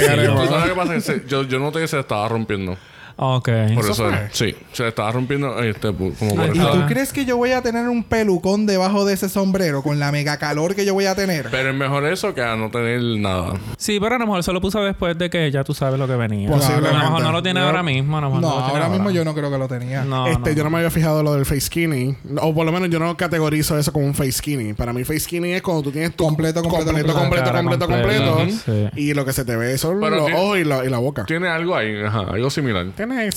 Llegaremos, 0.00 0.40
¿Tú 0.42 0.48
sabes 0.48 0.50
llegaremos. 0.50 0.68
lo 0.68 0.74
que 0.92 1.00
pasa? 1.00 1.14
Que 1.16 1.20
se- 1.22 1.28
yo, 1.28 1.42
yo 1.44 1.58
noté 1.58 1.80
que 1.80 1.88
se 1.88 1.98
estaba 1.98 2.28
rompiendo. 2.28 2.76
Ok. 3.20 3.48
Por 3.74 3.84
¿Eso 3.90 4.10
sí, 4.30 4.54
se 4.72 4.86
estaba 4.86 5.10
rompiendo 5.10 5.60
este, 5.60 5.92
como 5.92 6.12
por 6.14 6.54
¿Y 6.54 6.58
tú 6.60 6.86
crees 6.86 7.12
que 7.12 7.24
yo 7.24 7.36
voy 7.36 7.50
a 7.50 7.62
tener 7.62 7.88
un 7.88 8.04
pelucón 8.04 8.64
debajo 8.64 9.04
de 9.04 9.14
ese 9.14 9.28
sombrero 9.28 9.82
con 9.82 9.98
la 9.98 10.12
mega 10.12 10.36
calor 10.36 10.76
que 10.76 10.84
yo 10.84 10.94
voy 10.94 11.06
a 11.06 11.16
tener? 11.16 11.48
Pero 11.50 11.70
es 11.70 11.74
mejor 11.74 12.06
eso 12.06 12.32
que 12.32 12.42
a 12.42 12.54
no 12.54 12.70
tener 12.70 13.02
nada. 13.18 13.54
Sí, 13.76 13.98
pero 14.00 14.14
a 14.14 14.18
lo 14.20 14.26
mejor 14.26 14.44
se 14.44 14.52
lo 14.52 14.60
puso 14.60 14.80
después 14.84 15.18
de 15.18 15.28
que 15.30 15.50
ya 15.50 15.64
tú 15.64 15.74
sabes 15.74 15.98
lo 15.98 16.06
que 16.06 16.14
venía. 16.14 16.48
Posiblemente. 16.48 16.90
A 16.90 16.92
lo 16.92 17.04
mejor 17.10 17.22
no 17.22 17.32
lo 17.32 17.42
tiene 17.42 17.58
Yo- 17.60 17.66
ahora 17.66 17.82
mismo. 17.82 18.18
A 18.18 18.20
lo 18.20 18.26
mejor 18.28 18.42
no, 18.42 18.48
lo 18.50 18.54
tiene 18.66 18.70
ahora 18.78 18.88
mismo 18.88 19.10
yo 19.10 19.24
no 19.24 19.34
creo 19.34 19.50
que 19.50 19.58
lo 19.58 19.66
tenía. 19.66 20.04
No, 20.04 20.28
Este, 20.28 20.50
no. 20.50 20.56
yo 20.56 20.62
no 20.64 20.70
me 20.70 20.76
había 20.78 20.90
fijado 20.90 21.22
lo 21.24 21.34
del 21.34 21.44
face 21.44 21.62
skinny. 21.62 22.14
O 22.40 22.54
por 22.54 22.64
lo 22.66 22.70
menos 22.70 22.88
yo 22.88 23.00
no 23.00 23.16
categorizo 23.16 23.76
eso 23.76 23.92
como 23.92 24.06
un 24.06 24.14
face 24.14 24.30
skinny. 24.32 24.74
Para 24.74 24.92
mí 24.92 25.02
face 25.02 25.20
skinny 25.20 25.54
es 25.54 25.62
cuando 25.62 25.82
tú 25.82 25.90
tienes 25.90 26.14
tu 26.14 26.24
Completo, 26.24 26.62
completo, 26.62 26.84
completo, 26.84 27.14
completo. 27.18 27.52
completo, 27.52 27.86
completo, 27.86 28.26
completa. 28.28 28.64
completo. 28.64 28.90
Sí. 28.94 29.00
Y 29.00 29.14
lo 29.14 29.24
que 29.24 29.32
se 29.32 29.44
te 29.44 29.56
ve 29.56 29.76
son 29.76 29.98
Pero 29.98 30.14
los 30.14 30.26
tiene- 30.26 30.40
ojos 30.40 30.58
y 30.58 30.62
la, 30.64 30.84
y 30.84 30.88
la 30.88 30.98
boca. 30.98 31.24
Tiene 31.24 31.48
algo 31.48 31.74
ahí, 31.74 32.00
ajá, 32.04 32.20
algo 32.30 32.48
similar. 32.50 32.86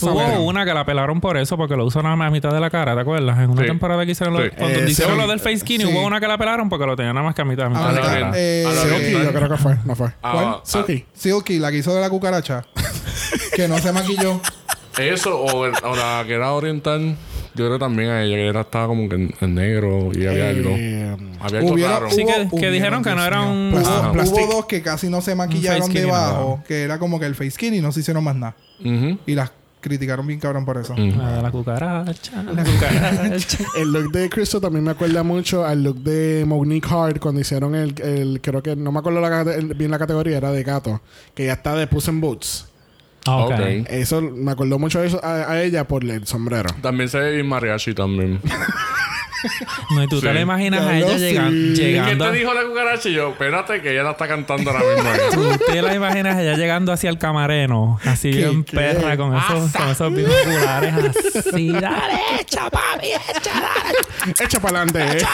Hubo 0.01 0.43
una 0.43 0.65
que 0.65 0.73
la 0.73 0.85
pelaron 0.85 1.19
por 1.21 1.37
eso, 1.37 1.57
porque 1.57 1.75
lo 1.75 1.85
usan 1.85 2.03
nada 2.03 2.15
más 2.15 2.27
a 2.27 2.31
mitad 2.31 2.51
de 2.53 2.59
la 2.59 2.69
cara, 2.69 2.93
¿te 2.95 3.01
acuerdas? 3.01 3.37
En 3.39 3.49
una 3.49 3.61
Sí. 3.61 3.67
temporada 3.67 4.05
que 4.05 4.11
hicieron 4.11 4.33
lo, 4.35 4.43
Sí. 4.43 4.49
cuando 4.57 4.79
Eh, 4.79 4.89
hicieron 4.89 5.15
sí. 5.15 5.21
lo 5.21 5.27
del 5.27 5.39
face 5.39 5.57
skinny, 5.59 5.85
Sí. 5.85 5.91
hubo 5.91 6.05
una 6.05 6.19
que 6.19 6.27
la 6.27 6.37
pelaron 6.37 6.69
porque 6.69 6.85
lo 6.85 6.95
tenía 6.95 7.13
nada 7.13 7.25
más 7.25 7.35
que 7.35 7.41
a 7.41 7.45
mitad, 7.45 7.65
a 7.65 7.69
mitad 7.69 7.89
Ah, 7.89 7.93
de 7.93 7.99
la 8.01 8.07
cara. 8.07 8.31
eh, 8.35 8.65
a 8.67 8.69
la 8.69 8.75
Silky, 8.81 8.95
oriental. 8.95 9.23
yo 9.23 9.33
creo 9.33 9.49
que 9.49 9.57
fue. 9.57 9.77
No 9.85 9.95
fue. 9.95 10.07
Ah, 10.21 10.31
¿Cuál? 10.33 10.45
ah, 10.45 10.61
Silky. 10.63 11.05
Silky, 11.13 11.59
la 11.59 11.71
que 11.71 11.77
hizo 11.77 11.93
de 11.95 12.01
la 12.01 12.09
cucaracha. 12.09 12.65
que 13.55 13.67
no 13.67 13.77
se 13.79 13.91
maquilló. 13.91 14.39
Eso, 14.97 15.39
o, 15.39 15.65
el- 15.65 15.73
o 15.83 15.95
la 15.95 16.23
que 16.27 16.33
era 16.33 16.51
oriental, 16.51 17.15
yo 17.55 17.65
creo 17.65 17.79
también 17.79 18.09
a 18.09 18.23
ella, 18.23 18.35
que 18.35 18.47
era, 18.47 18.61
estaba 18.61 18.87
como 18.87 19.07
que 19.09 19.15
en, 19.15 19.33
en 19.39 19.55
negro 19.55 20.09
y 20.13 20.25
había 20.27 20.49
algo. 20.49 20.69
Eh, 20.73 21.17
Había 21.39 21.59
algo 21.59 21.73
Hubiera- 21.73 21.93
raro. 21.99 22.11
Sí, 22.11 22.23
que- 22.25 22.69
dijeron 22.71 23.03
que 23.03 23.09
no 23.09 23.15
Dios 23.15 23.27
era 23.27 23.41
mío. 23.41 23.51
un- 23.51 23.73
Hubo, 23.73 23.79
Ajá. 23.87 24.01
hubo 24.01 24.11
Plastic. 24.13 24.47
dos 24.49 24.65
que 24.67 24.81
casi 24.83 25.09
no 25.09 25.17
se 25.21 25.31
face 25.31 25.35
maquillaron 25.35 25.83
skinny, 25.83 26.01
debajo, 26.01 26.57
no. 26.59 26.63
que 26.67 26.83
era 26.83 26.99
como 26.99 27.19
que 27.19 27.25
el 27.25 27.33
face 27.35 27.51
skin 27.51 27.73
y 27.73 27.81
no 27.81 27.91
se 27.91 28.01
hicieron 28.01 28.23
más 28.23 28.35
nada. 28.35 28.55
Ujú. 28.79 29.17
Y 29.25 29.33
las 29.33 29.51
criticaron 29.81 30.25
bien 30.27 30.39
cabrón 30.39 30.63
por 30.63 30.77
eso. 30.77 30.93
Ujú. 30.93 31.17
La 31.17 31.35
de 31.37 31.41
la 31.41 31.51
cucaracha, 31.51 32.43
la 32.43 32.63
cucaracha. 32.63 33.57
El 33.77 33.91
look 33.91 34.11
de 34.11 34.29
Crystal 34.29 34.61
también 34.61 34.83
me 34.85 34.91
acuerda 34.91 35.23
mucho 35.23 35.65
al 35.65 35.83
look 35.83 35.97
de 35.97 36.45
Monique 36.47 36.87
Hart 36.89 37.19
cuando 37.19 37.41
hicieron 37.41 37.75
el, 37.75 37.93
el 38.01 38.39
creo 38.41 38.61
que 38.63 38.75
no 38.75 38.91
me 38.91 38.99
acuerdo 38.99 39.19
la, 39.19 39.41
el- 39.53 39.73
bien 39.73 39.91
la 39.91 39.99
categoría, 39.99 40.37
era 40.37 40.51
de 40.51 40.63
gato, 40.63 41.01
que 41.35 41.45
ya 41.47 41.53
está 41.53 41.75
de 41.75 41.87
Puss 41.87 42.07
in 42.07 42.21
Boots. 42.21 42.67
Ah, 43.25 43.37
ok. 43.45 43.51
Ok. 43.51 43.59
Eso 43.89 44.21
me 44.21 44.51
acordó 44.51 44.79
mucho 44.79 45.03
eso 45.03 45.19
a, 45.23 45.51
a 45.51 45.61
ella 45.61 45.87
por 45.87 46.03
el 46.03 46.25
sombrero. 46.25 46.69
También 46.81 47.07
se 47.09 47.19
ve 47.19 47.31
bien 47.33 47.47
mariachi 47.47 47.93
también. 47.93 48.39
No, 49.95 50.03
y 50.03 50.07
tú 50.07 50.21
te 50.21 50.27
Sí. 50.27 50.33
la 50.33 50.41
imaginas 50.41 50.81
a 50.81 50.97
ella 50.97 51.07
lo 51.07 51.17
llega- 51.17 51.49
sí. 51.49 51.73
¿Qué 51.75 51.83
llegando. 51.91 52.25
te 52.31 52.37
dijo 52.37 52.53
la 52.53 52.63
cucaracha? 52.63 53.09
Y 53.09 53.13
yo, 53.13 53.29
espérate 53.29 53.81
que 53.81 53.91
ella 53.91 54.03
la 54.03 54.11
está 54.11 54.27
cantando 54.27 54.71
ahora 54.71 54.83
mismo. 54.95 55.09
Tú 55.57 55.71
te 55.71 55.81
la 55.81 55.93
imaginas 55.95 56.37
ella 56.39 56.55
llegando 56.55 56.91
hacia 56.91 57.09
el 57.09 57.17
camareno, 57.17 57.99
así 58.05 58.31
bien 58.31 58.63
qué? 58.63 58.75
perra, 58.77 59.17
con 59.17 59.35
esos, 59.35 59.71
con 59.71 59.89
esos 59.89 60.13
binoculares 60.13 60.93
así. 61.35 61.69
Dale, 61.71 62.19
echa, 62.39 62.69
papi, 62.69 63.07
echa, 63.07 63.51
dale. 63.53 64.35
Echa 64.45 64.59
para 64.59 64.81
adelante, 64.81 65.17
eh. 65.19 65.25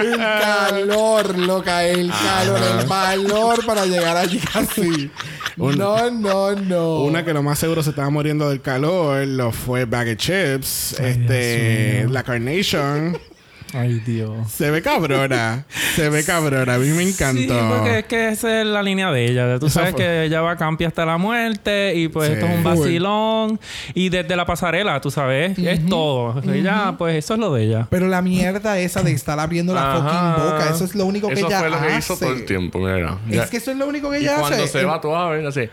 el 0.00 0.16
calor, 0.16 1.38
loca, 1.38 1.84
el 1.84 2.10
calor, 2.10 2.60
el 2.80 2.86
valor 2.86 3.64
para 3.64 3.86
llegar 3.86 4.16
allí 4.16 4.40
así. 4.54 5.10
No, 5.56 6.10
no, 6.10 6.52
no. 6.56 6.96
Una 7.02 7.24
que 7.24 7.32
lo 7.32 7.42
más 7.42 7.60
seguro 7.60 7.80
se 7.82 7.90
estaba 7.90 8.10
muriendo 8.10 8.48
del 8.50 8.60
calor 8.60 9.24
lo 9.26 9.52
fue 9.52 9.84
Bag 9.84 10.08
of 10.08 10.16
Chips. 10.16 10.96
Ay, 10.98 11.06
este, 11.12 11.93
La 12.08 12.22
Carnation. 12.22 13.16
Ay, 13.76 13.98
Dios. 14.06 14.52
Se 14.52 14.70
ve 14.70 14.82
cabrona. 14.82 15.64
Se 15.96 16.08
ve 16.08 16.22
cabrona. 16.22 16.74
A 16.74 16.78
mí 16.78 16.90
me 16.90 17.02
encantó. 17.02 17.40
Sí, 17.42 17.64
porque 17.70 17.98
es 17.98 18.04
que 18.04 18.28
esa 18.28 18.60
es 18.60 18.66
la 18.66 18.84
línea 18.84 19.10
de 19.10 19.24
ella. 19.28 19.58
Tú 19.58 19.68
sabes 19.68 19.96
que 19.96 20.22
ella 20.22 20.42
va 20.42 20.52
a 20.52 20.56
campi 20.56 20.84
hasta 20.84 21.04
la 21.04 21.18
muerte 21.18 21.92
y 21.96 22.06
pues 22.06 22.28
Sí. 22.28 22.34
esto 22.34 22.46
es 22.46 22.54
un 22.56 22.62
vacilón. 22.62 23.60
Y 23.92 24.10
desde 24.10 24.36
la 24.36 24.46
pasarela, 24.46 25.00
tú 25.00 25.10
sabes, 25.10 25.58
es 25.58 25.86
todo. 25.86 26.40
Ella, 26.52 26.94
pues 26.96 27.16
eso 27.16 27.34
es 27.34 27.40
lo 27.40 27.52
de 27.52 27.64
ella. 27.64 27.88
Pero 27.90 28.06
la 28.06 28.22
mierda 28.22 28.78
esa 28.78 29.02
de 29.02 29.10
estar 29.10 29.40
abriendo 29.40 29.74
la 29.74 29.92
Ajá. 29.96 30.02
fucking 30.36 30.44
boca, 30.52 30.70
eso 30.72 30.84
es 30.84 30.94
lo 30.94 31.06
único 31.06 31.26
que 31.26 31.34
Eso 31.34 31.46
ella 31.48 31.58
fue 31.58 31.70
lo 31.70 31.80
que 31.80 31.86
hace. 31.88 31.98
hizo 31.98 32.16
todo 32.16 32.32
el 32.32 32.44
tiempo, 32.44 32.78
mira. 32.78 33.18
Ya. 33.28 33.42
Es 33.42 33.50
que 33.50 33.56
eso 33.56 33.72
es 33.72 33.76
lo 33.76 33.88
único 33.88 34.08
que 34.08 34.20
y 34.20 34.22
ella 34.22 34.36
cuando 34.38 34.62
hace. 34.62 34.68
se 34.68 34.84
va, 34.84 35.00
tú 35.00 35.08
vas 35.08 35.26
a 35.26 35.30
ver 35.30 35.44
así. 35.46 35.68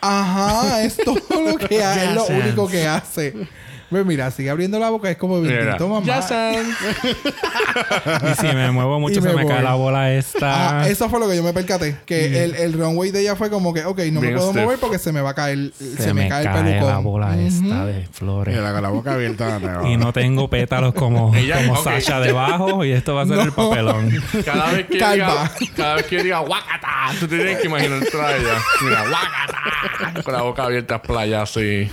Ajá, 0.00 0.82
es 0.82 0.96
todo 0.96 1.16
lo 1.30 1.56
que 1.58 1.80
hace, 1.84 2.04
es 2.06 2.14
lo 2.14 2.26
único 2.26 2.66
que 2.68 2.86
hace. 2.88 3.34
Pues 3.96 4.06
mira, 4.06 4.30
sigue 4.30 4.50
abriendo 4.50 4.78
la 4.78 4.90
boca, 4.90 5.10
es 5.10 5.16
como 5.16 5.40
bendito 5.40 5.88
mamá. 5.88 6.04
Ya 6.06 6.20
saben. 6.20 6.66
Y 8.32 8.34
si 8.40 8.46
me 8.54 8.70
muevo 8.70 8.98
mucho, 9.00 9.20
se 9.20 9.28
me 9.28 9.34
voy. 9.34 9.46
cae 9.46 9.62
la 9.62 9.74
bola 9.74 10.12
esta. 10.12 10.80
Ah, 10.82 10.88
eso 10.88 11.08
fue 11.10 11.18
lo 11.20 11.28
que 11.28 11.36
yo 11.36 11.42
me 11.42 11.52
percaté. 11.52 11.96
Que 12.06 12.44
el, 12.44 12.54
el 12.54 12.72
runway 12.72 13.10
de 13.10 13.20
ella 13.20 13.36
fue 13.36 13.50
como 13.50 13.72
que, 13.74 13.84
ok, 13.84 13.98
no 14.12 14.20
me 14.20 14.32
puedo 14.32 14.50
stiff. 14.50 14.62
mover 14.62 14.78
porque 14.78 14.98
se 14.98 15.12
me 15.12 15.20
va 15.20 15.30
a 15.30 15.34
caer, 15.34 15.72
se, 15.78 15.96
se, 16.04 16.14
me, 16.14 16.28
cae, 16.28 16.44
el 16.46 16.50
pelucón. 16.52 16.88
la 16.88 16.98
bola 16.98 17.38
esta 17.40 17.84
de 17.86 18.06
flores. 18.12 18.54
Mira, 18.56 18.72
con 18.72 18.82
la 18.82 18.88
boca 18.88 19.12
abierta. 19.14 19.58
no. 19.58 19.86
Y 19.90 19.96
no 19.96 20.12
tengo 20.12 20.48
pétalos 20.48 20.94
como, 20.94 21.34
Ella- 21.34 21.66
como. 21.66 21.82
Sasha 21.82 22.20
debajo 22.20 22.84
y 22.84 22.92
esto 22.92 23.14
va 23.14 23.22
a 23.22 23.26
ser 23.26 23.36
No. 23.36 23.42
el 23.42 23.52
papelón. 23.52 24.10
Cada 24.44 24.72
vez 24.72 24.86
que 24.86 24.94
diga, 24.94 25.50
cada 25.76 25.94
vez 25.96 26.06
que 26.06 26.22
diga 26.22 26.38
guacata, 26.40 26.88
tú 27.20 27.28
tienes 27.28 27.58
que 27.58 27.66
imaginar 27.66 27.98
a 28.02 28.36
ella. 28.36 28.58
Mira, 28.82 29.00
guacata. 29.08 30.22
Con 30.22 30.34
la 30.34 30.42
boca 30.42 30.64
abierta, 30.64 31.00
playa 31.02 31.42
así. 31.42 31.90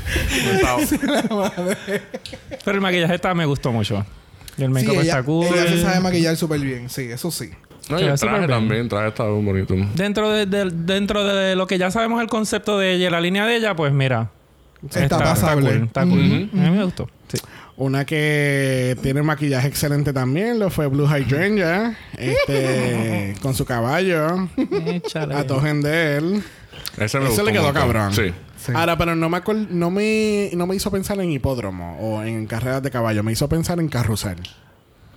Pero 2.64 2.76
el 2.76 2.82
maquillaje 2.82 3.16
esta 3.16 3.34
me 3.34 3.46
gustó 3.46 3.72
mucho. 3.72 4.06
Y 4.58 4.64
el 4.64 4.68
Sí, 4.70 4.74
make-up 4.74 4.94
ella, 4.94 5.02
está 5.04 5.24
cool. 5.24 5.46
ella 5.48 5.68
se 5.68 5.82
sabe 5.82 6.00
maquillar 6.00 6.36
súper 6.38 6.60
bien, 6.60 6.90
sí, 6.90 7.04
eso 7.04 7.32
sí. 7.32 7.50
No, 7.90 8.00
y 8.00 8.04
el 8.04 8.18
traje 8.20 8.48
también, 8.48 8.82
el 8.84 8.90
traje 8.90 9.08
está 9.10 9.24
muy 9.26 9.44
bonito. 9.44 9.76
Dentro 9.96 10.30
de, 10.32 10.46
de- 10.46 10.72
dentro 10.72 11.24
de 11.26 11.56
lo 11.56 11.68
que 11.68 11.78
ya 11.78 11.92
sabemos 11.92 12.22
el 12.22 12.28
concepto 12.28 12.78
de 12.80 12.94
ella 12.94 13.08
y 13.08 13.10
la 13.12 13.20
línea 13.20 13.46
de 13.46 13.56
ella, 13.58 13.76
pues 13.76 13.92
mira. 13.92 14.30
Está 14.94 15.18
pasable. 15.20 15.72
cool, 15.72 15.84
está 15.88 16.02
cool. 16.04 16.50
A 16.54 16.56
mí 16.56 16.70
me 16.70 16.84
gustó. 16.84 17.10
Sí. 17.30 17.38
Una 17.76 18.06
que 18.06 18.96
tiene 19.02 19.22
maquillaje 19.24 19.68
excelente 19.68 20.14
también 20.14 20.60
lo 20.60 20.70
fue 20.70 20.88
Blue 20.88 21.08
Hydrangea. 21.08 21.98
Este, 22.18 23.36
con 23.42 23.54
su 23.56 23.66
caballo. 23.66 24.48
Échale. 24.86 25.34
A 25.36 25.48
togen 25.48 25.82
de 25.82 26.18
él. 26.18 26.44
Ese 26.98 27.18
me 27.20 27.26
Eso 27.26 27.28
gustó 27.30 27.44
le 27.44 27.52
quedó 27.54 27.64
montón. 27.64 27.82
cabrón. 27.82 28.14
Sí. 28.14 28.34
Sí. 28.66 28.72
Ahora, 28.74 28.98
pero 28.98 29.14
no 29.16 29.30
me, 29.30 29.42
no, 29.72 29.90
me, 29.92 30.50
no 30.54 30.68
me 30.68 30.76
hizo 30.76 30.90
pensar 30.90 31.20
en 31.20 31.32
hipódromo 31.32 31.98
o 32.00 32.22
en 32.24 32.46
carreras 32.48 32.82
de 32.82 32.92
caballo. 32.92 33.22
Me 33.24 33.32
hizo 33.34 33.50
pensar 33.50 33.80
en 33.80 33.90
carrusel. 33.90 34.38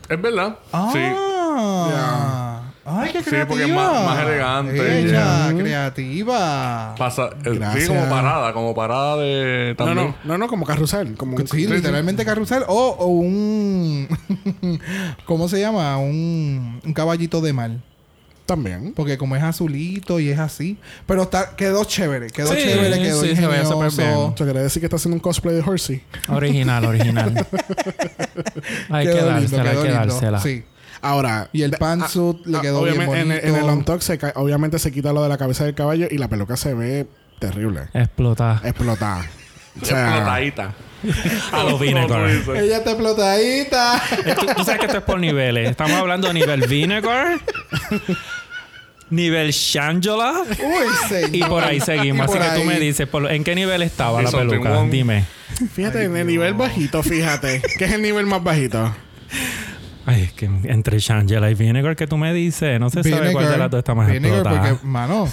Es 0.09 0.21
verdad. 0.21 0.57
Sí. 0.93 0.99
Ah. 1.01 2.63
Ay, 2.85 3.11
qué 3.13 3.19
Sí, 3.23 3.31
creativa. 3.31 3.49
porque 3.49 3.65
es 3.65 3.71
más- 3.75 4.05
más 4.05 4.23
elegante, 4.25 4.99
Ella, 5.01 5.51
ya. 5.51 5.57
creativa. 5.57 6.95
Pasa, 6.97 7.31
eh, 7.45 7.59
sí, 7.81 7.87
como 7.89 8.09
parada, 8.09 8.53
como 8.53 8.75
parada 8.77 9.17
de 9.17 9.75
No, 9.79 9.85
también. 9.85 10.15
no, 10.25 10.33
no, 10.35 10.39
no, 10.39 10.47
como 10.49 10.65
carrusel. 10.65 11.17
Como 11.17 11.37
un- 11.37 11.47
Sí, 11.49 11.67
literalmente 11.67 12.25
carrusel 12.25 12.63
o, 12.69 12.89
o 12.99 13.07
un... 13.09 14.07
¿Cómo 15.25 15.49
se 15.49 15.59
llama? 15.61 15.99
Un, 15.99 16.81
un 16.85 16.93
caballito 16.93 17.41
de 17.41 17.53
mar. 17.53 17.71
También. 18.47 18.93
Porque 18.95 19.19
como 19.19 19.35
es 19.37 19.43
azulito 19.43 20.21
y 20.21 20.29
es 20.31 20.39
así. 20.39 20.79
Pero 21.07 21.23
está, 21.25 21.57
quedó 21.57 21.85
chévere. 21.85 22.29
Quedó 22.29 22.53
Sí, 22.53 22.59
chévere, 22.63 22.99
quedó 23.03 23.21
sí, 23.23 23.35
se 23.35 23.47
ve 23.47 23.65
súper 23.65 23.87
ingenioso. 23.89 24.03
bien. 24.03 24.33
Eso 24.35 24.45
quiere 24.45 24.61
decir 24.63 24.81
que 24.81 24.87
está 24.87 24.97
haciendo 24.97 25.15
un 25.17 25.21
cosplay 25.21 25.57
de 25.57 25.63
Horsey. 25.63 26.03
Original, 26.29 26.85
original. 26.85 27.35
hay 28.91 29.07
que 29.07 29.13
Quedó 29.13 29.27
lindo, 29.39 29.57
dársela, 29.57 29.63
hay 29.63 29.69
quedó 29.71 29.83
que 29.83 29.89
lindo. 29.89 30.07
dársela. 30.07 30.41
Sí. 30.41 30.65
Ahora. 31.03 31.49
Y 31.53 31.63
el 31.63 31.73
de- 31.73 31.79
pantsuit 31.79 32.47
le 32.47 32.59
ah, 32.59 32.61
quedó 32.61 32.83
bien 32.85 32.97
obviamente, 32.97 33.21
en, 33.21 33.33
el- 33.33 33.45
en 33.57 33.65
el 33.65 33.69
on 33.71 33.85
talk 33.85 34.01
se 34.01 34.19
obviamente 34.37 34.79
se 34.79 34.93
quita 34.93 35.13
lo 35.13 35.23
de 35.23 35.29
la 35.29 35.39
cabeza 35.39 35.65
del 35.65 35.75
caballo 35.75 36.07
y 36.11 36.19
la 36.19 36.29
peluca 36.29 36.57
se 36.57 36.73
ve 36.75 37.07
terrible. 37.39 37.83
Explota. 37.93 38.61
Explotada. 38.65 39.27
O 39.81 39.85
sea, 39.85 40.07
Explotadita. 40.07 40.75
A 41.53 41.63
los 41.65 41.79
vinegar. 41.81 42.29
Ella 42.57 42.79
está 42.79 42.91
explotadita. 42.91 44.03
¿Tú, 44.41 44.47
tú 44.57 44.65
sabes 44.65 44.81
que 44.81 44.87
esto 44.87 44.99
es 44.99 45.05
por 45.05 45.19
niveles. 45.21 45.71
Estamos 45.71 45.95
hablando 45.97 46.29
de 46.29 46.35
nivel 46.35 46.67
vinegar, 46.67 47.39
nivel 49.11 49.51
Shangela 49.53 50.33
Uy, 50.49 51.09
señor. 51.09 51.31
y 51.37 51.41
por 51.45 51.63
ahí 51.65 51.81
seguimos. 51.81 52.27
Y 52.35 52.39
Así 52.39 52.51
que 52.51 52.59
tú 52.61 52.65
me 52.67 52.81
dices, 52.81 53.07
por- 53.09 53.31
¿en 53.31 53.45
qué 53.45 53.55
nivel 53.55 53.83
estaba 53.83 54.23
la 54.23 54.31
something 54.31 54.49
peluca? 54.51 54.71
wrong. 54.71 54.91
Dime. 54.91 55.25
fíjate, 55.75 56.05
en 56.05 56.17
el 56.17 56.27
nivel 56.27 56.55
bajito, 56.55 57.03
fíjate. 57.03 57.63
¿Qué 57.79 57.85
es 57.85 57.93
el 57.93 58.03
nivel 58.03 58.27
más 58.27 58.43
bajito? 58.43 58.95
Ay, 60.09 60.23
es 60.23 60.33
que 60.33 60.45
entre 60.47 60.99
Shangela 61.01 61.51
y 61.51 61.55
Vinegar 61.55 61.97
que 61.97 62.07
tú 62.07 62.17
me 62.17 62.33
dices, 62.33 62.79
no 62.79 62.91
se 62.91 63.03
sabe 63.03 63.33
cuál 63.33 63.45
de 63.45 63.51
Vinegar. 63.51 63.59
las 63.59 63.71
dos 63.71 63.79
está 63.79 63.95
más 63.95 64.09
Vinegar, 64.09 64.39
explotada. 64.39 64.71
porque, 64.71 64.87
mano, 64.87 65.29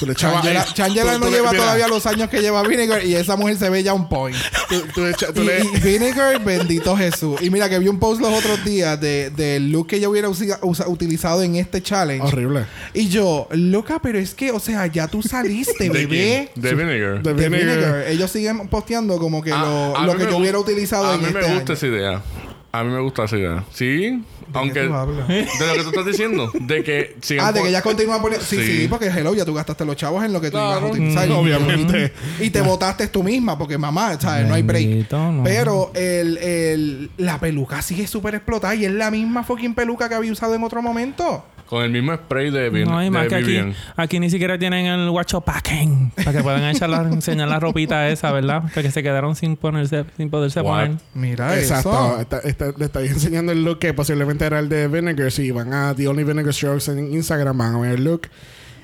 Tú 0.00 0.06
le 0.06 0.12
echabas- 0.14 0.42
Changela, 0.42 0.62
eh, 0.62 0.66
Changela 0.74 1.12
tú- 1.12 1.18
no 1.20 1.26
tú 1.26 1.32
lleva 1.32 1.50
todavía 1.52 1.86
los 1.86 2.06
años 2.06 2.28
que 2.30 2.40
lleva 2.40 2.62
Vinegar 2.62 3.04
y 3.04 3.14
esa 3.14 3.36
mujer 3.36 3.56
se 3.58 3.68
ve 3.68 3.82
ya 3.82 3.92
un 3.92 4.08
point. 4.08 4.36
Tú, 4.68 4.82
tú 4.94 5.00
le 5.02 5.10
echa- 5.10 5.32
tú 5.32 5.42
Y, 5.42 5.44
le- 5.46 5.60
y 5.60 5.80
Vinegar, 5.80 6.42
bendito 6.42 6.96
Jesús. 6.96 7.40
Y 7.42 7.50
mira 7.50 7.68
que 7.68 7.78
vi 7.78 7.86
un 7.88 7.98
post 8.00 8.20
los 8.22 8.32
otros 8.32 8.64
días 8.64 8.98
de- 9.00 9.28
del 9.30 9.70
look 9.70 9.86
que 9.88 10.00
yo 10.00 10.08
hubiera 10.10 10.28
usa- 10.30 10.88
utilizado 10.88 11.42
en 11.42 11.56
este 11.56 11.82
challenge. 11.82 12.26
Horrible. 12.26 12.64
Y 12.94 13.08
yo, 13.08 13.46
loca, 13.52 14.00
pero 14.02 14.18
es 14.18 14.34
que, 14.34 14.50
o 14.50 14.58
sea, 14.58 14.86
ya 14.86 15.06
tú 15.06 15.22
saliste, 15.22 15.84
¿De 15.84 15.90
bebé. 15.90 16.50
De 16.54 16.74
Vinegar. 16.74 17.22
De 17.22 17.34
De 17.34 17.48
Vinegar. 17.48 17.76
Vinegar. 17.76 18.08
Ellos 18.08 18.30
siguen 18.30 18.68
posteando 18.68 19.18
como 19.18 19.42
que 19.42 19.52
Ah, 19.52 19.92
lo, 19.98 20.06
lo 20.06 20.16
que 20.16 20.24
yo 20.24 20.38
hubiera 20.38 20.58
utilizado 20.58 21.10
A 21.10 21.14
en 21.16 21.20
mí 21.20 21.26
este 21.26 21.38
me 21.40 21.44
gusta 21.44 21.60
año. 21.60 21.72
esa 21.74 21.86
idea. 21.86 22.22
A 22.72 22.84
mí 22.84 22.90
me 22.92 23.00
gusta 23.00 23.24
esa 23.24 23.36
idea. 23.36 23.64
Sí. 23.72 24.22
Aunque. 24.52 24.84
tú 24.84 24.94
hablas? 24.94 25.26
De 25.28 25.44
lo 25.66 25.74
que 25.74 25.82
tú 25.82 25.88
estás 25.90 26.06
diciendo. 26.06 26.50
De 26.54 26.82
que 26.84 27.16
sigan 27.20 27.46
Ah, 27.46 27.52
de 27.52 27.62
que 27.62 27.70
ya 27.72 27.82
continúa 27.82 28.20
poniendo. 28.20 28.44
Sí, 28.44 28.56
sí, 28.56 28.82
Sí. 28.82 28.88
porque 28.88 29.06
hello, 29.06 29.34
ya 29.34 29.44
tú 29.44 29.54
gastaste 29.54 29.84
los 29.84 29.96
chavos 29.96 30.24
en 30.24 30.32
lo 30.32 30.40
que 30.40 30.50
tú 30.50 30.56
Claro. 30.56 30.78
ibas 30.78 30.82
a 30.82 30.92
utilizar. 30.92 31.28
Mm, 31.28 31.32
obviamente. 31.32 32.12
Y 32.40 32.50
te 32.50 32.60
votaste 32.60 33.08
tú 33.08 33.22
misma, 33.22 33.56
porque 33.58 33.76
mamá, 33.78 34.18
¿sabes? 34.20 34.46
No 34.46 34.54
hay 34.54 34.62
break. 34.62 35.10
No. 35.12 35.42
Pero 35.44 35.90
el, 35.94 36.36
el- 36.38 37.10
la 37.16 37.38
peluca 37.40 37.82
sigue 37.82 38.06
súper 38.06 38.36
explotada 38.36 38.74
y 38.74 38.84
es 38.84 38.92
la 38.92 39.10
misma 39.10 39.42
fucking 39.44 39.74
peluca 39.74 40.08
que 40.08 40.14
había 40.14 40.32
usado 40.32 40.54
en 40.54 40.62
otro 40.62 40.80
momento. 40.82 41.44
Con 41.70 41.84
el 41.84 41.90
mismo 41.92 42.12
spray 42.14 42.50
de, 42.50 42.70
Vin- 42.70 42.86
No, 42.88 43.02
y 43.02 43.08
más 43.10 43.22
de 43.22 43.28
que 43.28 43.34
aquí, 43.36 43.44
Vivian. 43.46 43.74
aquí 43.96 44.18
ni 44.20 44.28
siquiera 44.28 44.58
tienen 44.58 44.84
el 44.86 45.08
guacho 45.08 45.40
packing 45.40 46.10
para 46.16 46.32
que 46.32 46.42
puedan 46.42 46.64
echar 46.64 46.90
la, 46.90 47.02
enseñar 47.12 47.48
la 47.48 47.60
ropita 47.60 48.08
esa, 48.08 48.32
¿verdad? 48.32 48.64
Que 48.74 48.90
se 48.90 49.02
quedaron 49.04 49.36
sin 49.36 49.56
ponerse, 49.56 50.04
sin 50.16 50.28
poderse 50.30 50.60
What? 50.60 50.86
poner. 50.86 50.96
Mira 51.14 51.56
Exacto. 51.58 51.90
eso. 51.90 52.20
Está- 52.20 52.38
está- 52.40 52.72
le 52.76 52.84
estáis 52.86 53.12
enseñando 53.12 53.52
el 53.52 53.64
look 53.64 53.78
que 53.78 53.94
posiblemente 53.94 54.44
era 54.44 54.58
el 54.58 54.68
de 54.68 54.88
Vinegar. 54.88 55.30
Si 55.30 55.50
van 55.52 55.72
a 55.72 55.94
The 55.94 56.08
Only 56.08 56.24
Vinegar 56.24 56.52
Strokes 56.52 56.90
en 56.90 57.14
Instagram, 57.14 57.56
van 57.56 57.76
a 57.76 57.78
ver 57.78 57.92
el 57.92 58.04
look. 58.04 58.22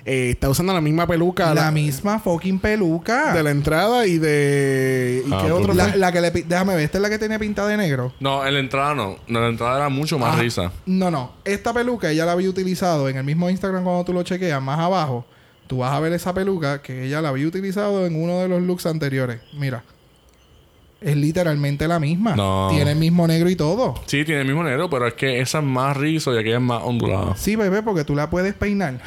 Eh, 0.08 0.30
está 0.30 0.48
usando 0.48 0.72
la 0.72 0.80
misma 0.80 1.04
peluca 1.04 1.52
La 1.52 1.64
la- 1.64 1.70
misma 1.72 2.20
fucking 2.20 2.60
peluca. 2.60 3.32
de 3.34 3.42
la 3.42 3.50
entrada 3.50 4.06
y 4.06 4.18
de. 4.18 5.24
¿Y 5.26 5.32
Ah, 5.32 5.42
qué 5.44 5.50
otro? 5.50 5.74
La, 5.74 6.12
que 6.12 6.20
le... 6.20 6.30
Déjame 6.30 6.76
ver, 6.76 6.84
¿esta 6.84 6.98
es 6.98 7.02
la 7.02 7.10
que 7.10 7.18
tenía 7.18 7.40
pinta 7.40 7.66
de 7.66 7.76
negro? 7.76 8.12
No, 8.20 8.46
en 8.46 8.54
la 8.54 8.60
entrada 8.60 8.94
no. 8.94 9.16
No, 9.26 9.38
en 9.40 9.44
la 9.44 9.50
entrada 9.50 9.76
era 9.78 9.88
mucho 9.88 10.16
más 10.18 10.36
Ah, 10.38 10.40
risa. 10.40 10.70
No, 10.86 11.10
no. 11.10 11.32
Esta 11.44 11.74
peluca 11.74 12.08
ella 12.10 12.24
la 12.24 12.32
había 12.32 12.48
utilizado 12.48 13.08
en 13.08 13.16
el 13.16 13.24
mismo 13.24 13.50
Instagram 13.50 13.82
cuando 13.82 14.04
tú 14.04 14.12
lo 14.12 14.22
chequeas, 14.22 14.62
más 14.62 14.78
abajo. 14.78 15.24
Tú 15.66 15.78
vas 15.78 15.92
a 15.92 15.98
ver 15.98 16.12
esa 16.12 16.32
peluca 16.32 16.80
que 16.80 17.06
ella 17.06 17.20
la 17.20 17.30
había 17.30 17.48
utilizado 17.48 18.06
en 18.06 18.14
uno 18.22 18.38
de 18.38 18.48
los 18.48 18.62
looks 18.62 18.86
anteriores. 18.86 19.40
Mira. 19.58 19.82
Es 21.00 21.14
literalmente 21.14 21.86
la 21.86 22.00
misma. 22.00 22.34
No. 22.36 22.68
Tiene 22.70 22.92
el 22.92 22.98
mismo 22.98 23.26
negro 23.26 23.50
y 23.50 23.56
todo. 23.56 23.94
Sí, 24.06 24.24
tiene 24.24 24.40
el 24.40 24.46
mismo 24.46 24.64
negro, 24.64 24.88
pero 24.88 25.06
es 25.06 25.14
que 25.14 25.40
esa 25.40 25.58
es 25.58 25.64
más 25.64 25.96
rizo 25.96 26.34
y 26.34 26.38
aquella 26.38 26.56
es 26.56 26.62
más 26.62 26.82
ondulada. 26.82 27.36
Sí, 27.36 27.54
bebé, 27.54 27.82
porque 27.82 28.04
tú 28.04 28.14
la 28.14 28.30
puedes 28.30 28.54
peinar. 28.54 29.00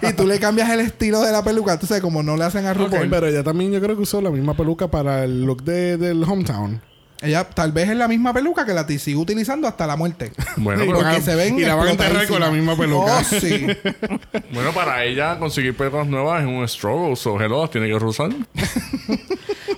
y 0.02 0.12
tú 0.14 0.26
le 0.26 0.40
cambias 0.40 0.70
el 0.70 0.80
estilo 0.80 1.20
de 1.20 1.32
la 1.32 1.44
peluca. 1.44 1.78
Tú 1.78 1.86
sabes, 1.86 2.02
como 2.02 2.22
no 2.22 2.36
le 2.36 2.44
hacen 2.44 2.66
a 2.66 2.72
pero 2.72 3.26
ella 3.26 3.42
también 3.42 3.70
yo 3.72 3.80
creo 3.80 3.94
que 3.94 4.02
usó 4.02 4.22
la 4.22 4.30
misma 4.30 4.54
peluca 4.54 4.90
para 4.90 5.24
el 5.24 5.44
look 5.44 5.62
de, 5.64 5.98
del 5.98 6.24
hometown. 6.24 6.80
Ella 7.22 7.44
tal 7.44 7.72
vez 7.72 7.88
es 7.88 7.96
la 7.96 8.08
misma 8.08 8.32
peluca 8.34 8.64
que 8.66 8.72
la 8.74 8.86
sigue 8.86 9.16
utilizando 9.16 9.66
hasta 9.68 9.86
la 9.86 9.96
muerte. 9.96 10.32
Bueno, 10.56 10.84
Y 10.84 10.86
pero, 10.88 10.98
van 10.98 11.06
a- 11.06 11.10
Porque 11.10 11.24
se 11.24 11.34
ven 11.34 11.58
y 11.58 11.62
la 11.62 11.74
van 11.74 11.88
a 11.88 11.90
enterrar 11.92 12.26
con 12.26 12.40
la 12.40 12.50
misma 12.50 12.76
peluca. 12.76 13.18
Oh, 13.18 13.24
sí. 13.24 13.66
bueno, 14.52 14.72
para 14.74 15.04
ella 15.04 15.38
conseguir 15.38 15.76
pelucas 15.76 16.06
nuevas 16.06 16.42
es 16.42 16.48
un 16.48 16.66
struggle. 16.68 17.16
So, 17.16 17.40
hello, 17.40 17.68
tiene 17.68 17.86
que 17.86 17.94
usar. 17.94 18.30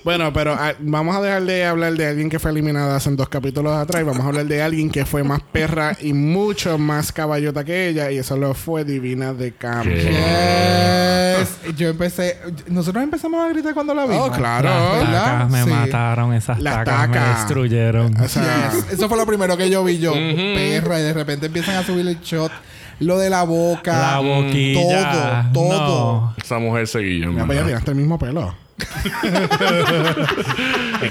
Bueno, 0.03 0.31
pero 0.31 0.53
ah, 0.53 0.73
vamos 0.81 1.15
a 1.15 1.21
dejar 1.21 1.41
de 1.45 1.65
hablar 1.65 1.93
de 1.93 2.05
alguien 2.07 2.29
que 2.29 2.37
fue 2.37 2.51
eliminada 2.51 2.95
hace 2.95 3.09
dos 3.15 3.27
capítulos 3.27 3.75
atrás 3.75 4.03
y 4.03 4.05
vamos 4.05 4.23
a 4.23 4.27
hablar 4.27 4.45
de 4.45 4.61
alguien 4.61 4.91
que 4.91 5.03
fue 5.03 5.23
más 5.23 5.41
perra 5.41 5.97
y 5.99 6.13
mucho 6.13 6.77
más 6.77 7.11
caballota 7.11 7.63
que 7.63 7.87
ella 7.89 8.11
y 8.11 8.19
eso 8.19 8.37
lo 8.37 8.53
fue 8.53 8.85
Divina 8.85 9.33
de 9.33 9.53
Campo. 9.53 9.89
Yes. 9.89 11.57
yo 11.75 11.89
empecé. 11.89 12.37
Nosotros 12.67 13.03
empezamos 13.03 13.43
a 13.43 13.49
gritar 13.49 13.73
cuando 13.73 13.95
la 13.95 14.05
vimos. 14.05 14.29
Oh, 14.29 14.31
claro. 14.31 14.69
Las 14.69 14.99
¿verdad? 14.99 15.23
tacas 15.25 15.49
me 15.49 15.63
Sí. 15.63 15.69
mataron, 15.71 16.33
esas 16.35 16.59
Las 16.59 16.75
tacas 16.85 17.07
me 17.09 17.15
tacas. 17.15 17.34
Destruyeron. 17.37 18.15
O 18.21 18.27
sea, 18.27 18.71
Yes. 18.71 18.93
Eso 18.93 19.09
fue 19.09 19.17
lo 19.17 19.25
primero 19.25 19.57
que 19.57 19.69
yo 19.69 19.83
vi 19.83 19.99
yo. 19.99 20.13
Perra, 20.13 20.99
y 20.99 21.03
de 21.03 21.13
repente 21.13 21.47
empiezan 21.47 21.75
a 21.77 21.83
subir 21.83 22.07
el 22.07 22.19
shot. 22.21 22.51
Lo 22.99 23.17
de 23.17 23.29
la 23.29 23.43
boca. 23.43 24.13
La 24.13 24.19
boquilla. 24.19 25.49
Todo, 25.53 25.69
todo. 25.69 26.21
No. 26.21 26.35
Esa 26.41 26.59
mujer 26.59 26.87
seguía, 26.87 27.27
mira, 27.27 27.45
pues 27.45 27.59
ya 27.59 27.65
tiraste 27.65 27.91
el 27.91 27.97
mismo 27.97 28.17
pelo. 28.17 28.55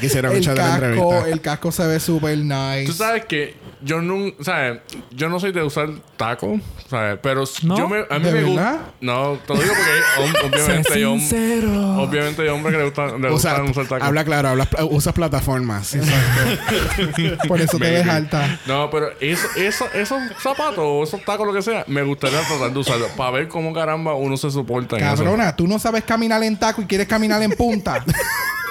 hicieron 0.02 0.34
El 0.36 0.44
casco, 0.44 0.74
entrevista. 0.74 1.28
el 1.28 1.40
casco 1.40 1.72
se 1.72 1.86
ve 1.86 2.00
súper 2.00 2.38
nice. 2.38 2.86
Tú 2.86 2.92
sabes 2.92 3.24
que 3.26 3.54
yo 3.84 4.00
no, 4.02 4.32
¿sabes? 4.40 4.80
Yo 5.10 5.28
no 5.28 5.38
soy 5.38 5.52
de 5.52 5.62
usar 5.62 5.88
taco, 6.16 6.58
¿sabes? 6.88 7.18
Pero 7.22 7.44
¿No? 7.62 7.76
yo 7.76 7.88
me, 7.88 8.04
a 8.10 8.18
mí 8.18 8.24
¿De 8.24 8.32
me 8.32 8.42
gusta. 8.44 8.80
No, 9.00 9.38
te 9.46 9.54
lo 9.54 9.60
digo 9.62 9.74
porque 9.74 10.38
hom- 10.38 10.46
obviamente 10.52 10.94
sincero. 10.94 11.96
obviamente 12.02 12.42
hay 12.42 12.48
hombres 12.48 12.72
que 12.72 12.78
le 12.78 12.84
gustan, 12.84 13.20
le 13.22 13.28
O 13.28 13.38
sea, 13.38 13.52
gustan 13.60 13.70
usar 13.70 13.86
taco. 13.86 14.04
habla 14.04 14.24
claro, 14.24 14.48
hablas- 14.48 14.68
usas 14.90 15.12
plataformas. 15.14 15.96
Por 17.48 17.60
eso 17.60 17.78
te 17.78 17.90
ves 17.90 18.06
alta. 18.08 18.58
No, 18.66 18.90
pero 18.90 19.10
eso, 19.20 19.46
eso, 19.56 19.86
esos 19.92 20.20
zapatos 20.40 20.78
o 20.78 21.02
esos 21.04 21.24
tacos, 21.24 21.46
lo 21.46 21.52
que 21.52 21.62
sea, 21.62 21.84
me 21.86 22.02
gustaría 22.02 22.40
tratar 22.42 22.72
de 22.72 22.78
usarlos 22.78 23.10
para 23.12 23.30
ver 23.32 23.48
cómo 23.48 23.72
caramba 23.72 24.14
uno 24.14 24.36
se 24.36 24.50
soporta 24.50 24.96
en 24.96 25.04
eso. 25.04 25.16
Cabrona, 25.16 25.54
tú 25.56 25.66
no 25.66 25.78
sabes 25.78 26.04
caminar 26.04 26.42
en 26.42 26.58
taco 26.58 26.82
y 26.82 26.86
quieres 26.86 27.06
caminar 27.06 27.42
en 27.42 27.52
punta. 27.52 28.04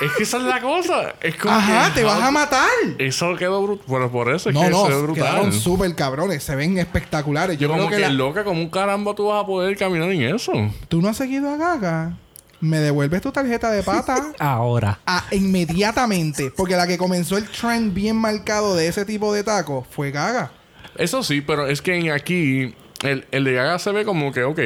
Es 0.02 0.12
que 0.18 0.24
esa 0.24 0.38
es 0.38 0.44
la 0.44 0.60
cosa. 0.60 1.16
Es 1.22 1.36
como 1.36 1.54
Ajá, 1.56 1.88
que- 1.94 2.00
te 2.02 2.04
vas 2.04 2.22
a 2.22 2.32
matar. 2.32 2.68
Eso 2.98 3.36
quedó 3.36 3.62
brutal. 3.62 3.86
Bueno, 3.88 4.12
por 4.12 4.34
eso 4.34 4.50
es 4.50 4.56
No, 4.56 4.62
que 4.64 4.70
no, 4.70 4.86
brutal. 5.04 5.24
quedaron 5.24 5.52
súper 5.54 5.94
cabrones. 5.96 6.44
Se 6.44 6.56
ven 6.56 6.78
espectaculares. 6.78 7.58
Yo 7.58 7.68
Yo, 7.68 7.74
como 7.74 7.88
creo 7.88 7.90
que, 8.00 8.04
que 8.04 8.10
la- 8.10 8.14
loca, 8.14 8.44
como 8.44 8.62
un 8.62 8.70
caramba 8.70 9.14
tú 9.14 9.28
vas 9.28 9.44
a 9.44 9.46
poder 9.46 9.78
caminar 9.78 10.10
en 10.12 10.36
eso. 10.36 10.52
tú 10.90 11.02
no 11.02 11.10
has 11.10 11.18
seguido 11.18 11.50
a 11.50 11.58
Gaga. 11.58 12.18
Me 12.60 12.80
devuelves 12.80 13.22
tu 13.22 13.32
tarjeta 13.32 13.70
de 13.72 13.84
pata. 13.84 14.32
Ahora. 14.40 15.00
Ah, 15.06 15.26
inmediatamente. 15.32 16.52
Porque 16.56 16.76
la 16.78 16.88
que 16.88 16.98
comenzó 16.98 17.38
el 17.38 17.48
trend 17.50 17.94
bien 17.94 18.16
marcado 18.16 18.76
de 18.76 18.88
ese 18.88 19.06
tipo 19.06 19.34
de 19.34 19.44
tacos 19.44 19.86
fue 19.90 20.12
Gaga. 20.12 20.52
Eso 20.96 21.24
sí, 21.24 21.42
pero 21.42 21.68
es 21.68 21.82
que 21.82 21.96
en 21.96 22.12
aquí 22.12 22.74
el, 23.04 23.26
el 23.32 23.44
de 23.44 23.54
Gaga 23.54 23.80
se 23.80 23.92
ve 23.92 24.06
como 24.06 24.32
que, 24.32 24.44
ok, 24.44 24.60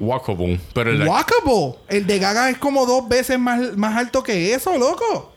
walkable. 0.00 0.60
Pero 0.74 0.90
el 0.90 0.98
de, 0.98 1.06
Walkable. 1.06 1.76
El 1.88 2.06
de 2.06 2.18
Gaga 2.18 2.50
es 2.50 2.58
como 2.58 2.84
dos 2.86 3.08
veces 3.08 3.38
más, 3.38 3.76
más 3.76 3.96
alto 3.96 4.22
que 4.22 4.52
eso, 4.54 4.76
loco. 4.76 5.32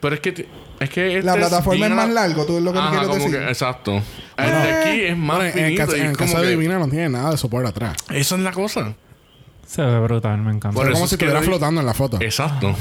pero 0.00 0.14
es 0.14 0.20
que 0.20 0.48
es 0.80 0.90
que 0.90 1.06
este 1.18 1.22
La 1.22 1.34
plataforma 1.36 1.86
es 1.86 1.92
más 1.92 2.08
largo, 2.10 2.44
tú 2.46 2.56
es 2.58 2.62
lo 2.64 2.72
que 2.72 2.78
me 2.78 2.84
Ajá, 2.84 2.90
quieres 2.90 3.08
como 3.08 3.24
decir. 3.24 3.38
que- 3.38 3.48
exacto. 3.48 4.02
El 4.36 4.46
de 4.50 4.72
aquí 4.72 5.00
es 5.02 5.16
más 5.16 5.36
Bueno, 5.38 5.52
en 5.58 5.64
el 5.66 5.76
caso, 5.76 5.96
y 5.96 6.00
en 6.00 6.06
el 6.06 6.16
como 6.16 6.26
caso 6.32 6.40
de 6.42 6.44
que- 6.48 6.50
Divina 6.56 6.78
no 6.78 6.88
tiene 6.88 7.08
nada 7.10 7.30
de 7.30 7.36
soporte 7.36 7.68
atrás. 7.68 7.96
Esa 8.10 8.34
es 8.34 8.40
la 8.40 8.50
cosa. 8.52 8.94
Se 9.66 9.82
ve 9.82 10.00
brutal, 10.00 10.38
me 10.38 10.50
encanta. 10.50 10.74
Por 10.74 10.88
es 10.88 10.94
como 10.94 11.06
si 11.06 11.16
que 11.16 11.24
estuviera 11.26 11.42
flotando 11.46 11.80
en 11.80 11.86
la 11.86 11.94
foto. 11.94 12.18
Exacto. 12.20 12.74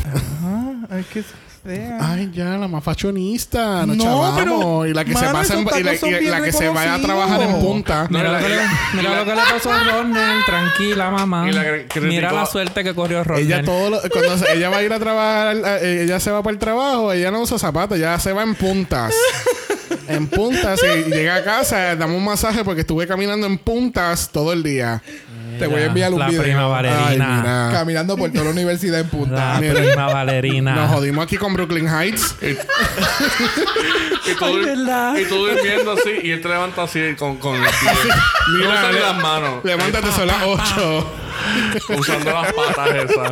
Ah, 0.44 0.72
es 0.98 1.06
que 1.08 1.24
sea. 1.64 1.98
Ay, 2.02 2.32
ya, 2.34 2.58
la 2.58 2.68
más 2.68 2.84
fashionista. 2.84 3.86
No, 3.86 4.34
pero, 4.38 4.86
Y 4.86 4.94
la 4.94 5.04
que 5.06 5.14
se 5.14 5.26
pasa 5.28 5.54
en, 5.56 5.62
y 5.62 5.84
la, 5.84 6.40
y 6.40 6.42
que 6.44 6.52
se 6.52 6.70
vaya 6.70 6.96
a 6.96 7.02
trabajar 7.02 7.42
en 7.42 7.60
punta. 7.60 8.08
Mira, 8.10 8.32
la- 8.32 8.40
mira 8.94 9.16
lo 9.18 9.26
que 9.26 9.36
le 9.36 9.42
pasó 9.52 9.72
a 9.74 9.84
Ronald. 9.84 10.46
Tranquila, 10.46 11.12
mamá. 11.12 11.50
y 11.50 11.52
la 11.54 11.64
que 11.64 11.88
criticó- 11.88 12.02
Mira 12.08 12.32
la 12.32 12.46
suerte 12.46 12.84
que 12.84 12.94
corrió 12.96 13.24
Ronald. 13.24 13.46
Ella 13.46 13.64
todo 13.64 13.90
lo- 13.90 14.02
cuando 14.12 14.38
se- 14.38 14.54
ella 14.54 14.70
va 14.70 14.78
a 14.78 14.84
ir 14.84 14.94
a 14.94 15.00
trabajar, 15.00 15.58
eh, 15.84 16.04
ella 16.04 16.20
se 16.20 16.32
va 16.32 16.42
para 16.44 16.54
el 16.54 16.60
trabajo, 16.60 17.12
ella 17.14 17.32
no 17.32 17.42
usa 17.42 17.58
zapatos, 17.60 17.98
ella 17.98 18.18
se 18.20 18.34
va 18.34 18.44
en 18.44 18.56
puntas. 18.56 19.14
en 20.08 20.28
puntas 20.28 20.80
y 20.84 21.10
llega 21.10 21.36
a 21.36 21.44
casa, 21.44 21.96
dame 21.96 22.16
un 22.16 22.24
masaje 22.26 22.64
porque 22.64 22.82
estuve 22.82 23.06
caminando 23.08 23.46
en 23.48 23.58
puntas 23.58 24.30
todo 24.32 24.54
el 24.54 24.64
día. 24.64 25.02
Te 25.60 25.68
voy 25.68 25.82
a 25.82 25.86
enviar 25.86 26.14
un 26.14 26.20
la 26.20 26.28
video. 26.30 26.42
prima 26.44 26.64
Ay, 26.66 26.70
Valerina. 26.72 27.28
mira. 27.42 27.70
Caminando 27.72 28.18
por 28.18 28.32
toda 28.32 28.46
la 28.46 28.52
universidad 28.52 29.00
en 29.02 29.08
punta. 29.10 29.54
la 29.56 29.60
mira. 29.62 29.74
prima 29.76 30.08
Valerina. 30.08 30.76
Nos 30.76 30.92
jodimos 30.92 31.24
aquí 31.26 31.38
con 31.38 31.54
Brooklyn 31.54 31.88
Heights. 31.88 32.36
Y 34.26 34.36
tú, 34.36 34.46
Ay, 34.46 34.58
¿verdad? 34.66 35.16
y 35.18 35.26
tú 35.26 35.36
durmiendo 35.48 35.94
así 35.94 36.10
y 36.22 36.32
él 36.32 36.42
te 36.42 36.50
levanta 36.50 36.84
así 36.84 37.16
con, 37.18 37.38
con 37.38 37.60
los 37.60 37.72
pies. 37.78 37.94
Mira, 38.60 38.92
le- 38.92 39.00
las 39.00 39.18
manos. 39.18 39.64
Levántate, 39.64 40.12
son 40.12 40.28
las 40.28 40.44
8. 40.44 41.12
Usando 41.98 42.32
las 42.32 42.54
patas 42.54 42.90
esas. 42.96 43.32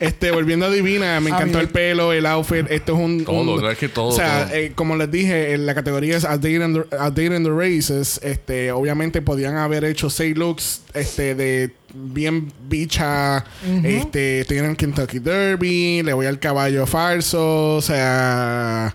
Este, 0.00 0.30
volviendo 0.30 0.66
a 0.66 0.70
Divina, 0.70 1.20
me 1.20 1.30
A 1.30 1.34
encantó 1.34 1.60
el 1.60 1.68
pelo, 1.68 2.12
el 2.12 2.26
outfit. 2.26 2.66
Esto 2.70 2.94
es 2.94 2.98
un. 2.98 3.24
Todo, 3.24 3.54
un- 3.56 3.66
es 3.70 3.78
que 3.78 3.88
todo, 3.88 4.06
O 4.08 4.12
sea, 4.12 4.46
todo. 4.46 4.54
eh, 4.56 4.72
como 4.74 4.96
les 4.96 5.10
dije, 5.10 5.52
en 5.54 5.66
la 5.66 5.74
categoría 5.74 6.16
es 6.16 6.24
A 6.24 6.36
Date 6.36 6.52
in 6.52 6.74
the, 6.74 6.96
A 6.96 7.10
Date 7.10 7.24
in 7.36 7.44
the 7.44 7.50
Races. 7.50 8.20
Este, 8.22 8.72
obviamente 8.72 9.22
podían 9.22 9.56
haber 9.56 9.84
hecho 9.84 10.10
seis 10.10 10.36
looks 10.36 10.82
este, 10.94 11.34
de 11.34 11.70
bien 11.94 12.52
bicha. 12.68 13.44
Este, 13.84 14.44
tienen 14.46 14.76
Kentucky 14.76 15.18
Derby, 15.18 16.02
le 16.02 16.12
voy 16.12 16.26
al 16.26 16.38
caballo 16.38 16.86
falso. 16.86 17.76
O 17.76 17.82
sea. 17.82 18.94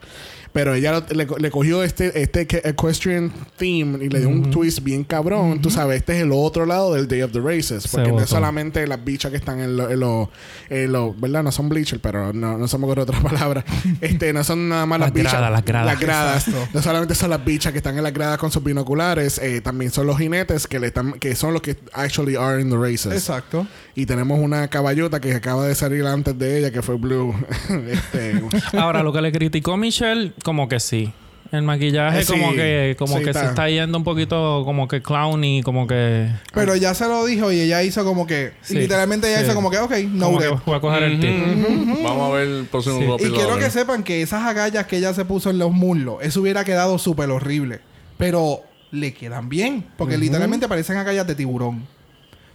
Pero 0.57 0.73
ella 0.73 0.91
lo- 0.93 1.05
le, 1.15 1.27
le 1.37 1.51
cogió 1.51 1.83
este, 1.83 2.19
este 2.19 2.47
que- 2.47 2.61
equestrian 2.65 3.31
theme 3.57 4.03
y 4.03 4.09
le 4.09 4.21
dio 4.21 4.29
un 4.29 4.49
twist 4.49 4.81
bien 4.81 5.03
cabrón. 5.03 5.61
Tú 5.61 5.69
sabes, 5.69 5.97
este 5.97 6.15
es 6.17 6.23
el 6.23 6.31
otro 6.33 6.65
lado 6.65 6.95
del 6.95 7.07
Day 7.07 7.21
of 7.21 7.31
the 7.31 7.39
Races. 7.39 7.83
Se 7.83 7.89
Porque 7.95 8.11
no 8.11 8.21
es 8.21 8.27
solamente 8.29 8.87
las 8.87 9.03
bichas 9.03 9.29
que 9.29 9.37
están 9.37 9.59
en 9.59 9.77
los... 9.77 9.91
En 9.91 9.99
lo, 9.99 10.31
en 10.71 10.91
lo- 10.91 11.13
¿Verdad? 11.13 11.43
No 11.43 11.51
son 11.51 11.69
bleachers, 11.69 12.01
pero 12.01 12.33
no, 12.33 12.57
no 12.57 12.67
se 12.67 12.75
me 12.79 12.85
ocurre 12.85 13.03
otra 13.03 13.19
palabra. 13.21 13.63
este, 14.01 14.33
no 14.33 14.43
son 14.43 14.67
nada 14.67 14.87
más 14.87 14.99
las, 14.99 15.09
Las 15.09 15.13
bichas. 15.13 15.33
gradas, 15.33 15.51
las 15.51 15.63
gradas. 15.65 15.85
Las 15.85 15.99
gradas. 15.99 16.47
No 16.73 16.81
solamente 16.81 17.13
son 17.13 17.29
las 17.29 17.45
bichas 17.45 17.71
que 17.71 17.77
están 17.77 17.95
en 17.95 18.03
las 18.03 18.13
gradas 18.13 18.39
con 18.39 18.51
sus 18.51 18.63
binoculares. 18.63 19.37
eh, 19.37 19.61
también 19.61 19.91
son 19.91 20.07
los 20.07 20.17
jinetes 20.17 20.65
que, 20.65 20.79
le 20.79 20.87
están, 20.87 21.13
que 21.19 21.35
son 21.35 21.53
los 21.53 21.61
que 21.61 21.77
actually 21.93 22.35
are 22.35 22.59
in 22.59 22.71
the 22.71 22.77
races. 22.77 23.13
Exacto. 23.13 23.67
Y 23.99 24.05
tenemos 24.05 24.37
una 24.37 24.67
caballota 24.67 25.19
que 25.19 25.33
acaba 25.33 25.65
de 25.65 25.73
salir 25.73 26.05
antes 26.05 26.37
de 26.37 26.59
ella, 26.59 26.69
que 26.71 26.83
fue 26.83 26.97
Blue. 26.97 27.33
este, 27.89 28.39
Ahora, 28.77 29.01
lo 29.01 29.11
que 29.11 29.23
le 29.23 29.31
criticó 29.31 29.75
Michelle, 29.75 30.33
como 30.43 30.69
que 30.69 30.79
sí. 30.79 31.11
El 31.51 31.63
maquillaje 31.63 32.19
Eh, 32.19 32.23
sí. 32.23 32.31
como 32.33 32.51
que 32.53 32.95
como 32.99 33.17
Sí, 33.17 33.23
que 33.23 33.29
está. 33.31 33.41
se 33.41 33.45
está 33.47 33.69
yendo 33.69 33.97
un 33.97 34.03
poquito 34.03 34.61
como 34.65 34.87
que 34.87 35.01
clowny, 35.01 35.63
como 35.63 35.87
que 35.87 36.29
Pero 36.53 36.75
ya 36.75 36.93
se 36.93 37.07
lo 37.07 37.25
dijo 37.25 37.51
y 37.51 37.59
ella 37.61 37.81
hizo 37.81 38.05
como 38.05 38.27
que. 38.27 38.51
Sí, 38.61 38.75
literalmente 38.75 39.29
ella 39.29 39.39
sí. 39.39 39.45
hizo 39.45 39.55
como 39.55 39.71
que, 39.71 39.79
ok, 39.79 39.91
no 40.11 40.25
como 40.27 40.39
que 40.39 40.47
voy 40.49 40.75
a 40.75 40.79
coger 40.79 41.01
el 41.01 41.19
tip. 41.19 42.03
Vamos 42.03 42.29
a 42.31 42.35
ver 42.35 42.47
el 42.49 42.65
próximo 42.65 43.17
Y 43.19 43.31
quiero 43.31 43.57
que 43.57 43.71
sepan 43.71 44.03
que 44.03 44.21
esas 44.21 44.43
agallas 44.45 44.85
que 44.85 44.97
ella 44.97 45.11
se 45.15 45.25
puso 45.25 45.49
en 45.49 45.57
los 45.57 45.71
muslos, 45.71 46.17
eso 46.21 46.39
hubiera 46.41 46.63
quedado 46.63 46.99
súper 46.99 47.31
horrible. 47.31 47.79
Pero 48.19 48.61
le 48.91 49.13
quedan 49.15 49.49
bien. 49.49 49.85
Porque 49.97 50.19
literalmente 50.19 50.67
parecen 50.67 50.97
agallas 50.97 51.25
de 51.25 51.33
tiburón. 51.33 51.87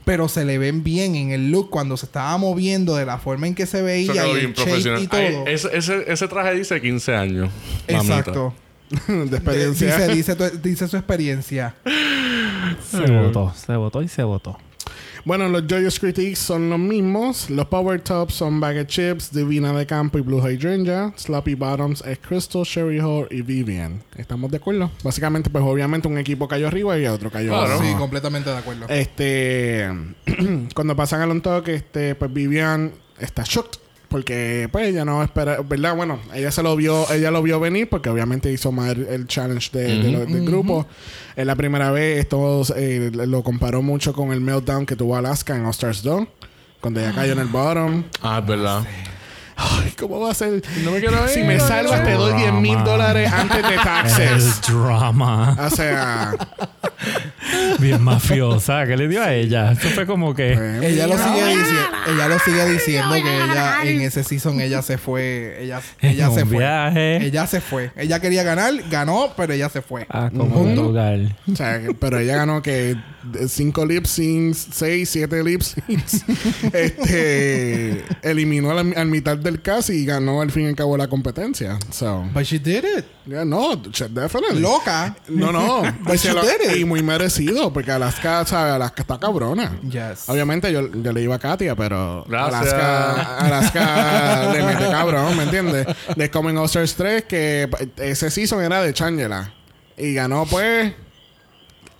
Pero 0.04 0.28
se 0.28 0.44
le 0.44 0.58
ven 0.58 0.82
bien 0.82 1.14
en 1.14 1.30
el 1.30 1.50
look 1.50 1.70
cuando 1.70 1.96
se 1.96 2.06
estaba 2.06 2.36
moviendo 2.36 2.96
de 2.96 3.06
la 3.06 3.18
forma 3.18 3.46
en 3.46 3.54
que 3.54 3.66
se 3.66 3.82
veía 3.82 4.26
y 4.26 4.34
bien 4.34 4.46
el 4.46 4.54
shape 4.54 4.64
profesional. 4.64 5.02
y 5.02 5.06
todo. 5.06 5.20
Ay, 5.20 5.36
ese, 5.46 5.76
ese, 5.76 6.04
ese 6.12 6.28
traje 6.28 6.54
dice 6.54 6.80
15 6.80 7.14
años. 7.14 7.50
Exacto. 7.86 8.52
de 9.08 9.36
experiencia. 9.36 10.08
Dice, 10.08 10.36
dice 10.62 10.88
su 10.88 10.96
experiencia. 10.96 11.74
Se 12.90 13.10
votó, 13.10 13.52
se 13.54 13.74
votó 13.76 14.02
y 14.02 14.08
se 14.08 14.22
votó. 14.22 14.58
Bueno, 15.24 15.48
los 15.48 15.62
Joyous 15.68 16.00
Critiques 16.00 16.38
son 16.40 16.68
los 16.68 16.80
mismos. 16.80 17.48
Los 17.48 17.66
Power 17.66 18.00
Tops 18.00 18.34
son 18.34 18.58
Bag 18.58 18.86
Chips, 18.88 19.32
Divina 19.32 19.72
de 19.72 19.86
Campo 19.86 20.18
y 20.18 20.20
Blue 20.20 20.40
Hydrangea. 20.40 21.12
Sloppy 21.16 21.54
Bottoms 21.54 22.02
es 22.04 22.18
Crystal, 22.18 22.64
Sherry 22.64 22.98
Hall 22.98 23.28
y 23.30 23.42
Vivian. 23.42 24.02
¿Estamos 24.16 24.50
de 24.50 24.56
acuerdo? 24.56 24.90
Básicamente, 25.04 25.48
pues 25.48 25.62
obviamente 25.64 26.08
un 26.08 26.18
equipo 26.18 26.48
cayó 26.48 26.66
arriba 26.66 26.98
y 26.98 27.06
otro 27.06 27.30
cayó 27.30 27.50
Claro. 27.50 27.66
abajo. 27.74 27.84
Sí, 27.84 27.94
completamente 27.94 28.50
de 28.50 28.56
acuerdo. 28.56 28.86
Este, 28.88 29.88
cuando 30.74 30.96
pasan 30.96 31.20
al 31.20 31.30
on 31.30 31.42
este, 31.66 32.16
pues 32.16 32.32
Vivian 32.32 32.92
está 33.20 33.44
shocked 33.46 33.81
porque 34.12 34.68
pues 34.70 34.88
ella 34.88 35.04
no 35.04 35.22
espera, 35.24 35.58
¿verdad? 35.62 35.96
Bueno, 35.96 36.20
ella 36.34 36.52
se 36.52 36.62
lo 36.62 36.76
vio, 36.76 37.10
ella 37.10 37.30
lo 37.32 37.42
vio 37.42 37.58
venir 37.58 37.88
porque 37.88 38.08
obviamente 38.10 38.52
hizo 38.52 38.70
mal 38.70 39.06
el 39.10 39.26
challenge 39.26 39.70
de, 39.72 39.98
de 40.02 40.10
lo- 40.12 40.26
del 40.26 40.44
grupo. 40.46 40.86
Es 41.34 41.44
la 41.46 41.56
primera 41.56 41.90
vez, 41.90 42.18
esto 42.20 42.62
eh, 42.76 43.10
lo 43.12 43.42
comparó 43.42 43.82
mucho 43.82 44.12
con 44.12 44.30
el 44.32 44.40
meltdown 44.40 44.86
que 44.86 44.94
tuvo 44.94 45.16
Alaska 45.16 45.56
en 45.56 45.64
All 45.64 45.70
Stars 45.70 46.02
2, 46.04 46.24
cuando 46.80 47.00
ella 47.00 47.12
cayó 47.12 47.32
en 47.32 47.38
el 47.40 47.48
bottom. 47.48 48.04
Ah, 48.22 48.38
es 48.40 48.46
verdad. 48.46 48.84
Ay, 49.56 49.92
¿cómo 49.98 50.18
va 50.20 50.30
a 50.30 50.34
ser? 50.34 50.62
No 50.82 50.90
me 50.92 50.98
quiero 51.00 51.28
Si 51.28 51.40
ir, 51.40 51.46
me 51.46 51.56
no 51.56 51.66
salvas, 51.68 52.02
te 52.04 52.12
doy 52.12 52.34
10 52.34 52.52
mil 52.54 52.82
dólares 52.84 53.30
antes 53.32 53.62
de 53.62 53.68
El 53.74 53.80
taxes. 53.80 54.60
drama. 54.68 55.56
O 55.58 55.70
sea, 55.70 56.32
Bien 57.78 58.02
mafiosa. 58.02 58.86
¿Qué 58.86 58.96
le 58.96 59.08
dio 59.08 59.22
a 59.22 59.34
ella? 59.34 59.72
Eso 59.72 59.88
fue 59.90 60.06
como 60.06 60.34
que... 60.34 60.54
pues, 60.54 60.82
Ella 60.92 61.06
lo 61.06 61.18
sigue 61.18 61.46
diciendo, 61.46 61.88
ella 62.08 62.28
lo 62.28 62.38
sigue 62.38 62.64
diciendo 62.70 63.14
que 63.14 63.36
ella 63.44 63.76
en 63.84 64.00
ese 64.02 64.24
season 64.24 64.60
ella 64.60 64.82
se 64.82 64.98
fue, 64.98 65.56
ella, 65.60 65.80
ella 66.00 66.26
en 66.26 66.34
se 66.34 66.46
fue. 66.46 66.58
viaje. 66.58 67.16
Ella 67.24 67.46
se 67.46 67.60
fue. 67.60 67.90
Ella 67.96 68.20
quería 68.20 68.42
ganar, 68.42 68.72
ganó, 68.90 69.32
pero 69.36 69.52
ella 69.52 69.68
se 69.68 69.82
fue. 69.82 70.06
Ah, 70.08 70.30
como 70.36 70.60
un 70.60 70.76
lugar. 70.76 71.18
o 71.50 71.56
sea, 71.56 71.80
pero 71.98 72.18
ella 72.18 72.36
ganó 72.36 72.62
que 72.62 72.96
cinco 73.48 73.84
lip 73.86 74.04
syncs, 74.06 74.68
seis, 74.72 75.10
siete 75.10 75.42
lip 75.42 75.62
syncs, 75.62 76.24
este, 76.72 78.04
eliminó 78.22 78.70
al, 78.70 78.94
al 78.96 79.06
mitad 79.06 79.36
del 79.36 79.60
cast 79.62 79.90
y 79.90 80.04
ganó 80.04 80.40
al 80.40 80.50
fin 80.50 80.64
y 80.64 80.68
al 80.68 80.74
cabo 80.76 80.96
la 80.96 81.08
competencia. 81.08 81.78
So, 81.90 82.28
But 82.32 82.44
she 82.44 82.58
did 82.58 82.84
it. 82.84 83.04
yeah, 83.26 83.44
no, 83.44 83.76
definitely. 83.76 84.60
Loca. 84.60 85.16
No, 85.28 85.52
no. 85.52 85.82
But 86.04 86.16
she 86.18 86.32
lo- 86.32 86.42
did 86.42 86.70
it. 86.72 86.76
y 86.78 86.84
muy 86.84 87.02
merecido, 87.02 87.72
porque 87.72 87.90
Alaska, 87.92 88.44
¿sabes? 88.44 88.74
Alaska 88.74 89.02
está 89.02 89.18
cabrona. 89.18 89.78
Yes. 89.82 90.28
Obviamente 90.28 90.72
yo, 90.72 90.90
yo 90.92 91.12
le 91.12 91.22
iba 91.22 91.36
a 91.36 91.38
Katia, 91.38 91.74
pero 91.76 92.24
Gracias. 92.28 92.72
Alaska, 92.74 93.38
Alaska 93.38 94.52
le 94.52 94.62
mete 94.64 94.90
cabrón, 94.90 95.36
¿me 95.36 95.42
entiendes? 95.44 95.86
De 96.16 96.30
Coming 96.30 96.56
All 96.56 96.66
Stars 96.66 96.94
3, 96.94 97.24
que 97.24 97.68
ese 97.98 98.30
season 98.30 98.62
era 98.62 98.82
de 98.82 98.92
Changela. 98.92 99.52
Y 99.96 100.14
ganó, 100.14 100.46
pues, 100.46 100.92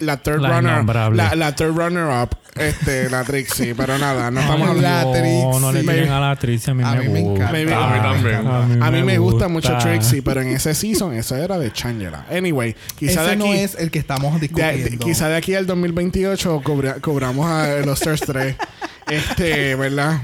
la 0.02 0.16
third 0.18 0.40
La 0.40 0.60
runner. 0.60 1.14
La, 1.14 1.34
la 1.34 1.54
third 1.54 1.76
runner 1.76 2.04
up, 2.06 2.36
este, 2.56 3.08
la 3.08 3.24
Trixie. 3.24 3.74
Pero 3.74 3.96
nada, 3.98 4.30
no 4.30 4.40
estamos 4.40 4.68
hablando. 4.68 5.12
la 5.14 5.22
no, 5.22 5.60
no 5.60 5.72
le 5.72 5.78
Trixie. 5.80 5.94
tiren 6.00 6.12
a 6.12 6.20
la 6.20 6.36
Trixie. 6.36 6.70
A 6.70 6.74
mí, 6.74 6.82
A 6.84 6.92
me, 6.94 7.00
mí 7.00 7.08
me 7.08 7.20
gusta. 7.22 7.60
encanta. 7.60 7.84
A 7.84 7.88
mí 7.88 8.00
también. 8.02 8.82
A 8.82 8.90
mí 8.90 9.02
me 9.02 9.18
gusta 9.18 9.46
gusta 9.46 9.48
mucho 9.48 9.78
Trixie, 9.78 10.22
pero 10.22 10.40
en 10.42 10.48
ese 10.48 10.74
season, 10.74 11.14
eso 11.14 11.36
era 11.36 11.58
de 11.58 11.72
Changela. 11.72 12.26
Anyway, 12.30 12.74
quizá 12.98 13.12
Ese 13.12 13.22
de 13.22 13.30
aquí. 13.30 13.38
no 13.38 13.52
es 13.54 13.74
el 13.76 13.90
que 13.90 13.98
estamos 13.98 14.34
De- 14.40 14.48
de- 14.48 14.48
discutiendo. 14.48 15.06
quizá 15.06 15.28
de 15.28 15.36
aquí 15.36 15.54
al 15.54 15.66
2028 15.66 16.60
cobra- 16.62 16.94
cobramos 17.00 17.46
a 17.46 17.76
los 17.86 18.00
Stars 18.00 18.20
3. 18.26 18.56
este, 19.08 19.74
¿verdad? 19.74 20.20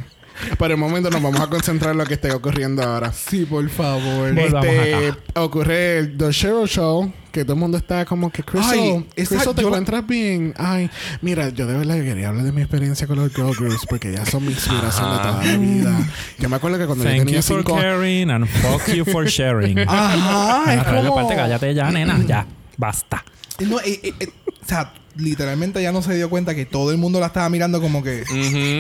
Por 0.57 0.71
el 0.71 0.77
momento 0.77 1.11
nos 1.11 1.21
vamos 1.21 1.41
a 1.41 1.49
concentrar 1.49 1.93
en 1.93 1.99
lo 1.99 2.05
que 2.07 2.15
esté 2.15 2.31
ocurriendo 2.31 2.83
ahora. 2.83 3.13
Sí, 3.13 3.45
por 3.45 3.69
favor. 3.71 4.39
Este, 4.39 5.07
acá. 5.09 5.19
ocurre 5.41 5.99
el 5.99 6.17
The 6.17 6.31
Cheryl 6.31 6.69
Show, 6.69 7.13
que 7.39 7.45
todo 7.45 7.55
el 7.55 7.61
mundo 7.61 7.79
está 7.79 8.05
como 8.05 8.31
que 8.31 8.43
Crystal, 8.43 8.79
Ay, 8.79 9.07
esa- 9.17 9.35
Crystal, 9.37 9.55
¿te 9.55 9.63
yo 9.63 9.69
encuentras 9.69 10.07
bien? 10.07 10.55
Ay, 10.57 10.91
mira, 11.23 11.49
yo 11.51 11.67
de 11.67 11.77
verdad 11.79 11.95
que 11.97 12.05
quería 12.05 12.29
hablar 12.29 12.45
de 12.45 12.53
mi 12.53 12.63
experiencia 12.63 13.07
con 13.07 13.17
los 13.17 13.33
girl 13.33 13.55
groups 13.57 13.87
porque 13.89 14.13
ya 14.13 14.27
son 14.27 14.45
mi 14.45 14.53
inspiración 14.53 15.11
de 15.13 15.19
toda 15.19 15.45
la 15.45 15.57
vida. 15.57 15.99
Yo 16.39 16.49
me 16.49 16.57
acuerdo 16.57 16.79
que 16.79 16.87
cuando 16.87 17.05
yo 17.05 17.11
Thank 17.11 17.21
tenía 17.27 17.37
you 17.37 17.43
for 17.43 17.59
cinco 17.65 17.77
caring 17.77 18.31
and 18.31 18.47
fuck 18.47 18.89
you 18.95 19.05
for 19.05 19.27
sharing. 19.27 19.79
Ajá, 19.89 20.75
es 20.75 20.83
como... 20.85 21.13
aparte, 21.13 21.37
cállate 21.37 21.75
ya, 21.75 21.91
nena. 21.91 22.19
Ya. 22.27 22.47
Basta. 22.77 23.25
No, 23.61 23.79
eh, 23.81 24.01
eh, 24.03 24.15
eh, 24.21 24.29
o 24.63 24.67
sea, 24.67 24.93
literalmente 25.19 25.83
ya 25.83 25.93
no 25.93 26.01
se 26.01 26.15
dio 26.15 26.31
cuenta 26.31 26.55
que 26.55 26.65
todo 26.65 26.91
el 26.93 26.97
mundo 26.99 27.21
la 27.21 27.27
estaba 27.27 27.49
mirando 27.51 27.81
como 27.81 28.03
que... 28.03 28.25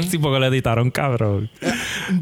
Sí, 0.09 0.19
porque 0.19 0.40
le 0.40 0.47
editaron, 0.47 0.90
cabrón. 0.90 1.51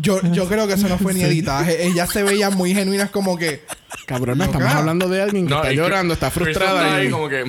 Yo, 0.00 0.20
yo 0.32 0.48
creo 0.48 0.66
que 0.66 0.74
eso 0.74 0.88
no 0.88 0.98
fue 0.98 1.14
ni 1.14 1.22
editaje. 1.22 1.86
Ellas 1.86 2.10
se 2.10 2.22
veían 2.22 2.54
muy 2.56 2.74
genuinas 2.74 3.10
como 3.10 3.36
que... 3.36 3.62
Cabrón, 4.06 4.38
Loca. 4.38 4.50
estamos 4.52 4.72
hablando 4.74 5.08
de 5.08 5.22
alguien 5.22 5.44
que 5.46 5.50
No, 5.50 5.56
está 5.62 5.72
llorando, 5.72 6.14
está 6.14 6.30
frustrada. 6.30 6.96
ahí 6.96 7.06
y- 7.06 7.10
como 7.10 7.28
que... 7.28 7.44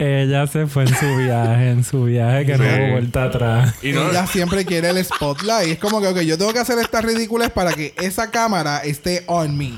Ella 0.00 0.46
se 0.46 0.68
fue 0.68 0.84
en 0.84 0.94
su 0.94 1.16
viaje, 1.16 1.70
en 1.70 1.82
su 1.82 2.04
viaje 2.04 2.46
que 2.46 2.56
no 2.56 2.62
hubo 2.64 2.92
vuelta 2.92 3.24
atrás. 3.24 3.74
Y 3.82 3.90
no... 3.90 4.08
Ella 4.10 4.28
siempre 4.28 4.64
quiere 4.64 4.90
el 4.90 5.04
spotlight. 5.04 5.70
Es 5.72 5.78
como 5.78 6.00
que, 6.00 6.06
ok, 6.06 6.20
yo 6.20 6.38
tengo 6.38 6.52
que 6.52 6.60
hacer 6.60 6.78
estas 6.78 7.04
ridículas 7.04 7.50
para 7.50 7.72
que 7.72 7.94
esa 8.00 8.30
cámara 8.30 8.78
esté 8.84 9.24
on 9.26 9.58
me. 9.58 9.72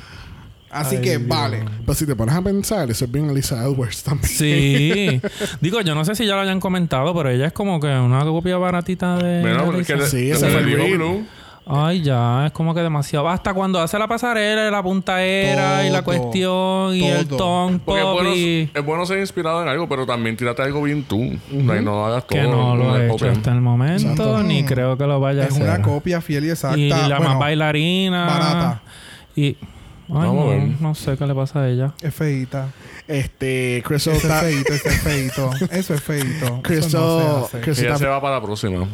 Así 0.71 0.97
Ay, 0.97 1.03
que 1.03 1.19
Dios. 1.19 1.27
vale. 1.29 1.65
Pues 1.85 1.99
si 1.99 2.07
te 2.07 2.15
pones 2.15 2.35
a 2.35 2.43
pensar, 2.43 2.89
eso 2.91 3.05
es 3.05 3.11
bien 3.11 3.29
Elisa 3.29 3.65
Edwards 3.65 4.03
también. 4.05 4.29
Sí. 4.33 5.21
Digo, 5.61 5.81
yo 5.81 5.95
no 5.95 6.05
sé 6.05 6.15
si 6.15 6.27
ya 6.27 6.35
lo 6.37 6.43
hayan 6.43 6.61
comentado, 6.61 7.13
pero 7.15 7.29
ella 7.31 7.47
es 7.47 7.53
como 7.53 7.81
que 7.81 7.89
una 7.89 8.21
copia 8.25 8.57
baratita 8.57 9.17
de. 9.17 9.41
Bueno, 9.41 9.65
pero 9.67 9.79
es 9.81 9.89
Lisa. 9.89 9.95
que 9.97 10.05
Sí, 10.07 10.33
fue 10.35 10.49
el. 10.59 11.25
Ay, 11.73 12.03
ya, 12.03 12.47
es 12.47 12.53
como 12.53 12.75
que 12.75 12.81
demasiado. 12.81 13.29
Hasta 13.29 13.55
cuando 13.55 13.81
hace 13.81 13.97
la 13.99 14.09
pasarela, 14.09 14.67
y 14.67 14.71
la 14.73 14.83
puntaera 14.83 15.87
y 15.87 15.91
la 15.91 16.03
Todo, 16.03 16.05
cuestión 16.05 16.97
y 16.97 17.05
el 17.07 17.27
todo. 17.29 17.37
ton 17.39 17.79
Porque 17.81 18.01
es 18.01 18.07
bueno, 18.13 18.35
y... 18.35 18.71
es 18.75 18.85
bueno 18.85 19.07
ser 19.07 19.19
inspirado 19.21 19.63
en 19.63 19.69
algo, 19.69 19.89
pero 19.89 20.05
también 20.05 20.37
tírate 20.37 20.63
algo 20.63 20.83
bien 20.83 21.05
tú. 21.05 21.37
Like, 21.53 21.83
no 21.83 22.07
hagas 22.07 22.27
todo. 22.27 22.41
Que 22.41 22.47
no 22.49 22.75
lo 22.77 22.97
he 22.97 23.05
hecho 23.05 23.13
copia. 23.13 23.31
hasta 23.33 23.53
el 23.53 23.61
momento, 23.61 24.11
Exacto. 24.11 24.43
ni 24.43 24.65
creo 24.65 24.97
que 24.97 25.07
lo 25.07 25.21
vaya 25.21 25.43
a 25.43 25.47
Es 25.47 25.53
hacer. 25.53 25.63
una 25.63 25.81
copia 25.83 26.21
fiel 26.21 26.47
y 26.47 26.51
exacta. 26.51 26.79
Y 26.79 26.89
la 26.89 27.19
Bueno, 27.19 27.31
más 27.35 27.39
bailarina. 27.39 28.25
barata. 28.27 28.83
Y... 29.37 29.57
Ay, 30.12 30.27
Vamos 30.27 30.45
a 30.47 30.49
ver. 30.51 30.62
no, 30.69 30.77
no 30.81 30.95
sé 30.95 31.16
qué 31.16 31.27
le 31.27 31.35
pasa 31.35 31.61
a 31.62 31.69
ella. 31.69 31.95
Es 32.03 32.15
feita. 32.15 32.69
Este, 33.07 33.82
Crystal 33.87 34.15
Eso 34.15 34.19
es 34.19 34.24
está... 34.24 34.41
feito, 34.41 34.73
eso 34.74 34.89
es 34.89 35.01
feito. 35.03 35.51
Eso 35.70 35.95
es 35.95 36.01
feito. 36.03 36.47
Eso 36.47 36.62
Crystal, 36.62 37.01
no 37.01 37.49
se 37.51 37.59
Ella 37.59 37.73
está- 37.73 37.97
se 37.99 38.07
va 38.07 38.20
para 38.20 38.35
la 38.37 38.43
próxima. 38.43 38.89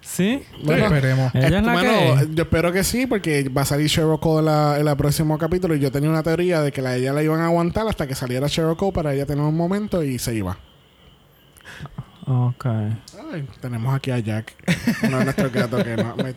¿Sí? 0.00 0.42
Bueno, 0.64 0.86
esperemos. 0.86 1.34
Ella 1.34 1.58
es 1.58 1.64
la 1.64 1.72
Bueno, 1.72 1.90
que... 2.20 2.34
yo 2.34 2.42
espero 2.44 2.72
que 2.72 2.84
sí, 2.84 3.06
porque 3.06 3.48
va 3.48 3.62
a 3.62 3.64
salir 3.66 3.86
Sheryl 3.86 4.18
Cole 4.18 4.38
en, 4.40 4.44
la- 4.46 4.78
en 4.80 4.88
el 4.88 4.96
próximo 4.96 5.36
capítulo. 5.38 5.74
Y 5.74 5.80
yo 5.80 5.90
tenía 5.92 6.08
una 6.08 6.22
teoría 6.22 6.62
de 6.62 6.72
que 6.72 6.80
la, 6.82 6.96
ella 6.96 7.12
la 7.12 7.22
iban 7.22 7.40
a 7.40 7.46
aguantar 7.46 7.86
hasta 7.86 8.06
que 8.06 8.14
saliera 8.14 8.46
Sheryl 8.48 8.76
Cole 8.76 8.92
para 8.92 9.12
ella 9.14 9.26
tener 9.26 9.44
un 9.44 9.56
momento 9.56 10.02
y 10.02 10.18
se 10.18 10.34
iba. 10.34 10.56
Ok. 12.26 12.64
Ay, 13.32 13.46
tenemos 13.60 13.94
aquí 13.94 14.10
a 14.10 14.18
Jack, 14.18 14.54
uno 15.04 15.18
de 15.18 15.24
nuestros 15.24 15.52
gatos 15.52 15.82
que 15.84 15.96
no. 15.96 16.14
me- 16.16 16.34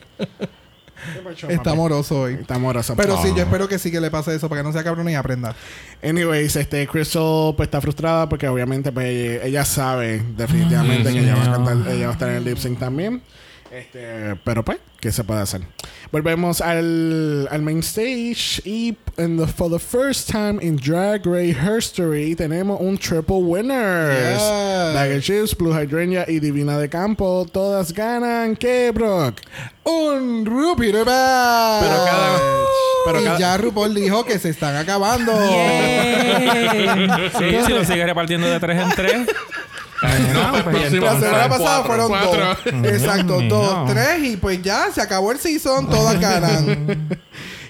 ¿Qué 1.14 1.20
pasó, 1.20 1.50
Está 1.50 1.72
amoroso 1.72 2.22
hoy. 2.22 2.34
Está 2.36 2.56
amoroso. 2.56 2.96
Pero 2.96 3.18
sí, 3.22 3.30
Ah. 3.32 3.36
yo 3.38 3.44
espero 3.44 3.68
que 3.68 3.78
sí 3.80 3.92
que 3.92 4.00
le 4.00 4.10
pase 4.12 4.36
eso 4.36 4.48
para 4.50 4.62
que 4.62 4.68
no 4.68 4.74
sea 4.74 4.84
cabrón 4.84 5.10
y 5.10 5.16
aprenda. 5.16 5.56
Anyways, 6.04 6.56
este, 6.56 6.88
Crystal 6.88 7.54
pues 7.58 7.68
está 7.68 7.82
frustrada 7.82 8.30
porque 8.30 8.48
obviamente 8.48 8.92
pues 8.92 9.44
ella, 9.44 9.66
sabe 9.66 10.24
definitivamente 10.38 11.12
que 11.12 11.20
ella 11.20 11.36
va 11.36 11.42
a 11.42 11.46
Dios 11.46 11.58
cantar, 11.58 11.76
mío. 11.76 11.92
ella 11.92 12.06
va 12.06 12.10
a 12.12 12.14
estar 12.14 12.30
en 12.30 12.36
el 12.36 12.44
lip 12.46 12.58
sync 12.58 12.80
también. 12.80 13.22
Este, 13.74 14.36
pero 14.44 14.64
pues, 14.64 14.78
¿qué 15.00 15.12
se 15.12 15.24
puede 15.24 15.42
hacer? 15.42 15.62
Volvemos 16.12 16.62
al, 16.62 17.48
al 17.50 17.62
main 17.64 17.80
stage 17.80 18.62
y 18.66 18.96
en 19.18 19.38
the- 19.38 19.48
for 19.48 19.72
the 19.72 19.80
first 19.80 20.30
time 20.30 20.60
in 20.62 20.76
Drag 20.76 21.26
Race 21.26 21.56
history 21.58 22.36
tenemos 22.36 22.80
un 22.80 23.00
triple 23.00 23.38
winners. 23.38 24.40
Yeah. 24.40 24.92
Dagger 24.94 25.22
Chips, 25.24 25.58
Blue 25.58 25.74
Hydrangea 25.74 26.26
y 26.28 26.40
Divina 26.40 26.78
de 26.78 26.88
Campo, 26.88 27.48
todas 27.52 27.92
ganan. 27.94 28.56
¿Qué, 28.56 28.92
Brock? 28.94 29.38
Un 29.86 30.46
Rupi 30.46 30.92
de. 30.92 30.94
Pero 30.94 31.06
cada- 31.10 32.42
pero 33.06 33.22
y 33.22 33.24
cada- 33.24 33.40
ya 33.40 33.58
RuPaul 33.58 33.96
dijo 33.96 34.24
que 34.24 34.38
se 34.38 34.50
están 34.50 34.76
acabando. 34.76 35.32
sí, 37.40 37.46
si 37.66 37.74
lo 37.74 37.84
sigue 37.84 38.06
repartiendo 38.06 38.48
de 38.48 38.60
tres 38.60 38.80
en 38.82 38.90
tres. 38.92 39.28
No, 40.34 40.52
pues, 40.52 40.64
pues. 40.64 40.94
La 40.94 41.20
semana 41.20 41.48
Cuatro. 41.48 41.50
pasada 41.50 41.84
fueron 41.84 42.08
Cuatro. 42.10 42.46
dos. 42.82 42.92
Exacto, 42.94 43.42
dos, 43.42 43.90
tres 43.92 44.24
y 44.24 44.38
pues 44.38 44.62
ya 44.62 44.92
se 44.94 45.02
acabó 45.02 45.32
el 45.32 45.40
season, 45.40 45.90
todas 45.90 46.20
ganan. 46.20 47.10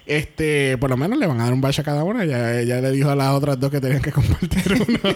Este, 0.05 0.77
por 0.79 0.89
lo 0.89 0.97
menos 0.97 1.17
le 1.17 1.27
van 1.27 1.39
a 1.39 1.45
dar 1.45 1.53
un 1.53 1.61
bache 1.61 1.81
a 1.81 1.83
cada 1.85 2.03
una. 2.03 2.25
Ya, 2.25 2.59
ella 2.59 2.81
le 2.81 2.91
dijo 2.91 3.09
a 3.09 3.15
las 3.15 3.29
otras 3.33 3.59
dos 3.59 3.71
que 3.71 3.79
tenían 3.79 4.01
que 4.01 4.11
compartir 4.11 4.73
uno. 4.87 5.15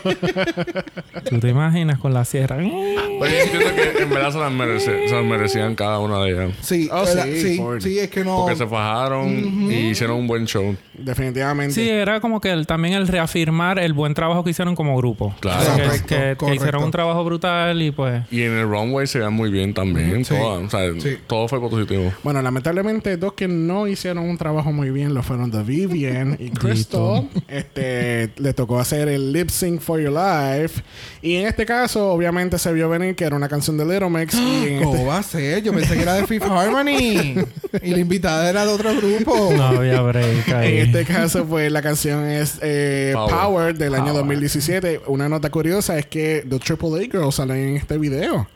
¿Tú 1.30 1.40
te 1.40 1.50
imaginas 1.50 2.00
con 2.00 2.14
la 2.14 2.24
sierra? 2.26 2.58
Pero 2.58 2.70
yo 2.70 3.44
entiendo 3.44 3.76
que 3.98 4.04
en 4.04 4.10
verdad 4.10 4.32
se 4.32 4.40
las, 4.40 4.52
merece- 4.52 5.08
se 5.10 5.14
las 5.16 5.26
merecían 5.26 5.76
cada 5.76 6.00
una 6.00 6.20
de 6.24 6.32
ellas. 6.32 6.52
Sí, 6.62 6.90
Oh, 6.92 7.06
sí, 7.06 7.20
sí, 7.42 7.58
Ford. 7.58 7.82
sí, 7.82 8.00
es 8.00 8.10
que 8.10 8.24
no. 8.24 8.38
Porque 8.38 8.56
se 8.56 8.66
fajaron 8.68 9.30
y 9.72 9.90
hicieron 9.90 10.18
un 10.18 10.28
buen 10.28 10.46
show. 10.46 10.76
Definitivamente. 10.94 11.74
Sí, 11.74 11.90
era 11.90 12.20
como 12.22 12.40
que 12.40 12.52
el- 12.52 12.66
también 12.66 12.94
el 12.94 13.08
reafirmar 13.08 13.80
el 13.80 13.94
buen 13.94 14.14
trabajo 14.14 14.44
que 14.44 14.52
hicieron 14.52 14.76
como 14.76 14.96
grupo. 14.98 15.36
Claro. 15.40 15.76
Que- 15.76 15.82
Correcto, 15.84 16.08
que, 16.08 16.16
que 16.16 16.36
correcto. 16.38 16.56
hicieron 16.64 16.84
un 16.84 16.92
trabajo 16.92 17.24
brutal 17.24 17.82
y 17.82 17.92
pues... 17.92 18.24
Y 18.32 18.42
en 18.44 18.54
el 18.54 18.64
runway 18.68 19.06
se 19.08 19.20
veían 19.20 19.34
muy 19.34 19.52
bien 19.52 19.74
también. 19.74 20.24
Sí. 20.26 20.34
todas. 20.36 20.64
O 20.66 20.70
sea, 20.70 20.80
Sí. 21.02 21.18
todo 21.28 21.48
fue 21.48 21.60
positivo. 21.60 22.12
Bueno, 22.24 22.42
lamentablemente, 22.42 23.18
dos 23.18 23.34
que 23.34 23.48
no 23.48 23.88
hicieron 23.88 24.24
un 24.24 24.38
trabajo 24.38 24.72
muy 24.78 24.91
bien 24.91 25.14
lo 25.14 25.22
fueron 25.24 25.52
The 25.52 25.64
Vivian 25.64 26.38
y 26.40 26.49
Crystal. 26.52 27.28
este, 27.48 28.32
le 28.38 28.54
tocó 28.54 28.80
hacer 28.80 29.10
el 29.10 29.34
lip 29.34 29.49
sync 29.49 29.82
for 29.82 29.99
your 29.99 30.12
life. 30.14 30.82
Y 31.22 31.36
en 31.36 31.48
este 31.48 31.66
caso, 31.66 32.12
obviamente, 32.12 32.58
se 32.58 32.72
vio 32.72 32.88
venir 32.88 33.16
que 33.16 33.26
era 33.26 33.36
una 33.36 33.49
canción 33.49 33.78
de 33.78 33.86
Little 33.86 34.10
Mix. 34.10 34.36
y 34.36 34.68
en 34.68 34.84
¿Cómo 34.84 34.94
este- 34.95 35.08
va 35.08 35.18
a 35.18 35.24
ser? 35.24 35.64
Yo 35.64 35.74
pensé 35.74 35.95
que 35.95 36.02
era 36.04 36.14
de 36.14 36.26
Fifth 36.28 36.44
Harmony. 36.45 37.36
y 37.84 37.90
la 37.91 37.99
invitada 37.99 38.49
era 38.49 38.66
de 38.66 38.72
otro 38.72 38.91
grupo. 38.95 39.52
No 39.58 39.64
había 39.64 40.02
break 40.02 40.48
ahí. 40.49 40.78
En 40.78 40.86
este 40.95 41.06
caso, 41.06 41.45
pues 41.45 41.72
la 41.72 41.82
canción 41.82 42.26
es 42.26 42.60
eh, 42.62 43.12
Power. 43.14 43.32
Power. 43.36 43.78
del 43.78 43.95
año 43.95 44.06
Power. 44.06 44.18
2017. 44.20 45.02
Una 45.08 45.28
nota 45.28 45.49
curiosa 45.49 45.98
es 45.98 46.06
que 46.06 46.45
The 46.48 46.60
Triple 46.60 46.90
A 46.98 46.99
Girls 47.12 47.36
salen 47.36 47.58
en 47.70 47.76
este 47.78 47.98
video. 47.98 48.48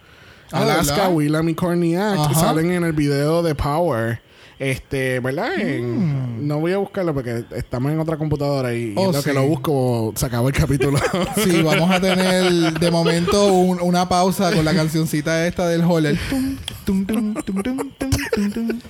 Ah, 0.54 0.64
Alaska. 0.64 1.08
Willam 1.10 1.48
y 1.50 1.56
Corniak 1.56 2.34
salen 2.34 2.72
en 2.72 2.84
el 2.84 2.92
video 2.94 3.42
de 3.42 3.56
Power. 3.56 4.20
Este, 4.62 5.20
¿verdad? 5.20 5.54
Mm. 5.58 6.46
No 6.48 6.60
voy 6.60 6.72
a 6.72 6.78
buscarlo 6.78 7.16
porque 7.16 7.46
estamos 7.56 7.92
en 7.92 8.00
otra 8.00 8.18
computadora 8.18 8.76
y, 8.76 8.94
oh, 8.96 9.12
lo 9.12 9.24
que 9.24 9.34
lo 9.34 9.42
busco 9.48 10.14
se 10.16 10.28
acabó 10.28 10.50
el 10.50 10.54
capítulo. 10.54 11.00
sí, 11.44 11.64
vamos 11.64 11.90
a 11.90 12.00
tener 12.00 12.72
de 12.72 12.92
momento 12.92 13.52
un, 13.52 13.82
una 13.82 14.08
pausa 14.08 14.54
con 14.54 14.64
la 14.64 14.76
cancioncita 14.76 15.48
esta 15.48 15.68
del 15.68 15.82
Holler. 15.84 16.16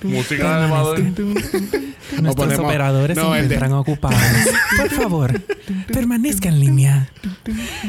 Música 0.04 0.58
de 0.58 0.66
elevador. 0.66 1.00
Nuestros 2.22 2.60
operadores 2.60 3.18
se 3.18 3.24
encuentran 3.24 3.72
ocupados. 3.72 4.20
Por 4.76 4.90
favor, 4.90 5.42
permanezca 5.88 6.50
en 6.50 6.60
línea. 6.60 7.10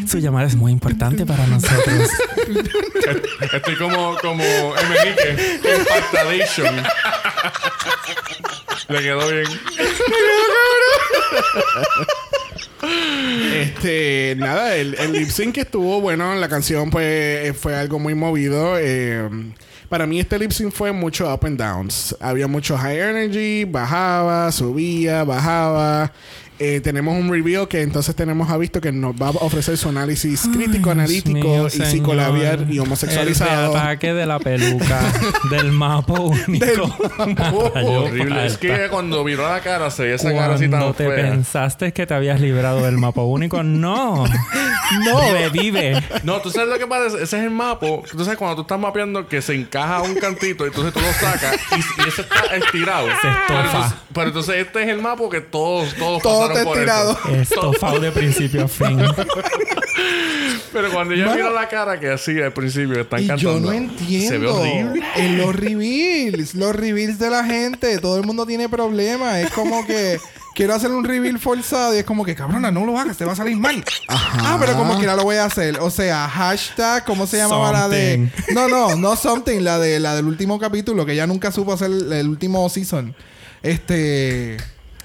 Su 0.06 0.20
llamada 0.20 0.46
es 0.46 0.54
muy 0.54 0.70
importante 0.70 1.26
para 1.26 1.48
nosotros. 1.48 2.10
Estoy 3.52 3.74
como, 3.74 4.16
como 4.22 4.44
Emenique 4.44 5.30
en 5.64 5.84
le 8.88 8.98
quedó 9.00 9.28
bien. 9.28 9.46
Este, 13.54 14.34
nada, 14.38 14.74
el, 14.76 14.94
el 14.94 15.12
lip 15.12 15.28
sync 15.28 15.58
estuvo 15.58 16.00
bueno. 16.00 16.34
La 16.34 16.48
canción, 16.48 16.90
pues, 16.90 17.56
fue 17.56 17.76
algo 17.76 17.98
muy 17.98 18.14
movido. 18.14 18.76
Eh, 18.78 19.28
para 19.88 20.06
mí, 20.06 20.20
este 20.20 20.38
lip 20.38 20.50
sync 20.50 20.72
fue 20.72 20.92
mucho 20.92 21.32
up 21.32 21.46
and 21.46 21.58
downs. 21.58 22.16
Había 22.20 22.46
mucho 22.48 22.76
high 22.76 22.98
energy, 22.98 23.64
bajaba, 23.64 24.50
subía, 24.50 25.24
bajaba. 25.24 26.12
Eh, 26.64 26.80
tenemos 26.80 27.18
un 27.18 27.28
review 27.28 27.66
que 27.66 27.82
entonces 27.82 28.14
tenemos 28.14 28.48
a 28.48 28.56
visto 28.56 28.80
que 28.80 28.92
nos 28.92 29.16
va 29.16 29.28
a 29.28 29.30
ofrecer 29.30 29.76
su 29.76 29.88
análisis 29.88 30.42
crítico, 30.52 30.90
Ay, 30.90 30.92
analítico 30.92 31.32
mío, 31.48 31.66
y 31.66 31.70
señor. 31.70 31.88
psicolabial 31.88 32.66
y 32.70 32.74
El 32.74 32.80
homosexualizado. 32.80 33.76
ataque 33.76 34.12
de 34.14 34.26
la 34.26 34.38
peluca. 34.38 35.00
del 35.50 35.72
mapa 35.72 36.12
único. 36.20 36.96
Horrible. 37.52 38.46
Es 38.46 38.58
que 38.58 38.88
cuando 38.90 39.24
miró 39.24 39.48
la 39.48 39.60
cara, 39.60 39.90
se 39.90 40.02
veía 40.04 40.14
esa 40.16 40.32
cara 40.32 40.54
así 40.54 40.68
Cuando 40.68 40.92
tan 40.94 40.96
te 41.08 41.12
fea. 41.12 41.30
pensaste 41.30 41.92
que 41.92 42.06
te 42.06 42.14
habías 42.14 42.40
librado 42.40 42.82
del 42.82 42.96
mapa 42.98 43.22
único, 43.22 43.62
no. 43.62 44.24
No. 45.06 45.20
Revive. 45.32 46.02
No, 46.22 46.40
tú 46.42 46.50
sabes 46.50 46.68
lo 46.68 46.78
que 46.78 46.86
pasa. 46.86 47.06
Ese 47.06 47.22
es 47.22 47.32
el 47.44 47.50
mapa. 47.50 47.86
Tú 48.10 48.24
sabes 48.24 48.36
cuando 48.38 48.56
tú 48.56 48.60
estás 48.62 48.78
mapeando 48.78 49.26
que 49.26 49.40
se 49.40 49.54
encaja 49.54 50.02
un 50.02 50.14
cantito 50.16 50.64
y 50.64 50.68
entonces 50.68 50.92
tú 50.92 51.00
lo 51.00 51.10
sacas 51.14 51.56
y, 51.70 51.76
y 52.04 52.08
ese 52.08 52.20
está 52.20 52.54
estirado. 52.56 53.06
Se 53.06 53.12
Pero 53.22 53.32
estofa. 53.60 53.62
entonces, 53.78 53.98
pero 54.12 54.26
entonces 54.26 54.54
este 54.66 54.82
es 54.82 54.88
el 54.90 55.00
mapa 55.00 55.22
que 55.30 55.40
todos, 55.40 55.94
todos 55.94 56.22
Todo 56.22 56.40
pasaron 56.40 56.51
está 56.58 56.72
estirado. 56.72 57.18
Estofado 57.32 58.00
de 58.00 58.12
principio 58.12 58.64
a 58.64 58.68
fin. 58.68 58.98
Pero 60.72 60.90
cuando 60.90 61.12
ella 61.14 61.26
Mano. 61.26 61.36
mira 61.36 61.50
la 61.50 61.68
cara 61.68 62.00
que 62.00 62.08
así 62.10 62.40
al 62.40 62.52
principio 62.52 63.00
está 63.00 63.20
Y 63.20 63.24
encantando. 63.24 63.52
yo 63.58 63.60
no 63.60 63.72
entiendo. 63.72 64.28
Se 64.28 64.38
ve 64.38 64.46
horrible. 64.48 65.06
En 65.16 65.38
los 65.38 65.54
reveals, 65.54 66.54
los 66.54 66.74
reveals 66.74 67.18
de 67.18 67.28
la 67.30 67.44
gente, 67.44 67.98
todo 67.98 68.16
el 68.16 68.24
mundo 68.24 68.46
tiene 68.46 68.68
problemas. 68.70 69.36
Es 69.38 69.50
como 69.50 69.86
que 69.86 70.18
quiero 70.54 70.74
hacer 70.74 70.90
un 70.90 71.04
reveal 71.04 71.38
forzado 71.38 71.94
y 71.94 71.98
es 71.98 72.04
como 72.04 72.24
que, 72.24 72.34
cabrona, 72.34 72.70
no 72.70 72.86
lo 72.86 72.98
hagas, 72.98 73.18
te 73.18 73.24
va 73.26 73.32
a 73.32 73.36
salir 73.36 73.56
mal. 73.58 73.84
Ah, 74.08 74.56
pero 74.58 74.74
como 74.74 74.96
quiera 74.98 75.14
lo 75.14 75.24
voy 75.24 75.36
a 75.36 75.44
hacer. 75.44 75.78
O 75.80 75.90
sea, 75.90 76.26
hashtag, 76.28 77.04
¿cómo 77.04 77.26
se 77.26 77.36
llamaba 77.36 77.70
la 77.72 77.88
de? 77.90 78.30
No, 78.54 78.66
no, 78.68 78.96
no 78.96 79.14
something, 79.16 79.60
la 79.60 79.78
de 79.78 80.00
la 80.00 80.14
del 80.16 80.24
último 80.26 80.58
capítulo, 80.58 81.04
que 81.04 81.12
ella 81.12 81.26
nunca 81.26 81.52
supo 81.52 81.74
hacer 81.74 81.90
el, 81.90 82.10
el 82.12 82.28
último 82.28 82.66
season. 82.70 83.14
Este. 83.62 84.56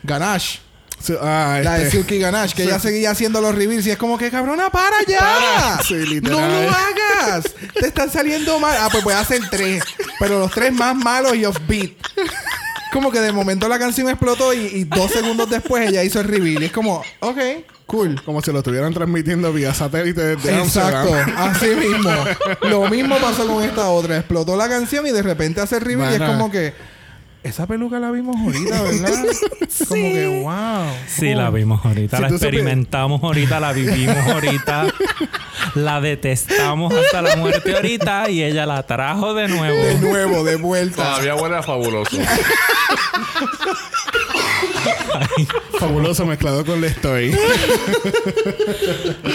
Ganache. 0.04 0.62
Sí, 1.00 1.14
ah, 1.22 1.60
La 1.64 1.76
de 1.76 1.86
este, 1.86 1.98
Silky 1.98 2.20
Ganache, 2.20 2.56
que 2.56 2.64
ella 2.64 2.80
seguía 2.80 3.12
haciendo 3.12 3.40
los 3.40 3.54
reveals 3.54 3.86
y 3.86 3.92
es 3.92 3.98
como 3.98 4.18
que, 4.18 4.32
cabrona, 4.32 4.70
para 4.70 4.98
ya. 5.08 5.20
Para. 5.20 5.84
Sí, 5.84 6.20
no 6.22 6.32
lo 6.32 6.70
hagas. 6.70 7.46
Te 7.80 7.88
están 7.88 8.12
saliendo 8.12 8.60
mal. 8.60 8.76
Ah, 8.80 8.90
pues 8.92 9.04
voy 9.04 9.14
a 9.14 9.20
hacer 9.20 9.42
tres. 9.50 9.84
Pero 10.20 10.40
los 10.40 10.52
tres 10.52 10.74
más 10.74 10.96
malos 10.96 11.36
y 11.36 11.46
offbeat. 11.46 11.92
Como 12.92 13.12
que 13.12 13.20
de 13.20 13.32
momento 13.32 13.68
la 13.68 13.78
canción 13.78 14.10
explotó 14.10 14.54
y, 14.54 14.60
y 14.60 14.84
dos 14.86 15.12
segundos 15.12 15.50
después 15.50 15.88
ella 15.88 16.04
hizo 16.04 16.20
el 16.20 16.28
reveal. 16.28 16.64
Y 16.64 16.66
es 16.66 16.72
como, 16.72 17.04
ok, 17.20 17.38
cool. 17.86 18.22
como 18.24 18.42
si 18.42 18.52
lo 18.52 18.60
estuvieran 18.60 18.94
transmitiendo 18.94 19.52
vía 19.54 19.74
satélite 19.74 20.36
desde 20.36 20.60
Exacto, 20.60 21.14
así 21.36 21.68
mismo. 21.68 22.12
Lo 22.62 22.88
mismo 22.90 23.18
pasó 23.18 23.46
con 23.46 23.64
esta 23.64 23.90
otra. 23.90 24.18
Explotó 24.18 24.56
la 24.56 24.68
canción 24.70 25.06
y 25.06 25.12
de 25.12 25.22
repente 25.22 25.62
hace 25.62 25.78
el 25.78 25.82
reveal 25.82 26.12
y 26.12 26.16
es 26.16 26.22
como 26.22 26.50
que, 26.50 26.74
esa 27.48 27.66
peluca 27.66 28.00
la 28.00 28.12
vimos 28.12 28.36
ahorita, 28.36 28.82
¿verdad? 28.82 29.26
Como 29.88 30.02
que, 30.02 30.42
wow. 30.44 30.94
Sí, 31.08 31.34
la 31.34 31.50
vimos 31.50 31.86
ahorita, 31.86 32.18
Si 32.18 32.24
la 32.24 32.30
experimentamos 32.30 33.24
ahorita, 33.24 33.60
la 33.60 33.74
vivimos 33.74 34.18
ahorita, 34.18 34.88
la 35.76 36.02
detestamos 36.02 36.94
hasta 36.94 37.22
la 37.22 37.36
muerte 37.36 37.74
ahorita 37.76 38.30
y 38.30 38.44
ella 38.44 38.66
la 38.66 38.86
trajo 38.86 39.34
de 39.34 39.48
nuevo. 39.48 39.78
De 39.78 39.96
nuevo, 39.96 40.44
de 40.44 40.56
vuelta. 40.58 41.04
Todavía 41.04 41.36
huele 41.36 41.58
a 41.58 41.64
fabuloso. 41.64 42.18
Fabuloso 45.80 46.26
mezclado 46.26 46.66
con 46.66 46.82
la 46.82 46.88
estoy. 46.88 47.36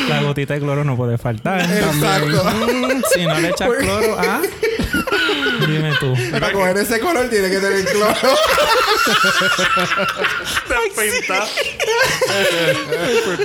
La 0.08 0.22
gotita 0.22 0.54
de 0.54 0.60
cloro 0.60 0.84
no 0.84 0.96
puede 0.96 1.18
faltar. 1.18 1.60
Exacto. 1.60 2.44
Mm, 2.44 3.02
si 3.14 3.24
no 3.24 3.40
le 3.40 3.48
echas 3.50 3.70
cloro, 3.78 4.16
¿ah? 4.18 4.40
Dime 5.72 5.92
tú. 5.98 6.14
Para 6.30 6.52
coger 6.52 6.76
ese 6.78 7.00
color 7.00 7.28
tiene 7.28 7.50
que 7.50 7.58
tener 7.58 7.84
cloro. 7.86 8.14
Te 10.68 10.74
pintaste. 11.02 11.78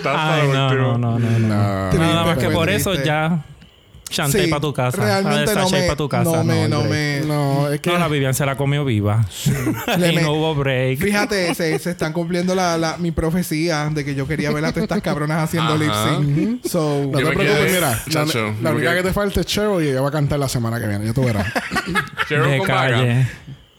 Te 0.01 0.09
Ay, 0.09 0.47
lo 0.47 0.53
no, 0.53 0.73
no, 0.73 0.97
no, 0.97 1.19
no, 1.19 1.19
no. 1.19 1.39
No. 1.39 1.89
Triste, 1.89 2.07
Nada 2.07 2.25
más 2.25 2.37
que 2.37 2.49
por 2.49 2.69
eso 2.69 2.93
ya 2.95 3.43
chanté 4.09 4.43
Sí, 4.45 4.49
para 4.49 4.61
tu 4.61 4.73
casa. 4.73 4.97
Realmente 4.97 5.55
no 5.55 5.69
me, 5.69 5.81
para 5.83 5.95
tu 5.95 6.09
casa. 6.09 6.23
no 6.31 6.43
me, 6.43 6.67
no 6.67 6.79
hombre. 6.81 7.19
me. 7.21 7.27
No, 7.27 7.69
es 7.69 7.79
que 7.81 7.89
No, 7.91 7.97
la 7.99 8.07
Vivian 8.07 8.33
se 8.33 8.45
la 8.45 8.55
comió 8.57 8.83
viva. 8.85 9.25
Le 9.97 10.11
y 10.11 10.15
me- 10.15 10.21
no 10.21 10.33
hubo 10.33 10.55
break. 10.55 10.99
Fíjate, 10.99 11.53
se, 11.55 11.77
se 11.79 11.91
están 11.91 12.13
cumpliendo 12.13 12.55
la, 12.55 12.77
la- 12.77 12.97
mi 12.97 13.11
profecía 13.11 13.89
de 13.91 14.03
que 14.05 14.15
yo 14.15 14.27
quería 14.27 14.51
ver 14.51 14.65
a 14.65 14.69
todas 14.71 14.83
estas 14.83 15.01
cabronas 15.01 15.43
haciendo 15.43 15.77
lip 15.77 15.91
sync. 15.91 16.65
So, 16.65 17.09
no 17.11 17.17
te 17.17 17.25
preocupes, 17.25 17.73
mira. 17.73 17.91
La, 17.91 18.03
Chacho, 18.25 18.45
la 18.61 18.69
me 18.71 18.75
única 18.77 18.95
que 18.95 19.03
te 19.03 19.13
falta 19.13 19.39
es 19.41 19.45
Cheryl 19.45 19.83
y 19.85 19.89
ella 19.89 20.01
va 20.01 20.09
a 20.09 20.11
cantar 20.11 20.39
la 20.39 20.49
semana 20.49 20.79
que 20.79 20.87
viene. 20.87 21.05
Ya 21.05 21.13
tú 21.13 21.23
verás. 21.23 21.45
Cheryl 22.27 22.49
de 22.51 22.57
con 22.59 22.67
vaga. 22.67 23.27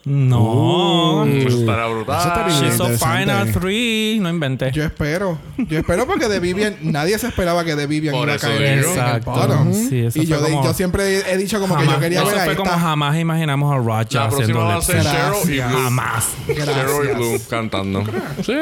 No. 0.09 1.25
Pues 1.43 1.55
estará 1.55 1.87
brutal. 1.87 2.19
Eso 2.21 2.29
está 2.29 2.47
bien. 2.47 2.59
She's 2.61 2.77
so 2.77 2.85
at 3.31 3.53
three. 3.53 4.19
No 4.21 4.29
inventé. 4.31 4.71
yo 4.73 4.85
espero. 4.85 5.39
Yo 5.57 5.79
espero 5.79 6.07
porque 6.07 6.29
de 6.29 6.41
Vivian, 6.41 6.77
nadie 6.83 7.19
se 7.19 7.29
esperaba 7.29 7.65
que 7.65 7.77
de 7.77 7.87
Vivian 7.87 8.15
Por 8.15 8.25
iba 8.25 8.33
a 8.33 8.37
eso 8.37 8.47
caer 8.47 8.63
en 8.63 8.79
el. 8.79 8.85
Exacto. 8.85 9.31
bottom. 9.31 9.73
Sí, 9.73 10.01
eso 10.01 10.19
y 10.19 10.27
fue 10.27 10.27
yo, 10.27 10.41
de- 10.41 10.51
como- 10.51 10.65
yo 10.65 10.75
siempre 10.75 11.33
he 11.33 11.37
dicho 11.37 11.61
como 11.61 11.77
que 11.77 11.87
yo 11.87 11.99
quería 12.01 12.19
eso 12.23 12.31
ver 12.31 12.39
a 12.41 12.45
fue 12.45 12.53
esta. 12.55 12.65
como 12.65 12.79
jamás 12.79 13.19
imaginamos 13.19 13.73
a 13.75 13.77
Roger 13.79 14.15
La 14.15 14.29
próxima 14.29 14.43
haciendo 14.43 14.61
va 14.65 14.73
a 14.73 14.77
lip 14.77 14.85
ser 14.85 15.03
sync. 15.03 15.13
Cheryl 15.13 15.55
y. 15.55 15.61
Blue. 15.61 15.83
Jamás. 15.83 16.29
Cheryl 16.47 17.11
y 17.11 17.15
Blue 17.15 17.41
cantando. 17.49 18.05
Sí. 18.45 18.53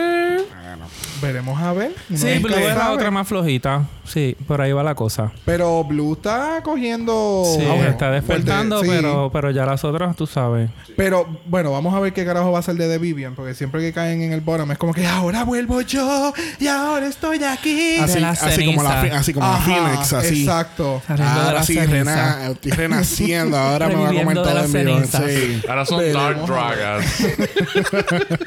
Veremos 1.23 1.61
a 1.61 1.73
ver. 1.73 1.93
Sí, 2.15 2.39
Blue 2.39 2.55
era 2.55 2.75
sabe. 2.77 2.95
otra 2.95 3.11
más 3.11 3.27
flojita. 3.27 3.85
Sí, 4.05 4.37
por 4.47 4.61
ahí 4.61 4.71
va 4.73 4.83
la 4.85 4.95
cosa. 4.95 5.33
Pero 5.45 5.83
Blue 5.83 6.13
está 6.15 6.61
cogiendo. 6.63 7.43
Sí, 7.59 7.65
auge. 7.67 7.89
está 7.89 8.11
despertando, 8.13 8.77
Fuerte, 8.79 8.97
sí. 8.97 9.03
pero, 9.03 9.31
pero 9.33 9.51
ya 9.51 9.67
las 9.67 9.83
otras, 9.85 10.15
tú 10.15 10.27
sabes. 10.27 10.71
Pero 10.97 11.27
bueno, 11.47 11.73
vamos 11.73 11.93
a 11.95 12.01
ver 12.01 12.13
qué 12.13 12.25
carajo 12.25 12.53
va 12.53 12.61
a 12.61 12.63
ser 12.63 12.77
de 12.77 12.89
The 12.89 12.99
Vivian, 12.99 13.35
porque 13.35 13.55
siempre 13.55 13.81
que 13.81 13.93
caen 13.93 14.23
en 14.23 14.33
el 14.33 14.41
bottom 14.43 14.71
es 14.71 14.79
como 14.79 14.95
que 14.95 15.07
ahora 15.07 15.43
vuelvo 15.45 15.81
yo 15.81 16.33
y 16.61 16.67
ahora 16.69 17.07
estoy 17.09 17.43
aquí. 17.43 17.97
Así, 17.99 18.21
la 18.21 18.31
así 18.31 18.67
como 18.67 18.83
la, 18.85 19.01
así 19.01 19.33
como 19.35 19.47
la 19.47 19.57
Phoenix, 19.59 20.13
así. 20.13 20.43
Exacto. 20.43 21.03
Ahora 21.09 21.63
sí, 21.65 21.75
ceniza. 21.75 21.93
rena- 21.95 22.47
estoy 22.53 22.71
renaciendo. 22.73 23.57
Ahora 23.57 23.89
me 23.89 23.95
va 23.97 24.09
a 24.11 24.15
comer 24.15 24.35
todo 24.37 24.55
las 24.55 24.75
en 24.75 24.87
vivo. 24.87 25.01
Sí. 25.05 25.63
Ahora 25.69 25.85
son 25.85 25.99
Veremos 25.99 26.49
Dark. 26.49 26.77
Dragons. 26.77 27.07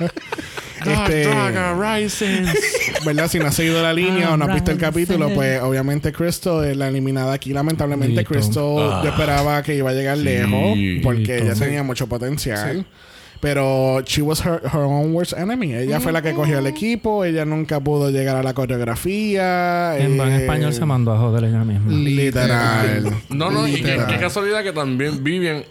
Este-. 0.85 1.27
¿Verdad? 3.05 3.27
Si 3.29 3.39
no 3.39 3.47
has 3.47 3.55
seguido 3.55 3.81
la 3.81 3.93
línea 3.93 4.31
o 4.33 4.37
no 4.37 4.45
has 4.45 4.53
visto 4.53 4.71
el 4.71 4.77
capítulo, 4.77 5.29
pues 5.33 5.61
obviamente 5.61 6.11
Crystal 6.11 6.63
es 6.65 6.77
la 6.77 6.87
eliminada 6.87 7.33
aquí. 7.33 7.53
Lamentablemente. 7.53 8.23
Crystal 8.25 8.77
Ah. 8.79 9.01
yo 9.03 9.09
esperaba 9.09 9.61
que 9.63 9.75
iba 9.75 9.89
a 9.89 9.93
llegar 9.93 10.17
Sí. 10.17 10.23
lejos 10.23 10.77
porque 11.03 11.37
ella 11.39 11.53
tenía 11.55 11.83
mucho 11.83 12.07
potencial. 12.07 12.85
Pero 13.39 14.01
she 14.05 14.21
was 14.21 14.45
her, 14.45 14.61
her 14.65 14.81
own 14.81 15.13
worst 15.13 15.33
enemy. 15.33 15.73
Ella 15.73 15.99
fue 15.99 16.11
la 16.11 16.21
que 16.21 16.33
cogió 16.33 16.59
el 16.59 16.67
equipo. 16.67 17.23
Ella 17.23 17.45
nunca 17.45 17.79
pudo 17.79 18.09
llegar 18.09 18.35
a 18.35 18.43
la 18.43 18.53
coreografía. 18.53 19.97
En 19.97 20.17
buen 20.17 20.29
eh, 20.29 20.37
español 20.41 20.73
se 20.73 20.85
mandó 20.85 21.13
a 21.13 21.19
joder 21.19 21.45
ella 21.45 21.63
misma. 21.63 21.91
Literal. 21.91 23.13
No, 23.29 23.51
no, 23.51 23.67
y 23.67 23.81
qué, 23.81 23.95
casualidad 24.19 24.63
que 24.63 24.73
también 24.73 25.23
Vivian, 25.23 25.63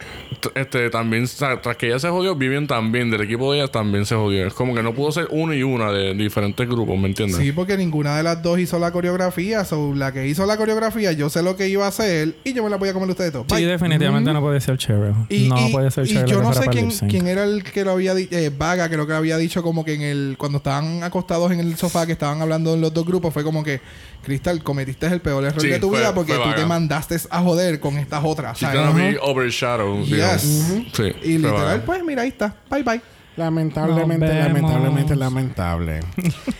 este, 0.54 0.88
también, 0.90 1.26
tras 1.62 1.76
que 1.76 1.88
ella 1.88 1.98
se 1.98 2.08
jodió, 2.08 2.34
Vivian 2.34 2.66
también, 2.66 3.10
del 3.10 3.20
equipo 3.22 3.52
de 3.52 3.58
ella 3.58 3.68
también 3.68 4.06
se 4.06 4.14
jodió. 4.14 4.46
Es 4.46 4.54
como 4.54 4.74
que 4.74 4.82
no 4.82 4.94
pudo 4.94 5.12
ser 5.12 5.26
uno 5.30 5.52
y 5.52 5.62
una 5.62 5.90
de 5.92 6.14
diferentes 6.14 6.66
grupos, 6.66 6.98
¿me 6.98 7.08
entiendes? 7.08 7.36
Sí, 7.36 7.52
porque 7.52 7.76
ninguna 7.76 8.16
de 8.16 8.22
las 8.22 8.42
dos 8.42 8.58
hizo 8.58 8.78
la 8.78 8.90
coreografía. 8.92 9.64
So, 9.64 9.92
la 9.94 10.12
que 10.12 10.26
hizo 10.26 10.46
la 10.46 10.56
coreografía, 10.56 11.12
yo 11.12 11.28
sé 11.28 11.42
lo 11.42 11.56
que 11.56 11.68
iba 11.68 11.84
a 11.84 11.88
hacer 11.88 12.36
y 12.44 12.52
yo 12.54 12.62
me 12.62 12.70
la 12.70 12.76
voy 12.76 12.88
a 12.88 12.92
comer 12.92 13.10
ustedes 13.10 13.32
todos. 13.32 13.46
Sí, 13.50 13.56
Bye. 13.56 13.66
definitivamente 13.66 14.32
no 14.32 14.40
puede 14.40 14.60
ser 14.60 14.78
Cheryl. 14.78 15.14
Y, 15.28 15.48
no 15.48 15.68
y- 15.68 15.72
puede 15.72 15.90
ser 15.90 16.06
y 16.06 16.10
Cheryl. 16.10 16.26
yo 16.26 16.42
no 16.42 16.52
sé 16.52 16.66
quién 17.08 17.26
era 17.26 17.44
el 17.44 17.57
que 17.62 17.84
lo 17.84 17.92
había 17.92 18.14
dicho. 18.14 18.36
Vaga, 18.56 18.88
creo 18.88 19.06
que 19.06 19.12
había 19.12 19.36
dicho 19.36 19.62
como 19.62 19.84
que 19.84 19.94
en 19.94 20.02
el 20.02 20.36
cuando 20.38 20.58
estaban 20.58 21.02
acostados 21.02 21.52
en 21.52 21.60
el 21.60 21.76
sofá 21.76 22.06
que 22.06 22.12
estaban 22.12 22.40
hablando 22.42 22.74
en 22.74 22.80
los 22.80 22.92
dos 22.92 23.04
grupos 23.06 23.32
fue 23.34 23.44
como 23.44 23.62
que 23.64 23.80
Crystal 24.22 24.62
cometiste 24.62 25.06
el 25.06 25.20
peor 25.20 25.44
error 25.44 25.60
Sí, 25.60 25.68
de 25.68 25.78
tu 25.78 25.88
fue- 25.90 25.98
vida 26.00 26.14
porque 26.14 26.32
tú 26.34 26.40
Vaga. 26.40 26.56
te 26.56 26.66
mandaste 26.66 27.16
a 27.30 27.40
joder 27.40 27.80
con 27.80 27.96
estas 27.98 28.22
otras. 28.24 28.58
She's 28.58 28.68
¿sabes? 28.68 28.80
gonna 28.92 28.92
be 29.10 29.18
overshadowed. 29.20 30.04
Yes. 30.04 30.42
Sí. 30.92 31.12
Y 31.22 31.38
literal, 31.38 31.62
vaga. 31.64 31.82
pues 31.86 32.04
mira, 32.04 32.22
ahí 32.22 32.28
está. 32.28 32.54
Bye 32.70 32.82
bye. 32.82 33.00
Lamentablemente, 33.36 34.26
vemos. 34.26 34.46
lamentablemente, 34.48 35.14
lamentable. 35.16 36.00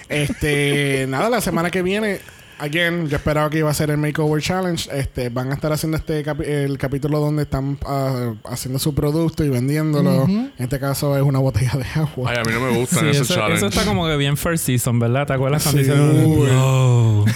este, 0.08 1.06
nada, 1.08 1.28
la 1.28 1.40
semana 1.40 1.70
que 1.70 1.82
viene, 1.82 2.20
again, 2.58 3.08
yo 3.08 3.16
esperaba 3.16 3.48
que 3.50 3.58
iba 3.58 3.70
a 3.70 3.74
ser 3.74 3.90
el 3.90 3.98
Makeover 3.98 4.42
Challenge. 4.42 4.88
Este, 4.92 5.28
van 5.28 5.50
a 5.50 5.54
estar 5.54 5.72
haciendo 5.72 5.96
este 5.96 6.24
capi- 6.24 6.46
el 6.46 6.76
capítulo 6.78 7.20
donde 7.20 7.42
están 7.44 7.78
ah, 7.86 8.34
haciendo 8.44 8.78
su 8.78 8.94
producto 8.94 9.44
y 9.44 9.48
vendiéndolo. 9.48 10.24
En 10.24 10.52
este 10.58 10.78
caso 10.78 11.16
es 11.16 11.22
una 11.22 11.38
botella 11.38 11.72
de 11.74 11.84
agua. 12.00 12.30
Ay, 12.30 12.38
a 12.38 12.42
mí 12.44 12.52
no 12.52 12.60
me 12.60 12.78
gustan 12.78 13.00
Sí, 13.00 13.06
esos 13.10 13.30
eso, 13.30 13.34
challenges. 13.34 13.58
eso 13.58 13.66
está 13.68 13.84
como 13.84 14.06
que 14.06 14.16
bien 14.16 14.36
first 14.36 14.64
season, 14.66 14.98
¿verdad? 14.98 15.26
¿Te 15.26 15.32
acuerdas 15.34 15.62
cuando 15.62 15.82
Sí. 15.82 15.88
hicieron. 15.88 16.40
Blow? 16.44 17.24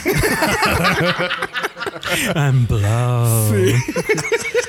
I'm 2.35 2.67
blow. 2.67 3.49
Pues, 3.51 3.75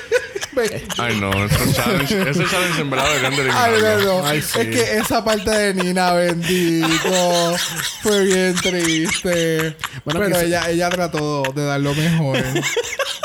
Ay, 0.98 1.20
no. 1.20 1.30
Ese 1.44 1.72
challenge, 1.72 2.30
ese 2.30 2.44
challenge 2.46 2.80
en 2.80 2.90
verdad 2.90 3.06
deberían 3.14 3.36
de 3.36 3.50
Ay, 3.52 3.72
no, 3.80 4.04
no. 4.20 4.26
Ay, 4.26 4.42
sí. 4.42 4.60
Es 4.60 4.66
que 4.68 4.96
esa 4.98 5.24
parte 5.24 5.50
de 5.50 5.74
Nina, 5.74 6.12
bendito, 6.12 7.54
fue 8.02 8.24
bien 8.24 8.54
triste. 8.56 9.76
Bueno, 10.04 10.20
Pero 10.20 10.26
quizá- 10.36 10.44
ella, 10.44 10.70
ella 10.70 10.90
trató 10.90 11.42
de 11.54 11.64
dar 11.64 11.80
lo 11.80 11.94
mejor. 11.94 12.38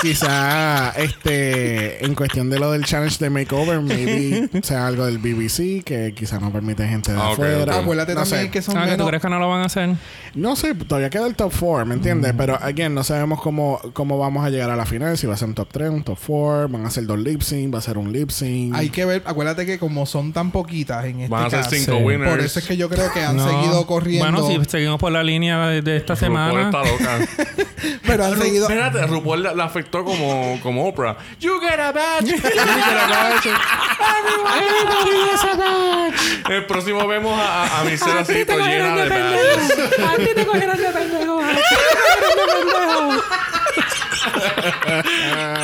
Quizá 0.01 0.91
este 0.95 2.05
en 2.05 2.15
cuestión 2.15 2.49
de 2.49 2.57
lo 2.57 2.71
del 2.71 2.85
challenge 2.85 3.17
de 3.19 3.29
makeover, 3.29 3.81
maybe 3.81 4.49
sea 4.63 4.87
algo 4.87 5.05
del 5.05 5.17
BBC 5.17 5.83
que 5.83 6.13
quizá 6.15 6.39
no 6.39 6.53
permite 6.53 6.87
gente 6.87 7.11
de 7.11 7.19
Ah, 7.19 7.31
afuera. 7.31 7.63
ok. 7.77 7.83
Acuérdate 7.83 8.15
no 8.15 8.21
también 8.21 8.43
sé. 8.45 8.49
que 8.51 8.61
son 8.61 8.77
Ah, 8.77 8.81
que 8.85 8.91
tú 8.91 8.91
menos... 8.93 9.07
crees 9.09 9.21
que 9.21 9.29
no 9.29 9.39
lo 9.39 9.49
van 9.49 9.61
a 9.61 9.65
hacer. 9.65 9.89
No 10.35 10.55
sé, 10.55 10.73
todavía 10.73 11.09
queda 11.09 11.27
el 11.27 11.35
top 11.35 11.51
4, 11.59 11.85
¿me 11.85 11.95
entiendes? 11.95 12.33
Pero, 12.37 12.55
again, 12.61 12.93
no 12.93 13.03
sabemos 13.03 13.41
cómo, 13.41 13.81
cómo 13.93 14.17
vamos 14.17 14.45
a 14.45 14.49
llegar 14.49 14.69
a 14.69 14.75
la 14.77 14.85
final. 14.85 15.17
Si 15.17 15.27
va 15.27 15.33
a 15.33 15.37
ser 15.37 15.49
un 15.49 15.55
top 15.55 15.67
3, 15.69 15.89
un 15.89 16.03
top 16.03 16.17
4, 16.25 16.69
van 16.69 16.85
a 16.85 16.89
ser 16.91 17.05
dos 17.05 17.18
lip 17.23 17.41
sync, 17.41 17.73
va 17.73 17.79
a 17.79 17.81
ser 17.81 17.97
un 17.97 18.11
lip 18.11 18.29
sync. 18.31 18.75
Hay 18.75 18.89
que 18.89 19.05
ver, 19.05 19.21
acuérdate 19.25 19.65
que 19.65 19.79
como 19.79 20.05
son 20.05 20.33
tan 20.33 20.51
poquitas 20.51 21.05
en 21.05 21.21
este 21.21 21.29
Van 21.31 21.45
a 21.45 21.49
ser 21.49 21.59
caso, 21.61 21.71
cinco 21.75 21.97
winners. 21.97 22.29
por 22.31 22.39
eso 22.39 22.59
es 22.59 22.65
que 22.65 22.77
yo 22.77 22.89
creo 22.89 23.11
que 23.13 23.21
han 23.21 23.37
No. 23.37 23.47
seguido 23.47 23.85
corriendo. 23.87 24.31
Bueno, 24.31 24.47
si 24.47 24.69
seguimos 24.69 24.99
por 24.99 25.11
la 25.11 25.23
línea 25.23 25.67
de, 25.67 25.81
de 25.81 25.97
esta 25.97 26.15
RuPaul 26.15 26.27
semana. 26.27 26.61
está 26.63 26.83
loca. 26.83 27.19
pero 28.05 28.25
han 28.25 28.33
Ru- 28.35 28.41
seguido... 28.43 28.67
Espérate, 28.67 29.05
RuPaul 29.07 29.43
la, 29.43 29.53
la 29.53 29.63
afectó 29.65 30.03
como, 30.03 30.59
como 30.61 30.87
Oprah. 30.87 31.17
You 31.39 31.59
get 31.59 31.79
a 31.79 31.91
badge. 31.93 32.25
you 32.27 32.35
get 32.41 32.57
a 32.57 33.07
badge. 33.07 33.45
Everybody 33.47 35.29
gets 35.29 35.43
a 35.43 35.55
badge. 35.55 36.55
El 36.55 36.65
próximo 36.65 37.07
vemos 37.07 37.39
a, 37.39 37.63
a, 37.65 37.81
a 37.81 37.83
Michelle 37.83 38.19
así 38.19 38.45
todo 38.45 38.57
llena 38.59 38.95
de 38.95 39.09
badges. 39.09 39.71
A 40.07 40.15
ti 40.17 40.27
te 40.35 40.45
cogieron 40.45 40.77
de 40.77 40.89
pendejo. 40.89 41.39
A 41.41 41.45
ti 41.47 41.55
te 41.55 41.65
cogieron 42.05 42.37
de 42.37 42.49
pendejo. 42.49 43.21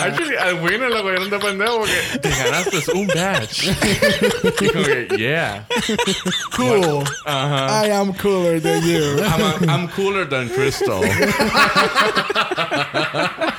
Actually, 0.03 0.35
al 0.37 0.55
winner 0.61 0.89
lo 0.89 1.01
cogieron 1.03 1.29
de 1.29 1.39
pendejo 1.39 1.79
porque 1.79 2.19
te 2.21 2.29
ganaste 2.29 2.91
un 2.93 3.07
badge. 3.07 3.63
y 4.61 4.67
como 4.69 4.85
que, 4.85 5.07
yeah. 5.17 5.65
Cool. 6.55 7.03
Ajá. 7.25 7.85
I 7.87 7.91
am 7.91 8.13
cooler 8.13 8.61
than 8.61 8.81
you. 8.87 9.17
I'm, 9.23 9.41
a- 9.41 9.73
I'm 9.73 9.87
cooler 9.89 10.27
than 10.27 10.49
Crystal. 10.49 11.01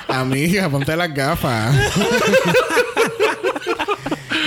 Amiga, 0.09 0.69
ponte 0.69 0.97
las 0.97 1.13
gafas. 1.15 1.75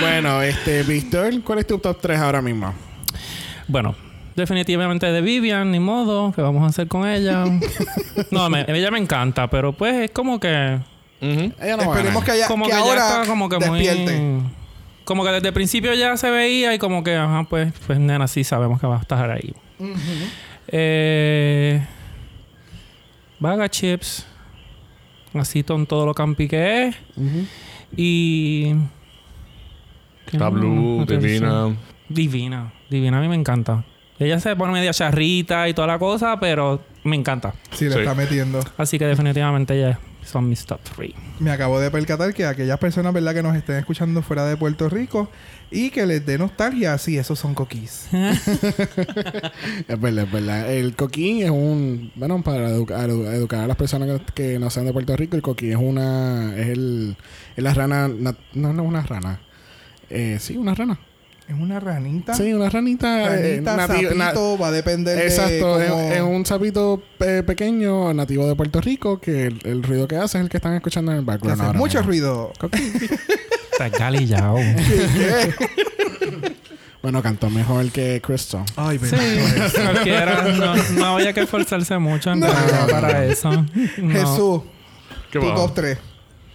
bueno, 0.00 0.42
este, 0.42 0.82
Víctor, 0.82 1.42
¿cuál 1.44 1.60
es 1.60 1.66
tu 1.66 1.78
top 1.78 1.98
3 2.00 2.18
ahora 2.18 2.40
mismo? 2.42 2.74
Bueno, 3.68 3.94
definitivamente 4.40 5.06
de 5.06 5.20
Vivian, 5.20 5.70
ni 5.70 5.78
modo. 5.78 6.32
¿Qué 6.32 6.42
vamos 6.42 6.62
a 6.64 6.66
hacer 6.66 6.88
con 6.88 7.06
ella? 7.08 7.44
no, 8.30 8.50
me- 8.50 8.64
ella 8.68 8.90
me 8.90 8.98
encanta, 8.98 9.48
pero 9.48 9.72
pues 9.72 9.94
es 9.94 10.10
como 10.10 10.40
que. 10.40 10.80
Ella 11.20 11.76
no 11.76 11.82
Esperemos 11.82 12.24
que, 12.24 12.30
haya, 12.32 12.46
Como 12.48 12.64
que 12.64 12.70
que, 12.70 12.76
ya 12.76 12.82
ahora 12.82 13.10
está 13.20 13.26
como 13.30 13.48
que 13.48 13.58
despierte. 13.58 14.18
muy. 14.20 14.42
Como 15.04 15.24
que 15.24 15.30
desde 15.30 15.48
el 15.48 15.54
principio 15.54 15.92
ya 15.94 16.16
se 16.16 16.30
veía 16.30 16.72
y 16.74 16.78
como 16.78 17.02
que, 17.04 17.14
ajá, 17.16 17.44
pues, 17.48 17.72
pues 17.86 17.98
nena, 17.98 18.26
sí 18.28 18.42
sabemos 18.44 18.80
que 18.80 18.86
va 18.86 18.96
a 18.96 19.00
estar 19.00 19.30
ahí. 19.30 19.54
Eh. 20.68 21.84
Vaga 23.38 23.68
Chips. 23.68 24.26
Así 25.34 25.62
con 25.62 25.86
todo 25.86 26.06
lo 26.06 26.14
campi 26.14 26.48
que 26.48 26.86
es. 26.88 26.96
Y. 27.96 28.72
¿qué 30.26 30.36
Está? 30.36 30.48
Blue. 30.48 31.04
Divina. 31.06 31.76
Divina. 32.08 32.72
Divina 32.88 33.18
a 33.18 33.20
mí 33.20 33.28
me 33.28 33.36
encanta. 33.36 33.84
Ella 34.20 34.38
se 34.38 34.54
pone 34.54 34.72
media 34.72 34.92
charrita 34.92 35.68
y 35.68 35.74
toda 35.74 35.88
la 35.88 35.98
cosa, 35.98 36.38
pero 36.38 36.80
me 37.04 37.16
encanta. 37.16 37.54
Sí, 37.72 37.86
le 37.86 37.92
Sí. 37.94 37.98
está 38.00 38.14
metiendo. 38.14 38.60
Así 38.76 38.98
que 38.98 39.06
definitivamente 39.06 39.74
ella 39.74 39.98
son 40.22 40.48
mis 40.48 40.64
top 40.66 40.78
3. 40.94 41.12
Me 41.40 41.50
acabo 41.50 41.80
de 41.80 41.90
percatar 41.90 42.34
que 42.34 42.44
aquellas 42.44 42.78
personas, 42.78 43.14
¿verdad?, 43.14 43.34
que 43.34 43.42
nos 43.42 43.56
estén 43.56 43.76
escuchando 43.76 44.20
fuera 44.22 44.44
de 44.44 44.56
Puerto 44.58 44.90
Rico 44.90 45.30
y 45.70 45.88
que 45.90 46.04
les 46.04 46.24
dé 46.26 46.36
nostalgia, 46.36 46.98
sí, 46.98 47.16
esos 47.16 47.38
son 47.38 47.54
coquís. 47.54 48.08
Es 49.88 50.00
verdad, 50.00 50.24
es 50.24 50.32
verdad. 50.32 50.70
El 50.70 50.94
coquín 50.94 51.42
es 51.42 51.50
un. 51.50 52.12
Bueno, 52.14 52.42
para 52.42 52.68
educar, 52.68 53.08
educar 53.10 53.60
a 53.60 53.66
las 53.66 53.76
personas 53.76 54.20
que, 54.34 54.52
que 54.52 54.58
no 54.58 54.70
sean 54.70 54.86
de 54.86 54.92
Puerto 54.92 55.16
Rico, 55.16 55.36
el 55.36 55.42
coquín 55.42 55.70
es 55.70 55.76
una. 55.76 56.54
Es 56.56 56.68
el. 56.68 57.16
Es 57.56 57.64
la 57.64 57.74
rana. 57.74 58.08
na- 58.08 58.36
no, 58.54 58.72
no 58.72 58.82
es 58.82 58.88
una 58.88 59.02
rana. 59.02 59.40
Eh, 60.10 60.36
sí, 60.40 60.56
una 60.56 60.74
rana. 60.74 60.98
Es 61.50 61.58
una 61.58 61.80
ranita. 61.80 62.32
Sí, 62.34 62.52
una 62.52 62.70
ranita. 62.70 63.34
eh, 63.40 63.60
Ranita, 63.64 63.86
sapito, 63.88 64.56
va 64.56 64.68
a 64.68 64.70
depender 64.70 65.18
Exacto, 65.18 65.78
de 65.78 65.86
es, 65.86 65.90
cómo- 65.90 66.10
es 66.12 66.20
un 66.22 66.46
sapito 66.46 67.02
eh, 67.18 67.42
pequeño 67.44 68.14
nativo 68.14 68.46
de 68.46 68.54
Puerto 68.54 68.80
Rico 68.80 69.20
que 69.20 69.46
el, 69.46 69.58
el 69.64 69.82
ruido 69.82 70.06
que 70.06 70.14
hace 70.16 70.38
es 70.38 70.44
el 70.44 70.48
que 70.50 70.58
están 70.58 70.74
escuchando 70.74 71.10
en 71.10 71.18
el 71.18 71.24
background. 71.24 71.60
hace 71.60 71.66
ahora 71.66 71.78
mucho 71.78 71.98
mismo. 71.98 72.08
ruido. 72.08 72.52
Está 73.72 73.88
galillao. 73.88 74.58
Bueno, 77.02 77.22
cantó 77.22 77.48
mejor 77.48 77.90
que 77.90 78.20
Crystal. 78.20 78.62
Ay, 78.76 78.98
Sí, 78.98 79.16
cualquiera. 79.74 80.42
No, 80.52 80.74
no 80.76 81.04
había 81.16 81.32
que 81.32 81.40
esforzarse 81.40 81.96
mucho 81.98 82.30
en 82.30 82.40
para 82.40 83.24
eso. 83.24 83.50
No. 84.02 84.12
Jesús, 84.12 84.60
¿Qué 85.30 85.38
tu 85.40 85.46
top 85.54 85.72
3. 85.74 85.98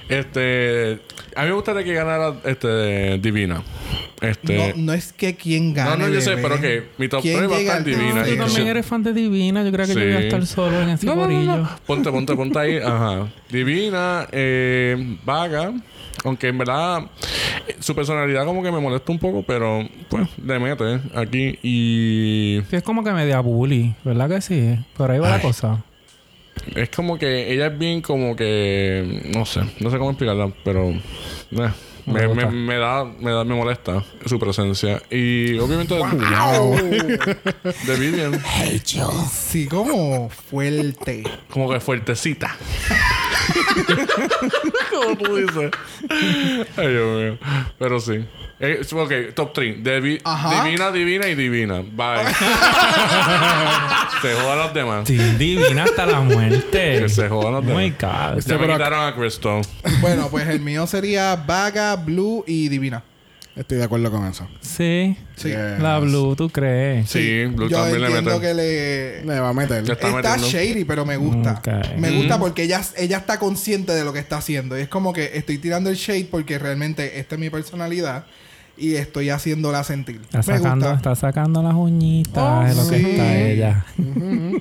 Este. 0.10 1.00
A 1.36 1.42
mí 1.44 1.50
me 1.50 1.54
gustaría 1.54 1.84
que 1.84 1.94
ganara 1.94 2.36
este, 2.46 3.18
Divina. 3.20 3.62
Este. 4.22 4.74
No, 4.76 4.84
no 4.86 4.94
es 4.94 5.12
que 5.14 5.36
quien 5.36 5.74
gane. 5.74 5.98
No, 5.98 6.08
no, 6.08 6.14
yo 6.14 6.22
sé, 6.22 6.32
bebé. 6.36 6.42
pero 6.44 6.62
que 6.62 6.84
mi 6.98 7.10
top 7.10 7.22
¿Quién 7.22 7.38
3 7.40 7.52
va 7.52 7.56
a 7.56 7.60
estar 7.60 7.84
divina. 7.84 8.24
Tú 8.24 8.38
también 8.38 8.68
eres 8.68 8.86
fan 8.86 9.04
de 9.04 9.14
Divina. 9.14 9.64
Yo 9.64 9.72
creo 9.72 9.86
que 9.86 9.94
yo 9.94 10.00
Sí. 10.00 10.06
voy 10.06 10.16
a 10.16 10.20
estar 10.20 10.46
solo 10.46 10.82
en 10.82 10.90
ese 10.90 11.06
No, 11.06 11.16
no, 11.16 11.28
no. 11.28 11.70
Ponte, 11.86 12.12
ponte, 12.12 12.36
ponte 12.36 12.60
ahí. 12.60 12.78
Ajá. 12.84 13.28
Divina, 13.50 14.28
eh, 14.32 15.18
vaga. 15.26 15.74
Aunque 16.24 16.48
en 16.48 16.58
verdad 16.58 17.04
su 17.80 17.94
personalidad 17.94 18.46
como 18.46 18.64
que 18.64 18.72
me 18.72 18.80
molesta 18.80 19.12
un 19.12 19.20
poco, 19.20 19.44
pero 19.44 19.88
pues 20.10 20.28
le 20.44 20.60
mete 20.60 21.02
aquí. 21.14 21.60
Y 21.62 22.62
es 22.72 22.84
como 22.84 23.04
que 23.04 23.12
media 23.12 23.42
bully, 23.42 23.94
¿verdad 24.04 24.30
que 24.30 24.42
sí? 24.42 24.80
Por 24.96 25.12
ahí 25.12 25.20
va 25.20 25.30
la 25.30 25.42
cosa. 25.42 25.84
Es 26.76 26.90
como 26.90 27.18
que 27.18 27.52
ella 27.54 27.68
es 27.68 27.78
bien 27.78 28.02
como 28.02 28.36
que... 28.36 29.22
No 29.34 29.46
sé, 29.46 29.62
no 29.80 29.90
sé 29.92 29.98
cómo 29.98 30.12
explicarla, 30.12 30.52
pero... 30.64 30.90
eh, 30.90 31.02
Me 31.52 31.72
me, 32.14 32.28
gusta. 32.28 32.46
me, 32.48 32.52
me 32.52 32.76
da, 32.78 33.04
me 33.04 33.32
da, 33.32 33.44
me 33.44 33.56
molesta 33.56 34.04
su 34.26 34.38
presencia. 34.40 35.02
Y 35.10 35.58
obviamente 35.58 35.96
de 35.96 36.04
Vivian, 38.00 38.40
Sí, 39.32 39.66
como 39.68 40.30
fuerte. 40.30 41.24
como 41.50 41.70
que 41.72 41.80
fuertecita. 41.80 42.56
como 44.92 45.18
tú 45.18 45.36
dices. 45.36 45.72
Ay, 46.78 46.88
Dios 46.88 47.22
mío. 47.22 47.38
Pero 47.80 48.00
sí. 48.00 48.24
Eh, 48.60 48.82
ok, 48.92 49.12
top 49.34 49.54
3. 49.54 49.84
Ajá. 50.24 50.64
divina, 50.64 50.92
divina 50.92 51.28
y 51.28 51.36
divina. 51.36 51.82
Bye. 51.82 52.24
se 54.22 54.34
jodan 54.34 54.58
los 54.60 54.74
demás. 54.74 55.08
Sí, 55.08 55.18
divina 55.38 55.84
hasta 55.84 56.06
la 56.06 56.22
muerte. 56.22 57.00
Que 57.06 57.10
se 57.10 57.30
jodan 57.30 57.54
los 57.54 57.66
demás. 57.66 57.82
Muy 57.82 57.92
caro. 57.92 58.40
Ya 58.40 58.58
me 58.58 58.68
quitaron 58.68 59.08
a 59.08 59.16
Crystal. 59.16 59.62
Bueno, 60.02 60.28
pues 60.30 60.48
el 60.48 60.60
mío 60.60 60.88
sería 60.88 61.36
Vaga, 61.36 61.96
Blue 61.96 62.44
y 62.48 62.70
Divina. 62.70 63.04
Estoy 63.56 63.78
de 63.78 63.86
acuerdo 63.86 64.12
con 64.12 64.26
eso. 64.28 64.46
Sí. 64.60 65.18
Sí. 65.38 65.48
Yes. 65.48 65.80
La 65.80 66.00
Blue, 66.00 66.36
¿tú 66.36 66.50
crees? 66.50 67.10
Sí, 67.10 67.46
Blue 67.46 67.70
Yo 67.70 67.78
también 67.78 68.02
le 68.02 68.08
entiendo 68.08 68.32
mete. 68.32 68.42
que 68.42 68.54
le... 68.54 69.26
Le 69.26 69.40
va 69.40 69.50
a 69.50 69.54
meter. 69.54 69.84
Ya 69.86 69.94
está 69.94 70.38
shady, 70.38 70.84
pero 70.84 71.06
me 71.06 71.16
gusta. 71.16 71.62
Me 71.98 72.12
gusta 72.12 72.38
porque 72.38 72.64
ella, 72.64 72.82
ella 72.98 73.18
está 73.18 73.40
consciente 73.40 73.94
de 73.94 74.04
lo 74.04 74.12
que 74.12 74.20
está 74.20 74.38
haciendo. 74.38 74.78
Y 74.78 74.82
es 74.82 74.90
como 74.90 75.14
que 75.14 75.32
estoy 75.38 75.58
tirando 75.58 75.90
el 75.90 75.96
shade 75.96 76.28
porque 76.30 76.60
realmente 76.60 77.18
esta 77.20 77.36
es 77.36 77.40
mi 77.40 77.50
personalidad 77.50 78.26
y 78.78 78.96
estoy 78.96 79.30
haciéndola 79.30 79.84
sentir. 79.84 80.22
Está 80.24 80.38
me 80.40 80.44
sacando, 80.44 80.86
gusta. 80.92 80.96
está 80.96 81.16
sacando 81.16 81.64
las 81.64 81.74
uñitas 81.74 82.44
Oh, 82.44 82.64
de 82.68 82.76
lo 82.84 82.90
que 82.90 83.00
sí. 83.00 83.10
está 83.12 83.38
ella. 83.38 83.86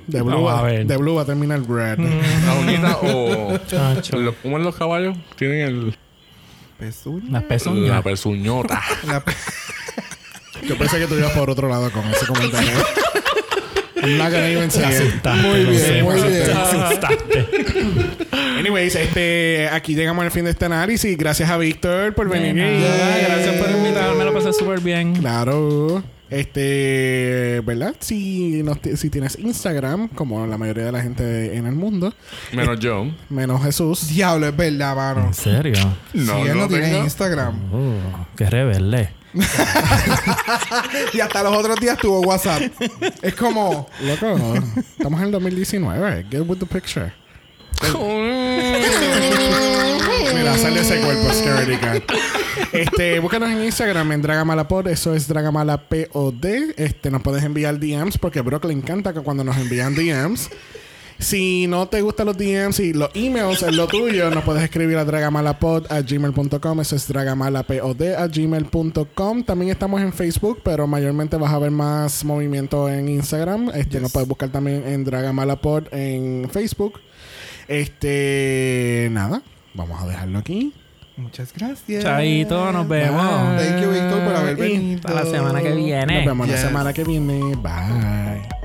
De 0.06 0.22
Blue, 0.22 0.48
a 0.48 0.54
va, 0.54 0.62
ver. 0.62 0.86
de 0.86 0.96
Blue 0.96 1.14
va 1.14 1.22
a 1.22 1.24
terminar 1.24 1.60
red. 1.68 1.98
La 1.98 2.54
unita 2.54 2.98
o... 3.02 3.58
Chacho. 3.66 4.18
Lo- 4.18 4.34
¿Cómo 4.36 4.58
es 4.58 4.64
los 4.64 4.74
caballos? 4.76 5.16
Tienen 5.36 5.60
el... 5.60 5.96
Pezuña. 6.78 7.24
Las 7.30 7.42
La 7.88 8.02
pezuñota. 8.02 8.80
La 9.06 9.20
pe- 9.24 9.32
Yo 10.68 10.76
pensé 10.78 10.98
que 10.98 11.06
tú 11.06 11.14
ibas 11.14 11.32
por 11.32 11.48
otro 11.50 11.68
lado 11.68 11.90
con 11.90 12.04
ese 12.06 12.26
comentario. 12.26 12.70
I'm 14.02 14.18
not 14.18 14.30
gonna 14.32 14.48
even 14.48 14.70
say 14.70 14.82
it. 14.82 15.02
Asustaste, 15.02 15.42
Muy 15.42 15.64
bien, 15.64 16.04
muy 16.04 16.20
bien. 16.22 17.54
Anyways, 18.58 18.94
este, 18.94 19.68
aquí 19.70 19.94
llegamos 19.94 20.24
al 20.24 20.30
fin 20.30 20.44
de 20.44 20.50
este 20.50 20.64
análisis. 20.64 21.16
Gracias 21.16 21.48
a 21.50 21.56
Víctor 21.56 22.14
por 22.14 22.28
venir. 22.28 22.54
Gracias 22.54 23.54
por 23.56 23.70
invitarme, 23.70 24.24
lo 24.24 24.32
pasé 24.34 24.52
súper 24.52 24.80
bien. 24.80 25.14
Claro. 25.16 26.02
Este, 26.30 27.60
¿verdad? 27.64 27.94
Si, 28.00 28.62
no 28.64 28.76
si 28.96 29.10
tienes 29.10 29.38
Instagram, 29.38 30.08
como 30.08 30.46
la 30.46 30.58
mayoría 30.58 30.86
de 30.86 30.92
la 30.92 31.00
gente 31.02 31.54
en 31.54 31.66
el 31.66 31.74
mundo, 31.74 32.12
Menos 32.52 32.80
yo. 32.80 33.06
menos 33.28 33.62
Jesús. 33.62 34.08
Diablo, 34.08 34.48
es 34.48 34.56
verdad, 34.56 34.96
mano. 34.96 35.26
¿En 35.28 35.34
serio? 35.34 35.74
No, 36.14 36.42
si 36.42 36.48
él 36.48 36.54
no 36.56 36.62
no 36.62 36.68
tiene. 36.68 36.98
Instagram. 37.00 37.54
Oh, 37.72 38.26
qué 38.36 38.50
rebelde. 38.50 39.10
Y 41.12 41.20
hasta 41.20 41.42
los 41.42 41.56
otros 41.56 41.78
días 41.80 41.98
tuvo 41.98 42.20
WhatsApp. 42.20 42.62
es 43.22 43.34
como... 43.34 43.88
Loco, 44.00 44.36
estamos 44.96 45.20
en 45.20 45.26
el 45.26 45.32
2019. 45.32 46.26
Get 46.30 46.40
with 46.48 46.58
the 46.58 46.66
picture. 46.66 47.12
Mira, 50.34 50.58
sale 50.58 50.80
ese 50.80 51.00
cuerpo, 51.00 51.32
Scary 51.32 51.76
Cat. 51.78 52.02
Este, 52.72 53.18
búscanos 53.20 53.50
en 53.50 53.64
Instagram 53.64 54.12
en 54.12 54.22
Dragamalapod, 54.22 54.86
eso 54.88 55.14
es 55.14 55.28
Dragamalapod. 55.28 56.44
Este, 56.76 57.10
nos 57.10 57.22
puedes 57.22 57.42
enviar 57.44 57.78
DMs 57.78 58.18
porque 58.18 58.38
a 58.38 58.42
Brock 58.42 58.64
le 58.64 58.72
encanta 58.72 59.12
que 59.12 59.20
cuando 59.20 59.44
nos 59.44 59.56
envían 59.56 59.94
DMs. 59.94 60.50
Si 61.18 61.66
no 61.68 61.86
te 61.88 62.02
gustan 62.02 62.26
los 62.26 62.36
DMs 62.36 62.80
y 62.80 62.92
los 62.92 63.08
emails 63.14 63.62
es 63.62 63.74
lo 63.74 63.86
tuyo, 63.86 64.30
nos 64.30 64.44
puedes 64.44 64.62
escribir 64.62 64.98
a 64.98 65.04
dragamalapod 65.04 65.90
a 65.90 66.00
gmail.com. 66.02 66.80
Eso 66.80 66.96
es 66.96 67.08
dragamalapod 67.08 68.02
a 68.18 68.26
gmail.com. 68.26 69.42
También 69.44 69.70
estamos 69.70 70.02
en 70.02 70.12
Facebook, 70.12 70.60
pero 70.62 70.86
mayormente 70.86 71.36
vas 71.36 71.52
a 71.52 71.58
ver 71.58 71.70
más 71.70 72.24
movimiento 72.24 72.88
en 72.88 73.08
Instagram. 73.08 73.70
Este, 73.74 74.00
nos 74.00 74.12
puedes 74.12 74.28
buscar 74.28 74.50
también 74.50 74.82
en 74.86 75.04
Dragamalapod 75.04 75.84
en 75.92 76.48
Facebook. 76.50 77.00
Este, 77.68 79.08
nada, 79.12 79.40
vamos 79.72 80.02
a 80.02 80.06
dejarlo 80.06 80.38
aquí. 80.40 80.74
Muchas 81.16 81.52
gracias. 81.54 82.02
Chaito, 82.02 82.72
nos 82.72 82.88
vemos. 82.88 83.54
Bye. 83.56 83.64
Thank 83.68 83.82
you, 83.82 83.90
Víctor, 83.92 84.24
por 84.24 84.34
haber 84.34 84.56
venido. 84.56 85.00
Hasta 85.04 85.24
la 85.24 85.30
semana 85.30 85.62
que 85.62 85.72
viene. 85.72 86.16
Nos 86.16 86.26
vemos 86.26 86.48
la 86.48 86.54
Yes. 86.54 86.62
semana 86.62 86.92
que 86.92 87.04
viene. 87.04 87.40
Bye. 87.56 88.63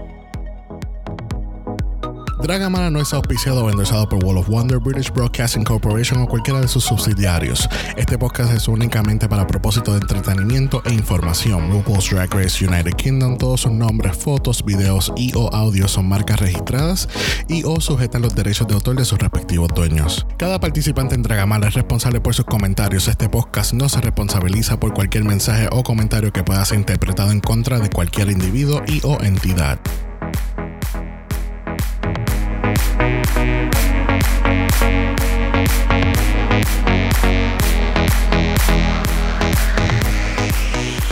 Dragamala 2.42 2.90
no 2.90 3.02
es 3.02 3.14
auspiciado 3.14 3.66
o 3.66 3.70
endorsado 3.70 4.08
por 4.08 4.24
Wall 4.24 4.38
of 4.38 4.48
Wonder, 4.48 4.80
British 4.80 5.12
Broadcasting 5.12 5.66
Corporation 5.66 6.22
o 6.22 6.26
cualquiera 6.26 6.62
de 6.62 6.70
sus 6.70 6.86
subsidiarios. 6.86 7.68
Este 7.98 8.18
podcast 8.18 8.54
es 8.54 8.70
únicamente 8.70 9.28
para 9.28 9.46
propósito 9.46 9.92
de 9.92 10.00
entretenimiento 10.00 10.82
e 10.86 10.94
información. 10.94 11.70
RuPaul's 11.70 12.10
Drag 12.10 12.34
Race 12.34 12.66
United 12.66 12.94
Kingdom, 12.94 13.38
todos 13.38 13.62
sus 13.62 13.74
nombres, 13.74 14.16
fotos, 14.16 14.64
videos 14.64 15.12
y 15.18 15.34
o 15.36 15.54
audios 15.54 15.92
son 15.92 16.08
marcas 16.08 16.40
registradas 16.40 17.10
y 17.50 17.66
o 17.66 17.82
sujetan 17.82 18.22
los 18.22 18.34
derechos 18.34 18.68
de 18.70 18.74
autor 18.74 18.96
de 18.96 19.04
sus 19.04 19.20
respectivos 19.20 19.68
dueños. 19.76 20.26
Cada 20.38 20.62
participante 20.62 21.16
en 21.16 21.24
Dragamala 21.24 21.68
es 21.68 21.74
responsable 21.74 22.22
por 22.22 22.36
sus 22.36 22.46
comentarios. 22.46 23.10
Este 23.10 23.28
podcast 23.28 23.74
no 23.74 23.90
se 23.90 24.00
responsabiliza 24.00 24.80
por 24.80 24.94
cualquier 24.94 25.26
mensaje 25.26 25.68
o 25.74 25.84
comentario 25.84 26.32
que 26.32 26.46
pueda 26.46 26.64
ser 26.64 26.80
interpretado 26.80 27.34
en 27.34 27.42
contra 27.42 27.80
de 27.80 27.90
cualquier 27.90 28.32
individuo 28.32 28.82
y 28.88 29.02
o 29.04 29.22
entidad. 29.22 29.78
Thank 33.00 33.40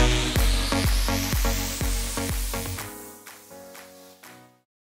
you 0.00 0.17